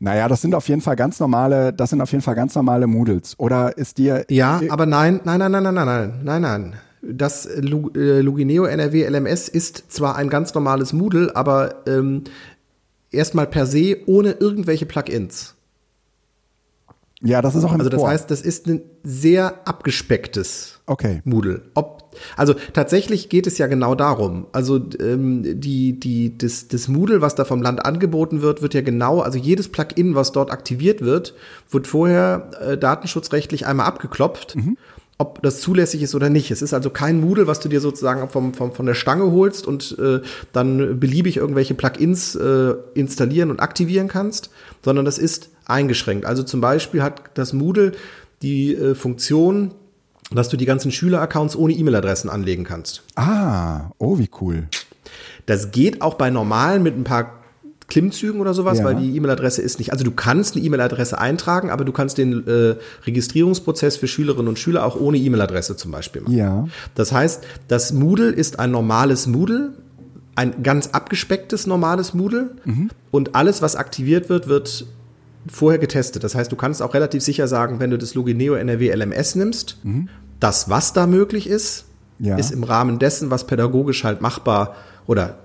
Naja, 0.00 0.28
das 0.28 0.42
sind 0.42 0.54
auf 0.54 0.68
jeden 0.68 0.80
Fall 0.80 0.96
ganz 0.96 1.18
normale, 1.18 1.72
das 1.72 1.90
sind 1.90 2.00
auf 2.00 2.12
jeden 2.12 2.22
Fall 2.22 2.34
ganz 2.34 2.54
normale 2.54 2.86
Moodles. 2.86 3.38
Oder 3.38 3.76
ist 3.76 3.98
dir. 3.98 4.24
Ja, 4.28 4.60
aber 4.68 4.86
nein, 4.86 5.20
nein, 5.24 5.38
nein, 5.38 5.50
nein, 5.50 5.62
nein, 5.62 5.74
nein, 5.74 6.20
nein, 6.22 6.42
nein. 6.42 6.74
Das 7.02 7.46
äh, 7.46 7.60
Lugineo 7.60 8.64
NRW 8.64 9.06
LMS 9.08 9.48
ist 9.48 9.92
zwar 9.92 10.16
ein 10.16 10.28
ganz 10.28 10.54
normales 10.54 10.92
Moodle, 10.92 11.34
aber 11.36 11.86
ähm, 11.86 12.24
erstmal 13.10 13.46
per 13.46 13.66
se 13.66 13.98
ohne 14.06 14.32
irgendwelche 14.32 14.86
Plugins. 14.86 15.54
Ja, 17.20 17.42
das 17.42 17.56
ist 17.56 17.64
auch 17.64 17.72
im 17.72 17.80
Also 17.80 17.90
das 17.90 18.00
Core. 18.00 18.12
heißt, 18.12 18.30
das 18.30 18.42
ist 18.42 18.68
ein 18.68 18.82
sehr 19.02 19.66
abgespecktes 19.66 20.78
okay. 20.86 21.20
Moodle. 21.24 21.62
Ob, 21.74 22.14
also 22.36 22.54
tatsächlich 22.72 23.28
geht 23.28 23.48
es 23.48 23.58
ja 23.58 23.66
genau 23.66 23.96
darum. 23.96 24.46
Also 24.52 24.80
ähm, 25.00 25.60
die, 25.60 25.98
die, 25.98 26.38
das, 26.38 26.68
das 26.68 26.86
Moodle, 26.86 27.20
was 27.20 27.34
da 27.34 27.44
vom 27.44 27.60
Land 27.60 27.84
angeboten 27.84 28.40
wird, 28.40 28.62
wird 28.62 28.74
ja 28.74 28.82
genau, 28.82 29.20
also 29.20 29.36
jedes 29.36 29.68
Plugin, 29.68 30.14
was 30.14 30.30
dort 30.30 30.52
aktiviert 30.52 31.00
wird, 31.00 31.34
wird 31.70 31.88
vorher 31.88 32.50
äh, 32.60 32.78
datenschutzrechtlich 32.78 33.66
einmal 33.66 33.86
abgeklopft. 33.86 34.54
Mhm 34.54 34.76
ob 35.18 35.42
das 35.42 35.60
zulässig 35.60 36.02
ist 36.02 36.14
oder 36.14 36.30
nicht. 36.30 36.52
Es 36.52 36.62
ist 36.62 36.72
also 36.72 36.90
kein 36.90 37.20
Moodle, 37.20 37.48
was 37.48 37.58
du 37.58 37.68
dir 37.68 37.80
sozusagen 37.80 38.28
vom, 38.28 38.54
vom, 38.54 38.72
von 38.72 38.86
der 38.86 38.94
Stange 38.94 39.32
holst 39.32 39.66
und 39.66 39.96
äh, 39.98 40.20
dann 40.52 41.00
beliebig 41.00 41.36
irgendwelche 41.36 41.74
Plugins 41.74 42.36
äh, 42.36 42.74
installieren 42.94 43.50
und 43.50 43.58
aktivieren 43.58 44.06
kannst, 44.06 44.50
sondern 44.84 45.04
das 45.04 45.18
ist 45.18 45.50
eingeschränkt. 45.66 46.24
Also 46.24 46.44
zum 46.44 46.60
Beispiel 46.60 47.02
hat 47.02 47.22
das 47.34 47.52
Moodle 47.52 47.92
die 48.42 48.74
äh, 48.74 48.94
Funktion, 48.94 49.74
dass 50.30 50.48
du 50.48 50.56
die 50.56 50.66
ganzen 50.66 50.92
Schüleraccounts 50.92 51.56
ohne 51.56 51.72
E-Mail-Adressen 51.72 52.30
anlegen 52.30 52.62
kannst. 52.62 53.02
Ah, 53.16 53.90
oh, 53.98 54.18
wie 54.18 54.30
cool. 54.40 54.68
Das 55.46 55.72
geht 55.72 56.00
auch 56.00 56.14
bei 56.14 56.30
normalen 56.30 56.82
mit 56.82 56.96
ein 56.96 57.04
paar 57.04 57.37
Klimmzügen 57.88 58.40
oder 58.40 58.52
sowas, 58.52 58.78
ja. 58.78 58.84
weil 58.84 58.96
die 58.96 59.16
E-Mail-Adresse 59.16 59.62
ist 59.62 59.78
nicht. 59.78 59.92
Also 59.92 60.04
du 60.04 60.10
kannst 60.10 60.54
eine 60.54 60.64
E-Mail-Adresse 60.64 61.18
eintragen, 61.18 61.70
aber 61.70 61.86
du 61.86 61.92
kannst 61.92 62.18
den 62.18 62.46
äh, 62.46 62.76
Registrierungsprozess 63.06 63.96
für 63.96 64.06
Schülerinnen 64.06 64.46
und 64.46 64.58
Schüler 64.58 64.84
auch 64.84 65.00
ohne 65.00 65.16
E-Mail-Adresse 65.16 65.74
zum 65.76 65.90
Beispiel 65.90 66.22
machen. 66.22 66.36
Ja. 66.36 66.68
Das 66.94 67.12
heißt, 67.12 67.42
das 67.66 67.92
Moodle 67.94 68.30
ist 68.30 68.58
ein 68.58 68.70
normales 68.70 69.26
Moodle, 69.26 69.72
ein 70.36 70.62
ganz 70.62 70.88
abgespecktes 70.88 71.66
normales 71.66 72.12
Moodle 72.12 72.50
mhm. 72.64 72.90
und 73.10 73.34
alles, 73.34 73.62
was 73.62 73.74
aktiviert 73.74 74.28
wird, 74.28 74.48
wird 74.48 74.86
vorher 75.46 75.78
getestet. 75.78 76.22
Das 76.24 76.34
heißt, 76.34 76.52
du 76.52 76.56
kannst 76.56 76.82
auch 76.82 76.92
relativ 76.92 77.22
sicher 77.22 77.48
sagen, 77.48 77.80
wenn 77.80 77.90
du 77.90 77.96
das 77.96 78.14
Logineo 78.14 78.54
NRW 78.54 78.92
LMS 78.92 79.34
nimmst, 79.34 79.78
mhm. 79.82 80.10
das, 80.40 80.68
was 80.68 80.92
da 80.92 81.06
möglich 81.06 81.48
ist, 81.48 81.86
ja. 82.18 82.36
ist 82.36 82.50
im 82.50 82.64
Rahmen 82.64 82.98
dessen, 82.98 83.30
was 83.30 83.46
pädagogisch 83.46 84.04
halt 84.04 84.20
machbar 84.20 84.76
oder 85.06 85.38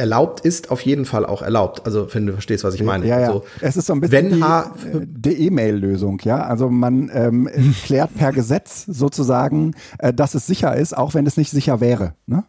erlaubt 0.00 0.40
ist 0.40 0.70
auf 0.70 0.80
jeden 0.80 1.04
Fall 1.04 1.24
auch 1.24 1.42
erlaubt. 1.42 1.86
Also 1.86 2.12
wenn 2.12 2.26
du 2.26 2.32
verstehst, 2.32 2.64
was 2.64 2.74
ich 2.74 2.82
meine. 2.82 3.06
Ja, 3.06 3.20
ja. 3.20 3.26
Also, 3.28 3.44
es 3.60 3.76
ist 3.76 3.86
so 3.86 3.92
ein 3.92 4.00
bisschen 4.00 4.40
wenn 4.40 5.04
die, 5.06 5.30
die 5.30 5.46
E-Mail-Lösung, 5.46 6.20
ja. 6.24 6.42
Also 6.42 6.68
man 6.68 7.10
ähm, 7.14 7.48
klärt 7.84 8.14
per 8.16 8.32
Gesetz 8.32 8.84
sozusagen, 8.86 9.74
äh, 9.98 10.12
dass 10.12 10.34
es 10.34 10.46
sicher 10.46 10.74
ist, 10.74 10.96
auch 10.96 11.14
wenn 11.14 11.26
es 11.26 11.36
nicht 11.36 11.50
sicher 11.50 11.80
wäre. 11.80 12.14
Ne? 12.26 12.44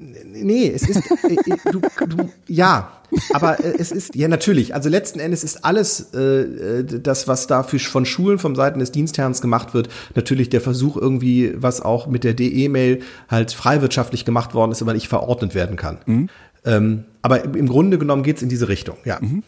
Nee, 0.00 0.70
es 0.72 0.88
ist, 0.88 1.10
äh, 1.24 1.34
äh, 1.34 1.72
du, 1.72 1.80
du, 2.06 2.30
ja, 2.46 2.92
aber 3.32 3.58
äh, 3.58 3.74
es 3.78 3.90
ist, 3.90 4.14
ja 4.14 4.28
natürlich, 4.28 4.72
also 4.72 4.88
letzten 4.88 5.18
Endes 5.18 5.42
ist 5.42 5.64
alles 5.64 6.14
äh, 6.14 6.84
das, 6.84 7.26
was 7.26 7.48
da 7.48 7.64
für, 7.64 7.80
von 7.80 8.06
Schulen 8.06 8.38
vom 8.38 8.54
Seiten 8.54 8.78
des 8.78 8.92
Dienstherrns 8.92 9.40
gemacht 9.40 9.74
wird, 9.74 9.88
natürlich 10.14 10.50
der 10.50 10.60
Versuch 10.60 10.96
irgendwie, 10.96 11.52
was 11.56 11.80
auch 11.80 12.06
mit 12.06 12.22
der 12.22 12.34
DE-Mail 12.34 13.00
halt 13.28 13.52
freiwirtschaftlich 13.52 14.24
gemacht 14.24 14.54
worden 14.54 14.70
ist, 14.70 14.82
aber 14.82 14.94
nicht 14.94 15.08
verordnet 15.08 15.56
werden 15.56 15.74
kann. 15.74 15.98
Mhm. 16.06 16.28
Ähm, 16.64 17.04
aber 17.22 17.44
im 17.44 17.68
Grunde 17.68 17.98
genommen 17.98 18.22
geht's 18.22 18.42
in 18.42 18.48
diese 18.48 18.68
Richtung, 18.68 18.98
ja. 19.04 19.18
Mhm. 19.20 19.42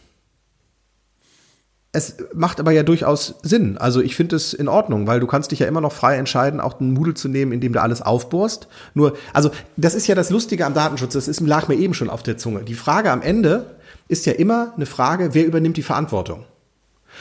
Es 1.93 2.15
macht 2.33 2.61
aber 2.61 2.71
ja 2.71 2.83
durchaus 2.83 3.35
Sinn. 3.43 3.77
Also 3.77 3.99
ich 3.99 4.15
finde 4.15 4.37
es 4.37 4.53
in 4.53 4.69
Ordnung, 4.69 5.07
weil 5.07 5.19
du 5.19 5.27
kannst 5.27 5.51
dich 5.51 5.59
ja 5.59 5.67
immer 5.67 5.81
noch 5.81 5.91
frei 5.91 6.15
entscheiden, 6.15 6.61
auch 6.61 6.79
einen 6.79 6.93
Moodle 6.93 7.15
zu 7.15 7.27
nehmen, 7.27 7.51
in 7.51 7.59
dem 7.59 7.73
du 7.73 7.81
alles 7.81 8.01
aufbohrst. 8.01 8.69
Nur, 8.93 9.17
also 9.33 9.51
das 9.75 9.93
ist 9.93 10.07
ja 10.07 10.15
das 10.15 10.29
Lustige 10.29 10.65
am 10.65 10.73
Datenschutz, 10.73 11.13
das 11.13 11.27
ist, 11.27 11.41
lag 11.41 11.67
mir 11.67 11.75
eben 11.75 11.93
schon 11.93 12.09
auf 12.09 12.23
der 12.23 12.37
Zunge. 12.37 12.63
Die 12.63 12.75
Frage 12.75 13.11
am 13.11 13.21
Ende 13.21 13.75
ist 14.07 14.25
ja 14.25 14.33
immer 14.33 14.71
eine 14.75 14.85
Frage, 14.85 15.33
wer 15.33 15.45
übernimmt 15.45 15.75
die 15.75 15.83
Verantwortung? 15.83 16.45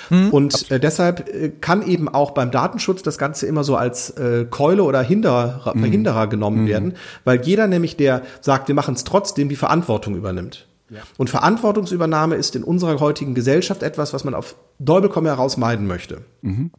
Hm, 0.09 0.31
und 0.31 0.71
äh, 0.71 0.79
deshalb 0.79 1.29
äh, 1.29 1.51
kann 1.61 1.87
eben 1.87 2.09
auch 2.09 2.31
beim 2.31 2.53
Datenschutz 2.53 3.03
das 3.03 3.19
Ganze 3.19 3.47
immer 3.47 3.65
so 3.65 3.75
als 3.75 4.11
äh, 4.11 4.47
Keule 4.49 4.85
oder 4.85 5.03
Hinderer, 5.03 5.65
hm. 5.65 5.81
Verhinderer 5.81 6.29
genommen 6.29 6.61
hm. 6.61 6.67
werden, 6.69 6.97
weil 7.25 7.43
jeder 7.43 7.67
nämlich, 7.67 7.97
der 7.97 8.23
sagt, 8.41 8.69
wir 8.69 8.77
machen 8.77 8.95
es 8.95 9.03
trotzdem, 9.03 9.49
die 9.49 9.57
Verantwortung 9.57 10.15
übernimmt. 10.15 10.69
Und 11.17 11.31
Verantwortungsübernahme 11.31 12.37
ist 12.37 12.57
in 12.57 12.65
unserer 12.65 12.99
heutigen 13.01 13.35
Gesellschaft 13.35 13.83
etwas, 13.83 14.13
was 14.13 14.25
man 14.25 14.35
auf 14.35 14.57
Däubel 14.79 15.11
heraus 15.25 15.57
meiden 15.57 15.87
möchte. 15.87 16.23
Mhm. 16.43 16.71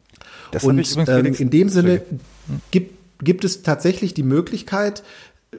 Und 0.62 1.08
ähm, 1.08 1.34
in 1.34 1.50
dem 1.50 1.68
Sinne 1.68 2.02
gibt, 2.70 3.24
gibt 3.24 3.44
es 3.44 3.62
tatsächlich 3.62 4.14
die 4.14 4.22
Möglichkeit, 4.22 5.02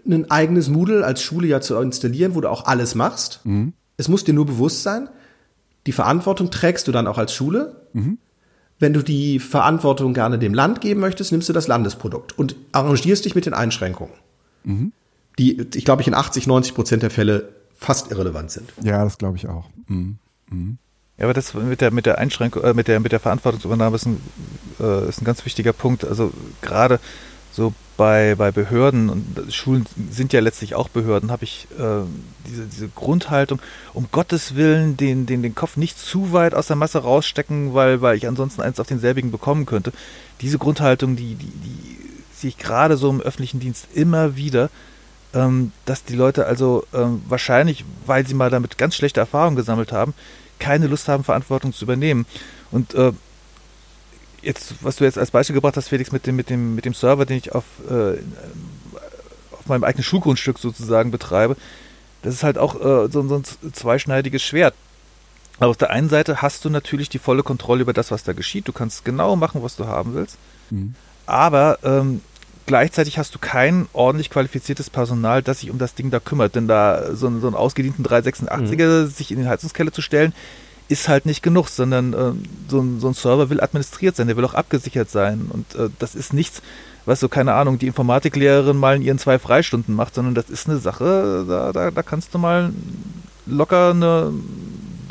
ein 0.08 0.30
eigenes 0.32 0.70
Moodle 0.70 1.06
als 1.06 1.22
Schule 1.22 1.48
ja 1.48 1.62
zu 1.62 1.78
installieren, 1.78 2.36
wo 2.36 2.42
du 2.42 2.50
auch 2.50 2.66
alles 2.66 2.96
machst. 2.96 3.42
Mhm. 3.44 3.74
Es 3.98 4.08
muss 4.08 4.24
dir 4.24 4.34
nur 4.34 4.46
bewusst 4.46 4.84
sein, 4.84 5.10
die 5.86 5.92
Verantwortung 5.92 6.50
trägst 6.52 6.88
du 6.88 6.92
dann 6.92 7.08
auch 7.08 7.18
als 7.18 7.34
Schule. 7.34 7.82
Mhm. 7.94 8.18
Wenn 8.80 8.94
du 8.94 9.02
die 9.02 9.40
Verantwortung 9.40 10.14
gerne 10.14 10.40
dem 10.40 10.54
Land 10.54 10.82
geben 10.82 11.00
möchtest, 11.00 11.32
nimmst 11.32 11.48
du 11.48 11.54
das 11.54 11.68
Landesprodukt 11.68 12.38
und 12.38 12.56
arrangierst 12.72 13.24
dich 13.24 13.36
mit 13.36 13.46
den 13.46 13.54
Einschränkungen. 13.54 14.14
Mhm. 14.64 14.92
Die, 15.40 15.68
ich 15.74 15.86
glaube, 15.86 16.02
ich 16.02 16.08
in 16.08 16.14
80, 16.14 16.48
90 16.48 16.76
Prozent 16.76 17.04
der 17.04 17.10
Fälle 17.10 17.53
fast 17.84 18.12
irrelevant 18.12 18.52
sind. 18.52 18.74
Ja, 18.82 19.04
das 19.04 19.18
glaube 19.18 19.38
ich 19.38 19.48
auch. 19.48 19.66
Mhm. 19.88 20.18
Mhm. 20.50 20.78
Ja, 21.18 21.26
aber 21.26 21.34
das 21.34 21.54
mit 21.54 21.82
der 21.82 21.92
mit 21.92 22.06
der 22.06 22.18
Einschränkung, 22.18 22.64
äh, 22.64 22.74
mit 22.74 22.88
der 22.88 23.00
mit 23.00 23.12
der 23.12 23.20
Verantwortungsübernahme 23.20 23.96
ist 23.96 24.06
ein, 24.06 24.22
äh, 24.80 25.08
ist 25.08 25.22
ein 25.22 25.26
ganz 25.26 25.46
wichtiger 25.46 25.74
Punkt. 25.74 26.06
Also 26.06 26.32
gerade 26.62 27.00
so 27.52 27.74
bei, 27.98 28.34
bei 28.36 28.52
Behörden 28.52 29.10
und 29.10 29.54
Schulen 29.54 29.86
sind 30.10 30.34
ja 30.34 30.40
letztlich 30.40 30.74
auch 30.74 30.90
Behörden, 30.90 31.30
habe 31.30 31.44
ich 31.44 31.68
äh, 31.78 32.02
diese, 32.48 32.66
diese 32.66 32.88
Grundhaltung, 32.88 33.60
um 33.94 34.08
Gottes 34.12 34.56
Willen 34.56 34.98
den, 34.98 35.28
den, 35.28 35.44
den 35.44 35.54
Kopf 35.54 35.78
nicht 35.78 36.00
zu 36.00 36.34
weit 36.34 36.56
aus 36.56 36.68
der 36.68 36.76
Masse 36.76 37.00
rausstecken, 37.00 37.76
weil, 37.76 38.02
weil 38.02 38.18
ich 38.18 38.28
ansonsten 38.28 38.62
eins 38.62 38.80
auf 38.80 38.88
denselbigen 38.88 39.30
bekommen 39.30 39.68
könnte. 39.68 39.94
Diese 40.42 40.58
Grundhaltung, 40.58 41.16
die, 41.16 41.36
die, 41.36 41.46
die 41.46 42.00
sehe 42.34 42.50
ich 42.50 42.58
gerade 42.58 42.98
so 42.98 43.12
im 43.12 43.22
öffentlichen 43.22 43.60
Dienst 43.60 43.88
immer 43.94 44.36
wieder, 44.36 44.72
dass 45.34 46.04
die 46.04 46.16
Leute 46.16 46.46
also 46.46 46.86
ähm, 46.94 47.24
wahrscheinlich, 47.28 47.84
weil 48.06 48.26
sie 48.28 48.36
mal 48.36 48.52
damit 48.52 48.78
ganz 48.78 48.96
schlechte 48.96 49.20
Erfahrungen 49.20 49.56
gesammelt 49.56 49.92
haben, 49.92 50.14
keine 50.60 50.88
Lust 50.88 51.08
haben, 51.08 51.24
Verantwortung 51.24 51.74
zu 51.74 51.86
übernehmen. 51.86 52.26
Und 52.72 52.94
äh, 52.94 53.12
jetzt, 54.44 54.76
was 54.82 54.98
du 54.98 55.06
jetzt 55.06 55.18
als 55.18 55.32
Beispiel 55.32 55.56
gebracht 55.56 55.76
hast, 55.76 55.90
Felix, 55.90 56.12
mit 56.12 56.28
dem, 56.28 56.36
mit 56.36 56.50
dem, 56.50 56.76
mit 56.76 56.86
dem 56.86 56.94
Server, 56.94 57.26
den 57.26 57.38
ich 57.38 57.54
auf, 57.54 57.64
äh, 57.90 58.18
auf 59.52 59.66
meinem 59.66 59.84
eigenen 59.84 60.04
Schulgrundstück 60.04 60.60
sozusagen 60.60 61.12
betreibe, 61.12 61.56
das 62.22 62.36
ist 62.36 62.44
halt 62.44 62.58
auch 62.58 62.76
äh, 62.76 63.10
so, 63.12 63.28
so, 63.28 63.36
ein 63.36 63.74
zweischneidiges 63.74 64.44
Schwert. 64.44 64.76
Aber 65.60 65.70
auf 65.70 65.78
der 65.78 65.92
einen 65.92 66.10
Seite 66.10 66.42
hast 66.42 66.66
du 66.66 66.70
natürlich 66.70 67.10
die 67.10 67.20
volle 67.20 67.44
Kontrolle 67.44 67.82
über 67.82 67.94
das, 67.94 68.12
was 68.12 68.24
da 68.24 68.34
geschieht. 68.34 68.68
Du 68.68 68.74
kannst 68.74 69.06
genau 69.06 69.36
machen, 69.36 69.64
was 69.64 69.76
du 69.76 69.86
haben 69.88 70.14
willst. 70.14 70.38
Mhm. 70.70 70.96
Aber 71.26 71.80
ähm, 71.84 72.22
gleichzeitig 72.66 73.18
hast 73.18 73.36
du 73.36 73.40
kein 73.40 73.88
ordentlich 73.94 74.30
qualifiziertes 74.30 74.90
Personal, 74.90 75.42
das 75.42 75.62
sich 75.62 75.72
um 75.72 75.78
das 75.78 75.96
Ding 75.96 76.12
da 76.12 76.20
kümmert. 76.20 76.56
Denn 76.56 76.68
da 76.68 77.16
so, 77.16 77.40
so 77.40 77.48
einen 77.48 77.56
ausgedienten 77.56 78.06
386er 78.06 79.04
mhm. 79.04 79.08
sich 79.08 79.32
in 79.32 79.38
den 79.38 79.48
Heizungskeller 79.50 79.92
zu 79.92 80.02
stellen, 80.02 80.34
ist 80.90 81.08
halt 81.08 81.26
nicht 81.26 81.44
genug, 81.44 81.70
sondern 81.70 82.14
äh, 82.14 82.32
so, 82.70 82.82
ein, 82.82 83.00
so, 83.00 83.08
ein, 83.08 83.14
Server 83.14 83.50
will 83.50 83.62
administriert 83.62 84.16
sein, 84.16 84.28
der 84.28 84.38
will 84.38 84.46
auch 84.46 84.54
abgesichert 84.54 85.10
sein. 85.10 85.50
Und 85.50 85.76
äh, 85.76 85.90
das 86.00 86.14
ist 86.14 86.34
nichts, 86.34 86.62
was 87.06 87.20
so, 87.20 87.30
keine 87.30 87.54
Ahnung, 87.54 87.80
die 87.80 87.88
Informatiklehrerin 87.88 88.78
mal 88.78 88.96
in 88.96 89.02
ihren 89.02 89.20
zwei 89.20 89.40
Freistunden 89.40 89.96
macht, 89.96 90.16
sondern 90.16 90.36
das 90.36 90.50
ist 90.50 90.68
eine 90.68 90.80
Sache, 90.80 91.46
da, 91.48 91.72
da, 91.72 91.92
da 91.92 92.04
kannst 92.04 92.34
du 92.34 92.38
mal 92.38 92.72
locker 93.46 93.92
eine, 93.92 94.32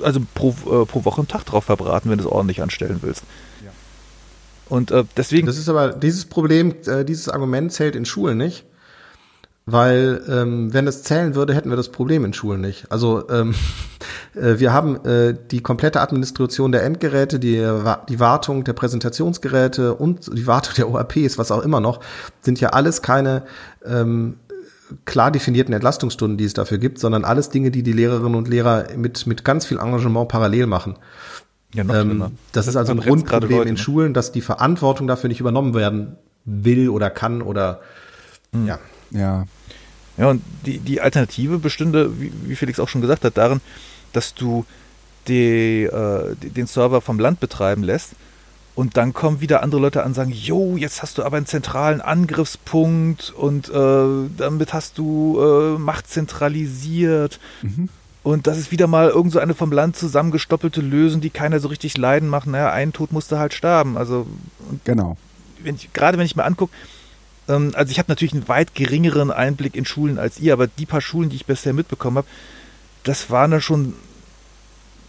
also 0.03 0.21
pro, 0.35 0.51
äh, 0.51 0.87
pro 0.87 1.05
Woche 1.05 1.21
einen 1.21 1.29
Tag 1.29 1.45
drauf 1.45 1.65
verbraten, 1.65 2.11
wenn 2.11 2.19
du 2.19 2.25
es 2.25 2.31
ordentlich 2.31 2.63
anstellen 2.63 2.99
willst. 3.03 3.25
Und 4.73 4.91
äh, 4.91 5.05
deswegen. 5.19 5.47
Das 5.47 5.59
ist 5.59 5.69
aber 5.69 5.91
dieses 5.91 6.25
Problem, 6.25 6.75
äh, 6.87 7.05
dieses 7.05 7.29
Argument 7.29 7.71
zählt 7.73 7.95
in 7.95 8.07
Schulen 8.07 8.39
nicht. 8.39 8.65
Weil 9.67 10.23
ähm, 10.29 10.73
wenn 10.73 10.89
es 10.89 11.05
zählen 11.05 11.35
würde, 11.35 11.55
hätten 11.55 11.69
wir 11.69 11.77
das 11.77 11.91
Problem 11.91 12.25
in 12.25 12.33
Schulen 12.33 12.63
nicht. 12.63 12.91
Also 12.91 13.29
ähm, 13.29 13.55
äh, 14.35 14.59
wir 14.59 14.73
haben 14.73 15.05
äh, 15.05 15.37
die 15.51 15.61
komplette 15.61 16.01
Administration 16.01 16.73
der 16.73 16.85
Endgeräte, 16.85 17.39
die, 17.39 17.63
die 18.09 18.19
Wartung 18.19 18.65
der 18.65 18.73
Präsentationsgeräte 18.73 19.95
und 19.95 20.37
die 20.37 20.47
Wartung 20.47 20.75
der 20.77 20.91
OAPs, 20.91 21.37
was 21.37 21.53
auch 21.53 21.63
immer 21.63 21.81
noch, 21.81 22.01
sind 22.41 22.59
ja 22.59 22.71
alles 22.71 23.03
keine 23.03 23.45
ähm, 23.85 24.39
klar 25.05 25.31
definierten 25.31 25.75
Entlastungsstunden, 25.75 26.39
die 26.39 26.45
es 26.45 26.55
dafür 26.55 26.79
gibt, 26.79 26.99
sondern 26.99 27.25
alles 27.25 27.51
Dinge, 27.51 27.71
die 27.71 27.83
die 27.83 27.93
Lehrerinnen 27.93 28.35
und 28.35 28.49
Lehrer 28.49 28.87
mit, 28.97 29.27
mit 29.27 29.45
ganz 29.45 29.67
viel 29.67 29.79
Engagement 29.79 30.29
parallel 30.29 30.67
machen. 30.67 30.97
Ja, 31.75 31.85
noch 31.85 31.95
ähm, 31.95 32.39
das 32.53 32.67
ist 32.69 32.77
also 32.77 32.93
ein 32.93 33.01
Grundproblem 33.01 33.63
in 33.63 33.75
ne? 33.75 33.77
Schulen, 33.79 34.15
dass 34.15 34.33
die 34.33 34.43
Verantwortung 34.43 35.07
dafür 35.07 35.29
nicht 35.29 35.41
übernommen 35.41 35.75
werden 35.75 36.17
will 36.45 36.89
oder 36.89 37.11
kann 37.11 37.43
oder 37.43 37.81
mhm. 38.53 38.67
ja. 38.67 38.79
Ja. 39.11 39.47
Ja, 40.19 40.29
und 40.29 40.43
die, 40.67 40.79
die 40.79 41.01
Alternative 41.01 41.59
bestünde, 41.59 42.21
wie, 42.21 42.33
wie 42.45 42.55
Felix 42.55 42.79
auch 42.79 42.89
schon 42.89 43.01
gesagt 43.01 43.25
hat, 43.25 43.39
darin, 43.39 43.61
dass 44.13 44.35
du 44.35 44.67
die, 45.29 45.85
äh, 45.85 46.35
den 46.37 46.67
Server 46.67 47.01
vom 47.01 47.19
Land 47.19 47.41
betreiben 47.41 47.83
lässt 47.83 48.11
und 48.75 48.97
dann 48.97 49.13
kommen 49.13 49.41
wieder 49.41 49.63
andere 49.63 49.81
Leute 49.81 50.03
an 50.03 50.09
und 50.09 50.15
sagen, 50.15 50.33
jo, 50.33 50.77
jetzt 50.77 51.03
hast 51.03 51.19
du 51.19 51.23
aber 51.23 51.37
einen 51.37 51.47
zentralen 51.47 52.01
Angriffspunkt 52.01 53.31
und 53.31 53.69
äh, 53.69 54.31
damit 54.37 54.73
hast 54.73 54.99
du 54.99 55.41
äh, 55.41 55.79
Macht 55.79 56.09
zentralisiert. 56.09 57.39
Mhm. 57.63 57.89
Und 58.23 58.47
das 58.47 58.57
ist 58.57 58.71
wieder 58.71 58.87
mal 58.87 59.09
irgend 59.09 59.33
so 59.33 59.41
eine 59.41 59.55
vom 59.55 59.73
Land 59.73 59.97
zusammengestoppelte 59.97 60.81
Lösung, 60.81 61.21
die 61.21 61.31
keiner 61.31 61.59
so 61.59 61.69
richtig 61.69 61.97
leiden 61.97 62.29
macht. 62.29 62.47
Naja, 62.47 62.71
ein 62.71 62.93
Tod 62.93 63.11
musste 63.11 63.39
halt 63.39 63.53
sterben. 63.53 63.97
Also 63.97 64.27
genau. 64.85 65.17
Wenn 65.61 65.75
ich, 65.75 65.93
gerade 65.93 66.19
wenn 66.19 66.27
ich 66.27 66.37
mir 66.37 66.45
angucke, 66.45 66.73
ähm, 67.49 67.73
also 67.75 67.91
ich 67.91 67.99
habe 67.99 68.11
natürlich 68.11 68.33
einen 68.33 68.49
weit 68.49 68.75
geringeren 68.75 69.31
Einblick 69.31 69.75
in 69.75 69.85
Schulen 69.85 70.19
als 70.19 70.39
ihr, 70.39 70.53
aber 70.53 70.69
die 70.69 70.87
paar 70.87 71.01
Schulen, 71.01 71.31
die 71.31 71.37
ich 71.37 71.47
bisher 71.47 71.73
mitbekommen 71.73 72.19
habe, 72.19 72.29
das 73.03 73.31
waren 73.31 73.51
dann 73.51 73.61
schon 73.61 73.95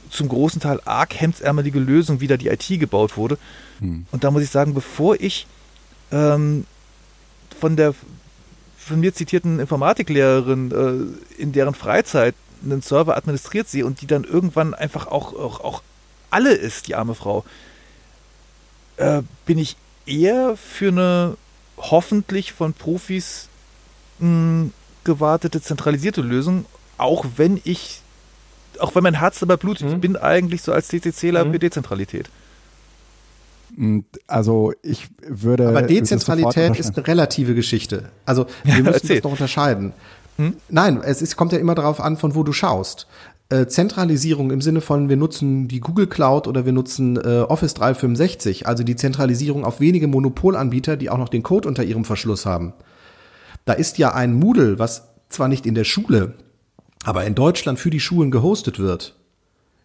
zum 0.10 0.28
großen 0.28 0.62
Teil 0.62 0.80
arg 0.86 1.14
hemdsärmelige 1.16 1.80
Lösungen, 1.80 2.20
wie 2.20 2.28
da 2.28 2.38
die 2.38 2.48
IT 2.48 2.68
gebaut 2.68 3.18
wurde. 3.18 3.38
Hm. 3.80 4.06
Und 4.12 4.24
da 4.24 4.32
muss 4.32 4.44
ich 4.44 4.50
sagen, 4.50 4.74
bevor 4.74 5.20
ich 5.20 5.48
ähm, 6.12 6.66
von 7.60 7.76
der 7.76 7.94
von 8.78 9.00
mir 9.00 9.14
zitierten 9.14 9.60
Informatiklehrerin 9.60 10.72
äh, 11.38 11.42
in 11.42 11.54
deren 11.54 11.74
Freizeit 11.74 12.36
einen 12.64 12.82
Server 12.82 13.18
administriert 13.18 13.68
sehe 13.68 13.86
und 13.86 14.02
die 14.02 14.08
dann 14.08 14.24
irgendwann 14.24 14.74
einfach 14.74 15.08
auch, 15.08 15.34
auch, 15.34 15.60
auch 15.62 15.82
alle 16.30 16.54
ist, 16.54 16.88
die 16.88 16.96
arme 16.96 17.16
Frau, 17.16 17.44
äh, 18.98 19.22
bin 19.46 19.58
ich 19.58 19.76
eher 20.06 20.56
für 20.58 20.90
eine 20.90 21.38
hoffentlich 21.78 22.54
von 22.54 22.74
Profis 22.74 23.48
mh, 24.20 24.28
hm, 24.28 24.74
gewartete 25.04 25.62
zentralisierte 25.62 26.22
Lösung, 26.22 26.66
auch 26.98 27.26
wenn 27.36 27.60
ich, 27.64 28.02
auch 28.80 28.96
wenn 28.96 29.04
mein 29.04 29.20
Herz 29.20 29.40
dabei 29.40 29.58
blutet, 29.58 29.88
mhm. 29.88 29.94
ich 29.96 30.02
bin 30.02 30.16
eigentlich 30.16 30.62
so 30.62 30.72
als 30.72 30.88
CCCler 30.88 31.46
mhm. 31.46 31.54
für 31.54 31.60
Dezentralität. 31.60 32.30
Also 34.28 34.74
ich 34.84 35.08
würde. 35.28 35.68
Aber 35.68 35.82
Dezentralität 35.82 36.78
ist 36.78 36.96
eine 36.96 37.08
relative 37.08 37.56
Geschichte. 37.56 38.12
Also 38.26 38.46
wir 38.64 38.76
ja, 38.76 38.80
müssen 38.82 38.94
erzähl. 38.94 39.16
das 39.18 39.24
noch 39.24 39.32
unterscheiden. 39.32 39.94
Hm? 40.38 40.56
Nein, 40.70 41.02
es 41.04 41.22
ist, 41.22 41.36
kommt 41.36 41.52
ja 41.52 41.60
immer 41.60 41.76
darauf 41.76 42.00
an, 42.00 42.18
von 42.18 42.36
wo 42.36 42.44
du 42.44 42.54
schaust. 42.54 43.08
Äh, 43.50 43.68
Zentralisierung 43.68 44.52
im 44.52 44.62
Sinne 44.62 44.82
von, 44.82 45.10
wir 45.10 45.18
nutzen 45.18 45.68
die 45.68 45.80
Google 45.80 46.08
Cloud 46.08 46.48
oder 46.48 46.66
wir 46.66 46.72
nutzen 46.72 47.18
äh, 47.18 47.42
Office 47.42 47.74
365, 47.76 48.68
also 48.68 48.84
die 48.84 48.96
Zentralisierung 48.96 49.66
auf 49.66 49.80
wenige 49.80 50.08
Monopolanbieter, 50.08 50.98
die 50.98 51.10
auch 51.10 51.18
noch 51.18 51.30
den 51.30 51.44
Code 51.44 51.68
unter 51.68 51.84
ihrem 51.84 52.06
Verschluss 52.06 52.46
haben. 52.46 52.74
Da 53.66 53.74
ist 53.74 53.98
ja 53.98 54.14
ein 54.14 54.34
Moodle, 54.34 54.80
was 54.80 55.10
zwar 55.30 55.48
nicht 55.48 55.66
in 55.66 55.76
der 55.76 55.84
Schule, 55.84 56.34
aber 57.04 57.26
in 57.26 57.36
Deutschland 57.36 57.80
für 57.80 57.90
die 57.90 58.00
Schulen 58.00 58.32
gehostet 58.32 58.80
wird, 58.80 59.16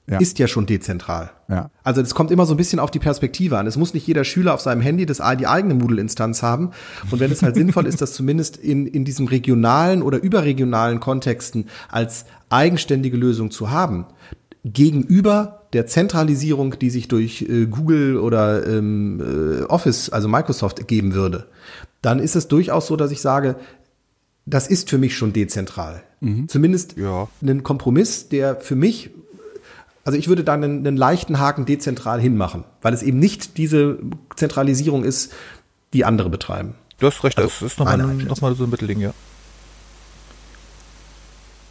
ja. 0.08 0.18
ist 0.18 0.38
ja 0.38 0.48
schon 0.48 0.66
dezentral. 0.66 1.30
Ja. 1.48 1.70
Also 1.82 2.00
es 2.00 2.14
kommt 2.14 2.30
immer 2.30 2.46
so 2.46 2.54
ein 2.54 2.56
bisschen 2.56 2.78
auf 2.78 2.90
die 2.90 2.98
Perspektive 2.98 3.58
an. 3.58 3.66
Es 3.66 3.76
muss 3.76 3.94
nicht 3.94 4.06
jeder 4.06 4.24
Schüler 4.24 4.54
auf 4.54 4.60
seinem 4.60 4.80
Handy 4.80 5.06
das, 5.06 5.20
die 5.38 5.46
eigene 5.46 5.74
Moodle-Instanz 5.74 6.42
haben. 6.42 6.70
Und 7.10 7.20
wenn 7.20 7.30
es 7.30 7.42
halt 7.42 7.54
sinnvoll 7.56 7.86
ist, 7.86 8.00
das 8.00 8.12
zumindest 8.12 8.56
in, 8.56 8.86
in 8.86 9.04
diesem 9.04 9.26
regionalen 9.26 10.02
oder 10.02 10.22
überregionalen 10.22 11.00
Kontexten 11.00 11.66
als 11.90 12.24
eigenständige 12.48 13.16
Lösung 13.16 13.50
zu 13.50 13.70
haben, 13.70 14.06
gegenüber 14.64 15.66
der 15.72 15.86
Zentralisierung, 15.86 16.78
die 16.78 16.90
sich 16.90 17.08
durch 17.08 17.42
äh, 17.42 17.66
Google 17.66 18.16
oder 18.16 18.66
ähm, 18.66 19.20
äh, 19.20 19.64
Office, 19.64 20.08
also 20.10 20.28
Microsoft, 20.28 20.88
geben 20.88 21.14
würde, 21.14 21.46
dann 22.00 22.18
ist 22.18 22.36
es 22.36 22.48
durchaus 22.48 22.86
so, 22.86 22.96
dass 22.96 23.10
ich 23.10 23.20
sage, 23.20 23.56
das 24.46 24.66
ist 24.66 24.88
für 24.88 24.96
mich 24.96 25.16
schon 25.16 25.34
dezentral. 25.34 26.02
Mhm. 26.20 26.48
Zumindest 26.48 26.96
ja. 26.96 27.28
ein 27.42 27.62
Kompromiss, 27.62 28.28
der 28.30 28.56
für 28.56 28.76
mich 28.76 29.10
also 30.08 30.18
ich 30.18 30.26
würde 30.26 30.42
da 30.42 30.54
einen, 30.54 30.86
einen 30.86 30.96
leichten 30.96 31.38
Haken 31.38 31.66
dezentral 31.66 32.18
hinmachen, 32.18 32.64
weil 32.80 32.94
es 32.94 33.02
eben 33.02 33.18
nicht 33.18 33.58
diese 33.58 33.98
Zentralisierung 34.36 35.04
ist, 35.04 35.34
die 35.92 36.06
andere 36.06 36.30
betreiben. 36.30 36.76
Du 36.98 37.08
hast 37.08 37.22
recht, 37.24 37.36
also 37.36 37.50
das 37.50 37.72
ist 37.72 37.78
nochmal 37.78 37.98
noch 37.98 38.40
mal 38.40 38.54
so 38.54 38.64
ein 38.64 38.70
Mittelding, 38.70 39.00
ja. 39.00 39.12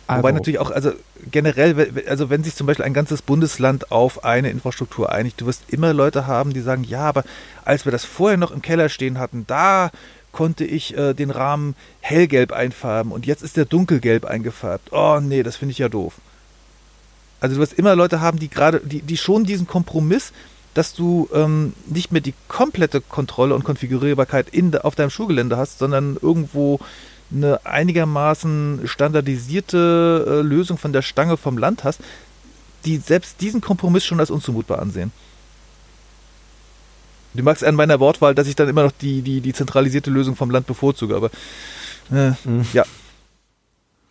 Also. 0.05 0.21
Wobei 0.21 0.33
natürlich 0.33 0.59
auch, 0.59 0.69
also 0.69 0.91
generell, 1.31 2.05
also 2.07 2.29
wenn 2.29 2.43
sich 2.43 2.53
zum 2.53 2.67
Beispiel 2.67 2.85
ein 2.85 2.93
ganzes 2.93 3.23
Bundesland 3.23 3.91
auf 3.91 4.23
eine 4.23 4.51
Infrastruktur 4.51 5.11
einigt, 5.11 5.41
du 5.41 5.47
wirst 5.47 5.63
immer 5.69 5.91
Leute 5.95 6.27
haben, 6.27 6.53
die 6.53 6.61
sagen, 6.61 6.83
ja, 6.83 7.05
aber 7.05 7.23
als 7.65 7.85
wir 7.85 7.91
das 7.91 8.05
vorher 8.05 8.37
noch 8.37 8.51
im 8.51 8.61
Keller 8.61 8.89
stehen 8.89 9.17
hatten, 9.17 9.45
da 9.47 9.89
konnte 10.31 10.63
ich 10.63 10.95
äh, 10.95 11.15
den 11.15 11.31
Rahmen 11.31 11.75
hellgelb 12.01 12.51
einfarben 12.51 13.11
und 13.11 13.25
jetzt 13.25 13.41
ist 13.41 13.57
der 13.57 13.65
dunkelgelb 13.65 14.25
eingefärbt. 14.25 14.93
Oh 14.93 15.19
nee, 15.19 15.41
das 15.41 15.55
finde 15.55 15.71
ich 15.71 15.79
ja 15.79 15.89
doof. 15.89 16.13
Also 17.39 17.55
du 17.55 17.61
wirst 17.61 17.73
immer 17.73 17.95
Leute 17.95 18.21
haben, 18.21 18.39
die 18.39 18.49
gerade, 18.49 18.81
die, 18.83 19.01
die 19.01 19.17
schon 19.17 19.43
diesen 19.43 19.67
Kompromiss, 19.67 20.31
dass 20.73 20.93
du 20.93 21.27
ähm, 21.33 21.73
nicht 21.87 22.11
mehr 22.11 22.21
die 22.21 22.33
komplette 22.47 23.01
Kontrolle 23.01 23.55
und 23.55 23.63
Konfigurierbarkeit 23.63 24.49
in, 24.49 24.75
auf 24.75 24.95
deinem 24.95 25.09
Schulgelände 25.09 25.57
hast, 25.57 25.79
sondern 25.79 26.17
irgendwo 26.21 26.79
eine 27.31 27.65
einigermaßen 27.65 28.81
standardisierte 28.85 30.25
äh, 30.27 30.41
Lösung 30.41 30.77
von 30.77 30.93
der 30.93 31.01
Stange 31.01 31.37
vom 31.37 31.57
Land 31.57 31.83
hast, 31.83 31.99
die 32.85 32.97
selbst 32.97 33.41
diesen 33.41 33.61
Kompromiss 33.61 34.05
schon 34.05 34.19
als 34.19 34.31
unzumutbar 34.31 34.79
ansehen. 34.79 35.11
Du 37.33 37.43
magst 37.43 37.63
an 37.63 37.75
meiner 37.75 37.99
Wortwahl, 37.99 38.33
dass 38.33 38.47
ich 38.47 38.55
dann 38.55 38.69
immer 38.69 38.83
noch 38.83 38.91
die, 38.91 39.21
die, 39.21 39.41
die 39.41 39.53
zentralisierte 39.53 40.09
Lösung 40.09 40.35
vom 40.35 40.49
Land 40.49 40.65
bevorzuge, 40.65 41.15
aber 41.15 41.29
äh, 42.11 42.31
mhm. 42.45 42.65
ja. 42.73 42.83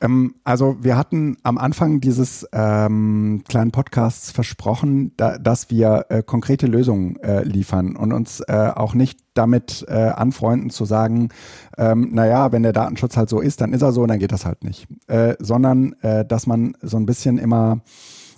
Ähm, 0.06 0.34
also 0.44 0.76
wir 0.80 0.96
hatten 0.96 1.36
am 1.42 1.58
Anfang 1.58 2.00
dieses 2.00 2.46
ähm, 2.52 3.42
kleinen 3.48 3.72
Podcasts 3.72 4.30
versprochen, 4.30 5.12
da, 5.16 5.38
dass 5.38 5.70
wir 5.70 6.06
äh, 6.08 6.22
konkrete 6.22 6.66
Lösungen 6.66 7.16
äh, 7.16 7.42
liefern 7.42 7.96
und 7.96 8.12
uns 8.12 8.40
äh, 8.40 8.70
auch 8.74 8.94
nicht 8.94 9.20
damit 9.34 9.84
äh, 9.88 9.92
anfreunden 9.92 10.70
zu 10.70 10.84
sagen, 10.84 11.28
ähm, 11.76 12.10
naja, 12.12 12.52
wenn 12.52 12.62
der 12.62 12.72
Datenschutz 12.72 13.16
halt 13.16 13.28
so 13.28 13.40
ist, 13.40 13.60
dann 13.60 13.72
ist 13.72 13.82
er 13.82 13.92
so 13.92 14.02
und 14.02 14.08
dann 14.08 14.18
geht 14.18 14.32
das 14.32 14.46
halt 14.46 14.64
nicht. 14.64 14.86
Äh, 15.08 15.34
sondern 15.38 15.94
äh, 16.02 16.24
dass 16.24 16.46
man 16.46 16.76
so 16.80 16.96
ein 16.96 17.06
bisschen 17.06 17.38
immer 17.38 17.80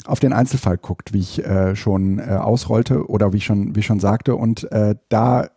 auf 0.07 0.21
den 0.21 0.33
Einzelfall 0.33 0.79
guckt, 0.79 1.13
wie 1.13 1.21
ich 1.21 1.45
äh, 1.45 1.77
schon 1.77 2.19
äh, 2.19 2.39
ausrollte 2.41 3.09
oder 3.09 3.33
wie 3.33 3.39
ich 3.39 3.45
schon, 3.45 3.75
wie 3.77 3.81
ich 3.81 3.87
schon 3.87 4.01
sagte. 4.01 4.37
Und 4.37 4.71
äh, 4.73 4.95
da 5.09 5.49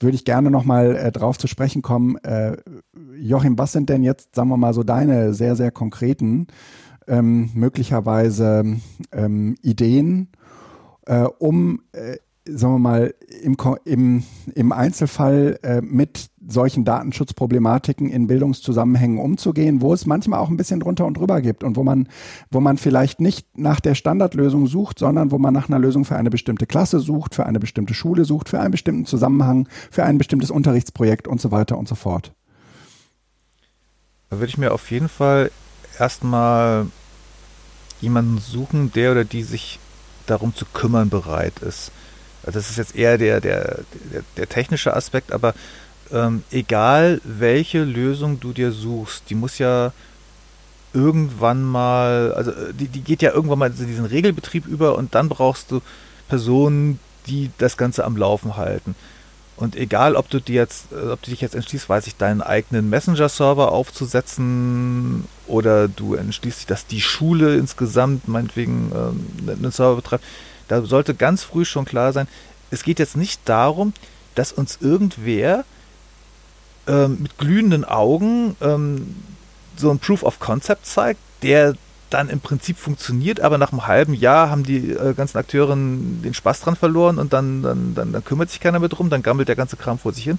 würde 0.00 0.14
ich 0.16 0.24
gerne 0.24 0.50
nochmal 0.50 0.96
äh, 0.96 1.12
drauf 1.12 1.38
zu 1.38 1.46
sprechen 1.46 1.82
kommen. 1.82 2.16
Äh, 2.18 2.56
Joachim, 3.18 3.58
was 3.58 3.72
sind 3.72 3.88
denn 3.88 4.02
jetzt, 4.02 4.34
sagen 4.34 4.48
wir 4.48 4.56
mal, 4.56 4.74
so 4.74 4.82
deine 4.82 5.34
sehr, 5.34 5.56
sehr 5.56 5.70
konkreten, 5.70 6.48
ähm, 7.08 7.50
möglicherweise 7.54 8.76
ähm, 9.12 9.54
Ideen, 9.62 10.28
äh, 11.06 11.22
um, 11.22 11.82
äh, 11.92 12.16
sagen 12.48 12.74
wir 12.74 12.78
mal, 12.78 13.14
im, 13.42 13.56
im, 13.84 14.22
im 14.54 14.72
Einzelfall 14.72 15.58
äh, 15.62 15.80
mit 15.80 16.30
solchen 16.46 16.84
Datenschutzproblematiken 16.84 18.08
in 18.08 18.26
Bildungszusammenhängen 18.26 19.18
umzugehen, 19.18 19.80
wo 19.80 19.92
es 19.92 20.06
manchmal 20.06 20.38
auch 20.38 20.48
ein 20.48 20.56
bisschen 20.56 20.80
drunter 20.80 21.06
und 21.06 21.16
drüber 21.16 21.40
gibt 21.40 21.64
und 21.64 21.76
wo 21.76 21.82
man, 21.82 22.08
wo 22.50 22.60
man 22.60 22.78
vielleicht 22.78 23.20
nicht 23.20 23.58
nach 23.58 23.80
der 23.80 23.94
Standardlösung 23.94 24.66
sucht, 24.66 24.98
sondern 24.98 25.30
wo 25.30 25.38
man 25.38 25.52
nach 25.52 25.68
einer 25.68 25.78
Lösung 25.78 26.04
für 26.04 26.16
eine 26.16 26.30
bestimmte 26.30 26.66
Klasse 26.66 27.00
sucht, 27.00 27.34
für 27.34 27.46
eine 27.46 27.58
bestimmte 27.58 27.94
Schule 27.94 28.24
sucht, 28.24 28.48
für 28.48 28.60
einen 28.60 28.70
bestimmten 28.70 29.06
Zusammenhang, 29.06 29.68
für 29.90 30.04
ein 30.04 30.18
bestimmtes 30.18 30.50
Unterrichtsprojekt 30.50 31.26
und 31.26 31.40
so 31.40 31.50
weiter 31.50 31.76
und 31.78 31.88
so 31.88 31.94
fort. 31.94 32.32
Da 34.30 34.38
würde 34.38 34.48
ich 34.48 34.58
mir 34.58 34.72
auf 34.72 34.90
jeden 34.90 35.08
Fall 35.08 35.50
erstmal 35.98 36.86
jemanden 38.00 38.38
suchen, 38.38 38.92
der 38.92 39.12
oder 39.12 39.24
die 39.24 39.42
sich 39.42 39.78
darum 40.26 40.54
zu 40.54 40.64
kümmern 40.66 41.08
bereit 41.08 41.60
ist. 41.60 41.92
Also 42.46 42.58
das 42.58 42.70
ist 42.70 42.78
jetzt 42.78 42.96
eher 42.96 43.18
der, 43.18 43.40
der, 43.40 43.80
der, 44.12 44.22
der 44.36 44.48
technische 44.48 44.94
Aspekt, 44.94 45.32
aber 45.32 45.54
ähm, 46.12 46.44
egal 46.50 47.20
welche 47.24 47.82
Lösung 47.82 48.38
du 48.40 48.52
dir 48.52 48.70
suchst, 48.72 49.24
die 49.28 49.34
muss 49.34 49.58
ja 49.58 49.92
irgendwann 50.92 51.62
mal, 51.62 52.32
also 52.34 52.52
äh, 52.52 52.72
die, 52.72 52.88
die 52.88 53.00
geht 53.02 53.22
ja 53.22 53.32
irgendwann 53.32 53.58
mal 53.58 53.70
in 53.70 53.86
diesen 53.86 54.06
Regelbetrieb 54.06 54.66
über 54.66 54.96
und 54.96 55.14
dann 55.14 55.28
brauchst 55.28 55.70
du 55.70 55.82
Personen, 56.28 56.98
die 57.26 57.50
das 57.58 57.76
Ganze 57.76 58.04
am 58.04 58.16
Laufen 58.16 58.56
halten. 58.56 58.94
Und 59.56 59.74
egal, 59.74 60.16
ob 60.16 60.28
du 60.28 60.40
dir 60.40 60.56
jetzt, 60.56 60.92
äh, 60.92 61.10
ob 61.10 61.22
du 61.22 61.30
dich 61.30 61.40
jetzt 61.40 61.54
entschließt, 61.54 61.88
weiß 61.88 62.06
ich, 62.06 62.16
deinen 62.16 62.42
eigenen 62.42 62.88
Messenger-Server 62.88 63.72
aufzusetzen 63.72 65.24
oder 65.46 65.88
du 65.88 66.14
entschließt 66.14 66.60
dich, 66.60 66.66
dass 66.66 66.86
die 66.86 67.00
Schule 67.00 67.56
insgesamt 67.56 68.28
meinetwegen 68.28 68.92
ähm, 68.94 69.48
einen 69.48 69.72
Server 69.72 69.96
betreibt, 69.96 70.24
da 70.68 70.82
sollte 70.82 71.14
ganz 71.14 71.42
früh 71.42 71.64
schon 71.64 71.84
klar 71.84 72.12
sein, 72.12 72.28
es 72.70 72.82
geht 72.82 72.98
jetzt 72.98 73.16
nicht 73.16 73.40
darum, 73.44 73.92
dass 74.34 74.52
uns 74.52 74.78
irgendwer 74.80 75.64
ähm, 76.86 77.18
mit 77.20 77.38
glühenden 77.38 77.84
Augen 77.84 78.56
ähm, 78.60 79.16
so 79.76 79.90
ein 79.90 79.98
Proof 79.98 80.22
of 80.22 80.40
Concept 80.40 80.86
zeigt, 80.86 81.20
der 81.42 81.74
dann 82.10 82.28
im 82.28 82.40
Prinzip 82.40 82.78
funktioniert, 82.78 83.40
aber 83.40 83.58
nach 83.58 83.72
einem 83.72 83.86
halben 83.86 84.14
Jahr 84.14 84.48
haben 84.50 84.62
die 84.62 84.92
äh, 84.92 85.14
ganzen 85.14 85.38
Akteure 85.38 85.74
den 85.74 86.34
Spaß 86.34 86.60
dran 86.60 86.76
verloren 86.76 87.18
und 87.18 87.32
dann, 87.32 87.62
dann, 87.62 87.94
dann, 87.94 88.12
dann, 88.12 88.24
kümmert 88.24 88.50
sich 88.50 88.60
keiner 88.60 88.78
mehr 88.78 88.88
drum, 88.88 89.10
dann 89.10 89.22
gammelt 89.22 89.48
der 89.48 89.56
ganze 89.56 89.76
Kram 89.76 89.98
vor 89.98 90.12
sich 90.12 90.24
hin. 90.24 90.38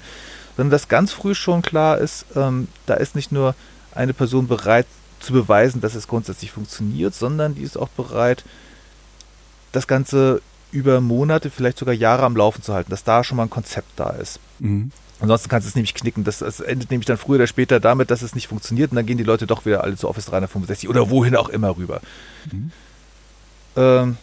Sondern 0.55 0.71
dass 0.71 0.87
ganz 0.87 1.11
früh 1.11 1.35
schon 1.35 1.61
klar 1.61 1.97
ist, 1.97 2.25
ähm, 2.35 2.67
da 2.85 2.93
ist 2.95 3.15
nicht 3.15 3.31
nur 3.31 3.53
eine 3.93 4.13
Person 4.13 4.47
bereit 4.47 4.87
zu 5.19 5.33
beweisen, 5.33 5.81
dass 5.81 5.95
es 5.95 6.07
grundsätzlich 6.07 6.51
funktioniert, 6.51 7.13
sondern 7.13 7.55
die 7.55 7.63
ist 7.63 7.77
auch 7.77 7.89
bereit, 7.89 8.43
das 9.71 9.87
Ganze 9.87 10.41
über 10.71 11.01
Monate, 11.01 11.49
vielleicht 11.49 11.77
sogar 11.77 11.93
Jahre 11.93 12.23
am 12.23 12.35
Laufen 12.35 12.61
zu 12.61 12.73
halten, 12.73 12.91
dass 12.91 13.03
da 13.03 13.23
schon 13.23 13.37
mal 13.37 13.43
ein 13.43 13.49
Konzept 13.49 13.91
da 13.95 14.09
ist. 14.09 14.39
Mhm. 14.59 14.91
Ansonsten 15.19 15.49
kannst 15.49 15.65
du 15.65 15.69
es 15.69 15.75
nämlich 15.75 15.95
knicken. 15.95 16.23
Das, 16.23 16.39
das, 16.39 16.59
endet 16.59 16.91
nämlich 16.91 17.07
dann 17.07 17.17
früher 17.17 17.37
oder 17.37 17.47
später 17.47 17.79
damit, 17.79 18.11
dass 18.11 18.21
es 18.21 18.35
nicht 18.35 18.47
funktioniert 18.47 18.91
und 18.91 18.97
dann 18.97 19.05
gehen 19.05 19.17
die 19.17 19.23
Leute 19.23 19.47
doch 19.47 19.65
wieder 19.65 19.83
alle 19.83 19.95
zu 19.95 20.07
Office 20.07 20.25
365 20.25 20.89
oder 20.89 21.09
wohin 21.09 21.35
auch 21.35 21.49
immer 21.49 21.75
rüber. 21.75 22.01
Mhm. 22.51 22.71
Ähm, 23.75 24.17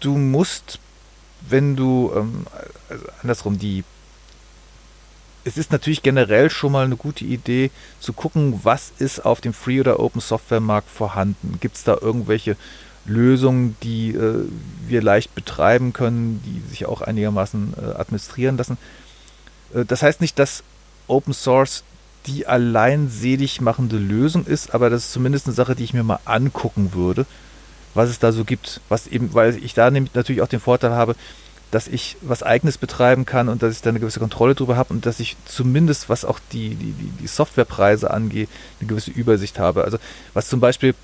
du 0.00 0.16
musst, 0.16 0.78
wenn 1.48 1.74
du, 1.74 2.12
ähm, 2.14 2.46
also 2.88 3.04
andersrum, 3.22 3.58
die 3.58 3.84
es 5.44 5.56
ist 5.56 5.72
natürlich 5.72 6.02
generell 6.02 6.50
schon 6.50 6.70
mal 6.70 6.84
eine 6.84 6.96
gute 6.96 7.24
Idee 7.24 7.72
zu 7.98 8.12
gucken, 8.12 8.60
was 8.62 8.92
ist 8.98 9.24
auf 9.24 9.40
dem 9.40 9.52
Free- 9.52 9.80
oder 9.80 9.98
Open-Software-Markt 9.98 10.88
vorhanden. 10.88 11.58
Gibt 11.60 11.76
es 11.76 11.82
da 11.82 11.96
irgendwelche 12.00 12.56
Lösungen, 13.04 13.76
die 13.82 14.10
äh, 14.10 14.46
wir 14.86 15.02
leicht 15.02 15.34
betreiben 15.34 15.92
können, 15.92 16.42
die 16.44 16.68
sich 16.68 16.86
auch 16.86 17.00
einigermaßen 17.02 17.74
äh, 17.76 17.98
administrieren 17.98 18.56
lassen? 18.56 18.78
Äh, 19.74 19.84
das 19.84 20.02
heißt 20.02 20.20
nicht, 20.20 20.38
dass 20.38 20.62
Open 21.08 21.34
Source 21.34 21.84
die 22.26 22.46
allein 22.46 23.08
selig 23.08 23.60
machende 23.60 23.96
Lösung 23.96 24.46
ist, 24.46 24.74
aber 24.74 24.90
das 24.90 25.06
ist 25.06 25.12
zumindest 25.12 25.46
eine 25.46 25.54
Sache, 25.54 25.74
die 25.74 25.84
ich 25.84 25.94
mir 25.94 26.04
mal 26.04 26.20
angucken 26.24 26.92
würde, 26.94 27.26
was 27.94 28.10
es 28.10 28.18
da 28.18 28.32
so 28.32 28.44
gibt. 28.44 28.80
Was 28.88 29.08
eben, 29.08 29.34
weil 29.34 29.56
ich 29.56 29.74
da 29.74 29.90
natürlich 29.90 30.40
auch 30.42 30.48
den 30.48 30.60
Vorteil 30.60 30.92
habe, 30.92 31.16
dass 31.72 31.88
ich 31.88 32.16
was 32.20 32.42
Eigenes 32.42 32.78
betreiben 32.78 33.24
kann 33.24 33.48
und 33.48 33.62
dass 33.62 33.74
ich 33.74 33.82
da 33.82 33.90
eine 33.90 33.98
gewisse 33.98 34.20
Kontrolle 34.20 34.54
drüber 34.54 34.76
habe 34.76 34.92
und 34.92 35.06
dass 35.06 35.20
ich 35.20 35.36
zumindest, 35.46 36.08
was 36.08 36.24
auch 36.24 36.38
die, 36.52 36.74
die, 36.74 36.92
die 36.92 37.26
Softwarepreise 37.26 38.10
angeht, 38.10 38.50
eine 38.78 38.88
gewisse 38.88 39.10
Übersicht 39.10 39.58
habe. 39.58 39.82
Also 39.82 39.98
was 40.34 40.48
zum 40.48 40.60
Beispiel 40.60 40.94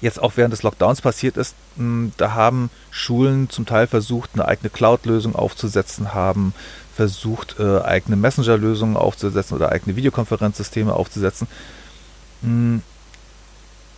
jetzt 0.00 0.22
auch 0.22 0.32
während 0.36 0.52
des 0.52 0.62
Lockdowns 0.62 1.00
passiert 1.00 1.36
ist, 1.36 1.54
da 1.76 2.34
haben 2.34 2.70
Schulen 2.90 3.50
zum 3.50 3.66
Teil 3.66 3.86
versucht, 3.86 4.30
eine 4.34 4.46
eigene 4.46 4.70
Cloud-Lösung 4.70 5.34
aufzusetzen, 5.34 6.14
haben 6.14 6.54
versucht, 6.94 7.56
äh, 7.58 7.80
eigene 7.80 8.16
Messenger-Lösungen 8.16 8.96
aufzusetzen 8.96 9.56
oder 9.56 9.72
eigene 9.72 9.96
Videokonferenzsysteme 9.96 10.92
aufzusetzen. 10.92 11.48
Mm. 12.42 12.78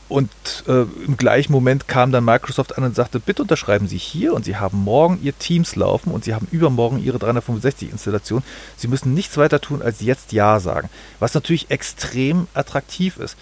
Und 0.09 0.31
äh, 0.69 0.83
im 1.07 1.17
gleichen 1.17 1.53
Moment 1.53 1.89
kam 1.89 2.13
dann 2.13 2.25
Microsoft 2.25 2.77
an 2.77 2.85
und 2.85 2.95
sagte, 2.95 3.19
bitte 3.19 3.43
unterschreiben 3.43 3.89
Sie 3.89 3.97
hier 3.97 4.35
und 4.35 4.45
Sie 4.45 4.57
haben 4.57 4.85
morgen 4.85 5.19
Ihr 5.23 5.37
Teams 5.39 5.75
laufen 5.75 6.13
und 6.13 6.23
Sie 6.23 6.35
haben 6.35 6.47
übermorgen 6.51 7.03
Ihre 7.03 7.17
365-Installation. 7.17 8.43
Sie 8.77 8.89
müssen 8.89 9.15
nichts 9.15 9.39
weiter 9.39 9.59
tun, 9.59 9.81
als 9.81 10.03
jetzt 10.03 10.33
Ja 10.33 10.61
sagen. 10.61 10.91
Was 11.19 11.33
natürlich 11.33 11.71
extrem 11.71 12.47
attraktiv 12.53 13.17
ist. 13.17 13.39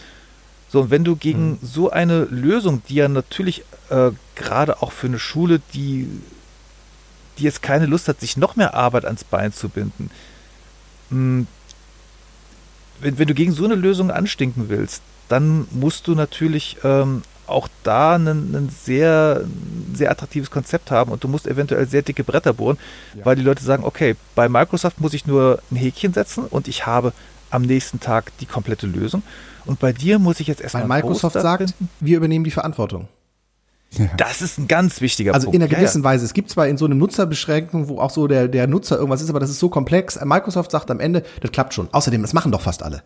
So, 0.73 0.83
und 0.83 0.91
wenn 0.91 1.05
du 1.05 1.17
gegen 1.17 1.59
hm. 1.61 1.69
so 1.69 1.91
eine 1.91 2.25
Lösung, 2.25 2.83
die 2.89 2.95
ja 2.95 3.09
natürlich 3.09 3.65
äh, 3.91 4.11
gerade 4.37 4.83
auch 4.83 4.93
für 4.93 5.09
eine 5.09 5.19
Schule, 5.19 5.61
die 5.75 6.09
die 7.41 7.45
jetzt 7.45 7.63
keine 7.63 7.87
Lust 7.87 8.07
hat, 8.07 8.21
sich 8.21 8.37
noch 8.37 8.55
mehr 8.57 8.75
Arbeit 8.75 9.05
ans 9.05 9.25
Bein 9.25 9.53
zu 9.53 9.69
binden. 9.69 10.11
Hm, 11.09 11.47
wenn, 13.01 13.19
wenn 13.19 13.27
du 13.27 13.35
gegen 13.35 13.53
so 13.53 13.65
eine 13.65 13.75
Lösung 13.75 14.11
anstinken 14.11 14.69
willst, 14.69 15.03
dann 15.29 15.67
musst 15.71 16.07
du 16.07 16.15
natürlich 16.15 16.77
ähm, 16.85 17.23
auch 17.47 17.69
da 17.83 18.17
ein, 18.17 18.27
ein 18.27 18.69
sehr, 18.69 19.45
sehr 19.95 20.11
attraktives 20.11 20.51
Konzept 20.51 20.91
haben 20.91 21.11
und 21.11 21.25
du 21.25 21.29
musst 21.29 21.47
eventuell 21.47 21.87
sehr 21.89 22.03
dicke 22.03 22.25
Bretter 22.25 22.53
bohren, 22.53 22.79
ja. 23.17 23.25
weil 23.25 23.37
die 23.37 23.43
Leute 23.43 23.65
sagen, 23.65 23.85
okay, 23.85 24.17
bei 24.35 24.49
Microsoft 24.49 25.01
muss 25.01 25.15
ich 25.15 25.27
nur 25.27 25.63
ein 25.71 25.77
Häkchen 25.77 26.13
setzen 26.13 26.45
und 26.45 26.69
ich 26.69 26.87
habe 26.87 27.13
am 27.51 27.63
nächsten 27.63 27.99
Tag 27.99 28.33
die 28.39 28.47
komplette 28.47 28.87
Lösung. 28.87 29.23
Und 29.71 29.79
bei 29.79 29.93
dir 29.93 30.19
muss 30.19 30.41
ich 30.41 30.49
jetzt 30.49 30.61
erstmal. 30.61 30.89
Weil 30.89 31.03
Microsoft 31.03 31.41
sagt, 31.41 31.71
finden. 31.71 31.89
wir 32.01 32.17
übernehmen 32.17 32.45
die 32.45 32.51
Verantwortung. 32.51 33.07
Ja. 33.93 34.09
Das 34.17 34.43
ist 34.43 34.59
ein 34.59 34.67
ganz 34.67 35.01
wichtiger 35.01 35.33
also 35.33 35.45
Punkt. 35.45 35.55
Also 35.55 35.65
in 35.65 35.71
einer 35.71 35.81
gewissen 35.81 36.03
ja, 36.03 36.11
ja. 36.11 36.15
Weise. 36.15 36.25
Es 36.25 36.35
gibt 36.35 36.51
zwar 36.51 36.67
in 36.67 36.77
so 36.77 36.87
einer 36.87 36.97
Nutzerbeschränkung, 36.97 37.87
wo 37.87 38.01
auch 38.01 38.11
so 38.11 38.27
der, 38.27 38.49
der 38.49 38.67
Nutzer 38.67 38.97
irgendwas 38.97 39.23
ist, 39.23 39.31
aber 39.31 39.39
das 39.39 39.49
ist 39.49 39.61
so 39.61 39.69
komplex. 39.69 40.19
Microsoft 40.25 40.73
sagt 40.73 40.91
am 40.91 40.99
Ende, 40.99 41.23
das 41.41 41.53
klappt 41.53 41.73
schon. 41.73 41.89
Außerdem, 41.93 42.21
das 42.21 42.33
machen 42.33 42.51
doch 42.51 42.63
fast 42.63 42.83
alle. 42.83 43.05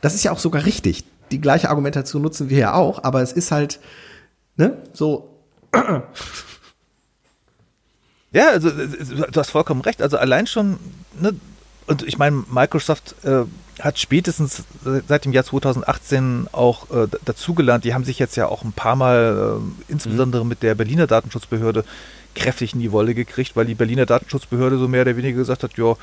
Das 0.00 0.14
ist 0.14 0.24
ja 0.24 0.32
auch 0.32 0.38
sogar 0.38 0.64
richtig. 0.64 1.04
Die 1.32 1.40
gleiche 1.40 1.68
Argumentation 1.68 2.22
nutzen 2.22 2.48
wir 2.48 2.56
ja 2.56 2.72
auch, 2.72 3.04
aber 3.04 3.20
es 3.20 3.32
ist 3.32 3.52
halt, 3.52 3.78
ne, 4.56 4.78
so. 4.94 5.28
Ja, 8.32 8.48
also 8.48 8.70
du 8.70 9.38
hast 9.38 9.50
vollkommen 9.50 9.82
recht. 9.82 10.00
Also 10.00 10.16
allein 10.16 10.46
schon, 10.46 10.78
ne, 11.20 11.34
und 11.86 12.02
ich 12.02 12.16
meine, 12.16 12.44
Microsoft 12.50 13.14
äh, 13.22 13.44
hat 13.80 13.98
spätestens 13.98 14.64
seit 15.06 15.24
dem 15.24 15.32
Jahr 15.32 15.44
2018 15.44 16.48
auch 16.52 16.90
äh, 16.90 17.08
dazugelernt. 17.24 17.84
Die 17.84 17.94
haben 17.94 18.04
sich 18.04 18.18
jetzt 18.18 18.36
ja 18.36 18.48
auch 18.48 18.64
ein 18.64 18.72
paar 18.72 18.96
Mal, 18.96 19.60
äh, 19.60 19.92
insbesondere 19.92 20.44
mhm. 20.44 20.48
mit 20.48 20.62
der 20.62 20.74
Berliner 20.74 21.06
Datenschutzbehörde, 21.06 21.84
kräftig 22.34 22.74
in 22.74 22.80
die 22.80 22.92
Wolle 22.92 23.14
gekriegt, 23.14 23.56
weil 23.56 23.66
die 23.66 23.74
Berliner 23.74 24.06
Datenschutzbehörde 24.06 24.78
so 24.78 24.88
mehr 24.88 25.02
oder 25.02 25.16
weniger 25.16 25.38
gesagt 25.38 25.62
hat, 25.62 25.76
ja, 25.76 25.96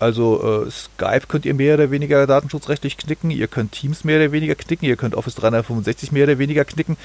also 0.00 0.64
äh, 0.66 0.70
Skype 0.70 1.26
könnt 1.28 1.44
ihr 1.44 1.54
mehr 1.54 1.74
oder 1.74 1.90
weniger 1.90 2.26
datenschutzrechtlich 2.26 2.96
knicken, 2.96 3.30
ihr 3.30 3.48
könnt 3.48 3.72
Teams 3.72 4.04
mehr 4.04 4.18
oder 4.18 4.32
weniger 4.32 4.54
knicken, 4.54 4.86
ihr 4.86 4.96
könnt 4.96 5.14
Office 5.14 5.34
365 5.34 6.12
mehr 6.12 6.24
oder 6.24 6.38
weniger 6.38 6.64
knicken. 6.64 6.96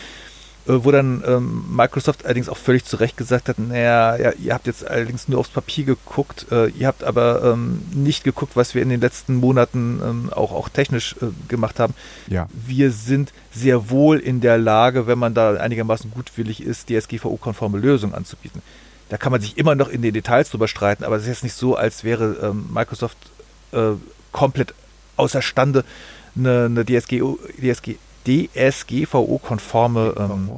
Äh, 0.65 0.85
wo 0.85 0.91
dann 0.91 1.21
ähm, 1.27 1.65
Microsoft 1.75 2.23
allerdings 2.23 2.47
auch 2.47 2.57
völlig 2.57 2.85
zu 2.85 2.95
Recht 2.95 3.17
gesagt 3.17 3.49
hat, 3.49 3.59
naja, 3.59 4.15
ja, 4.15 4.31
ihr 4.31 4.53
habt 4.53 4.65
jetzt 4.65 4.87
allerdings 4.87 5.27
nur 5.27 5.39
aufs 5.39 5.49
Papier 5.49 5.83
geguckt, 5.83 6.45
äh, 6.51 6.67
ihr 6.67 6.87
habt 6.87 7.03
aber 7.03 7.43
ähm, 7.43 7.81
nicht 7.93 8.23
geguckt, 8.23 8.55
was 8.55 8.73
wir 8.73 8.81
in 8.81 8.87
den 8.87 9.01
letzten 9.01 9.35
Monaten 9.35 9.99
ähm, 10.01 10.29
auch, 10.33 10.53
auch 10.53 10.69
technisch 10.69 11.17
äh, 11.21 11.25
gemacht 11.49 11.81
haben. 11.81 11.93
Ja. 12.29 12.47
Wir 12.53 12.91
sind 12.91 13.33
sehr 13.51 13.89
wohl 13.89 14.19
in 14.19 14.39
der 14.39 14.57
Lage, 14.57 15.05
wenn 15.05 15.19
man 15.19 15.33
da 15.33 15.55
einigermaßen 15.55 16.11
gutwillig 16.11 16.63
ist, 16.63 16.89
DSGVO-konforme 16.89 17.77
Lösungen 17.77 18.15
anzubieten. 18.15 18.61
Da 19.09 19.17
kann 19.17 19.33
man 19.33 19.41
sich 19.41 19.57
immer 19.57 19.75
noch 19.75 19.89
in 19.89 20.01
den 20.01 20.13
Details 20.13 20.49
drüber 20.49 20.69
streiten, 20.69 21.03
aber 21.03 21.17
es 21.17 21.23
ist 21.23 21.27
jetzt 21.27 21.43
nicht 21.43 21.55
so, 21.55 21.75
als 21.75 22.05
wäre 22.05 22.37
ähm, 22.41 22.69
Microsoft 22.73 23.17
äh, 23.73 23.91
komplett 24.31 24.73
außerstande, 25.17 25.83
eine, 26.37 26.65
eine 26.65 26.85
DSG, 26.85 27.21
DSG, 27.61 27.97
DSGVO-konforme 28.27 30.15
ähm, 30.17 30.49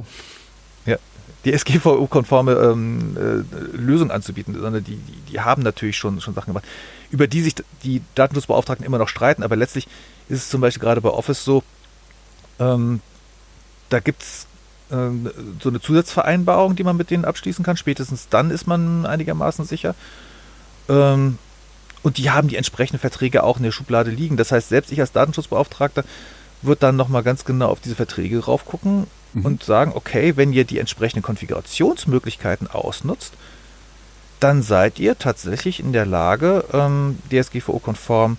ja, 0.86 0.96
DSGVO-konforme 1.44 2.52
ähm, 2.52 3.16
äh, 3.16 3.76
Lösung 3.76 4.10
anzubieten, 4.10 4.54
sondern 4.54 4.84
die, 4.84 4.96
die, 4.96 5.32
die, 5.32 5.40
haben 5.40 5.62
natürlich 5.62 5.96
schon, 5.96 6.20
schon 6.20 6.34
Sachen 6.34 6.48
gemacht, 6.48 6.64
über 7.10 7.26
die 7.26 7.42
sich 7.42 7.54
die 7.82 8.02
Datenschutzbeauftragten 8.14 8.84
immer 8.86 8.98
noch 8.98 9.08
streiten, 9.08 9.42
aber 9.42 9.56
letztlich 9.56 9.86
ist 10.28 10.38
es 10.42 10.48
zum 10.48 10.60
Beispiel 10.60 10.82
gerade 10.82 11.00
bei 11.00 11.10
Office 11.10 11.44
so, 11.44 11.62
ähm, 12.58 13.00
da 13.88 14.00
gibt 14.00 14.22
es 14.22 14.46
ähm, 14.90 15.30
so 15.62 15.68
eine 15.68 15.80
Zusatzvereinbarung, 15.80 16.76
die 16.76 16.84
man 16.84 16.96
mit 16.96 17.10
denen 17.10 17.24
abschließen 17.24 17.64
kann. 17.64 17.76
Spätestens 17.76 18.28
dann 18.28 18.50
ist 18.50 18.66
man 18.66 19.06
einigermaßen 19.06 19.64
sicher. 19.64 19.94
Ähm, 20.88 21.38
Und 22.02 22.18
die 22.18 22.30
haben 22.30 22.48
die 22.48 22.56
entsprechenden 22.56 23.00
Verträge 23.00 23.42
auch 23.42 23.56
in 23.56 23.64
der 23.64 23.72
Schublade 23.72 24.10
liegen. 24.10 24.36
Das 24.36 24.52
heißt, 24.52 24.68
selbst 24.68 24.92
ich 24.92 25.00
als 25.00 25.12
Datenschutzbeauftragter 25.12 26.04
würde 26.66 26.80
dann 26.80 26.96
nochmal 26.96 27.22
ganz 27.22 27.44
genau 27.44 27.68
auf 27.68 27.80
diese 27.80 27.94
Verträge 27.94 28.44
raufgucken 28.44 29.06
mhm. 29.32 29.44
und 29.44 29.64
sagen, 29.64 29.92
okay, 29.94 30.36
wenn 30.36 30.52
ihr 30.52 30.64
die 30.64 30.78
entsprechenden 30.78 31.22
Konfigurationsmöglichkeiten 31.22 32.68
ausnutzt, 32.68 33.34
dann 34.40 34.62
seid 34.62 34.98
ihr 34.98 35.18
tatsächlich 35.18 35.80
in 35.80 35.92
der 35.92 36.06
Lage, 36.06 36.64
ähm, 36.72 37.18
DSGVO-konform 37.30 38.36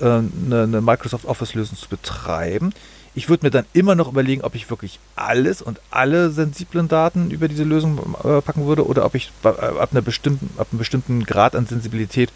äh, 0.00 0.04
eine, 0.04 0.62
eine 0.64 0.80
Microsoft 0.80 1.24
Office-Lösung 1.24 1.78
zu 1.78 1.88
betreiben. 1.88 2.72
Ich 3.14 3.28
würde 3.28 3.46
mir 3.46 3.50
dann 3.50 3.66
immer 3.72 3.94
noch 3.94 4.08
überlegen, 4.08 4.42
ob 4.42 4.54
ich 4.54 4.70
wirklich 4.70 5.00
alles 5.16 5.62
und 5.62 5.80
alle 5.90 6.30
sensiblen 6.30 6.88
Daten 6.88 7.30
über 7.30 7.48
diese 7.48 7.64
Lösung 7.64 8.16
äh, 8.22 8.40
packen 8.40 8.66
würde 8.66 8.86
oder 8.86 9.04
ob 9.04 9.14
ich 9.14 9.32
äh, 9.44 9.48
ab, 9.48 9.88
einer 9.92 10.02
bestimmten, 10.02 10.50
ab 10.58 10.68
einem 10.70 10.78
bestimmten 10.78 11.24
Grad 11.24 11.56
an 11.56 11.66
Sensibilität 11.66 12.30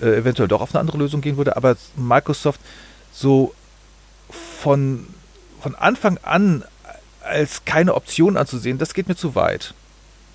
äh, 0.00 0.16
eventuell 0.16 0.48
doch 0.48 0.60
auf 0.60 0.74
eine 0.74 0.80
andere 0.80 0.98
Lösung 0.98 1.20
gehen 1.20 1.36
würde. 1.36 1.56
Aber 1.56 1.76
Microsoft 1.96 2.60
so 3.12 3.54
von, 4.32 5.06
von 5.60 5.74
Anfang 5.74 6.18
an 6.22 6.64
als 7.22 7.64
keine 7.64 7.94
Option 7.94 8.36
anzusehen, 8.36 8.78
das 8.78 8.94
geht 8.94 9.08
mir 9.08 9.16
zu 9.16 9.34
weit. 9.34 9.74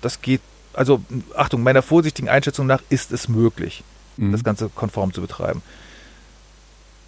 Das 0.00 0.22
geht, 0.22 0.40
also 0.72 1.02
Achtung, 1.36 1.62
meiner 1.62 1.82
vorsichtigen 1.82 2.28
Einschätzung 2.28 2.66
nach 2.66 2.82
ist 2.88 3.12
es 3.12 3.28
möglich, 3.28 3.82
mhm. 4.16 4.32
das 4.32 4.44
Ganze 4.44 4.68
konform 4.68 5.12
zu 5.12 5.20
betreiben. 5.20 5.62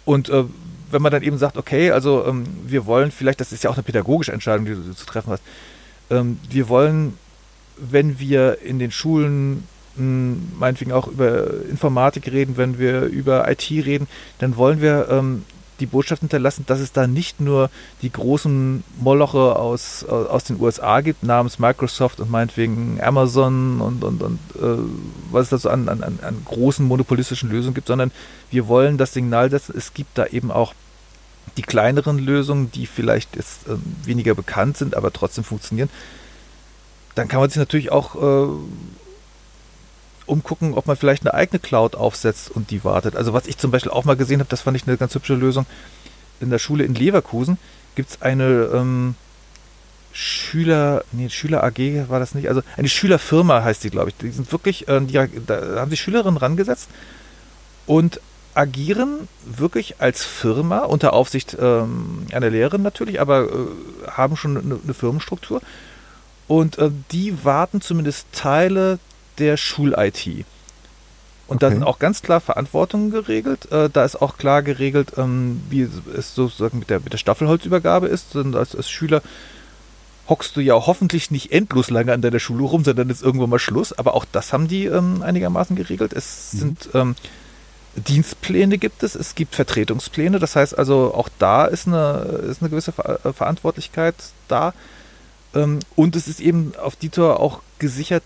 Und 0.05 0.29
äh, 0.29 0.43
wenn 0.91 1.01
man 1.01 1.11
dann 1.11 1.23
eben 1.23 1.37
sagt, 1.37 1.57
okay, 1.57 1.91
also 1.91 2.25
ähm, 2.25 2.45
wir 2.65 2.85
wollen 2.85 3.11
vielleicht, 3.11 3.39
das 3.39 3.51
ist 3.51 3.63
ja 3.63 3.69
auch 3.69 3.75
eine 3.75 3.83
pädagogische 3.83 4.33
Entscheidung, 4.33 4.65
die 4.65 4.73
du 4.73 4.93
zu 4.93 5.05
treffen 5.05 5.31
hast, 5.31 5.43
ähm, 6.09 6.39
wir 6.49 6.69
wollen, 6.69 7.17
wenn 7.77 8.19
wir 8.19 8.59
in 8.61 8.79
den 8.79 8.91
Schulen 8.91 9.67
mh, 9.95 9.97
hm, 9.97 10.51
meinetwegen 10.59 10.91
auch 10.91 11.07
über 11.07 11.63
Informatik 11.69 12.31
reden, 12.31 12.57
wenn 12.57 12.77
wir 12.77 13.03
über 13.03 13.49
IT 13.49 13.69
reden, 13.69 14.07
dann 14.39 14.57
wollen 14.57 14.81
wir 14.81 15.07
ähm, 15.09 15.45
die 15.81 15.87
Botschaft 15.87 16.21
hinterlassen, 16.21 16.63
dass 16.67 16.79
es 16.79 16.91
da 16.93 17.07
nicht 17.07 17.41
nur 17.41 17.69
die 18.01 18.11
großen 18.11 18.83
Moloche 18.99 19.55
aus, 19.55 20.05
aus 20.05 20.43
den 20.43 20.59
USA 20.61 21.01
gibt, 21.01 21.23
namens 21.23 21.59
Microsoft 21.59 22.19
und 22.19 22.31
meinetwegen 22.31 23.01
Amazon 23.01 23.81
und, 23.81 24.03
und, 24.03 24.21
und 24.21 24.39
äh, 24.55 24.81
was 25.31 25.43
es 25.43 25.49
da 25.49 25.57
so 25.57 25.69
an, 25.69 25.89
an, 25.89 26.01
an 26.03 26.41
großen 26.45 26.85
monopolistischen 26.85 27.49
Lösungen 27.49 27.73
gibt, 27.73 27.87
sondern 27.87 28.11
wir 28.49 28.67
wollen 28.67 28.97
das 28.97 29.13
Signal 29.13 29.49
setzen, 29.49 29.73
es 29.75 29.93
gibt 29.93 30.17
da 30.17 30.27
eben 30.27 30.51
auch 30.51 30.73
die 31.57 31.63
kleineren 31.63 32.19
Lösungen, 32.19 32.71
die 32.71 32.85
vielleicht 32.85 33.35
jetzt 33.35 33.67
äh, 33.67 33.75
weniger 34.05 34.35
bekannt 34.35 34.77
sind, 34.77 34.95
aber 34.95 35.11
trotzdem 35.11 35.43
funktionieren. 35.43 35.89
Dann 37.15 37.27
kann 37.27 37.41
man 37.41 37.49
sich 37.49 37.57
natürlich 37.57 37.91
auch 37.91 38.15
äh, 38.15 38.47
umgucken, 40.31 40.73
ob 40.73 40.87
man 40.87 40.95
vielleicht 40.95 41.23
eine 41.23 41.33
eigene 41.33 41.59
Cloud 41.59 41.95
aufsetzt 41.95 42.49
und 42.49 42.71
die 42.71 42.83
wartet. 42.83 43.15
Also 43.15 43.33
was 43.33 43.47
ich 43.47 43.57
zum 43.57 43.69
Beispiel 43.69 43.91
auch 43.91 44.05
mal 44.05 44.15
gesehen 44.15 44.39
habe, 44.39 44.49
das 44.49 44.61
fand 44.61 44.77
ich 44.77 44.87
eine 44.87 44.97
ganz 44.97 45.13
hübsche 45.13 45.35
Lösung. 45.35 45.65
In 46.39 46.49
der 46.49 46.57
Schule 46.57 46.85
in 46.85 46.95
Leverkusen 46.95 47.57
gibt 47.95 48.09
es 48.09 48.21
eine 48.21 48.69
ähm, 48.73 49.15
Schüler, 50.13 51.03
nee, 51.11 51.29
Schüler 51.29 51.63
AG 51.63 52.09
war 52.09 52.19
das 52.19 52.33
nicht, 52.33 52.47
also 52.47 52.61
eine 52.77 52.89
Schülerfirma 52.89 53.63
heißt 53.63 53.83
die, 53.83 53.89
glaube 53.89 54.09
ich. 54.09 54.15
Die 54.17 54.31
sind 54.31 54.51
wirklich, 54.51 54.87
äh, 54.87 55.01
die, 55.01 55.19
da 55.45 55.79
haben 55.81 55.91
sich 55.91 55.99
Schülerinnen 55.99 56.37
rangesetzt 56.37 56.89
und 57.85 58.21
agieren 58.53 59.27
wirklich 59.45 59.95
als 59.99 60.23
Firma 60.23 60.79
unter 60.79 61.13
Aufsicht 61.13 61.57
ähm, 61.59 62.25
einer 62.31 62.49
Lehrerin 62.49 62.81
natürlich, 62.81 63.19
aber 63.19 63.43
äh, 63.43 64.09
haben 64.09 64.37
schon 64.37 64.57
eine, 64.57 64.79
eine 64.81 64.93
Firmenstruktur. 64.93 65.61
Und 66.47 66.77
äh, 66.77 66.89
die 67.11 67.45
warten 67.45 67.81
zumindest 67.81 68.27
Teile 68.33 68.99
der 69.41 69.57
Schul-IT. 69.57 70.45
Und 71.47 71.57
okay. 71.57 71.65
da 71.65 71.69
sind 71.71 71.83
auch 71.83 71.99
ganz 71.99 72.21
klar 72.21 72.39
Verantwortungen 72.39 73.11
geregelt. 73.11 73.69
Äh, 73.71 73.89
da 73.89 74.05
ist 74.05 74.21
auch 74.21 74.37
klar 74.37 74.61
geregelt, 74.61 75.13
ähm, 75.17 75.61
wie 75.69 75.85
es 76.17 76.33
sozusagen 76.33 76.79
mit 76.79 76.89
der, 76.89 77.01
mit 77.01 77.11
der 77.11 77.17
Staffelholzübergabe 77.17 78.07
ist. 78.07 78.37
Und 78.37 78.55
als, 78.55 78.73
als 78.73 78.89
Schüler 78.89 79.21
hockst 80.29 80.55
du 80.55 80.61
ja 80.61 80.75
hoffentlich 80.75 81.29
nicht 81.29 81.51
endlos 81.51 81.89
lange 81.89 82.13
an 82.13 82.21
deiner 82.21 82.39
Schule 82.39 82.63
rum, 82.63 82.85
sondern 82.85 83.09
ist 83.09 83.21
irgendwann 83.21 83.49
mal 83.49 83.59
Schluss. 83.59 83.91
Aber 83.91 84.13
auch 84.13 84.23
das 84.31 84.53
haben 84.53 84.69
die 84.69 84.85
ähm, 84.85 85.23
einigermaßen 85.23 85.75
geregelt. 85.75 86.13
Es 86.13 86.53
mhm. 86.53 86.57
sind 86.57 86.89
ähm, 86.93 87.15
Dienstpläne 87.95 88.77
gibt 88.77 89.03
es, 89.03 89.15
es 89.15 89.35
gibt 89.35 89.53
Vertretungspläne. 89.53 90.39
Das 90.39 90.55
heißt 90.55 90.77
also, 90.77 91.13
auch 91.13 91.27
da 91.37 91.65
ist 91.65 91.87
eine, 91.87 92.45
ist 92.49 92.61
eine 92.61 92.69
gewisse 92.69 92.93
Ver 92.93 93.19
Verantwortlichkeit 93.33 94.15
da. 94.47 94.73
Ähm, 95.53 95.79
und 95.97 96.15
es 96.15 96.29
ist 96.29 96.39
eben 96.39 96.73
auf 96.81 96.95
Dieter 96.95 97.39
auch 97.39 97.61
gesichert, 97.79 98.23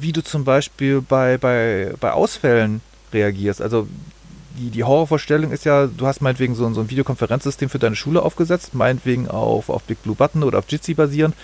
wie 0.00 0.12
du 0.12 0.22
zum 0.22 0.44
Beispiel 0.44 1.00
bei, 1.00 1.38
bei, 1.38 1.94
bei 2.00 2.12
Ausfällen 2.12 2.80
reagierst. 3.12 3.62
Also 3.62 3.88
die, 4.58 4.70
die 4.70 4.84
Horrorvorstellung 4.84 5.52
ist 5.52 5.64
ja, 5.64 5.86
du 5.86 6.06
hast 6.06 6.20
meinetwegen 6.20 6.54
so, 6.54 6.72
so 6.72 6.80
ein 6.80 6.90
Videokonferenzsystem 6.90 7.68
für 7.68 7.78
deine 7.78 7.96
Schule 7.96 8.22
aufgesetzt, 8.22 8.74
meinetwegen 8.74 9.28
auf, 9.28 9.68
auf 9.68 9.84
Big 9.84 10.02
Blue 10.02 10.16
Button 10.16 10.42
oder 10.42 10.58
auf 10.58 10.64
Jitsi 10.68 10.94
basierend, 10.94 11.34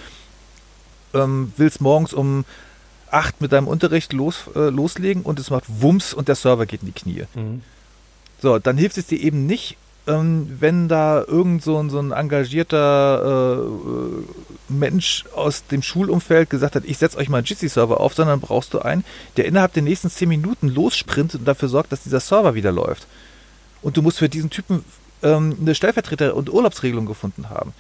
ähm, 1.14 1.52
willst 1.56 1.80
morgens 1.80 2.12
um 2.12 2.44
8 3.10 3.40
mit 3.40 3.52
deinem 3.52 3.68
Unterricht 3.68 4.12
los, 4.12 4.44
äh, 4.54 4.70
loslegen 4.70 5.22
und 5.22 5.38
es 5.38 5.50
macht 5.50 5.64
Wumms 5.68 6.12
und 6.12 6.28
der 6.28 6.34
Server 6.34 6.66
geht 6.66 6.82
in 6.82 6.86
die 6.86 6.92
Knie. 6.92 7.24
Mhm. 7.34 7.62
So, 8.42 8.58
dann 8.58 8.76
hilft 8.76 8.98
es 8.98 9.06
dir 9.06 9.20
eben 9.20 9.46
nicht, 9.46 9.76
ähm, 10.06 10.56
wenn 10.60 10.88
da 10.88 11.24
irgend 11.26 11.62
so 11.62 11.78
ein, 11.78 11.88
so 11.88 11.98
ein 11.98 12.12
engagierter 12.12 13.58
äh, 13.58 14.72
Mensch 14.72 15.24
aus 15.34 15.66
dem 15.66 15.82
Schulumfeld 15.82 16.50
gesagt 16.50 16.76
hat, 16.76 16.84
ich 16.84 16.98
setze 16.98 17.16
euch 17.16 17.28
mal 17.28 17.38
einen 17.38 17.46
Jitsi-Server 17.46 18.00
auf, 18.00 18.14
sondern 18.14 18.40
brauchst 18.40 18.74
du 18.74 18.80
einen, 18.80 19.04
der 19.36 19.46
innerhalb 19.46 19.72
der 19.72 19.82
nächsten 19.82 20.10
10 20.10 20.28
Minuten 20.28 20.68
lossprintet 20.68 21.40
und 21.40 21.46
dafür 21.46 21.68
sorgt, 21.68 21.92
dass 21.92 22.02
dieser 22.02 22.20
Server 22.20 22.54
wieder 22.54 22.72
läuft. 22.72 23.06
Und 23.82 23.96
du 23.96 24.02
musst 24.02 24.18
für 24.18 24.28
diesen 24.28 24.50
Typen 24.50 24.84
ähm, 25.22 25.56
eine 25.60 25.74
Stellvertreter- 25.74 26.32
und 26.32 26.52
Urlaubsregelung 26.52 27.06
gefunden 27.06 27.48
haben. 27.48 27.72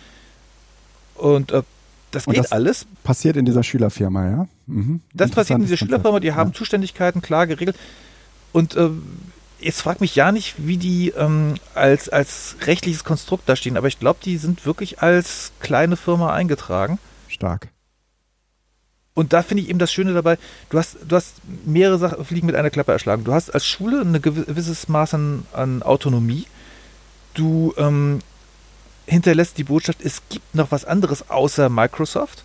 Und 1.14 1.52
äh, 1.52 1.62
das 2.10 2.26
geht 2.26 2.38
das 2.38 2.52
alles. 2.52 2.86
Passiert 3.02 3.36
in 3.36 3.44
dieser 3.44 3.62
Schülerfirma, 3.62 4.30
ja? 4.30 4.48
Mhm. 4.66 5.00
Das 5.12 5.30
passiert 5.30 5.58
in 5.58 5.66
dieser 5.66 5.76
Schülerfirma, 5.76 6.20
die 6.20 6.32
haben 6.32 6.50
ja. 6.50 6.54
Zuständigkeiten 6.54 7.22
klar 7.22 7.46
geregelt. 7.46 7.76
Und 8.52 8.76
äh, 8.76 8.88
jetzt 9.64 9.80
frag 9.80 10.00
mich 10.00 10.14
ja 10.14 10.30
nicht, 10.30 10.54
wie 10.58 10.76
die 10.76 11.10
ähm, 11.10 11.54
als, 11.74 12.08
als 12.08 12.56
rechtliches 12.62 13.04
Konstrukt 13.04 13.48
da 13.48 13.56
stehen, 13.56 13.76
aber 13.76 13.88
ich 13.88 13.98
glaube, 13.98 14.20
die 14.22 14.36
sind 14.36 14.66
wirklich 14.66 15.00
als 15.00 15.52
kleine 15.60 15.96
Firma 15.96 16.32
eingetragen. 16.32 16.98
Stark. 17.28 17.68
Und 19.14 19.32
da 19.32 19.42
finde 19.42 19.62
ich 19.62 19.70
eben 19.70 19.78
das 19.78 19.92
Schöne 19.92 20.12
dabei, 20.12 20.38
du 20.70 20.78
hast, 20.78 20.98
du 21.06 21.16
hast 21.16 21.36
mehrere 21.64 21.98
Sachen 21.98 22.24
Fliegen 22.24 22.46
mit 22.46 22.56
einer 22.56 22.70
Klappe 22.70 22.92
erschlagen. 22.92 23.24
Du 23.24 23.32
hast 23.32 23.50
als 23.50 23.64
Schule 23.64 24.00
ein 24.00 24.20
gewisses 24.20 24.88
Maß 24.88 25.14
an, 25.14 25.46
an 25.52 25.82
Autonomie. 25.82 26.46
Du 27.32 27.72
ähm, 27.76 28.20
hinterlässt 29.06 29.56
die 29.56 29.64
Botschaft, 29.64 30.00
es 30.02 30.20
gibt 30.28 30.54
noch 30.54 30.72
was 30.72 30.84
anderes 30.84 31.30
außer 31.30 31.68
Microsoft, 31.68 32.42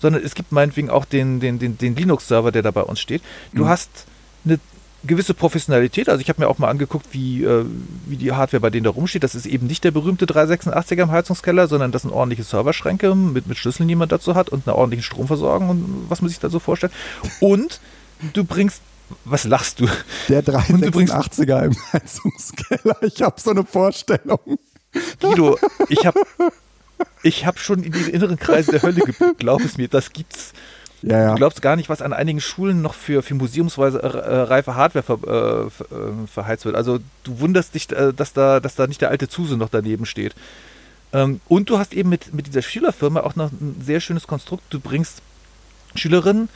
sondern 0.00 0.22
es 0.24 0.34
gibt 0.34 0.52
meinetwegen 0.52 0.90
auch 0.90 1.04
den, 1.04 1.38
den, 1.40 1.58
den, 1.58 1.76
den 1.76 1.94
Linux-Server, 1.94 2.50
der 2.50 2.62
da 2.62 2.70
bei 2.70 2.82
uns 2.82 2.98
steht. 2.98 3.22
Du 3.52 3.64
mhm. 3.64 3.68
hast 3.68 3.90
eine 4.44 4.58
gewisse 5.04 5.34
Professionalität. 5.34 6.08
Also 6.08 6.20
ich 6.20 6.28
habe 6.28 6.40
mir 6.40 6.48
auch 6.48 6.58
mal 6.58 6.68
angeguckt, 6.68 7.06
wie, 7.12 7.44
äh, 7.44 7.64
wie 8.06 8.16
die 8.16 8.32
Hardware 8.32 8.60
bei 8.60 8.70
denen 8.70 8.84
da 8.84 8.90
rumsteht. 8.90 9.22
Das 9.22 9.34
ist 9.34 9.46
eben 9.46 9.66
nicht 9.66 9.84
der 9.84 9.90
berühmte 9.90 10.26
386er 10.26 11.02
im 11.02 11.10
Heizungskeller, 11.10 11.68
sondern 11.68 11.92
das 11.92 12.02
sind 12.02 12.12
ordentliche 12.12 12.42
Serverschränke 12.42 13.14
mit, 13.14 13.46
mit 13.46 13.58
Schlüsseln, 13.58 13.88
die 13.88 13.94
man 13.94 14.08
dazu 14.08 14.34
hat 14.34 14.48
und 14.48 14.66
einer 14.66 14.76
ordentlichen 14.76 15.04
Stromversorgung 15.04 15.68
und 15.70 16.06
was 16.08 16.22
man 16.22 16.28
sich 16.28 16.38
da 16.38 16.48
so 16.48 16.58
vorstellt. 16.58 16.92
Und 17.40 17.80
du 18.32 18.44
bringst 18.44 18.82
was 19.24 19.44
lachst 19.44 19.80
du? 19.80 19.86
Der 20.28 20.44
386er 20.44 21.66
im 21.66 21.76
Heizungskeller. 21.92 22.96
Ich 23.02 23.22
habe 23.22 23.40
so 23.40 23.50
eine 23.50 23.64
Vorstellung. 23.64 24.58
Guido, 25.20 25.58
ich 25.88 26.06
habe 26.06 26.18
ich 27.22 27.46
hab 27.46 27.58
schon 27.58 27.82
in 27.82 27.92
die 27.92 28.10
inneren 28.10 28.38
Kreise 28.38 28.72
der 28.72 28.82
Hölle 28.82 29.00
geblickt. 29.00 29.38
Glaub 29.38 29.60
es 29.60 29.76
mir, 29.76 29.88
das 29.88 30.12
gibt's. 30.12 30.52
Ja, 31.06 31.20
ja. 31.20 31.30
Du 31.30 31.36
glaubst 31.36 31.62
gar 31.62 31.76
nicht, 31.76 31.88
was 31.88 32.02
an 32.02 32.12
einigen 32.12 32.40
Schulen 32.40 32.82
noch 32.82 32.94
für, 32.94 33.22
für 33.22 33.34
museumsweise 33.34 34.02
äh, 34.02 34.06
reife 34.08 34.74
Hardware 34.74 35.04
ver, 35.04 35.18
äh, 35.24 35.94
äh, 35.94 36.26
verheizt 36.26 36.64
wird. 36.64 36.74
Also 36.74 36.98
du 37.22 37.40
wunderst 37.40 37.74
dich, 37.74 37.90
äh, 37.92 38.12
dass, 38.12 38.32
da, 38.32 38.58
dass 38.58 38.74
da 38.74 38.88
nicht 38.88 39.00
der 39.00 39.10
alte 39.10 39.28
Zuse 39.28 39.56
noch 39.56 39.68
daneben 39.68 40.04
steht. 40.04 40.34
Ähm, 41.12 41.40
und 41.46 41.70
du 41.70 41.78
hast 41.78 41.94
eben 41.94 42.08
mit, 42.08 42.34
mit 42.34 42.48
dieser 42.48 42.62
Schülerfirma 42.62 43.20
auch 43.20 43.36
noch 43.36 43.52
ein 43.52 43.80
sehr 43.84 44.00
schönes 44.00 44.26
Konstrukt. 44.26 44.64
Du 44.70 44.80
bringst 44.80 45.22
Schülerinnen 45.94 46.48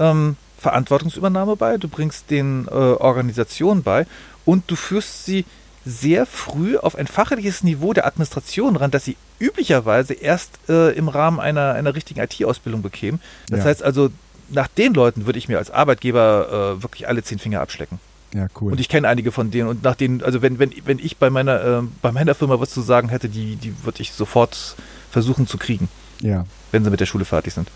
ähm, 0.00 0.36
Verantwortungsübernahme 0.58 1.54
bei, 1.54 1.76
du 1.76 1.86
bringst 1.86 2.30
den 2.30 2.66
äh, 2.66 2.70
Organisationen 2.70 3.84
bei 3.84 4.06
und 4.44 4.68
du 4.68 4.74
führst 4.74 5.24
sie 5.24 5.44
sehr 5.84 6.26
früh 6.26 6.76
auf 6.76 6.96
ein 6.96 7.06
fachliches 7.06 7.64
Niveau 7.64 7.92
der 7.92 8.06
Administration 8.06 8.76
ran, 8.76 8.90
das 8.90 9.04
sie 9.04 9.16
üblicherweise 9.40 10.14
erst 10.14 10.58
äh, 10.68 10.92
im 10.92 11.08
Rahmen 11.08 11.40
einer, 11.40 11.72
einer 11.72 11.94
richtigen 11.94 12.20
IT-Ausbildung 12.20 12.82
bekämen. 12.82 13.20
Das 13.48 13.60
ja. 13.60 13.64
heißt 13.66 13.82
also, 13.82 14.10
nach 14.48 14.68
den 14.68 14.94
Leuten 14.94 15.26
würde 15.26 15.38
ich 15.38 15.48
mir 15.48 15.58
als 15.58 15.70
Arbeitgeber 15.70 16.76
äh, 16.78 16.82
wirklich 16.82 17.08
alle 17.08 17.22
zehn 17.22 17.38
Finger 17.38 17.60
abschlecken. 17.60 17.98
Ja, 18.34 18.46
cool. 18.60 18.72
Und 18.72 18.80
ich 18.80 18.88
kenne 18.88 19.08
einige 19.08 19.32
von 19.32 19.50
denen 19.50 19.68
und 19.68 19.82
nach 19.82 19.94
denen, 19.94 20.22
also 20.22 20.40
wenn, 20.40 20.58
wenn, 20.58 20.72
wenn 20.84 20.98
ich 20.98 21.18
bei 21.18 21.28
meiner, 21.30 21.64
äh, 21.64 21.82
bei 22.00 22.12
meiner 22.12 22.34
Firma 22.34 22.60
was 22.60 22.70
zu 22.70 22.80
sagen 22.80 23.08
hätte, 23.08 23.28
die, 23.28 23.56
die 23.56 23.74
würde 23.84 24.00
ich 24.00 24.12
sofort 24.12 24.76
versuchen 25.10 25.46
zu 25.46 25.58
kriegen. 25.58 25.88
Ja. 26.20 26.46
Wenn 26.70 26.84
sie 26.84 26.90
mit 26.90 27.00
der 27.00 27.06
Schule 27.06 27.24
fertig 27.24 27.52
sind. 27.52 27.68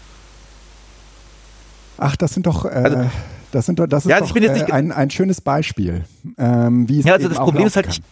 Ach, 1.98 2.16
das 2.16 2.34
sind 2.34 2.46
doch, 2.46 2.64
äh, 2.64 2.68
also, 2.68 3.10
Das, 3.56 3.64
sind, 3.64 3.78
das 3.78 4.04
ist 4.04 4.10
ja, 4.10 4.16
also 4.18 4.34
doch, 4.34 4.42
äh, 4.42 4.70
ein, 4.70 4.92
ein 4.92 5.08
schönes 5.08 5.40
Beispiel. 5.40 6.04
Ähm, 6.36 6.90
wie 6.90 7.00
es 7.00 7.06
ja, 7.06 7.14
also 7.14 7.26
das 7.26 7.38
Problem 7.38 7.66
ist 7.66 7.76
halt, 7.76 7.86
ich, 7.88 8.02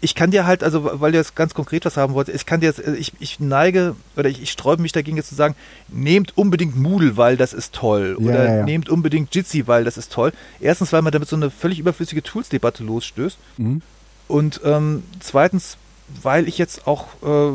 ich 0.00 0.14
kann 0.14 0.30
dir 0.30 0.46
halt, 0.46 0.64
also 0.64 0.98
weil 1.02 1.12
du 1.12 1.18
jetzt 1.18 1.36
ganz 1.36 1.52
konkret 1.52 1.84
was 1.84 1.98
haben 1.98 2.14
wolltest, 2.14 2.34
ich 2.34 2.46
kann 2.46 2.60
dir 2.60 2.68
jetzt, 2.68 2.78
ich, 2.78 3.12
ich 3.20 3.40
neige 3.40 3.94
oder 4.16 4.30
ich, 4.30 4.40
ich 4.40 4.50
sträube 4.50 4.80
mich 4.80 4.92
dagegen 4.92 5.18
jetzt 5.18 5.28
zu 5.28 5.34
sagen, 5.34 5.54
nehmt 5.88 6.34
unbedingt 6.38 6.76
Moodle, 6.76 7.18
weil 7.18 7.36
das 7.36 7.52
ist 7.52 7.74
toll. 7.74 8.16
Ja, 8.18 8.26
oder 8.26 8.56
ja. 8.56 8.64
nehmt 8.64 8.88
unbedingt 8.88 9.34
Jitsi, 9.34 9.66
weil 9.66 9.84
das 9.84 9.98
ist 9.98 10.10
toll. 10.10 10.32
Erstens, 10.60 10.94
weil 10.94 11.02
man 11.02 11.12
damit 11.12 11.28
so 11.28 11.36
eine 11.36 11.50
völlig 11.50 11.78
überflüssige 11.78 12.22
Tools-Debatte 12.22 12.82
losstößt. 12.82 13.36
Mhm. 13.58 13.82
Und 14.28 14.62
ähm, 14.64 15.02
zweitens, 15.20 15.76
weil 16.22 16.48
ich 16.48 16.56
jetzt 16.56 16.86
auch, 16.86 17.08
äh, 17.22 17.52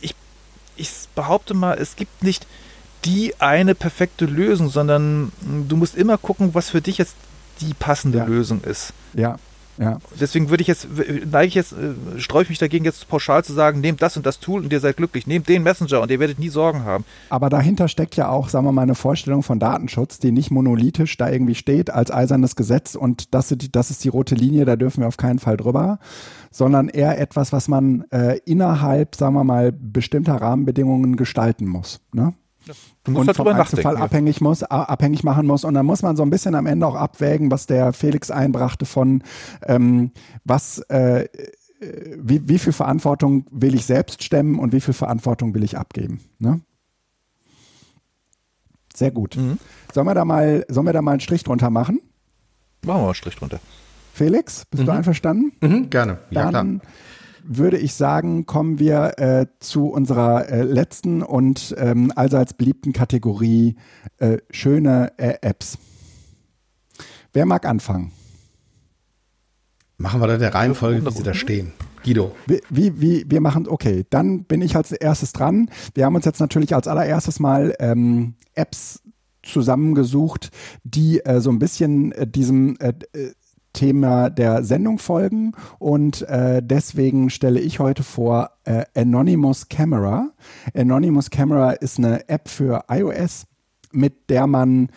ich, 0.00 0.14
ich 0.76 0.90
behaupte 1.14 1.52
mal, 1.52 1.76
es 1.76 1.96
gibt 1.96 2.22
nicht 2.22 2.46
die 3.04 3.34
eine 3.40 3.74
perfekte 3.74 4.24
Lösung, 4.24 4.68
sondern 4.68 5.32
du 5.68 5.76
musst 5.76 5.96
immer 5.96 6.18
gucken, 6.18 6.54
was 6.54 6.70
für 6.70 6.80
dich 6.80 6.98
jetzt 6.98 7.14
die 7.60 7.74
passende 7.74 8.18
ja. 8.18 8.24
Lösung 8.24 8.62
ist. 8.62 8.92
Ja. 9.14 9.36
Ja. 9.78 9.98
Deswegen 10.20 10.50
würde 10.50 10.62
ich 10.62 10.66
jetzt, 10.66 10.88
neige 11.30 11.46
ich 11.46 11.54
jetzt, 11.54 11.72
äh, 11.72 12.18
streue 12.18 12.42
ich 12.42 12.48
mich 12.48 12.58
dagegen, 12.58 12.84
jetzt 12.84 13.08
pauschal 13.08 13.44
zu 13.44 13.52
sagen, 13.52 13.80
nehmt 13.80 14.02
das 14.02 14.16
und 14.16 14.26
das 14.26 14.40
Tool 14.40 14.64
und 14.64 14.72
ihr 14.72 14.80
seid 14.80 14.96
glücklich. 14.96 15.26
Nehmt 15.26 15.48
den 15.48 15.62
Messenger 15.62 16.00
und 16.00 16.10
ihr 16.10 16.18
werdet 16.18 16.38
nie 16.38 16.48
Sorgen 16.48 16.84
haben. 16.84 17.04
Aber 17.30 17.48
dahinter 17.48 17.86
steckt 17.86 18.16
ja 18.16 18.28
auch, 18.28 18.48
sagen 18.48 18.66
wir 18.66 18.72
mal, 18.72 18.82
eine 18.82 18.96
Vorstellung 18.96 19.42
von 19.42 19.60
Datenschutz, 19.60 20.18
die 20.18 20.32
nicht 20.32 20.50
monolithisch 20.50 21.16
da 21.16 21.30
irgendwie 21.30 21.54
steht 21.54 21.90
als 21.90 22.10
eisernes 22.10 22.56
Gesetz 22.56 22.96
und 22.96 23.34
das, 23.34 23.54
das 23.70 23.90
ist 23.90 24.02
die 24.02 24.08
rote 24.08 24.34
Linie, 24.34 24.64
da 24.64 24.76
dürfen 24.76 25.02
wir 25.02 25.08
auf 25.08 25.16
keinen 25.16 25.38
Fall 25.38 25.56
drüber, 25.56 26.00
sondern 26.50 26.88
eher 26.88 27.20
etwas, 27.20 27.52
was 27.52 27.68
man 27.68 28.04
äh, 28.10 28.38
innerhalb, 28.44 29.14
sagen 29.14 29.34
wir 29.34 29.44
mal, 29.44 29.70
bestimmter 29.70 30.34
Rahmenbedingungen 30.34 31.16
gestalten 31.16 31.66
muss. 31.66 32.00
Ne? 32.12 32.34
Du 33.04 33.10
musst 33.12 33.20
und 33.20 33.26
halt 33.28 33.36
vom 33.36 33.48
Einzelfall 33.48 33.94
ja. 33.94 34.00
abhängig, 34.00 34.40
muss, 34.40 34.62
abhängig 34.62 35.24
machen 35.24 35.46
muss. 35.46 35.64
Und 35.64 35.74
dann 35.74 35.86
muss 35.86 36.02
man 36.02 36.16
so 36.16 36.22
ein 36.22 36.30
bisschen 36.30 36.54
am 36.54 36.66
Ende 36.66 36.86
auch 36.86 36.94
abwägen, 36.94 37.50
was 37.50 37.66
der 37.66 37.92
Felix 37.92 38.30
einbrachte 38.30 38.86
von 38.86 39.22
ähm, 39.66 40.12
was 40.44 40.78
äh, 40.88 41.28
wie, 42.16 42.48
wie 42.48 42.58
viel 42.58 42.72
Verantwortung 42.72 43.46
will 43.50 43.74
ich 43.74 43.86
selbst 43.86 44.24
stemmen 44.24 44.58
und 44.58 44.72
wie 44.72 44.80
viel 44.80 44.94
Verantwortung 44.94 45.54
will 45.54 45.62
ich 45.62 45.78
abgeben. 45.78 46.20
Ne? 46.38 46.60
Sehr 48.94 49.12
gut. 49.12 49.36
Mhm. 49.36 49.58
Sollen, 49.94 50.06
wir 50.06 50.14
da 50.14 50.24
mal, 50.24 50.64
sollen 50.68 50.86
wir 50.86 50.92
da 50.92 51.02
mal 51.02 51.12
einen 51.12 51.20
Strich 51.20 51.44
drunter 51.44 51.70
machen? 51.70 52.00
Machen 52.84 52.98
wir 52.98 53.02
mal 53.02 53.04
einen 53.04 53.14
Strich 53.14 53.36
drunter. 53.36 53.60
Felix, 54.12 54.64
bist 54.66 54.82
mhm. 54.82 54.86
du 54.86 54.92
einverstanden? 54.92 55.52
Mhm, 55.60 55.90
gerne. 55.90 56.18
Ja, 56.30 56.50
Dann 56.50 56.80
klar 56.80 56.90
würde 57.48 57.78
ich 57.78 57.94
sagen, 57.94 58.44
kommen 58.44 58.78
wir 58.78 59.18
äh, 59.18 59.46
zu 59.58 59.88
unserer 59.88 60.48
äh, 60.48 60.62
letzten 60.62 61.22
und 61.22 61.74
ähm, 61.78 62.12
allseits 62.14 62.52
beliebten 62.52 62.92
Kategorie 62.92 63.76
äh, 64.18 64.38
schöne 64.50 65.12
äh, 65.16 65.34
Apps. 65.40 65.78
Wer 67.32 67.46
mag 67.46 67.64
anfangen? 67.64 68.12
Machen 69.96 70.20
wir 70.20 70.28
da 70.28 70.36
der 70.36 70.54
Reihenfolge, 70.54 71.04
wie 71.04 71.10
sie 71.10 71.22
da 71.22 71.34
stehen. 71.34 71.72
Guido. 72.04 72.34
Wie, 72.46 72.60
wie, 72.70 73.00
wie, 73.00 73.24
wir 73.28 73.40
machen, 73.40 73.66
okay, 73.66 74.04
dann 74.10 74.44
bin 74.44 74.62
ich 74.62 74.76
als 74.76 74.92
erstes 74.92 75.32
dran. 75.32 75.70
Wir 75.94 76.04
haben 76.04 76.14
uns 76.14 76.24
jetzt 76.24 76.40
natürlich 76.40 76.74
als 76.74 76.86
allererstes 76.86 77.40
mal 77.40 77.74
ähm, 77.80 78.34
Apps 78.54 79.02
zusammengesucht, 79.42 80.50
die 80.84 81.24
äh, 81.24 81.40
so 81.40 81.50
ein 81.50 81.58
bisschen 81.58 82.12
äh, 82.12 82.26
diesem 82.26 82.76
äh, 82.80 82.92
Thema 83.72 84.30
der 84.30 84.64
Sendung 84.64 84.98
folgen 84.98 85.52
und 85.78 86.22
äh, 86.22 86.62
deswegen 86.62 87.30
stelle 87.30 87.60
ich 87.60 87.80
heute 87.80 88.02
vor 88.02 88.50
äh, 88.64 88.84
Anonymous 88.94 89.68
Camera. 89.68 90.30
Anonymous 90.74 91.30
Camera 91.30 91.72
ist 91.72 91.98
eine 91.98 92.28
App 92.28 92.48
für 92.48 92.84
iOS, 92.88 93.46
mit 93.92 94.30
der 94.30 94.46
man 94.46 94.88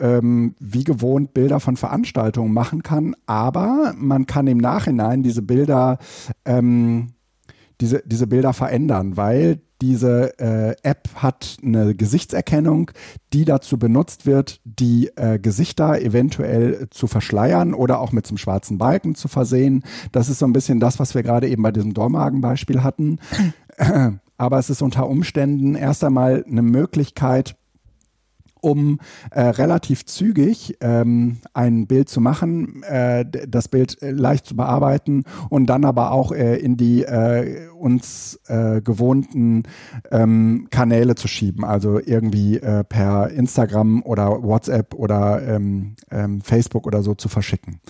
ähm, 0.00 0.54
wie 0.58 0.84
gewohnt 0.84 1.34
Bilder 1.34 1.60
von 1.60 1.76
Veranstaltungen 1.76 2.52
machen 2.52 2.82
kann, 2.82 3.14
aber 3.26 3.94
man 3.96 4.26
kann 4.26 4.46
im 4.46 4.58
Nachhinein 4.58 5.22
diese 5.22 5.42
Bilder 5.42 5.98
ähm, 6.44 7.13
diese, 7.80 8.02
diese 8.06 8.26
Bilder 8.26 8.52
verändern, 8.52 9.16
weil 9.16 9.60
diese 9.82 10.38
äh, 10.38 10.76
App 10.82 11.08
hat 11.16 11.58
eine 11.62 11.94
Gesichtserkennung, 11.94 12.90
die 13.32 13.44
dazu 13.44 13.78
benutzt 13.78 14.24
wird, 14.24 14.60
die 14.64 15.10
äh, 15.16 15.38
Gesichter 15.38 16.00
eventuell 16.00 16.88
zu 16.90 17.06
verschleiern 17.06 17.74
oder 17.74 18.00
auch 18.00 18.12
mit 18.12 18.26
zum 18.26 18.38
schwarzen 18.38 18.78
Balken 18.78 19.14
zu 19.14 19.28
versehen. 19.28 19.84
Das 20.12 20.28
ist 20.28 20.38
so 20.38 20.46
ein 20.46 20.52
bisschen 20.52 20.80
das, 20.80 20.98
was 20.98 21.14
wir 21.14 21.22
gerade 21.22 21.48
eben 21.48 21.62
bei 21.62 21.72
diesem 21.72 21.92
Dormagen-Beispiel 21.92 22.82
hatten. 22.82 23.18
Aber 24.36 24.58
es 24.58 24.70
ist 24.70 24.82
unter 24.82 25.08
Umständen 25.08 25.74
erst 25.74 26.02
einmal 26.02 26.44
eine 26.48 26.62
Möglichkeit, 26.62 27.56
um 28.64 28.98
äh, 29.30 29.42
relativ 29.42 30.06
zügig 30.06 30.78
ähm, 30.80 31.36
ein 31.52 31.86
Bild 31.86 32.08
zu 32.08 32.20
machen, 32.20 32.82
äh, 32.82 33.26
das 33.46 33.68
Bild 33.68 34.00
äh, 34.02 34.10
leicht 34.10 34.46
zu 34.46 34.56
bearbeiten 34.56 35.24
und 35.50 35.66
dann 35.66 35.84
aber 35.84 36.12
auch 36.12 36.32
äh, 36.32 36.56
in 36.56 36.78
die 36.78 37.02
äh, 37.02 37.68
uns 37.78 38.40
äh, 38.46 38.80
gewohnten 38.80 39.64
ähm, 40.10 40.68
Kanäle 40.70 41.14
zu 41.14 41.28
schieben, 41.28 41.64
also 41.64 42.00
irgendwie 42.00 42.56
äh, 42.56 42.84
per 42.84 43.30
Instagram 43.30 44.02
oder 44.02 44.42
WhatsApp 44.42 44.94
oder 44.94 45.46
ähm, 45.46 45.96
ähm, 46.10 46.40
Facebook 46.40 46.86
oder 46.86 47.02
so 47.02 47.14
zu 47.14 47.28
verschicken. 47.28 47.80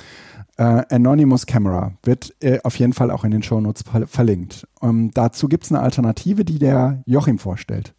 Uh, 0.56 0.82
Anonymous 0.88 1.46
Camera 1.46 1.94
wird 2.04 2.32
äh, 2.40 2.60
auf 2.62 2.76
jeden 2.78 2.92
Fall 2.92 3.10
auch 3.10 3.24
in 3.24 3.32
den 3.32 3.42
Shownotes 3.42 3.82
ver 3.82 4.06
verlinkt. 4.06 4.68
Ähm, 4.82 5.10
dazu 5.12 5.48
gibt 5.48 5.64
es 5.64 5.72
eine 5.72 5.80
Alternative, 5.80 6.44
die 6.44 6.60
der 6.60 7.02
Joachim 7.06 7.40
vorstellt 7.40 7.92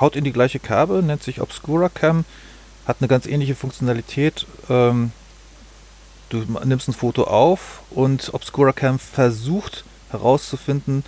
haut 0.00 0.16
in 0.16 0.24
die 0.24 0.32
gleiche 0.32 0.58
Kerbe, 0.58 1.02
nennt 1.02 1.22
sich 1.22 1.40
Obscura 1.40 1.88
Cam, 1.88 2.24
hat 2.86 2.98
eine 3.00 3.08
ganz 3.08 3.26
ähnliche 3.26 3.54
Funktionalität. 3.54 4.46
Ähm, 4.68 5.12
du 6.30 6.44
nimmst 6.64 6.88
ein 6.88 6.94
Foto 6.94 7.24
auf 7.24 7.82
und 7.90 8.32
Obscura 8.34 8.72
Cam 8.72 8.98
versucht 8.98 9.84
herauszufinden, 10.10 11.04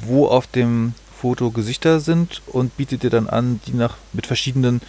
wo 0.00 0.26
auf 0.26 0.46
dem 0.46 0.94
Foto 1.20 1.50
Gesichter 1.50 2.00
sind 2.00 2.42
und 2.46 2.76
bietet 2.76 3.02
dir 3.02 3.10
dann 3.10 3.28
an, 3.28 3.60
die 3.66 3.72
nach 3.72 3.96
mit 4.12 4.26
verschiedenen 4.26 4.80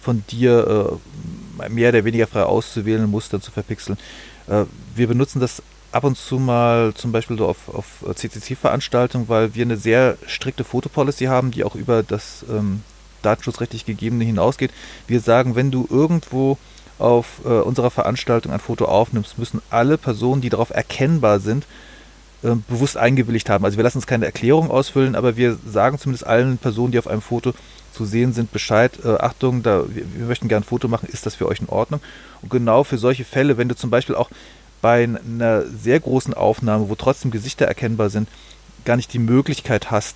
von 0.00 0.24
dir 0.30 1.00
äh, 1.60 1.68
mehr 1.68 1.90
oder 1.90 2.04
weniger 2.04 2.26
frei 2.26 2.42
auszuwählen 2.42 3.10
Mustern 3.10 3.40
zu 3.40 3.50
verpixeln. 3.50 3.98
Äh, 4.46 4.64
wir 4.94 5.08
benutzen 5.08 5.40
das 5.40 5.62
ab 5.94 6.04
und 6.04 6.18
zu 6.18 6.38
mal 6.38 6.92
zum 6.94 7.12
Beispiel 7.12 7.38
so 7.38 7.46
auf, 7.46 7.68
auf 7.72 8.04
CCC-Veranstaltungen, 8.14 9.28
weil 9.28 9.54
wir 9.54 9.64
eine 9.64 9.76
sehr 9.76 10.16
strikte 10.26 10.64
Fotopolicy 10.64 11.26
haben, 11.26 11.50
die 11.50 11.64
auch 11.64 11.76
über 11.76 12.02
das 12.02 12.44
ähm, 12.50 12.82
datenschutzrechtlich 13.22 13.86
gegebene 13.86 14.24
hinausgeht. 14.24 14.72
Wir 15.06 15.20
sagen, 15.20 15.54
wenn 15.54 15.70
du 15.70 15.86
irgendwo 15.88 16.58
auf 16.98 17.40
äh, 17.44 17.48
unserer 17.48 17.90
Veranstaltung 17.90 18.52
ein 18.52 18.60
Foto 18.60 18.86
aufnimmst, 18.86 19.38
müssen 19.38 19.62
alle 19.70 19.96
Personen, 19.96 20.40
die 20.40 20.50
darauf 20.50 20.70
erkennbar 20.70 21.38
sind, 21.40 21.64
äh, 22.42 22.54
bewusst 22.68 22.96
eingewilligt 22.96 23.48
haben. 23.48 23.64
Also 23.64 23.76
wir 23.76 23.84
lassen 23.84 23.98
uns 23.98 24.06
keine 24.06 24.26
Erklärung 24.26 24.70
ausfüllen, 24.70 25.14
aber 25.14 25.36
wir 25.36 25.56
sagen 25.66 25.98
zumindest 25.98 26.26
allen 26.26 26.58
Personen, 26.58 26.92
die 26.92 26.98
auf 26.98 27.06
einem 27.06 27.22
Foto 27.22 27.54
zu 27.92 28.04
sehen 28.04 28.32
sind, 28.32 28.52
Bescheid, 28.52 28.98
äh, 29.04 29.14
Achtung, 29.14 29.62
da, 29.62 29.84
wir, 29.88 30.04
wir 30.16 30.26
möchten 30.26 30.48
gerne 30.48 30.64
ein 30.64 30.68
Foto 30.68 30.88
machen, 30.88 31.08
ist 31.10 31.26
das 31.26 31.36
für 31.36 31.46
euch 31.46 31.60
in 31.60 31.68
Ordnung? 31.68 32.00
Und 32.42 32.50
genau 32.50 32.82
für 32.82 32.98
solche 32.98 33.24
Fälle, 33.24 33.56
wenn 33.58 33.68
du 33.68 33.76
zum 33.76 33.90
Beispiel 33.90 34.16
auch 34.16 34.30
bei 34.84 35.04
einer 35.04 35.62
sehr 35.62 35.98
großen 35.98 36.34
Aufnahme, 36.34 36.90
wo 36.90 36.94
trotzdem 36.94 37.30
Gesichter 37.30 37.64
erkennbar 37.64 38.10
sind, 38.10 38.28
gar 38.84 38.96
nicht 38.96 39.14
die 39.14 39.18
Möglichkeit 39.18 39.90
hast, 39.90 40.14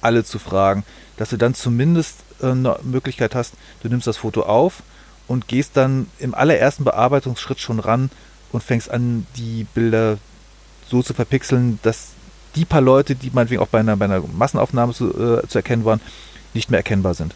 alle 0.00 0.24
zu 0.24 0.38
fragen, 0.38 0.84
dass 1.18 1.28
du 1.28 1.36
dann 1.36 1.52
zumindest 1.52 2.16
äh, 2.40 2.46
eine 2.46 2.78
Möglichkeit 2.82 3.34
hast, 3.34 3.52
du 3.82 3.90
nimmst 3.90 4.06
das 4.06 4.16
Foto 4.16 4.44
auf 4.44 4.82
und 5.28 5.48
gehst 5.48 5.76
dann 5.76 6.06
im 6.18 6.34
allerersten 6.34 6.84
Bearbeitungsschritt 6.84 7.60
schon 7.60 7.78
ran 7.78 8.10
und 8.52 8.62
fängst 8.62 8.90
an, 8.90 9.26
die 9.36 9.66
Bilder 9.74 10.16
so 10.88 11.02
zu 11.02 11.12
verpixeln, 11.12 11.78
dass 11.82 12.12
die 12.54 12.64
paar 12.64 12.80
Leute, 12.80 13.14
die 13.14 13.30
meinetwegen 13.30 13.60
auch 13.60 13.68
bei 13.68 13.80
einer, 13.80 13.98
bei 13.98 14.06
einer 14.06 14.22
Massenaufnahme 14.32 14.94
zu, 14.94 15.10
äh, 15.10 15.46
zu 15.46 15.58
erkennen 15.58 15.84
waren, 15.84 16.00
nicht 16.54 16.70
mehr 16.70 16.78
erkennbar 16.78 17.12
sind. 17.12 17.34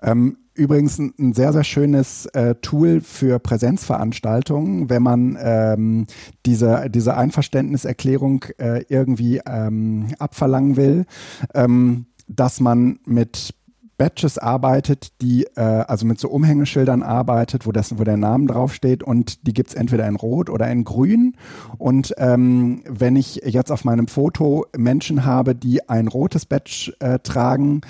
Ähm, 0.00 0.36
übrigens 0.54 0.98
ein, 0.98 1.32
sehr, 1.32 1.52
sehr 1.52 1.64
schönes 1.64 2.26
äh, 2.26 2.54
Tool 2.56 3.00
für 3.00 3.38
Präsenzveranstaltungen, 3.38 4.90
wenn 4.90 5.02
man 5.02 5.38
ähm, 5.40 6.06
diese, 6.46 6.90
diese 6.90 7.16
Einverständniserklärung 7.16 8.44
äh, 8.58 8.84
irgendwie 8.88 9.40
ähm, 9.46 10.14
abverlangen 10.18 10.76
will, 10.76 11.06
ähm, 11.54 12.06
dass 12.26 12.60
man 12.60 13.00
mit 13.04 13.54
Badges 14.00 14.38
arbeitet, 14.38 15.20
die 15.20 15.44
äh, 15.56 15.60
also 15.60 16.06
mit 16.06 16.18
so 16.18 16.30
Umhängeschildern 16.30 17.02
arbeitet, 17.02 17.66
wo 17.66 17.72
das, 17.72 17.98
wo 17.98 18.04
der 18.04 18.16
Name 18.16 18.46
draufsteht 18.46 19.02
und 19.02 19.46
die 19.46 19.52
gibt's 19.52 19.74
entweder 19.74 20.08
in 20.08 20.16
Rot 20.16 20.48
oder 20.48 20.70
in 20.70 20.84
Grün. 20.84 21.36
Und 21.76 22.14
ähm, 22.16 22.82
wenn 22.88 23.14
ich 23.14 23.42
jetzt 23.44 23.70
auf 23.70 23.84
meinem 23.84 24.08
Foto 24.08 24.64
Menschen 24.74 25.26
habe, 25.26 25.54
die 25.54 25.86
ein 25.90 26.08
rotes 26.08 26.46
Badge 26.46 26.94
äh, 27.00 27.18
tragen, 27.18 27.82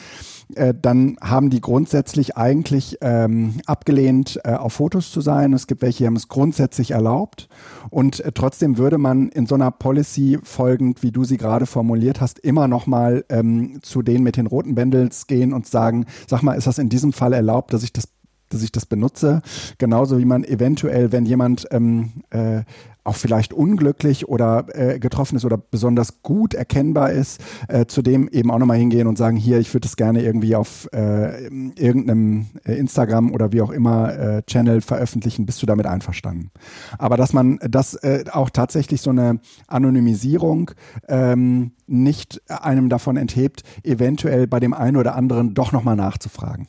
äh, 0.55 0.75
dann 0.81 1.17
haben 1.21 1.51
die 1.51 1.61
grundsätzlich 1.61 2.37
eigentlich 2.37 2.99
ähm, 3.01 3.61
abgelehnt, 3.67 4.41
äh, 4.45 4.55
auf 4.55 4.75
Fotos 4.75 5.11
zu 5.11 5.21
sein. 5.21 5.53
Es 5.53 5.67
gibt 5.67 5.83
welche, 5.83 5.99
die 5.99 6.07
haben 6.07 6.17
es 6.17 6.29
grundsätzlich 6.29 6.93
erlaubt. 6.93 7.49
Und 7.91 8.21
äh, 8.21 8.33
trotzdem 8.33 8.79
würde 8.79 8.99
man 8.99 9.29
in 9.29 9.47
so 9.47 9.55
einer 9.55 9.71
Policy 9.71 10.39
folgend, 10.43 11.03
wie 11.03 11.13
du 11.13 11.25
sie 11.25 11.37
gerade 11.37 11.67
formuliert 11.67 12.21
hast, 12.21 12.39
immer 12.39 12.69
nochmal 12.69 13.25
ähm, 13.29 13.81
zu 13.83 14.03
denen 14.03 14.25
mit 14.25 14.37
den 14.37 14.47
roten 14.47 14.75
Bändels 14.75 15.27
gehen 15.27 15.53
und 15.53 15.67
sagen, 15.67 16.07
sag 16.27 16.43
mal, 16.43 16.55
ist 16.55 16.67
das 16.67 16.79
in 16.79 16.89
diesem 16.89 17.13
Fall 17.13 17.33
erlaubt, 17.33 17.73
dass 17.73 17.83
ich 17.83 17.93
das 17.93 18.09
dass 18.53 18.63
ich 18.63 18.73
das 18.73 18.85
benutze. 18.85 19.43
Genauso 19.79 20.19
wie 20.19 20.25
man 20.25 20.45
eventuell, 20.45 21.13
wenn 21.13 21.25
jemand 21.25 21.67
ähm, 21.71 22.25
äh, 22.31 22.63
auch 23.05 23.17
vielleicht 23.17 23.53
unglücklich 23.53 24.29
oder 24.29 24.67
äh, 24.69 24.99
getroffen 24.99 25.37
ist 25.37 25.45
oder 25.45 25.59
besonders 25.59 26.23
gut 26.23 26.55
erkennbar 26.55 27.13
ist, 27.13 27.41
äh, 27.69 27.87
zu 27.87 28.03
dem 28.03 28.29
eben 28.29 28.51
auch 28.51 28.59
nochmal 28.59 28.79
hingehen 28.79 29.07
und 29.07 29.19
sagen, 29.19 29.37
hier, 29.37 29.59
ich 29.59 29.73
würde 29.75 29.87
es 29.87 29.97
gerne 29.97 30.23
irgendwie 30.23 30.57
auf 30.57 30.89
äh, 30.93 31.47
irgendeinem 31.47 32.47
äh, 32.65 32.75
Instagram 32.75 33.33
oder 33.33 33.53
wie 33.53 33.63
auch 33.63 33.71
immer 33.71 34.13
äh, 34.19 34.43
Channel 34.43 34.81
veröffentlichen, 34.81 35.47
bist 35.47 35.63
du 35.63 35.67
damit 35.67 35.87
einverstanden? 35.87 36.51
Aber 36.99 37.17
dass 37.17 37.33
man 37.33 37.59
das 37.69 37.95
äh, 37.95 38.25
auch 38.31 38.51
tatsächlich 38.51 39.01
so 39.01 39.11
eine 39.11 39.41
Anonymisierung 39.67 40.73
ähm, 41.09 41.73
nicht 41.87 42.41
einem 42.49 42.89
davon 42.89 43.17
enthebt, 43.17 43.63
eventuell 43.83 44.47
bei 44.47 44.61
dem 44.61 44.75
einen 44.75 44.97
oder 44.97 45.17
anderen 45.17 45.55
doch 45.55 45.73
nochmal 45.73 45.97
nachzufragen. 45.97 46.69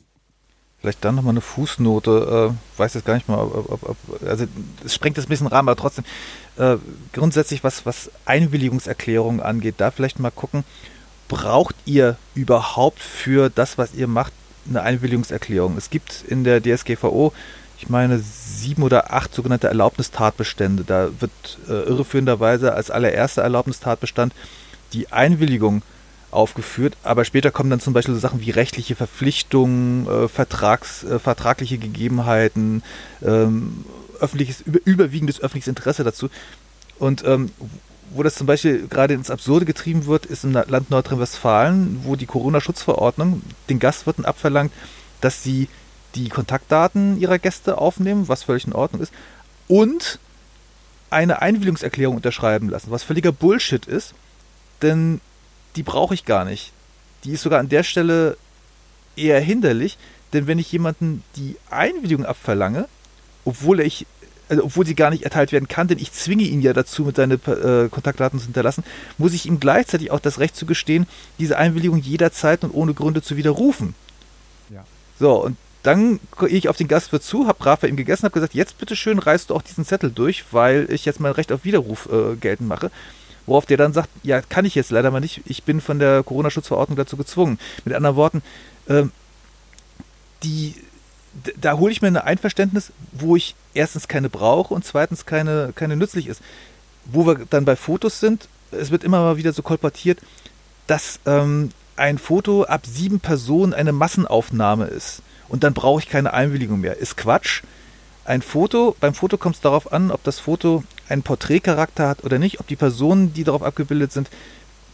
Vielleicht 0.82 1.04
dann 1.04 1.14
nochmal 1.14 1.30
eine 1.30 1.40
Fußnote, 1.40 2.50
äh, 2.52 2.78
weiß 2.78 2.94
jetzt 2.94 3.06
gar 3.06 3.14
nicht 3.14 3.28
mal, 3.28 3.38
ob, 3.38 3.70
ob, 3.70 3.88
ob, 3.90 3.96
also 4.26 4.46
es 4.84 4.92
sprengt 4.92 5.16
das 5.16 5.26
ein 5.26 5.28
bisschen 5.28 5.46
Rahmen, 5.46 5.68
aber 5.68 5.80
trotzdem 5.80 6.04
äh, 6.58 6.76
grundsätzlich, 7.12 7.62
was, 7.62 7.86
was 7.86 8.10
Einwilligungserklärungen 8.24 9.40
angeht, 9.40 9.76
da 9.78 9.92
vielleicht 9.92 10.18
mal 10.18 10.32
gucken, 10.32 10.64
braucht 11.28 11.76
ihr 11.84 12.16
überhaupt 12.34 12.98
für 12.98 13.48
das, 13.48 13.78
was 13.78 13.94
ihr 13.94 14.08
macht, 14.08 14.32
eine 14.68 14.82
Einwilligungserklärung? 14.82 15.76
Es 15.76 15.88
gibt 15.88 16.24
in 16.26 16.42
der 16.42 16.60
DSGVO, 16.60 17.32
ich 17.78 17.88
meine, 17.88 18.18
sieben 18.18 18.82
oder 18.82 19.12
acht 19.12 19.34
sogenannte 19.34 19.68
Erlaubnistatbestände. 19.68 20.84
Da 20.84 21.10
wird 21.20 21.30
äh, 21.68 21.72
irreführenderweise 21.88 22.74
als 22.74 22.90
allererster 22.90 23.42
Erlaubnistatbestand 23.42 24.34
die 24.92 25.12
Einwilligung 25.12 25.82
aufgeführt, 26.32 26.96
aber 27.02 27.24
später 27.24 27.50
kommen 27.50 27.70
dann 27.70 27.80
zum 27.80 27.92
Beispiel 27.92 28.14
so 28.14 28.20
Sachen 28.20 28.40
wie 28.40 28.50
rechtliche 28.50 28.96
Verpflichtungen, 28.96 30.06
äh, 30.06 30.28
Vertrags, 30.28 31.04
äh, 31.04 31.18
vertragliche 31.18 31.78
Gegebenheiten, 31.78 32.82
ähm, 33.22 33.84
öffentliches, 34.20 34.60
über, 34.62 34.80
überwiegendes 34.84 35.40
öffentliches 35.40 35.68
Interesse 35.68 36.04
dazu. 36.04 36.28
Und 36.98 37.24
ähm, 37.24 37.50
wo 38.14 38.22
das 38.22 38.34
zum 38.34 38.46
Beispiel 38.46 38.86
gerade 38.88 39.14
ins 39.14 39.30
Absurde 39.30 39.64
getrieben 39.64 40.06
wird, 40.06 40.26
ist 40.26 40.44
im 40.44 40.52
Land 40.52 40.90
Nordrhein-Westfalen, 40.90 42.00
wo 42.04 42.16
die 42.16 42.26
Corona-Schutzverordnung 42.26 43.42
den 43.68 43.78
Gastwirten 43.78 44.24
abverlangt, 44.24 44.72
dass 45.20 45.42
sie 45.42 45.68
die 46.14 46.28
Kontaktdaten 46.28 47.18
ihrer 47.18 47.38
Gäste 47.38 47.78
aufnehmen, 47.78 48.28
was 48.28 48.42
völlig 48.42 48.66
in 48.66 48.74
Ordnung 48.74 49.00
ist, 49.00 49.12
und 49.68 50.18
eine 51.10 51.42
Einwilligungserklärung 51.42 52.16
unterschreiben 52.16 52.68
lassen, 52.68 52.90
was 52.90 53.02
völliger 53.02 53.32
Bullshit 53.32 53.86
ist, 53.86 54.14
denn 54.82 55.20
die 55.76 55.82
brauche 55.82 56.14
ich 56.14 56.24
gar 56.24 56.44
nicht. 56.44 56.72
Die 57.24 57.32
ist 57.32 57.42
sogar 57.42 57.60
an 57.60 57.68
der 57.68 57.82
Stelle 57.82 58.36
eher 59.16 59.40
hinderlich, 59.40 59.98
denn 60.32 60.46
wenn 60.46 60.58
ich 60.58 60.72
jemanden 60.72 61.22
die 61.36 61.56
Einwilligung 61.70 62.24
abverlange, 62.24 62.88
obwohl 63.44 63.80
ich 63.80 64.06
also 64.48 64.64
obwohl 64.64 64.84
sie 64.84 64.94
gar 64.94 65.08
nicht 65.08 65.22
erteilt 65.22 65.50
werden 65.50 65.66
kann, 65.66 65.88
denn 65.88 65.98
ich 65.98 66.12
zwinge 66.12 66.42
ihn 66.42 66.60
ja 66.60 66.74
dazu, 66.74 67.04
mit 67.04 67.16
seinen 67.16 67.40
äh, 67.46 67.88
Kontaktdaten 67.88 68.38
zu 68.38 68.44
hinterlassen, 68.44 68.84
muss 69.16 69.32
ich 69.32 69.46
ihm 69.46 69.60
gleichzeitig 69.60 70.10
auch 70.10 70.20
das 70.20 70.40
Recht 70.40 70.56
zugestehen, 70.56 71.06
diese 71.38 71.56
Einwilligung 71.56 71.98
jederzeit 71.98 72.62
und 72.62 72.72
ohne 72.72 72.92
Gründe 72.92 73.22
zu 73.22 73.38
widerrufen. 73.38 73.94
Ja. 74.68 74.84
So, 75.18 75.42
und 75.42 75.56
dann 75.82 76.20
gehe 76.38 76.48
ich 76.48 76.68
auf 76.68 76.76
den 76.76 76.86
Gastwirt 76.86 77.22
zu, 77.22 77.46
habe 77.46 77.58
brav 77.58 77.80
bei 77.80 77.88
ihm 77.88 77.96
gegessen, 77.96 78.24
habe 78.24 78.34
gesagt, 78.34 78.54
jetzt 78.54 78.78
bitte 78.78 78.94
schön 78.94 79.18
reißt 79.18 79.50
du 79.50 79.54
auch 79.54 79.62
diesen 79.62 79.86
Zettel 79.86 80.10
durch, 80.10 80.44
weil 80.52 80.86
ich 80.90 81.06
jetzt 81.06 81.18
mein 81.18 81.32
Recht 81.32 81.50
auf 81.50 81.64
Widerruf 81.64 82.08
äh, 82.12 82.36
geltend 82.36 82.68
mache. 82.68 82.90
Worauf 83.46 83.66
der 83.66 83.76
dann 83.76 83.92
sagt, 83.92 84.08
ja, 84.22 84.40
kann 84.40 84.64
ich 84.64 84.74
jetzt 84.74 84.90
leider 84.90 85.10
mal 85.10 85.20
nicht, 85.20 85.42
ich 85.46 85.64
bin 85.64 85.80
von 85.80 85.98
der 85.98 86.22
Corona-Schutzverordnung 86.22 86.96
dazu 86.96 87.16
gezwungen. 87.16 87.58
Mit 87.84 87.94
anderen 87.94 88.16
Worten, 88.16 88.42
ähm, 88.88 89.10
die, 90.42 90.74
da 91.60 91.78
hole 91.78 91.92
ich 91.92 92.02
mir 92.02 92.08
ein 92.08 92.16
Einverständnis, 92.16 92.92
wo 93.12 93.36
ich 93.36 93.54
erstens 93.74 94.08
keine 94.08 94.28
brauche 94.28 94.74
und 94.74 94.84
zweitens 94.84 95.26
keine, 95.26 95.72
keine 95.74 95.96
nützlich 95.96 96.26
ist. 96.26 96.40
Wo 97.04 97.26
wir 97.26 97.46
dann 97.50 97.64
bei 97.64 97.76
Fotos 97.76 98.20
sind, 98.20 98.48
es 98.70 98.90
wird 98.90 99.04
immer 99.04 99.20
mal 99.20 99.36
wieder 99.36 99.52
so 99.52 99.62
kolportiert, 99.62 100.20
dass 100.86 101.20
ähm, 101.26 101.70
ein 101.96 102.18
Foto 102.18 102.64
ab 102.64 102.86
sieben 102.86 103.20
Personen 103.20 103.74
eine 103.74 103.92
Massenaufnahme 103.92 104.86
ist. 104.86 105.22
Und 105.48 105.64
dann 105.64 105.74
brauche 105.74 106.00
ich 106.00 106.08
keine 106.08 106.32
Einwilligung 106.32 106.80
mehr. 106.80 106.96
Ist 106.96 107.16
Quatsch. 107.16 107.62
Ein 108.32 108.40
Foto, 108.40 108.96
beim 108.98 109.12
Foto 109.12 109.36
kommt 109.36 109.56
es 109.56 109.60
darauf 109.60 109.92
an, 109.92 110.10
ob 110.10 110.24
das 110.24 110.40
Foto 110.40 110.84
einen 111.06 111.22
Porträtcharakter 111.22 112.08
hat 112.08 112.24
oder 112.24 112.38
nicht, 112.38 112.60
ob 112.60 112.66
die 112.66 112.76
Personen, 112.76 113.34
die 113.34 113.44
darauf 113.44 113.62
abgebildet 113.62 114.10
sind, 114.10 114.30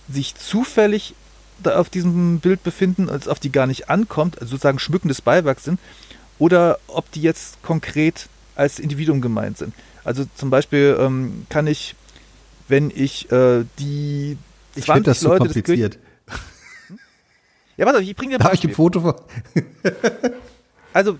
sich 0.09 0.35
zufällig 0.35 1.15
da 1.63 1.79
auf 1.79 1.89
diesem 1.89 2.41
Bild 2.41 2.65
befinden, 2.65 3.09
als 3.09 3.29
auf 3.29 3.39
die 3.39 3.53
gar 3.53 3.69
nicht 3.69 3.91
ankommt, 3.91 4.41
also 4.41 4.51
sozusagen 4.51 4.81
schmückendes 4.81 5.23
Beiwerk 5.23 5.61
sind, 5.61 5.79
oder 6.41 6.81
ob 6.89 7.13
die 7.13 7.23
jetzt 7.23 7.63
konkret 7.63 8.29
als 8.57 8.81
Individuum 8.81 9.21
gemeint 9.21 9.57
sind. 9.57 9.73
Also 10.03 10.25
zum 10.35 10.51
Beispiel 10.51 10.97
ähm, 10.99 11.47
kann 11.49 11.69
ich, 11.69 11.95
wenn 12.67 12.91
ich 12.93 13.31
äh, 13.31 13.65
die 13.79 14.37
20 14.75 14.77
ich 14.77 14.85
das 15.05 15.23
Leute 15.23 15.45
so 15.45 15.45
kompliziert. 15.45 15.95
Des 15.95 16.39
ja, 17.77 17.87
warte, 17.87 18.03
ich 18.03 18.17
bringe 18.17 18.31
dir 18.31 18.39
ein 18.39 18.43
Darf 18.43 18.55
ich 18.55 18.65
ein 18.65 18.75
Foto 18.75 19.01
von 19.01 19.15
also, 20.99 21.17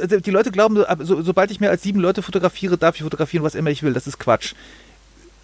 also, 0.00 0.20
die 0.20 0.30
Leute 0.30 0.52
glauben, 0.52 0.84
so, 1.00 1.22
sobald 1.22 1.50
ich 1.50 1.58
mehr 1.58 1.70
als 1.70 1.82
sieben 1.82 1.98
Leute 1.98 2.22
fotografiere, 2.22 2.78
darf 2.78 2.94
ich 2.94 3.02
fotografieren, 3.02 3.44
was 3.44 3.56
immer 3.56 3.70
ich 3.70 3.82
will. 3.82 3.92
Das 3.92 4.06
ist 4.06 4.18
Quatsch. 4.18 4.54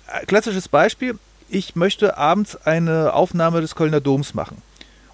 Äh, 0.07 0.25
klassisches 0.27 0.69
Beispiel, 0.69 1.19
ich 1.49 1.75
möchte 1.75 2.17
abends 2.17 2.57
eine 2.65 3.13
Aufnahme 3.15 3.61
des 3.61 3.75
Kölner 3.75 4.01
Doms 4.01 4.35
machen. 4.35 4.63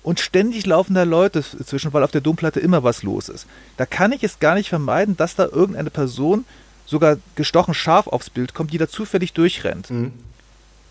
Und 0.03 0.21
ständig 0.21 0.67
laufen 0.67 0.95
da 0.95 1.05
Leute 1.05 1.43
zwischen, 1.43 1.93
weil 1.93 2.05
auf 2.05 2.11
der 2.11 2.21
Domplatte 2.21 2.61
immer 2.61 2.83
was 2.83 3.03
los 3.03 3.29
ist. 3.29 3.47
Da 3.77 3.87
kann 3.87 4.13
ich 4.13 4.23
es 4.23 4.39
gar 4.39 4.55
nicht 4.55 4.69
vermeiden, 4.69 5.17
dass 5.17 5.37
da 5.37 5.45
irgendeine 5.45 5.91
Person 5.91 6.45
sogar 6.87 7.17
gestochen 7.35 7.75
scharf 7.75 8.09
aufs 8.09 8.31
Bild 8.31 8.53
kommt, 8.53 8.73
die 8.73 8.79
da 8.79 8.89
zufällig 8.89 9.33
durchrennt. 9.33 9.91
Mhm. 9.91 10.13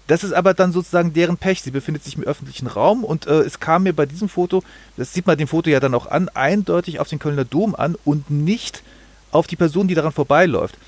Das 0.09 0.23
ist 0.23 0.33
aber 0.33 0.55
dann 0.55 0.71
sozusagen 0.71 1.13
deren 1.13 1.37
Pech. 1.37 1.61
Sie 1.61 1.69
befindet 1.69 2.03
sich 2.03 2.15
im 2.15 2.23
öffentlichen 2.23 2.65
Raum 2.65 3.03
und 3.03 3.27
äh, 3.27 3.41
es 3.41 3.59
kam 3.59 3.83
mir 3.83 3.93
bei 3.93 4.07
diesem 4.07 4.27
Foto, 4.27 4.63
das 4.97 5.13
sieht 5.13 5.27
man 5.27 5.37
dem 5.37 5.47
Foto 5.47 5.69
ja 5.69 5.79
dann 5.79 5.93
auch 5.93 6.07
an, 6.07 6.29
eindeutig 6.29 6.99
auf 6.99 7.07
den 7.07 7.19
Kölner 7.19 7.45
Dom 7.45 7.75
an 7.75 7.95
und 8.05 8.31
nicht 8.31 8.81
auf 9.29 9.45
die 9.45 9.55
Person, 9.55 9.87
die 9.87 9.93
daran 9.93 10.11
vorbeiläuft. 10.11 10.79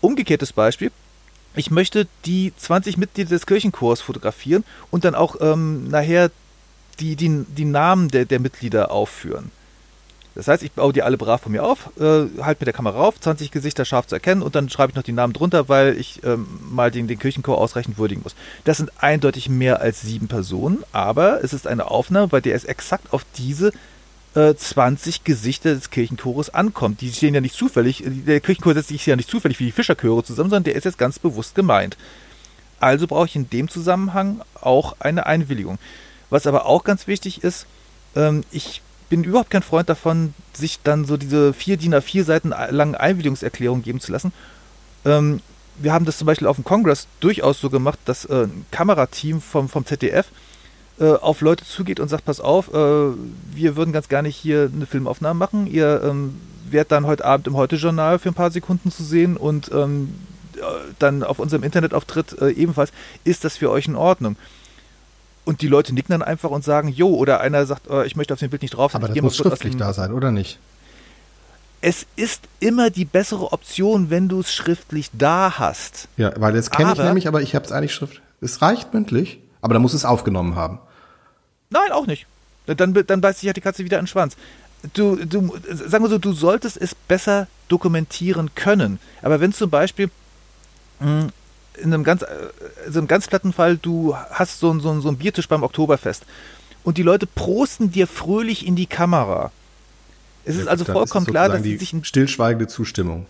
Umgekehrtes 0.00 0.54
Beispiel. 0.54 0.90
Ich 1.54 1.70
möchte 1.70 2.08
die 2.24 2.54
20 2.56 2.96
Mitglieder 2.96 3.28
des 3.28 3.44
Kirchenchors 3.44 4.00
fotografieren 4.00 4.64
und 4.90 5.04
dann 5.04 5.14
auch 5.14 5.36
ähm, 5.42 5.86
nachher 5.88 6.30
die, 7.00 7.16
die, 7.16 7.44
die 7.46 7.66
Namen 7.66 8.08
der, 8.08 8.24
der 8.24 8.40
Mitglieder 8.40 8.90
aufführen. 8.90 9.50
Das 10.34 10.48
heißt, 10.48 10.62
ich 10.62 10.72
baue 10.72 10.92
die 10.92 11.02
alle 11.02 11.16
brav 11.16 11.42
von 11.42 11.52
mir 11.52 11.62
auf, 11.62 11.90
äh, 11.98 12.26
halte 12.42 12.60
mit 12.60 12.66
der 12.66 12.72
Kamera 12.72 12.98
auf, 12.98 13.20
20 13.20 13.50
Gesichter 13.52 13.84
scharf 13.84 14.08
zu 14.08 14.16
erkennen 14.16 14.42
und 14.42 14.54
dann 14.54 14.68
schreibe 14.68 14.90
ich 14.90 14.96
noch 14.96 15.04
die 15.04 15.12
Namen 15.12 15.32
drunter, 15.32 15.68
weil 15.68 15.96
ich 15.96 16.24
ähm, 16.24 16.46
mal 16.70 16.90
den, 16.90 17.06
den 17.06 17.18
Kirchenchor 17.18 17.58
ausreichend 17.58 17.98
würdigen 17.98 18.22
muss. 18.22 18.34
Das 18.64 18.78
sind 18.78 18.90
eindeutig 19.00 19.48
mehr 19.48 19.80
als 19.80 20.00
sieben 20.00 20.26
Personen, 20.26 20.82
aber 20.92 21.42
es 21.44 21.52
ist 21.52 21.66
eine 21.66 21.90
Aufnahme, 21.90 22.28
bei 22.28 22.40
der 22.40 22.56
es 22.56 22.64
exakt 22.64 23.12
auf 23.12 23.24
diese 23.36 23.72
äh, 24.34 24.54
20 24.54 25.22
Gesichter 25.22 25.74
des 25.74 25.90
Kirchenchores 25.90 26.50
ankommt. 26.52 27.00
Die 27.00 27.12
stehen 27.12 27.34
ja 27.34 27.40
nicht 27.40 27.54
zufällig, 27.54 28.02
der 28.04 28.40
Kirchenchor 28.40 28.74
setzt 28.74 28.88
sich 28.88 29.06
ja 29.06 29.14
nicht 29.14 29.30
zufällig 29.30 29.60
wie 29.60 29.66
die 29.66 29.72
Fischerchöre 29.72 30.24
zusammen, 30.24 30.50
sondern 30.50 30.64
der 30.64 30.74
ist 30.74 30.84
jetzt 30.84 30.98
ganz 30.98 31.20
bewusst 31.20 31.54
gemeint. 31.54 31.96
Also 32.80 33.06
brauche 33.06 33.26
ich 33.26 33.36
in 33.36 33.48
dem 33.48 33.68
Zusammenhang 33.68 34.40
auch 34.60 34.96
eine 34.98 35.26
Einwilligung. 35.26 35.78
Was 36.28 36.46
aber 36.48 36.66
auch 36.66 36.82
ganz 36.82 37.06
wichtig 37.06 37.44
ist, 37.44 37.66
ähm, 38.16 38.42
ich 38.50 38.82
bin 39.14 39.22
überhaupt 39.22 39.50
kein 39.50 39.62
Freund 39.62 39.88
davon, 39.88 40.34
sich 40.54 40.80
dann 40.82 41.04
so 41.04 41.16
diese 41.16 41.52
vier 41.52 41.76
DIN 41.76 41.94
A4 41.94 42.24
Seiten 42.24 42.48
langen 42.48 42.96
Einwilligungserklärungen 42.96 43.84
geben 43.84 44.00
zu 44.00 44.10
lassen. 44.10 44.32
Ähm, 45.04 45.40
wir 45.78 45.92
haben 45.92 46.04
das 46.04 46.18
zum 46.18 46.26
Beispiel 46.26 46.48
auf 46.48 46.56
dem 46.56 46.64
Kongress 46.64 47.06
durchaus 47.20 47.60
so 47.60 47.70
gemacht, 47.70 48.00
dass 48.06 48.24
äh, 48.24 48.46
ein 48.46 48.66
Kamerateam 48.72 49.40
vom, 49.40 49.68
vom 49.68 49.86
ZDF 49.86 50.26
äh, 50.98 51.12
auf 51.12 51.42
Leute 51.42 51.64
zugeht 51.64 52.00
und 52.00 52.08
sagt, 52.08 52.24
pass 52.24 52.40
auf, 52.40 52.74
äh, 52.74 53.12
wir 53.52 53.76
würden 53.76 53.92
ganz 53.92 54.08
gerne 54.08 54.28
hier 54.28 54.68
eine 54.74 54.84
Filmaufnahme 54.84 55.38
machen. 55.38 55.68
Ihr 55.68 56.02
ähm, 56.02 56.40
werdet 56.68 56.90
dann 56.90 57.06
heute 57.06 57.24
Abend 57.24 57.46
im 57.46 57.56
Heute-Journal 57.56 58.18
für 58.18 58.30
ein 58.30 58.34
paar 58.34 58.50
Sekunden 58.50 58.90
zu 58.90 59.04
sehen 59.04 59.36
und 59.36 59.70
ähm, 59.72 60.12
äh, 60.56 60.60
dann 60.98 61.22
auf 61.22 61.38
unserem 61.38 61.62
Internetauftritt 61.62 62.36
äh, 62.40 62.50
ebenfalls. 62.50 62.90
Ist 63.22 63.44
das 63.44 63.58
für 63.58 63.70
euch 63.70 63.86
in 63.86 63.94
Ordnung? 63.94 64.34
Und 65.44 65.60
die 65.60 65.68
Leute 65.68 65.94
nicken 65.94 66.12
dann 66.12 66.22
einfach 66.22 66.50
und 66.50 66.64
sagen, 66.64 66.88
jo, 66.88 67.08
oder 67.08 67.40
einer 67.40 67.66
sagt, 67.66 67.90
oh, 67.90 68.02
ich 68.02 68.16
möchte 68.16 68.32
auf 68.32 68.40
dem 68.40 68.50
Bild 68.50 68.62
nicht 68.62 68.76
drauf 68.76 68.92
sein. 68.92 69.02
Aber 69.02 69.12
das 69.12 69.22
muss 69.22 69.36
schriftlich 69.36 69.76
da 69.76 69.92
sein, 69.92 70.12
oder 70.12 70.30
nicht? 70.30 70.58
Es 71.82 72.06
ist 72.16 72.48
immer 72.60 72.88
die 72.88 73.04
bessere 73.04 73.52
Option, 73.52 74.08
wenn 74.08 74.28
du 74.28 74.40
es 74.40 74.54
schriftlich 74.54 75.10
da 75.12 75.58
hast. 75.58 76.08
Ja, 76.16 76.32
weil 76.36 76.54
das 76.54 76.70
kenne 76.70 76.92
ich 76.92 76.98
nämlich, 76.98 77.28
aber 77.28 77.42
ich 77.42 77.54
habe 77.54 77.66
es 77.66 77.72
eigentlich 77.72 77.92
schriftlich. 77.92 78.22
Es 78.40 78.62
reicht 78.62 78.94
mündlich, 78.94 79.38
aber 79.60 79.74
da 79.74 79.80
muss 79.80 79.92
es 79.92 80.06
aufgenommen 80.06 80.56
haben. 80.56 80.78
Nein, 81.68 81.92
auch 81.92 82.06
nicht. 82.06 82.26
Dann, 82.66 82.94
dann 82.94 83.20
beißt 83.20 83.40
sich 83.40 83.46
ja 83.46 83.52
die 83.52 83.60
Katze 83.60 83.84
wieder 83.84 83.98
in 83.98 84.04
den 84.04 84.08
Schwanz. 84.08 84.36
Du, 84.94 85.16
du, 85.16 85.54
sagen 85.70 86.04
wir 86.04 86.08
so, 86.08 86.18
du 86.18 86.32
solltest 86.32 86.78
es 86.78 86.94
besser 86.94 87.48
dokumentieren 87.68 88.54
können. 88.54 88.98
Aber 89.22 89.40
wenn 89.40 89.52
zum 89.52 89.68
Beispiel 89.68 90.10
hm, 91.00 91.30
in 91.76 91.92
einem 91.92 92.04
ganz, 92.04 92.22
äh, 92.22 92.26
so 92.88 92.98
einem 92.98 93.08
ganz 93.08 93.26
platten 93.26 93.52
Fall, 93.52 93.76
du 93.76 94.16
hast 94.30 94.60
so, 94.60 94.78
so, 94.78 95.00
so 95.00 95.08
einen 95.08 95.18
Biertisch 95.18 95.48
beim 95.48 95.62
Oktoberfest 95.62 96.24
und 96.82 96.98
die 96.98 97.02
Leute 97.02 97.26
prosten 97.26 97.90
dir 97.90 98.06
fröhlich 98.06 98.66
in 98.66 98.76
die 98.76 98.86
Kamera. 98.86 99.50
Es 100.44 100.56
ist 100.56 100.68
also 100.68 100.84
vollkommen 100.84 101.26
klar, 101.26 101.48
dass 101.48 101.62
sie 101.62 101.76
sich 101.76 101.94
stillschweigende 102.02 102.66
Zustimmung. 102.68 103.26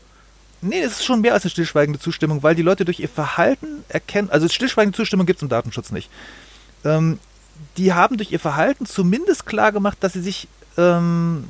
Nee, 0.60 0.80
es 0.80 0.92
ist 0.92 1.04
schon 1.04 1.20
mehr 1.20 1.34
als 1.34 1.44
eine 1.44 1.50
stillschweigende 1.50 2.00
Zustimmung, 2.00 2.42
weil 2.42 2.54
die 2.54 2.62
Leute 2.62 2.84
durch 2.84 2.98
ihr 2.98 3.08
Verhalten 3.08 3.84
erkennen, 3.88 4.30
also 4.30 4.48
stillschweigende 4.48 4.96
Zustimmung 4.96 5.26
gibt 5.26 5.38
es 5.38 5.42
im 5.42 5.48
Datenschutz 5.48 5.92
nicht. 5.92 6.10
Ähm, 6.84 7.18
die 7.76 7.92
haben 7.92 8.16
durch 8.16 8.32
ihr 8.32 8.40
Verhalten 8.40 8.86
zumindest 8.86 9.46
klar 9.46 9.72
gemacht, 9.72 9.98
dass 10.00 10.14
sie 10.14 10.22
sich, 10.22 10.48
ähm, 10.76 11.44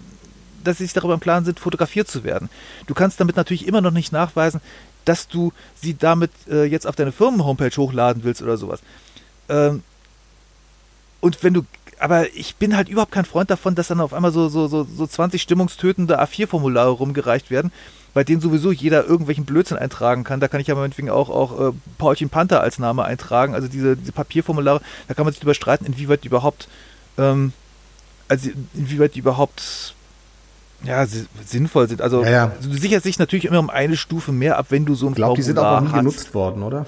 dass 0.62 0.78
sie 0.78 0.84
sich 0.84 0.92
darüber 0.92 1.14
im 1.14 1.20
Plan 1.20 1.44
sind, 1.44 1.60
fotografiert 1.60 2.08
zu 2.08 2.24
werden. 2.24 2.50
Du 2.86 2.94
kannst 2.94 3.20
damit 3.20 3.36
natürlich 3.36 3.66
immer 3.66 3.80
noch 3.80 3.92
nicht 3.92 4.12
nachweisen, 4.12 4.60
dass 5.04 5.28
du 5.28 5.52
sie 5.74 5.94
damit 5.94 6.30
äh, 6.48 6.64
jetzt 6.64 6.86
auf 6.86 6.96
deine 6.96 7.12
Firmen-Homepage 7.12 7.76
hochladen 7.76 8.24
willst 8.24 8.42
oder 8.42 8.56
sowas. 8.56 8.80
Ähm, 9.48 9.82
und 11.20 11.42
wenn 11.42 11.54
du, 11.54 11.62
aber 11.98 12.34
ich 12.34 12.56
bin 12.56 12.76
halt 12.76 12.88
überhaupt 12.88 13.12
kein 13.12 13.24
Freund 13.24 13.50
davon, 13.50 13.74
dass 13.74 13.88
dann 13.88 14.00
auf 14.00 14.12
einmal 14.12 14.32
so, 14.32 14.48
so, 14.48 14.66
so, 14.66 14.84
so 14.84 15.06
20 15.06 15.40
stimmungstötende 15.40 16.20
A4-Formulare 16.20 16.90
rumgereicht 16.90 17.50
werden, 17.50 17.72
bei 18.12 18.24
denen 18.24 18.40
sowieso 18.40 18.72
jeder 18.72 19.04
irgendwelchen 19.04 19.44
Blödsinn 19.44 19.76
eintragen 19.76 20.22
kann. 20.22 20.40
Da 20.40 20.48
kann 20.48 20.60
ich 20.60 20.68
ja 20.68 20.74
meinetwegen 20.74 21.10
auch, 21.10 21.30
auch 21.30 21.68
äh, 21.68 21.72
Paulchen 21.98 22.28
Panther 22.28 22.60
als 22.60 22.78
Name 22.78 23.04
eintragen. 23.04 23.54
Also 23.54 23.68
diese, 23.68 23.96
diese 23.96 24.12
Papierformulare, 24.12 24.80
da 25.08 25.14
kann 25.14 25.24
man 25.24 25.32
sich 25.32 25.40
darüber 25.40 25.54
streiten, 25.54 25.86
inwieweit 25.86 26.24
die 26.24 26.28
überhaupt, 26.28 26.68
ähm, 27.18 27.52
also 28.28 28.50
inwieweit 28.74 29.14
die 29.14 29.20
überhaupt 29.20 29.94
ja, 30.84 31.06
sinnvoll 31.44 31.88
sind. 31.88 32.02
Also 32.02 32.24
ja, 32.24 32.30
ja. 32.30 32.52
du 32.62 32.76
sicherst 32.76 33.04
dich 33.04 33.18
natürlich 33.18 33.44
immer 33.46 33.58
um 33.58 33.70
eine 33.70 33.96
Stufe 33.96 34.32
mehr 34.32 34.58
ab, 34.58 34.66
wenn 34.70 34.84
du 34.84 34.94
so 34.94 35.06
ein 35.06 35.10
Ich 35.10 35.16
glaube, 35.16 35.36
die 35.36 35.42
sind 35.42 35.58
auch 35.58 35.80
noch 35.80 35.88
nie 35.88 35.92
hast. 35.92 35.98
genutzt 35.98 36.34
worden, 36.34 36.62
oder? 36.62 36.86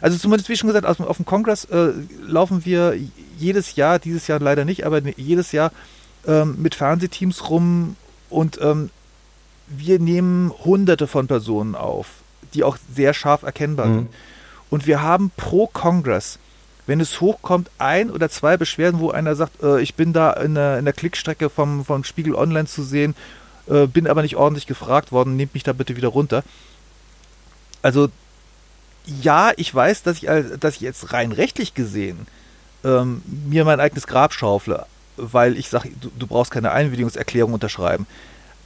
Also 0.00 0.18
zumindest, 0.18 0.48
wie 0.48 0.56
schon 0.56 0.68
gesagt, 0.68 0.86
auf, 0.86 1.00
auf 1.00 1.16
dem 1.16 1.26
Kongress 1.26 1.64
äh, 1.64 1.92
laufen 2.26 2.64
wir 2.64 2.96
jedes 3.38 3.76
Jahr, 3.76 3.98
dieses 3.98 4.26
Jahr 4.26 4.40
leider 4.40 4.64
nicht, 4.64 4.84
aber 4.84 5.00
jedes 5.16 5.52
Jahr 5.52 5.72
ähm, 6.26 6.56
mit 6.58 6.74
Fernsehteams 6.74 7.48
rum 7.48 7.96
und 8.28 8.58
ähm, 8.60 8.90
wir 9.68 9.98
nehmen 9.98 10.52
hunderte 10.64 11.06
von 11.06 11.26
Personen 11.26 11.74
auf, 11.74 12.08
die 12.54 12.62
auch 12.62 12.76
sehr 12.94 13.14
scharf 13.14 13.42
erkennbar 13.42 13.86
mhm. 13.86 13.94
sind. 13.94 14.08
Und 14.70 14.86
wir 14.86 15.02
haben 15.02 15.30
pro 15.36 15.66
Kongress, 15.66 16.38
wenn 16.86 17.00
es 17.00 17.20
hochkommt, 17.20 17.70
ein 17.78 18.10
oder 18.10 18.28
zwei 18.30 18.56
Beschwerden, 18.56 19.00
wo 19.00 19.10
einer 19.10 19.34
sagt, 19.34 19.62
äh, 19.62 19.80
ich 19.80 19.94
bin 19.94 20.12
da 20.12 20.32
in 20.32 20.54
der, 20.54 20.78
in 20.78 20.84
der 20.84 20.94
Klickstrecke 20.94 21.50
vom, 21.50 21.84
vom 21.84 22.04
Spiegel 22.04 22.34
Online 22.34 22.66
zu 22.66 22.82
sehen, 22.82 23.14
äh, 23.68 23.86
bin 23.86 24.06
aber 24.06 24.22
nicht 24.22 24.36
ordentlich 24.36 24.66
gefragt 24.66 25.12
worden, 25.12 25.36
nehmt 25.36 25.54
mich 25.54 25.64
da 25.64 25.72
bitte 25.72 25.96
wieder 25.96 26.08
runter. 26.08 26.44
Also 27.82 28.08
ja, 29.06 29.52
ich 29.56 29.72
weiß, 29.72 30.02
dass 30.02 30.22
ich, 30.22 30.28
dass 30.60 30.76
ich 30.76 30.80
jetzt 30.80 31.12
rein 31.12 31.32
rechtlich 31.32 31.74
gesehen 31.74 32.26
ähm, 32.84 33.22
mir 33.26 33.64
mein 33.64 33.80
eigenes 33.80 34.06
Grab 34.06 34.32
schaufle, 34.32 34.86
weil 35.16 35.56
ich 35.56 35.68
sage, 35.68 35.90
du, 36.00 36.10
du, 36.16 36.26
brauchst 36.26 36.50
keine 36.50 36.72
Einwilligungserklärung 36.72 37.52
unterschreiben. 37.52 38.06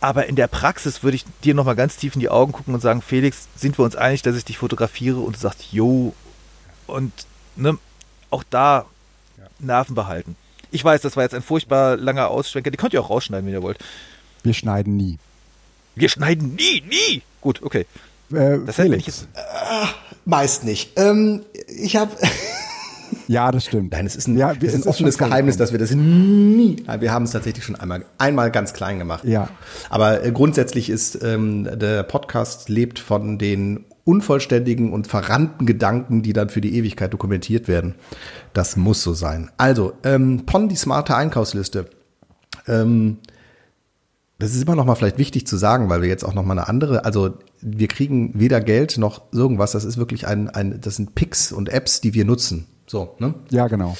Aber 0.01 0.27
in 0.27 0.37
der 0.37 0.47
Praxis 0.47 1.03
würde 1.03 1.17
ich 1.17 1.25
dir 1.45 1.55
nochmal 1.55 1.77
ganz 1.77 1.97
tief 1.97 2.15
in 2.15 2.21
die 2.21 2.31
Augen 2.31 2.53
gucken 2.53 2.75
und 2.75 2.81
sagen, 2.81 3.03
Felix, 3.03 3.49
sind 3.55 3.79
wir 3.79 3.85
uns 3.85 3.97
einig, 3.97 4.23
dass 4.23 4.37
ich 4.37 4.47
dich 4.47 4.57
fotografiere? 4.57 5.19
Und 5.19 5.37
du 5.37 5.41
sagst, 5.41 5.73
jo. 5.73 6.15
Und 6.87 7.13
ne, 7.57 7.79
auch 8.31 8.45
da 8.49 8.87
ja. 9.39 9.45
Nerven 9.59 9.95
behalten. 9.95 10.37
Ich 10.71 10.85
weiß, 10.85 11.01
das 11.03 11.17
war 11.17 11.25
jetzt 11.25 11.35
ein 11.35 11.43
furchtbar 11.43 11.97
langer 11.97 12.29
Ausschwenker. 12.29 12.71
Die 12.71 12.77
könnt 12.77 12.93
ihr 12.93 13.01
auch 13.01 13.11
rausschneiden, 13.11 13.47
wenn 13.47 13.55
ihr 13.55 13.63
wollt. 13.63 13.79
Wir 14.43 14.55
schneiden 14.55 14.97
nie. 14.97 15.19
Wir 15.95 16.09
schneiden 16.09 16.55
nie, 16.55 16.83
nie. 16.89 17.23
Gut, 17.41 17.63
okay. 17.63 17.87
Äh, 18.33 18.59
das 18.65 18.77
Felix. 18.77 19.07
Heißt, 19.07 19.29
äh, 19.35 19.87
meist 20.25 20.65
nicht. 20.65 20.93
Ähm, 20.97 21.43
ich 21.67 21.97
habe 21.97 22.17
Ja, 23.27 23.51
das 23.51 23.67
stimmt. 23.67 23.93
Nein, 23.93 24.07
es 24.07 24.17
ist 24.17 24.27
ein, 24.27 24.37
ja, 24.37 24.53
es 24.53 24.75
ist 24.75 24.85
ein 24.85 24.89
offenes 24.89 25.19
Geheimnis, 25.19 25.57
dass 25.57 25.73
wir 25.73 25.79
das 25.79 25.93
nie. 25.93 26.83
Wir 26.99 27.13
haben 27.13 27.25
es 27.25 27.31
tatsächlich 27.31 27.65
schon 27.65 27.77
einmal, 27.77 28.05
einmal 28.19 28.51
ganz 28.51 28.73
klein 28.73 28.99
gemacht. 28.99 29.25
Ja. 29.25 29.49
Aber 29.89 30.25
äh, 30.25 30.33
grundsätzlich 30.33 30.91
ist 30.91 31.23
ähm, 31.23 31.69
der 31.79 32.03
Podcast 32.03 32.69
lebt 32.69 32.99
von 32.99 33.39
den 33.39 33.85
unvollständigen 34.11 34.93
und 34.93 35.07
verrannten 35.07 35.67
Gedanken, 35.67 36.23
die 36.23 36.33
dann 36.33 36.49
für 36.49 36.61
die 36.61 36.77
Ewigkeit 36.77 37.13
dokumentiert 37.13 37.69
werden. 37.69 37.95
Das 38.53 38.77
muss 38.77 39.03
so 39.03 39.15
sein. 39.15 39.51
Also, 39.57 39.93
ähm, 40.03 40.45
PON, 40.47 40.69
die 40.69 40.77
smarte 40.77 41.15
Einkaufsliste. 41.15 41.87
Ähm, 42.67 43.19
das 44.41 44.55
ist 44.55 44.63
immer 44.63 44.75
noch 44.75 44.87
mal 44.87 44.95
vielleicht 44.95 45.19
wichtig 45.19 45.47
zu 45.47 45.57
sagen, 45.57 45.89
weil 45.91 46.03
wir 46.03 46.09
jetzt 46.09 46.25
auch 46.25 46.35
noch 46.35 46.45
mal 46.45 46.59
eine 46.59 46.67
andere, 46.67 47.05
also 47.05 47.35
wir 47.61 47.89
kriegen 47.89 48.33
weder 48.35 48.61
Geld 48.61 48.97
noch 48.99 49.23
irgendwas. 49.33 49.73
Das 49.73 49.85
ist 49.85 49.99
wirklich 49.99 50.27
ein, 50.27 50.49
ein 50.49 50.81
das 50.81 50.97
sind 50.97 51.15
Picks 51.15 51.53
und 51.53 51.69
Apps, 51.69 52.01
die 52.01 52.15
wir 52.15 52.25
nutzen. 52.25 52.67
So, 52.87 53.15
ne? 53.19 53.35
Ja, 53.51 53.69
genau. 53.69 53.97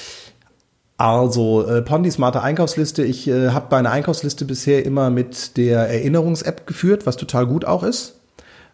Also 0.97 1.65
äh, 1.67 1.81
Pondi 1.81 2.11
smarte 2.11 2.41
Einkaufsliste. 2.41 3.03
Ich 3.03 3.27
äh, 3.27 3.49
habe 3.49 3.67
meine 3.71 3.91
Einkaufsliste 3.91 4.45
bisher 4.45 4.85
immer 4.85 5.09
mit 5.09 5.57
der 5.57 5.87
Erinnerungs-App 5.89 6.67
geführt, 6.67 7.05
was 7.05 7.17
total 7.17 7.47
gut 7.47 7.65
auch 7.65 7.83
ist. 7.83 8.20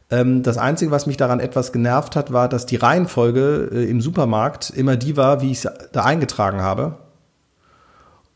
Ähm, 0.09 0.43
das 0.43 0.57
Einzige, 0.57 0.91
was 0.91 1.05
mich 1.05 1.17
daran 1.17 1.39
etwas 1.39 1.71
genervt 1.71 2.15
hat, 2.15 2.31
war, 2.31 2.47
dass 2.47 2.65
die 2.65 2.77
Reihenfolge 2.77 3.69
äh, 3.71 3.89
im 3.89 4.01
Supermarkt 4.01 4.69
immer 4.69 4.95
die 4.95 5.17
war, 5.17 5.41
wie 5.41 5.51
ich 5.51 5.65
es 5.65 5.71
da 5.91 6.03
eingetragen 6.03 6.61
habe. 6.61 6.97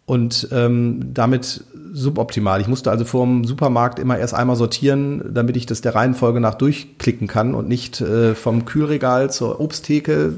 Und 0.05 0.49
ähm, 0.51 1.13
damit 1.13 1.63
suboptimal. 1.93 2.59
Ich 2.59 2.67
musste 2.67 2.91
also 2.91 3.05
vor 3.05 3.25
dem 3.25 3.45
Supermarkt 3.45 3.99
immer 3.99 4.17
erst 4.17 4.33
einmal 4.33 4.55
sortieren, 4.55 5.33
damit 5.33 5.55
ich 5.55 5.65
das 5.65 5.81
der 5.81 5.95
Reihenfolge 5.95 6.39
nach 6.39 6.55
durchklicken 6.55 7.27
kann 7.27 7.53
und 7.53 7.69
nicht 7.69 8.01
äh, 8.01 8.35
vom 8.35 8.65
Kühlregal 8.65 9.31
zur 9.31 9.59
Obsttheke 9.61 10.33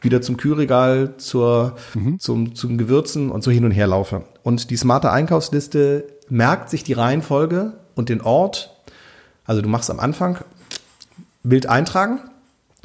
wieder 0.00 0.20
zum 0.20 0.36
Kühlregal, 0.36 1.14
zur, 1.16 1.74
mhm. 1.94 2.20
zum, 2.20 2.54
zum 2.54 2.78
Gewürzen 2.78 3.30
und 3.30 3.42
so 3.42 3.50
hin 3.50 3.64
und 3.64 3.72
her 3.72 3.88
laufe. 3.88 4.22
Und 4.44 4.70
die 4.70 4.76
smarte 4.76 5.10
Einkaufsliste 5.10 6.04
merkt 6.28 6.70
sich 6.70 6.84
die 6.84 6.92
Reihenfolge 6.92 7.72
und 7.96 8.08
den 8.08 8.20
Ort. 8.20 8.76
Also 9.44 9.62
du 9.62 9.68
machst 9.68 9.90
am 9.90 9.98
Anfang 9.98 10.38
Bild 11.48 11.66
eintragen, 11.66 12.20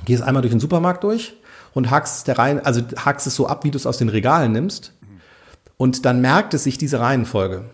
gehst 0.06 0.24
einmal 0.24 0.42
durch 0.42 0.54
den 0.54 0.60
Supermarkt 0.60 1.04
durch 1.04 1.36
und 1.74 1.92
hackst 1.92 2.28
der 2.28 2.38
Reihen, 2.38 2.60
also 2.60 2.82
hackst 2.98 3.28
es 3.28 3.36
so 3.36 3.48
ab, 3.48 3.64
wie 3.64 3.72
du 3.72 3.78
es 3.78 3.86
aus 3.86 3.98
den 3.98 4.10
Regalen 4.10 4.52
nimmst. 4.52 4.94
Und 5.78 6.06
dann 6.06 6.22
merkt 6.22 6.54
es 6.54 6.64
sich 6.64 6.78
diese 6.78 7.00
Reihenfolge. 7.00 7.66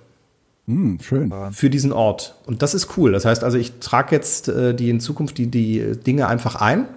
Mm, 0.65 0.97
schön. 0.99 1.33
Für 1.51 1.69
diesen 1.69 1.91
Ort. 1.91 2.35
Und 2.45 2.61
das 2.61 2.73
ist 2.73 2.97
cool. 2.97 3.11
Das 3.11 3.25
heißt 3.25 3.43
also, 3.43 3.57
ich 3.57 3.79
trage 3.79 4.15
jetzt 4.15 4.47
äh, 4.47 4.73
die 4.73 4.89
in 4.89 4.99
Zukunft 4.99 5.37
die, 5.37 5.47
die 5.47 5.97
Dinge 5.97 6.27
einfach 6.27 6.55
ein 6.55 6.87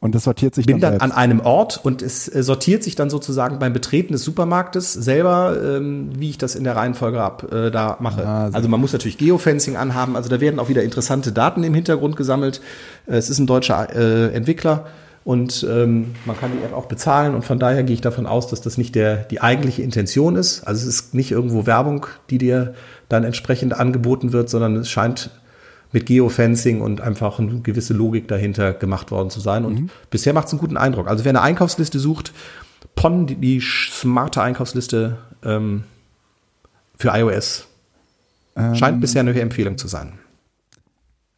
und 0.00 0.14
das 0.14 0.24
sortiert 0.24 0.54
sich 0.54 0.66
Bin 0.66 0.80
dann, 0.80 0.98
dann 0.98 1.10
an 1.10 1.12
einem 1.12 1.40
Ort 1.40 1.80
und 1.82 2.02
es 2.02 2.32
äh, 2.32 2.42
sortiert 2.42 2.84
sich 2.84 2.94
dann 2.94 3.10
sozusagen 3.10 3.58
beim 3.58 3.72
Betreten 3.72 4.12
des 4.12 4.22
Supermarktes 4.22 4.92
selber, 4.92 5.56
ähm, 5.60 6.10
wie 6.16 6.30
ich 6.30 6.38
das 6.38 6.54
in 6.54 6.62
der 6.62 6.76
Reihenfolge 6.76 7.20
ab, 7.20 7.52
äh, 7.52 7.70
da 7.70 7.96
mache. 7.98 8.24
Ah, 8.24 8.50
also 8.52 8.68
man 8.68 8.80
muss 8.80 8.92
natürlich 8.92 9.18
Geofencing 9.18 9.76
anhaben, 9.76 10.14
also 10.14 10.28
da 10.28 10.40
werden 10.40 10.60
auch 10.60 10.68
wieder 10.68 10.84
interessante 10.84 11.32
Daten 11.32 11.64
im 11.64 11.74
Hintergrund 11.74 12.14
gesammelt. 12.16 12.60
Äh, 13.06 13.16
es 13.16 13.28
ist 13.28 13.40
ein 13.40 13.48
deutscher 13.48 13.88
äh, 13.94 14.32
Entwickler 14.34 14.86
und 15.24 15.66
ähm, 15.68 16.14
man 16.26 16.38
kann 16.38 16.52
die 16.56 16.64
App 16.64 16.74
auch 16.74 16.86
bezahlen 16.86 17.34
und 17.34 17.44
von 17.44 17.58
daher 17.58 17.82
gehe 17.82 17.94
ich 17.94 18.00
davon 18.00 18.26
aus, 18.26 18.46
dass 18.46 18.60
das 18.60 18.78
nicht 18.78 18.94
der, 18.94 19.16
die 19.16 19.40
eigentliche 19.40 19.82
Intention 19.82 20.36
ist. 20.36 20.62
Also 20.62 20.88
es 20.88 20.94
ist 20.94 21.14
nicht 21.14 21.32
irgendwo 21.32 21.66
Werbung, 21.66 22.06
die 22.30 22.38
dir 22.38 22.74
dann 23.08 23.24
entsprechend 23.24 23.74
angeboten 23.74 24.32
wird, 24.32 24.48
sondern 24.48 24.76
es 24.76 24.88
scheint 24.88 25.30
mit 25.92 26.06
Geofencing 26.06 26.80
und 26.80 27.00
einfach 27.00 27.38
eine 27.38 27.60
gewisse 27.60 27.94
Logik 27.94 28.28
dahinter 28.28 28.72
gemacht 28.74 29.10
worden 29.10 29.30
zu 29.30 29.40
sein. 29.40 29.64
Und 29.64 29.80
mhm. 29.80 29.90
bisher 30.10 30.32
macht 30.32 30.48
es 30.48 30.52
einen 30.52 30.60
guten 30.60 30.76
Eindruck. 30.76 31.08
Also 31.08 31.24
wer 31.24 31.30
eine 31.30 31.42
Einkaufsliste 31.42 31.98
sucht, 31.98 32.32
PON, 32.94 33.26
die, 33.26 33.36
die 33.36 33.60
smarte 33.60 34.42
Einkaufsliste 34.42 35.18
ähm, 35.44 35.84
für 36.96 37.10
iOS, 37.14 37.66
ähm, 38.56 38.74
scheint 38.74 39.00
bisher 39.00 39.20
eine 39.20 39.38
Empfehlung 39.40 39.78
zu 39.78 39.88
sein. 39.88 40.18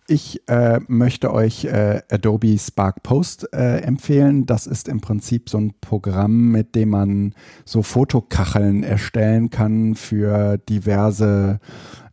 Ich 0.06 0.43
äh, 0.48 0.81
möchte 0.89 1.32
euch 1.32 1.66
äh, 1.66 2.02
Adobe 2.10 2.59
Spark 2.59 3.05
Post 3.05 3.47
äh, 3.52 3.77
empfehlen. 3.82 4.44
Das 4.44 4.66
ist 4.66 4.89
im 4.89 5.01
Prinzip 5.01 5.48
so 5.48 5.59
ein 5.59 5.72
Programm, 5.81 6.51
mit 6.51 6.74
dem 6.74 6.89
man 6.89 7.35
so 7.64 7.82
Fotokacheln 7.82 8.82
erstellen 8.82 9.51
kann 9.51 9.94
für 9.94 10.59
diverse 10.59 11.60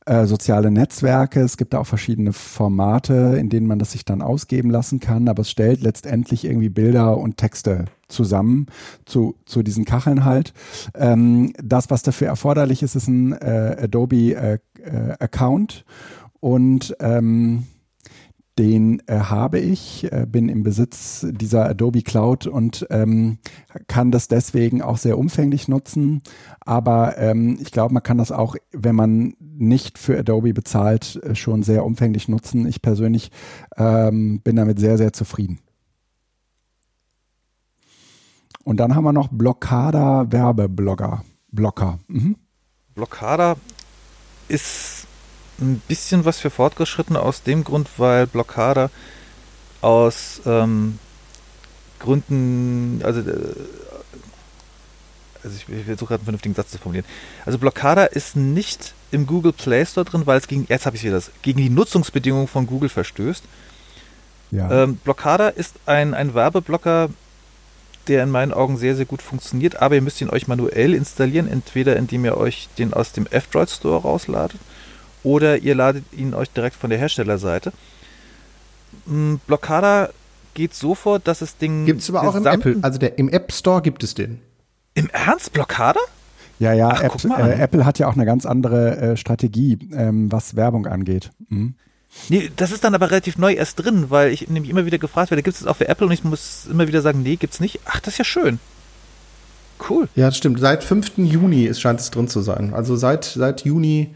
äh, 0.07 0.25
soziale 0.25 0.71
Netzwerke. 0.71 1.41
Es 1.41 1.57
gibt 1.57 1.73
da 1.73 1.79
auch 1.79 1.87
verschiedene 1.87 2.33
Formate, 2.33 3.35
in 3.39 3.49
denen 3.49 3.67
man 3.67 3.77
das 3.77 3.91
sich 3.91 4.05
dann 4.05 4.21
ausgeben 4.21 4.69
lassen 4.69 4.99
kann, 4.99 5.27
aber 5.27 5.41
es 5.41 5.51
stellt 5.51 5.81
letztendlich 5.81 6.45
irgendwie 6.45 6.69
Bilder 6.69 7.17
und 7.17 7.37
Texte 7.37 7.85
zusammen 8.07 8.67
zu, 9.05 9.35
zu 9.45 9.63
diesen 9.63 9.83
Kacheln 9.85 10.23
halt. 10.23 10.53
Ähm, 10.95 11.53
das, 11.61 11.89
was 11.89 12.03
dafür 12.03 12.27
erforderlich 12.27 12.83
ist, 12.83 12.95
ist 12.95 13.07
ein 13.07 13.33
äh, 13.33 13.77
Adobe 13.81 14.33
äh, 14.33 14.59
äh 14.81 15.15
Account 15.19 15.83
und 16.39 16.95
ähm, 16.99 17.67
den 18.57 19.01
äh, 19.07 19.19
habe 19.19 19.59
ich, 19.59 20.11
äh, 20.11 20.25
bin 20.27 20.49
im 20.49 20.63
Besitz 20.63 21.25
dieser 21.29 21.69
Adobe 21.69 22.01
Cloud 22.01 22.47
und 22.47 22.87
ähm, 22.89 23.37
kann 23.87 24.11
das 24.11 24.27
deswegen 24.27 24.81
auch 24.81 24.97
sehr 24.97 25.17
umfänglich 25.17 25.67
nutzen. 25.67 26.21
Aber 26.59 27.17
ähm, 27.17 27.57
ich 27.61 27.71
glaube, 27.71 27.93
man 27.93 28.03
kann 28.03 28.17
das 28.17 28.31
auch, 28.31 28.55
wenn 28.71 28.95
man 28.95 29.35
nicht 29.39 29.97
für 29.97 30.17
Adobe 30.17 30.53
bezahlt, 30.53 31.21
äh, 31.23 31.35
schon 31.35 31.63
sehr 31.63 31.85
umfänglich 31.85 32.27
nutzen. 32.27 32.67
Ich 32.67 32.81
persönlich 32.81 33.31
ähm, 33.77 34.41
bin 34.41 34.55
damit 34.55 34.79
sehr, 34.79 34.97
sehr 34.97 35.13
zufrieden. 35.13 35.59
Und 38.63 38.77
dann 38.77 38.95
haben 38.95 39.05
wir 39.05 39.13
noch 39.13 39.29
Blockada 39.29 40.29
Werbeblogger. 40.29 41.23
Blocker. 41.51 41.99
Mhm. 42.07 42.35
Blockada 42.95 43.55
ist 44.49 45.06
ein 45.59 45.81
bisschen 45.87 46.25
was 46.25 46.39
für 46.39 46.49
Fortgeschrittene 46.49 47.19
aus 47.19 47.43
dem 47.43 47.63
Grund, 47.63 47.89
weil 47.97 48.27
Blockada 48.27 48.89
aus 49.81 50.41
ähm, 50.45 50.99
Gründen, 51.99 53.01
also, 53.03 53.21
äh, 53.21 53.33
also 55.43 55.55
ich, 55.55 55.69
ich 55.69 55.85
versuche 55.85 56.09
gerade 56.09 56.19
einen 56.19 56.25
vernünftigen 56.25 56.55
Satz 56.55 56.71
zu 56.71 56.77
formulieren. 56.77 57.05
Also 57.45 57.57
Blockada 57.57 58.05
ist 58.05 58.35
nicht 58.35 58.93
im 59.11 59.25
Google 59.25 59.53
Play 59.53 59.85
Store 59.85 60.05
drin, 60.05 60.23
weil 60.25 60.37
es 60.37 60.47
gegen, 60.47 60.65
jetzt 60.69 60.85
habe 60.85 60.95
ich 60.95 61.03
wieder 61.03 61.15
das, 61.15 61.31
gegen 61.41 61.59
die 61.59 61.69
Nutzungsbedingungen 61.69 62.47
von 62.47 62.67
Google 62.67 62.89
verstößt. 62.89 63.43
Ja. 64.51 64.83
Ähm, 64.83 64.97
Blockada 64.97 65.49
ist 65.49 65.75
ein, 65.85 66.13
ein 66.13 66.33
Werbeblocker, 66.33 67.09
der 68.07 68.23
in 68.23 68.29
meinen 68.29 68.53
Augen 68.53 68.77
sehr, 68.77 68.95
sehr 68.95 69.05
gut 69.05 69.21
funktioniert, 69.21 69.81
aber 69.81 69.95
ihr 69.95 70.01
müsst 70.01 70.21
ihn 70.21 70.29
euch 70.29 70.47
manuell 70.47 70.93
installieren, 70.93 71.49
entweder 71.49 71.97
indem 71.97 72.23
ihr 72.23 72.37
euch 72.37 72.69
den 72.77 72.93
aus 72.93 73.11
dem 73.11 73.27
F-Droid 73.27 73.69
Store 73.69 74.01
rausladet 74.01 74.59
oder 75.23 75.57
ihr 75.57 75.75
ladet 75.75 76.05
ihn 76.13 76.33
euch 76.33 76.49
direkt 76.49 76.75
von 76.75 76.89
der 76.89 76.99
Herstellerseite. 76.99 77.71
Hm, 79.07 79.39
Blockada 79.47 80.09
geht 80.53 80.73
so 80.73 80.95
vor, 80.95 81.19
dass 81.19 81.41
es 81.41 81.57
Ding. 81.57 81.85
Gibt 81.85 82.01
es 82.01 82.09
aber 82.09 82.27
auch 82.27 82.35
im 82.35 82.45
Apple, 82.45 82.77
also 82.81 82.97
der, 82.97 83.17
im 83.17 83.29
App 83.29 83.51
Store 83.51 83.81
gibt 83.81 84.03
es 84.03 84.15
den. 84.15 84.39
Im 84.93 85.09
Ernst? 85.09 85.53
Blockada? 85.53 85.99
Ja, 86.59 86.73
ja, 86.73 86.89
Ach, 86.89 87.01
App, 87.03 87.23
äh, 87.25 87.53
Apple 87.53 87.85
hat 87.85 87.99
ja 87.99 88.07
auch 88.07 88.15
eine 88.15 88.25
ganz 88.25 88.45
andere 88.47 88.97
äh, 88.97 89.17
Strategie, 89.17 89.77
ähm, 89.93 90.31
was 90.31 90.55
Werbung 90.55 90.87
angeht. 90.87 91.29
Mhm. 91.49 91.75
Nee, 92.29 92.49
das 92.55 92.71
ist 92.71 92.83
dann 92.83 92.95
aber 92.95 93.11
relativ 93.11 93.37
neu 93.37 93.53
erst 93.53 93.83
drin, 93.83 94.09
weil 94.09 94.31
ich 94.31 94.49
nämlich 94.49 94.71
immer 94.71 94.85
wieder 94.85 94.97
gefragt 94.97 95.29
werde, 95.29 95.43
gibt 95.43 95.55
es 95.55 95.61
das 95.61 95.67
auch 95.67 95.75
für 95.75 95.87
Apple 95.87 96.07
und 96.07 96.13
ich 96.13 96.23
muss 96.23 96.67
immer 96.69 96.87
wieder 96.87 97.01
sagen, 97.01 97.21
nee, 97.21 97.35
gibt's 97.35 97.59
nicht. 97.59 97.81
Ach, 97.85 97.99
das 97.99 98.15
ist 98.15 98.17
ja 98.17 98.25
schön. 98.25 98.59
Cool. 99.87 100.09
Ja, 100.15 100.27
das 100.27 100.37
stimmt. 100.37 100.59
Seit 100.59 100.83
5. 100.83 101.17
Juni 101.17 101.71
scheint 101.75 101.99
es 101.99 102.09
drin 102.09 102.27
zu 102.27 102.41
sein. 102.41 102.73
Also 102.73 102.95
seit, 102.95 103.25
seit 103.25 103.63
Juni 103.63 104.15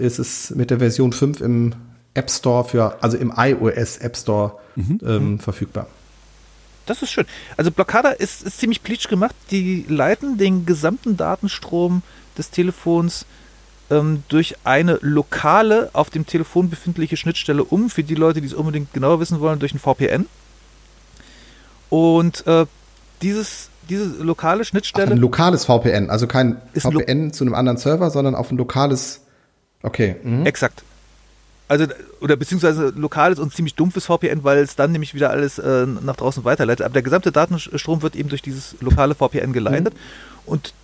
ist 0.00 0.18
es 0.18 0.50
mit 0.50 0.70
der 0.70 0.78
Version 0.78 1.12
5 1.12 1.40
im 1.40 1.74
App 2.14 2.30
Store 2.30 2.64
für, 2.64 3.02
also 3.02 3.16
im 3.16 3.32
iOS 3.36 3.98
App 3.98 4.16
Store 4.16 4.58
mhm. 4.76 4.98
ähm, 5.04 5.30
mhm. 5.32 5.38
verfügbar. 5.38 5.86
Das 6.86 7.02
ist 7.02 7.10
schön. 7.12 7.26
Also 7.56 7.70
Blockada 7.70 8.10
ist, 8.10 8.42
ist 8.42 8.58
ziemlich 8.58 8.82
pleatsch 8.82 9.08
gemacht. 9.08 9.34
Die 9.50 9.84
leiten 9.88 10.38
den 10.38 10.66
gesamten 10.66 11.16
Datenstrom 11.16 12.02
des 12.36 12.50
Telefons 12.50 13.26
ähm, 13.90 14.22
durch 14.28 14.56
eine 14.64 14.98
lokale, 15.00 15.90
auf 15.92 16.10
dem 16.10 16.26
Telefon 16.26 16.70
befindliche 16.70 17.16
Schnittstelle 17.16 17.62
um, 17.62 17.90
für 17.90 18.02
die 18.02 18.14
Leute, 18.14 18.40
die 18.40 18.46
es 18.46 18.54
unbedingt 18.54 18.92
genauer 18.92 19.20
wissen 19.20 19.40
wollen, 19.40 19.58
durch 19.58 19.74
ein 19.74 19.78
VPN. 19.78 20.26
Und 21.90 22.46
äh, 22.46 22.66
dieses, 23.22 23.68
diese 23.88 24.04
lokale 24.22 24.64
Schnittstelle. 24.64 25.08
Ach, 25.08 25.12
ein 25.12 25.18
lokales 25.18 25.64
VPN, 25.64 26.08
also 26.10 26.26
kein 26.26 26.60
VPN 26.74 27.32
zu 27.32 27.44
einem 27.44 27.54
anderen 27.54 27.76
Server, 27.78 28.10
sondern 28.10 28.34
auf 28.34 28.50
ein 28.50 28.56
lokales. 28.56 29.22
Okay. 29.82 30.16
Mhm. 30.22 30.46
Exakt. 30.46 30.82
Also, 31.68 31.86
oder 32.20 32.34
beziehungsweise 32.36 32.92
lokales 32.96 33.38
und 33.38 33.54
ziemlich 33.54 33.76
dumpfes 33.76 34.06
VPN, 34.06 34.42
weil 34.42 34.58
es 34.58 34.74
dann 34.74 34.90
nämlich 34.90 35.14
wieder 35.14 35.30
alles 35.30 35.58
äh, 35.58 35.86
nach 35.86 36.16
draußen 36.16 36.44
weiterleitet. 36.44 36.84
Aber 36.84 36.94
der 36.94 37.02
gesamte 37.02 37.30
Datenstrom 37.30 38.02
wird 38.02 38.16
eben 38.16 38.28
durch 38.28 38.42
dieses 38.42 38.74
lokale 38.80 39.14
VPN 39.14 39.52
geleitet. 39.52 39.94
Mhm. 39.94 39.98
Und 40.46 40.74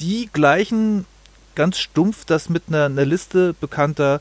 die 0.00 0.28
gleichen 0.32 1.06
ganz 1.54 1.78
stumpf 1.78 2.24
das 2.24 2.50
mit 2.50 2.64
einer, 2.68 2.84
einer 2.84 3.04
Liste 3.04 3.54
bekannter 3.58 4.20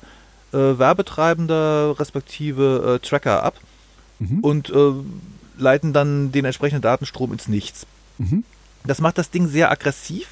äh, 0.53 0.57
Werbetreibender 0.57 1.99
respektive 1.99 2.95
äh, 2.95 3.05
Tracker 3.05 3.43
ab 3.43 3.55
mhm. 4.19 4.39
und 4.39 4.69
äh, 4.69 4.93
leiten 5.57 5.93
dann 5.93 6.31
den 6.31 6.45
entsprechenden 6.45 6.81
Datenstrom 6.81 7.31
ins 7.33 7.47
Nichts. 7.47 7.85
Mhm. 8.17 8.43
Das 8.85 9.01
macht 9.01 9.17
das 9.17 9.29
Ding 9.29 9.47
sehr 9.47 9.69
aggressiv, 9.71 10.29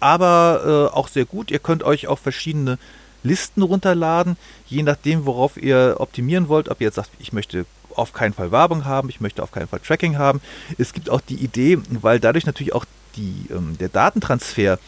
aber 0.00 0.90
äh, 0.92 0.96
auch 0.96 1.08
sehr 1.08 1.24
gut. 1.24 1.50
Ihr 1.50 1.58
könnt 1.58 1.82
euch 1.82 2.06
auch 2.06 2.18
verschiedene 2.18 2.78
Listen 3.22 3.62
runterladen, 3.62 4.36
je 4.66 4.82
nachdem, 4.82 5.26
worauf 5.26 5.56
ihr 5.56 5.96
optimieren 5.98 6.48
wollt. 6.48 6.68
Ob 6.68 6.80
ihr 6.80 6.86
jetzt 6.86 6.96
sagt, 6.96 7.10
ich 7.18 7.32
möchte 7.32 7.66
auf 7.94 8.12
keinen 8.12 8.32
Fall 8.32 8.52
Werbung 8.52 8.84
haben, 8.84 9.08
ich 9.08 9.20
möchte 9.20 9.42
auf 9.42 9.50
keinen 9.50 9.68
Fall 9.68 9.80
Tracking 9.80 10.18
haben. 10.18 10.40
Es 10.78 10.92
gibt 10.92 11.10
auch 11.10 11.20
die 11.20 11.36
Idee, 11.36 11.78
weil 11.90 12.20
dadurch 12.20 12.46
natürlich 12.46 12.74
auch 12.74 12.84
die, 13.16 13.46
ähm, 13.50 13.76
der 13.78 13.88
Datentransfer 13.88 14.78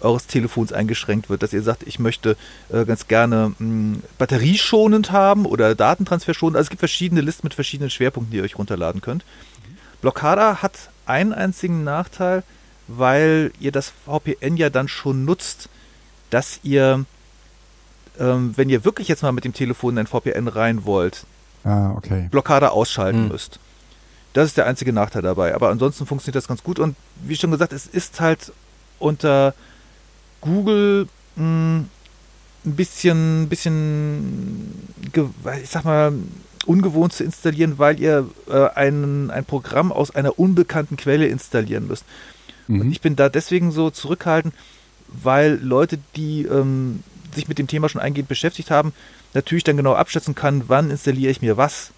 eures 0.00 0.26
Telefons 0.26 0.72
eingeschränkt 0.72 1.28
wird, 1.28 1.42
dass 1.42 1.52
ihr 1.52 1.62
sagt, 1.62 1.82
ich 1.84 1.98
möchte 1.98 2.36
äh, 2.70 2.84
ganz 2.84 3.08
gerne 3.08 3.48
mh, 3.48 3.54
hm, 3.58 4.02
batterieschonend 4.16 5.10
haben 5.10 5.46
oder 5.46 5.74
Datentransfer 5.74 6.34
schonend. 6.34 6.56
Also 6.56 6.66
es 6.66 6.70
gibt 6.70 6.80
verschiedene 6.80 7.20
Listen 7.20 7.46
mit 7.46 7.54
verschiedenen 7.54 7.90
Schwerpunkten, 7.90 8.30
die 8.30 8.38
ihr 8.38 8.44
euch 8.44 8.58
runterladen 8.58 9.00
könnt. 9.00 9.24
Blockada 10.00 10.62
hat 10.62 10.90
einen 11.06 11.32
einzigen 11.32 11.82
Nachteil, 11.82 12.44
weil 12.86 13.52
ihr 13.58 13.72
das 13.72 13.92
VPN 14.06 14.56
ja 14.56 14.70
dann 14.70 14.88
schon 14.88 15.24
nutzt, 15.24 15.68
dass 16.30 16.60
ihr, 16.62 17.04
ähm, 18.18 18.52
wenn 18.56 18.68
ihr 18.68 18.84
wirklich 18.84 19.08
jetzt 19.08 19.22
mal 19.22 19.32
mit 19.32 19.44
dem 19.44 19.52
Telefon 19.52 19.94
in 19.94 19.98
ein 19.98 20.06
VPN 20.06 20.48
rein 20.48 20.84
wollt, 20.84 21.24
ah, 21.64 21.92
okay. 21.92 22.28
Blockade 22.30 22.70
ausschalten 22.70 23.22
hm. 23.22 23.28
müsst. 23.28 23.58
Das 24.32 24.46
ist 24.46 24.56
der 24.56 24.66
einzige 24.66 24.92
Nachteil 24.92 25.22
dabei. 25.22 25.54
Aber 25.54 25.70
ansonsten 25.70 26.06
funktioniert 26.06 26.36
das 26.36 26.48
ganz 26.48 26.62
gut. 26.62 26.78
Und 26.78 26.96
wie 27.22 27.36
schon 27.36 27.50
gesagt, 27.50 27.72
es 27.72 27.86
ist 27.86 28.20
halt 28.20 28.52
unter 28.98 29.54
Google 30.40 31.08
mh, 31.36 31.42
hm, 31.42 31.88
ein 32.64 32.76
bisschen, 32.76 33.48
bisschen, 33.48 34.88
ich 35.12 35.70
sag 35.70 35.84
mal, 35.84 36.12
ungewohnt 36.66 37.14
zu 37.14 37.24
installieren, 37.24 37.78
weil 37.78 37.98
ihr 37.98 38.28
äh, 38.48 38.68
ein, 38.74 39.30
ein 39.30 39.44
Programm 39.44 39.90
aus 39.90 40.14
einer 40.14 40.38
unbekannten 40.38 40.96
Quelle 40.96 41.26
installieren 41.26 41.86
müsst. 41.86 42.04
Mhm. 42.66 42.82
Und 42.82 42.92
ich 42.92 43.00
bin 43.00 43.16
da 43.16 43.28
deswegen 43.28 43.72
so 43.72 43.90
zurückhaltend, 43.90 44.54
weil 45.08 45.58
Leute, 45.62 45.98
die 46.14 46.42
ähm, 46.42 47.02
sich 47.38 47.48
mit 47.48 47.58
dem 47.58 47.66
Thema 47.66 47.88
schon 47.88 48.00
eingehend 48.00 48.28
beschäftigt 48.28 48.70
haben, 48.70 48.92
natürlich 49.34 49.64
dann 49.64 49.76
genau 49.76 49.94
abschätzen 49.94 50.34
kann, 50.34 50.64
wann 50.68 50.90
installiere 50.90 51.30
ich 51.30 51.42
mir 51.42 51.56
was. 51.56 51.90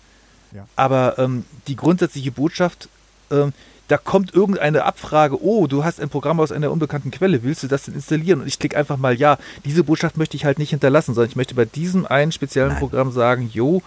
Ja. 0.54 0.66
Aber 0.76 1.18
ähm, 1.18 1.44
die 1.66 1.76
grundsätzliche 1.76 2.32
Botschaft, 2.32 2.88
ähm, 3.30 3.52
da 3.88 3.98
kommt 3.98 4.32
irgendeine 4.34 4.84
Abfrage, 4.84 5.42
oh, 5.42 5.66
du 5.66 5.82
hast 5.82 6.00
ein 6.00 6.08
Programm 6.08 6.38
aus 6.38 6.52
einer 6.52 6.70
unbekannten 6.70 7.10
Quelle, 7.10 7.42
willst 7.42 7.64
du 7.64 7.66
das 7.66 7.84
denn 7.84 7.94
installieren? 7.94 8.40
Und 8.40 8.46
ich 8.46 8.58
klicke 8.58 8.76
einfach 8.76 8.96
mal 8.96 9.14
ja. 9.14 9.36
Diese 9.64 9.82
Botschaft 9.82 10.16
möchte 10.16 10.36
ich 10.36 10.44
halt 10.44 10.60
nicht 10.60 10.70
hinterlassen, 10.70 11.14
sondern 11.14 11.30
ich 11.30 11.36
möchte 11.36 11.56
bei 11.56 11.64
diesem 11.64 12.06
einen 12.06 12.30
speziellen 12.30 12.70
Nein. 12.70 12.78
Programm 12.78 13.10
sagen, 13.10 13.50
jo, 13.52 13.82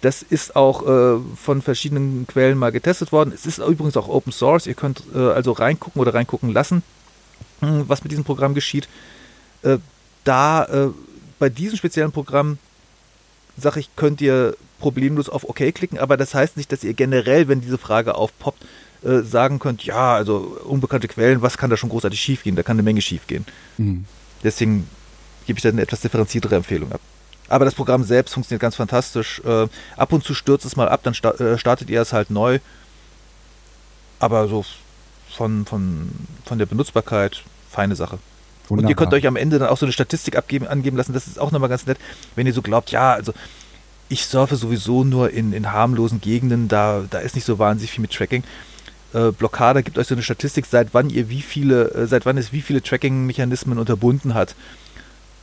das 0.00 0.22
ist 0.22 0.56
auch 0.56 0.86
äh, 0.86 1.20
von 1.36 1.62
verschiedenen 1.62 2.26
Quellen 2.26 2.56
mal 2.56 2.72
getestet 2.72 3.12
worden. 3.12 3.32
Es 3.34 3.44
ist 3.44 3.58
übrigens 3.58 3.96
auch 3.96 4.08
Open 4.08 4.32
Source. 4.32 4.66
Ihr 4.66 4.74
könnt 4.74 5.02
äh, 5.14 5.18
also 5.18 5.52
reingucken 5.52 6.00
oder 6.00 6.14
reingucken 6.14 6.52
lassen, 6.52 6.82
hm, 7.60 7.84
was 7.88 8.04
mit 8.04 8.12
diesem 8.12 8.24
Programm 8.24 8.54
geschieht. 8.54 8.88
Äh, 9.62 9.78
da 10.26 10.64
äh, 10.64 10.88
bei 11.38 11.48
diesem 11.48 11.76
speziellen 11.76 12.12
Programm 12.12 12.58
sage 13.56 13.80
ich, 13.80 13.94
könnt 13.96 14.20
ihr 14.20 14.56
problemlos 14.78 15.28
auf 15.28 15.48
OK 15.48 15.56
klicken, 15.74 15.98
aber 15.98 16.16
das 16.16 16.34
heißt 16.34 16.56
nicht, 16.56 16.70
dass 16.70 16.84
ihr 16.84 16.94
generell, 16.94 17.48
wenn 17.48 17.60
diese 17.60 17.78
Frage 17.78 18.14
aufpoppt, 18.14 18.64
äh, 19.02 19.20
sagen 19.20 19.58
könnt, 19.58 19.84
ja, 19.84 20.14
also 20.14 20.58
unbekannte 20.64 21.08
Quellen, 21.08 21.42
was 21.42 21.58
kann 21.58 21.70
da 21.70 21.76
schon 21.76 21.90
großartig 21.90 22.20
schiefgehen? 22.20 22.56
Da 22.56 22.62
kann 22.62 22.76
eine 22.76 22.82
Menge 22.82 23.00
schiefgehen. 23.00 23.46
Mhm. 23.78 24.04
Deswegen 24.42 24.88
gebe 25.46 25.58
ich 25.58 25.62
da 25.62 25.70
eine 25.70 25.82
etwas 25.82 26.00
differenziertere 26.00 26.56
Empfehlung 26.56 26.92
ab. 26.92 27.00
Aber 27.48 27.64
das 27.64 27.74
Programm 27.74 28.04
selbst 28.04 28.34
funktioniert 28.34 28.60
ganz 28.60 28.76
fantastisch. 28.76 29.40
Äh, 29.44 29.68
ab 29.96 30.12
und 30.12 30.24
zu 30.24 30.34
stürzt 30.34 30.66
es 30.66 30.76
mal 30.76 30.88
ab, 30.88 31.00
dann 31.04 31.14
sta 31.14 31.30
äh, 31.32 31.58
startet 31.58 31.88
ihr 31.88 32.00
es 32.02 32.12
halt 32.12 32.30
neu. 32.30 32.58
Aber 34.18 34.48
so 34.48 34.64
von, 35.30 35.64
von, 35.66 36.10
von 36.44 36.58
der 36.58 36.66
Benutzbarkeit, 36.66 37.42
feine 37.70 37.94
Sache. 37.94 38.18
Wunderbar. 38.68 38.84
Und 38.84 38.90
ihr 38.90 38.96
könnt 38.96 39.14
euch 39.14 39.26
am 39.26 39.36
Ende 39.36 39.58
dann 39.58 39.68
auch 39.68 39.78
so 39.78 39.86
eine 39.86 39.92
Statistik 39.92 40.36
abgeben, 40.36 40.66
angeben 40.66 40.96
lassen. 40.96 41.12
Das 41.12 41.26
ist 41.26 41.38
auch 41.38 41.52
nochmal 41.52 41.68
ganz 41.68 41.86
nett, 41.86 41.98
wenn 42.34 42.46
ihr 42.46 42.52
so 42.52 42.62
glaubt, 42.62 42.90
ja, 42.90 43.12
also 43.12 43.32
ich 44.08 44.24
surfe 44.24 44.56
sowieso 44.56 45.04
nur 45.04 45.30
in, 45.30 45.52
in 45.52 45.72
harmlosen 45.72 46.20
Gegenden, 46.20 46.68
da, 46.68 47.04
da 47.10 47.18
ist 47.18 47.34
nicht 47.34 47.44
so 47.44 47.58
wahnsinnig 47.58 47.90
viel 47.90 48.02
mit 48.02 48.12
Tracking 48.12 48.44
äh, 49.16 49.32
Blockade 49.32 49.82
gibt 49.82 49.98
euch 49.98 50.06
so 50.06 50.14
eine 50.14 50.22
Statistik, 50.22 50.66
seit 50.66 50.92
wann 50.92 51.10
ihr 51.10 51.28
wie 51.28 51.42
viele, 51.42 51.90
äh, 51.92 52.06
seit 52.06 52.26
wann 52.26 52.38
es 52.38 52.52
wie 52.52 52.62
viele 52.62 52.82
Tracking-Mechanismen 52.82 53.78
unterbunden 53.78 54.34
hat. 54.34 54.54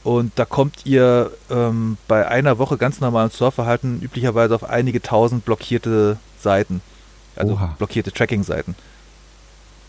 Und 0.03 0.33
da 0.35 0.45
kommt 0.45 0.85
ihr 0.85 1.31
ähm, 1.49 1.97
bei 2.07 2.27
einer 2.27 2.57
Woche 2.57 2.77
ganz 2.77 2.99
normalen 2.99 3.31
Surfverhalten 3.31 4.01
üblicherweise 4.01 4.53
auf 4.53 4.65
einige 4.65 5.01
tausend 5.01 5.45
blockierte 5.45 6.17
Seiten. 6.39 6.81
Also 7.35 7.53
Oha. 7.53 7.75
blockierte 7.77 8.11
Tracking-Seiten. 8.11 8.75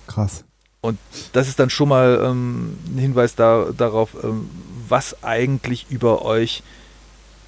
Krass. 0.06 0.44
Und 0.84 0.98
das 1.32 1.48
ist 1.48 1.58
dann 1.58 1.70
schon 1.70 1.88
mal 1.88 2.20
ähm, 2.22 2.76
ein 2.92 2.98
Hinweis 2.98 3.34
da, 3.34 3.70
darauf, 3.74 4.22
ähm, 4.22 4.50
was 4.86 5.24
eigentlich 5.24 5.86
über 5.88 6.22
euch 6.26 6.62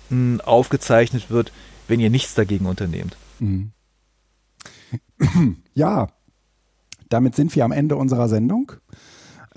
mh, 0.08 0.38
hm, 0.38 0.40
aufgezeichnet 0.40 1.30
wird, 1.30 1.52
wenn 1.86 2.00
ihr 2.00 2.08
nichts 2.08 2.32
dagegen 2.34 2.64
unternehmt. 2.64 3.16
Mhm. 3.38 3.72
Ja, 5.74 6.08
damit 7.10 7.36
sind 7.36 7.54
wir 7.54 7.66
am 7.66 7.72
Ende 7.72 7.96
unserer 7.96 8.30
Sendung. 8.30 8.72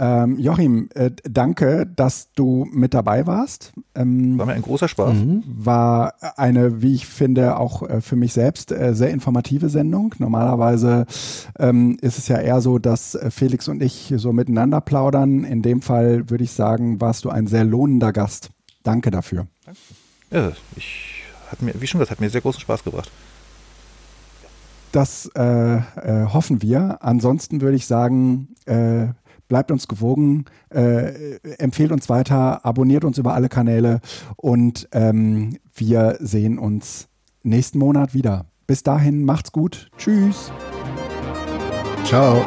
Ähm, 0.02 0.40
Joachim, 0.40 0.88
äh, 0.96 1.12
danke, 1.24 1.86
dass 1.86 2.32
du 2.32 2.66
mit 2.72 2.94
dabei 2.94 3.28
warst. 3.28 3.74
Ähm, 3.96 4.38
war 4.38 4.46
mir 4.46 4.54
ein 4.54 4.62
großer 4.62 4.88
Spaß. 4.88 5.14
Mhm. 5.14 5.44
War 5.46 6.14
eine, 6.38 6.82
wie 6.82 6.96
ich 6.96 7.06
finde, 7.06 7.58
auch 7.58 7.84
äh, 7.84 8.00
für 8.00 8.16
mich 8.16 8.32
selbst 8.32 8.72
äh, 8.72 8.96
sehr 8.96 9.10
informative 9.10 9.68
Sendung. 9.68 10.16
Normalerweise 10.18 11.06
ähm, 11.60 11.98
ist 12.00 12.18
es 12.18 12.30
ja 12.30 12.38
eher 12.38 12.62
so, 12.62 12.80
dass 12.80 13.16
äh, 13.16 13.30
Felix 13.30 13.68
und 13.68 13.84
ich 13.84 14.14
so 14.16 14.32
miteinander 14.32 14.80
plaudern. 14.80 15.44
In 15.44 15.62
dem 15.62 15.82
Fall 15.82 16.30
würde 16.30 16.46
ich 16.46 16.54
sagen, 16.54 17.02
warst 17.02 17.26
du 17.26 17.30
ein 17.30 17.48
sehr 17.48 17.66
lohnender 17.66 18.14
Gast. 18.14 18.52
Danke 18.84 19.12
dafür. 19.12 19.48
Ja, 20.32 20.54
ich, 20.78 21.24
hat 21.52 21.62
mir, 21.62 21.74
wie 21.78 21.88
schon 21.88 22.00
gesagt, 22.00 22.12
hat 22.12 22.22
mir 22.22 22.30
sehr 22.30 22.40
großen 22.40 22.62
Spaß 22.62 22.86
gebracht. 22.86 23.12
Das 24.92 25.30
äh, 25.36 25.42
äh, 25.42 25.82
hoffen 26.34 26.62
wir. 26.62 27.00
Ansonsten 27.02 27.62
würde 27.62 27.76
ich 27.76 27.86
sagen, 27.86 28.56
äh, 28.66 29.08
bleibt 29.50 29.72
uns 29.72 29.90
gewogen, 29.90 30.46
äh, 30.70 31.36
empfehlt 31.58 31.92
uns 31.92 32.08
weiter, 32.08 32.66
abonniert 32.66 33.04
uns 33.04 33.18
über 33.18 33.34
alle 33.34 33.50
Kanäle 33.50 34.00
und 34.38 34.88
ähm, 34.94 35.58
wir 35.76 36.18
sehen 36.22 36.58
uns 36.58 37.10
nächsten 37.44 37.80
Monat 37.80 38.14
wieder. 38.14 38.46
Bis 38.68 38.84
dahin, 38.84 39.26
macht's 39.26 39.52
gut. 39.52 39.90
Tschüss. 39.98 40.52
Ciao. 42.06 42.46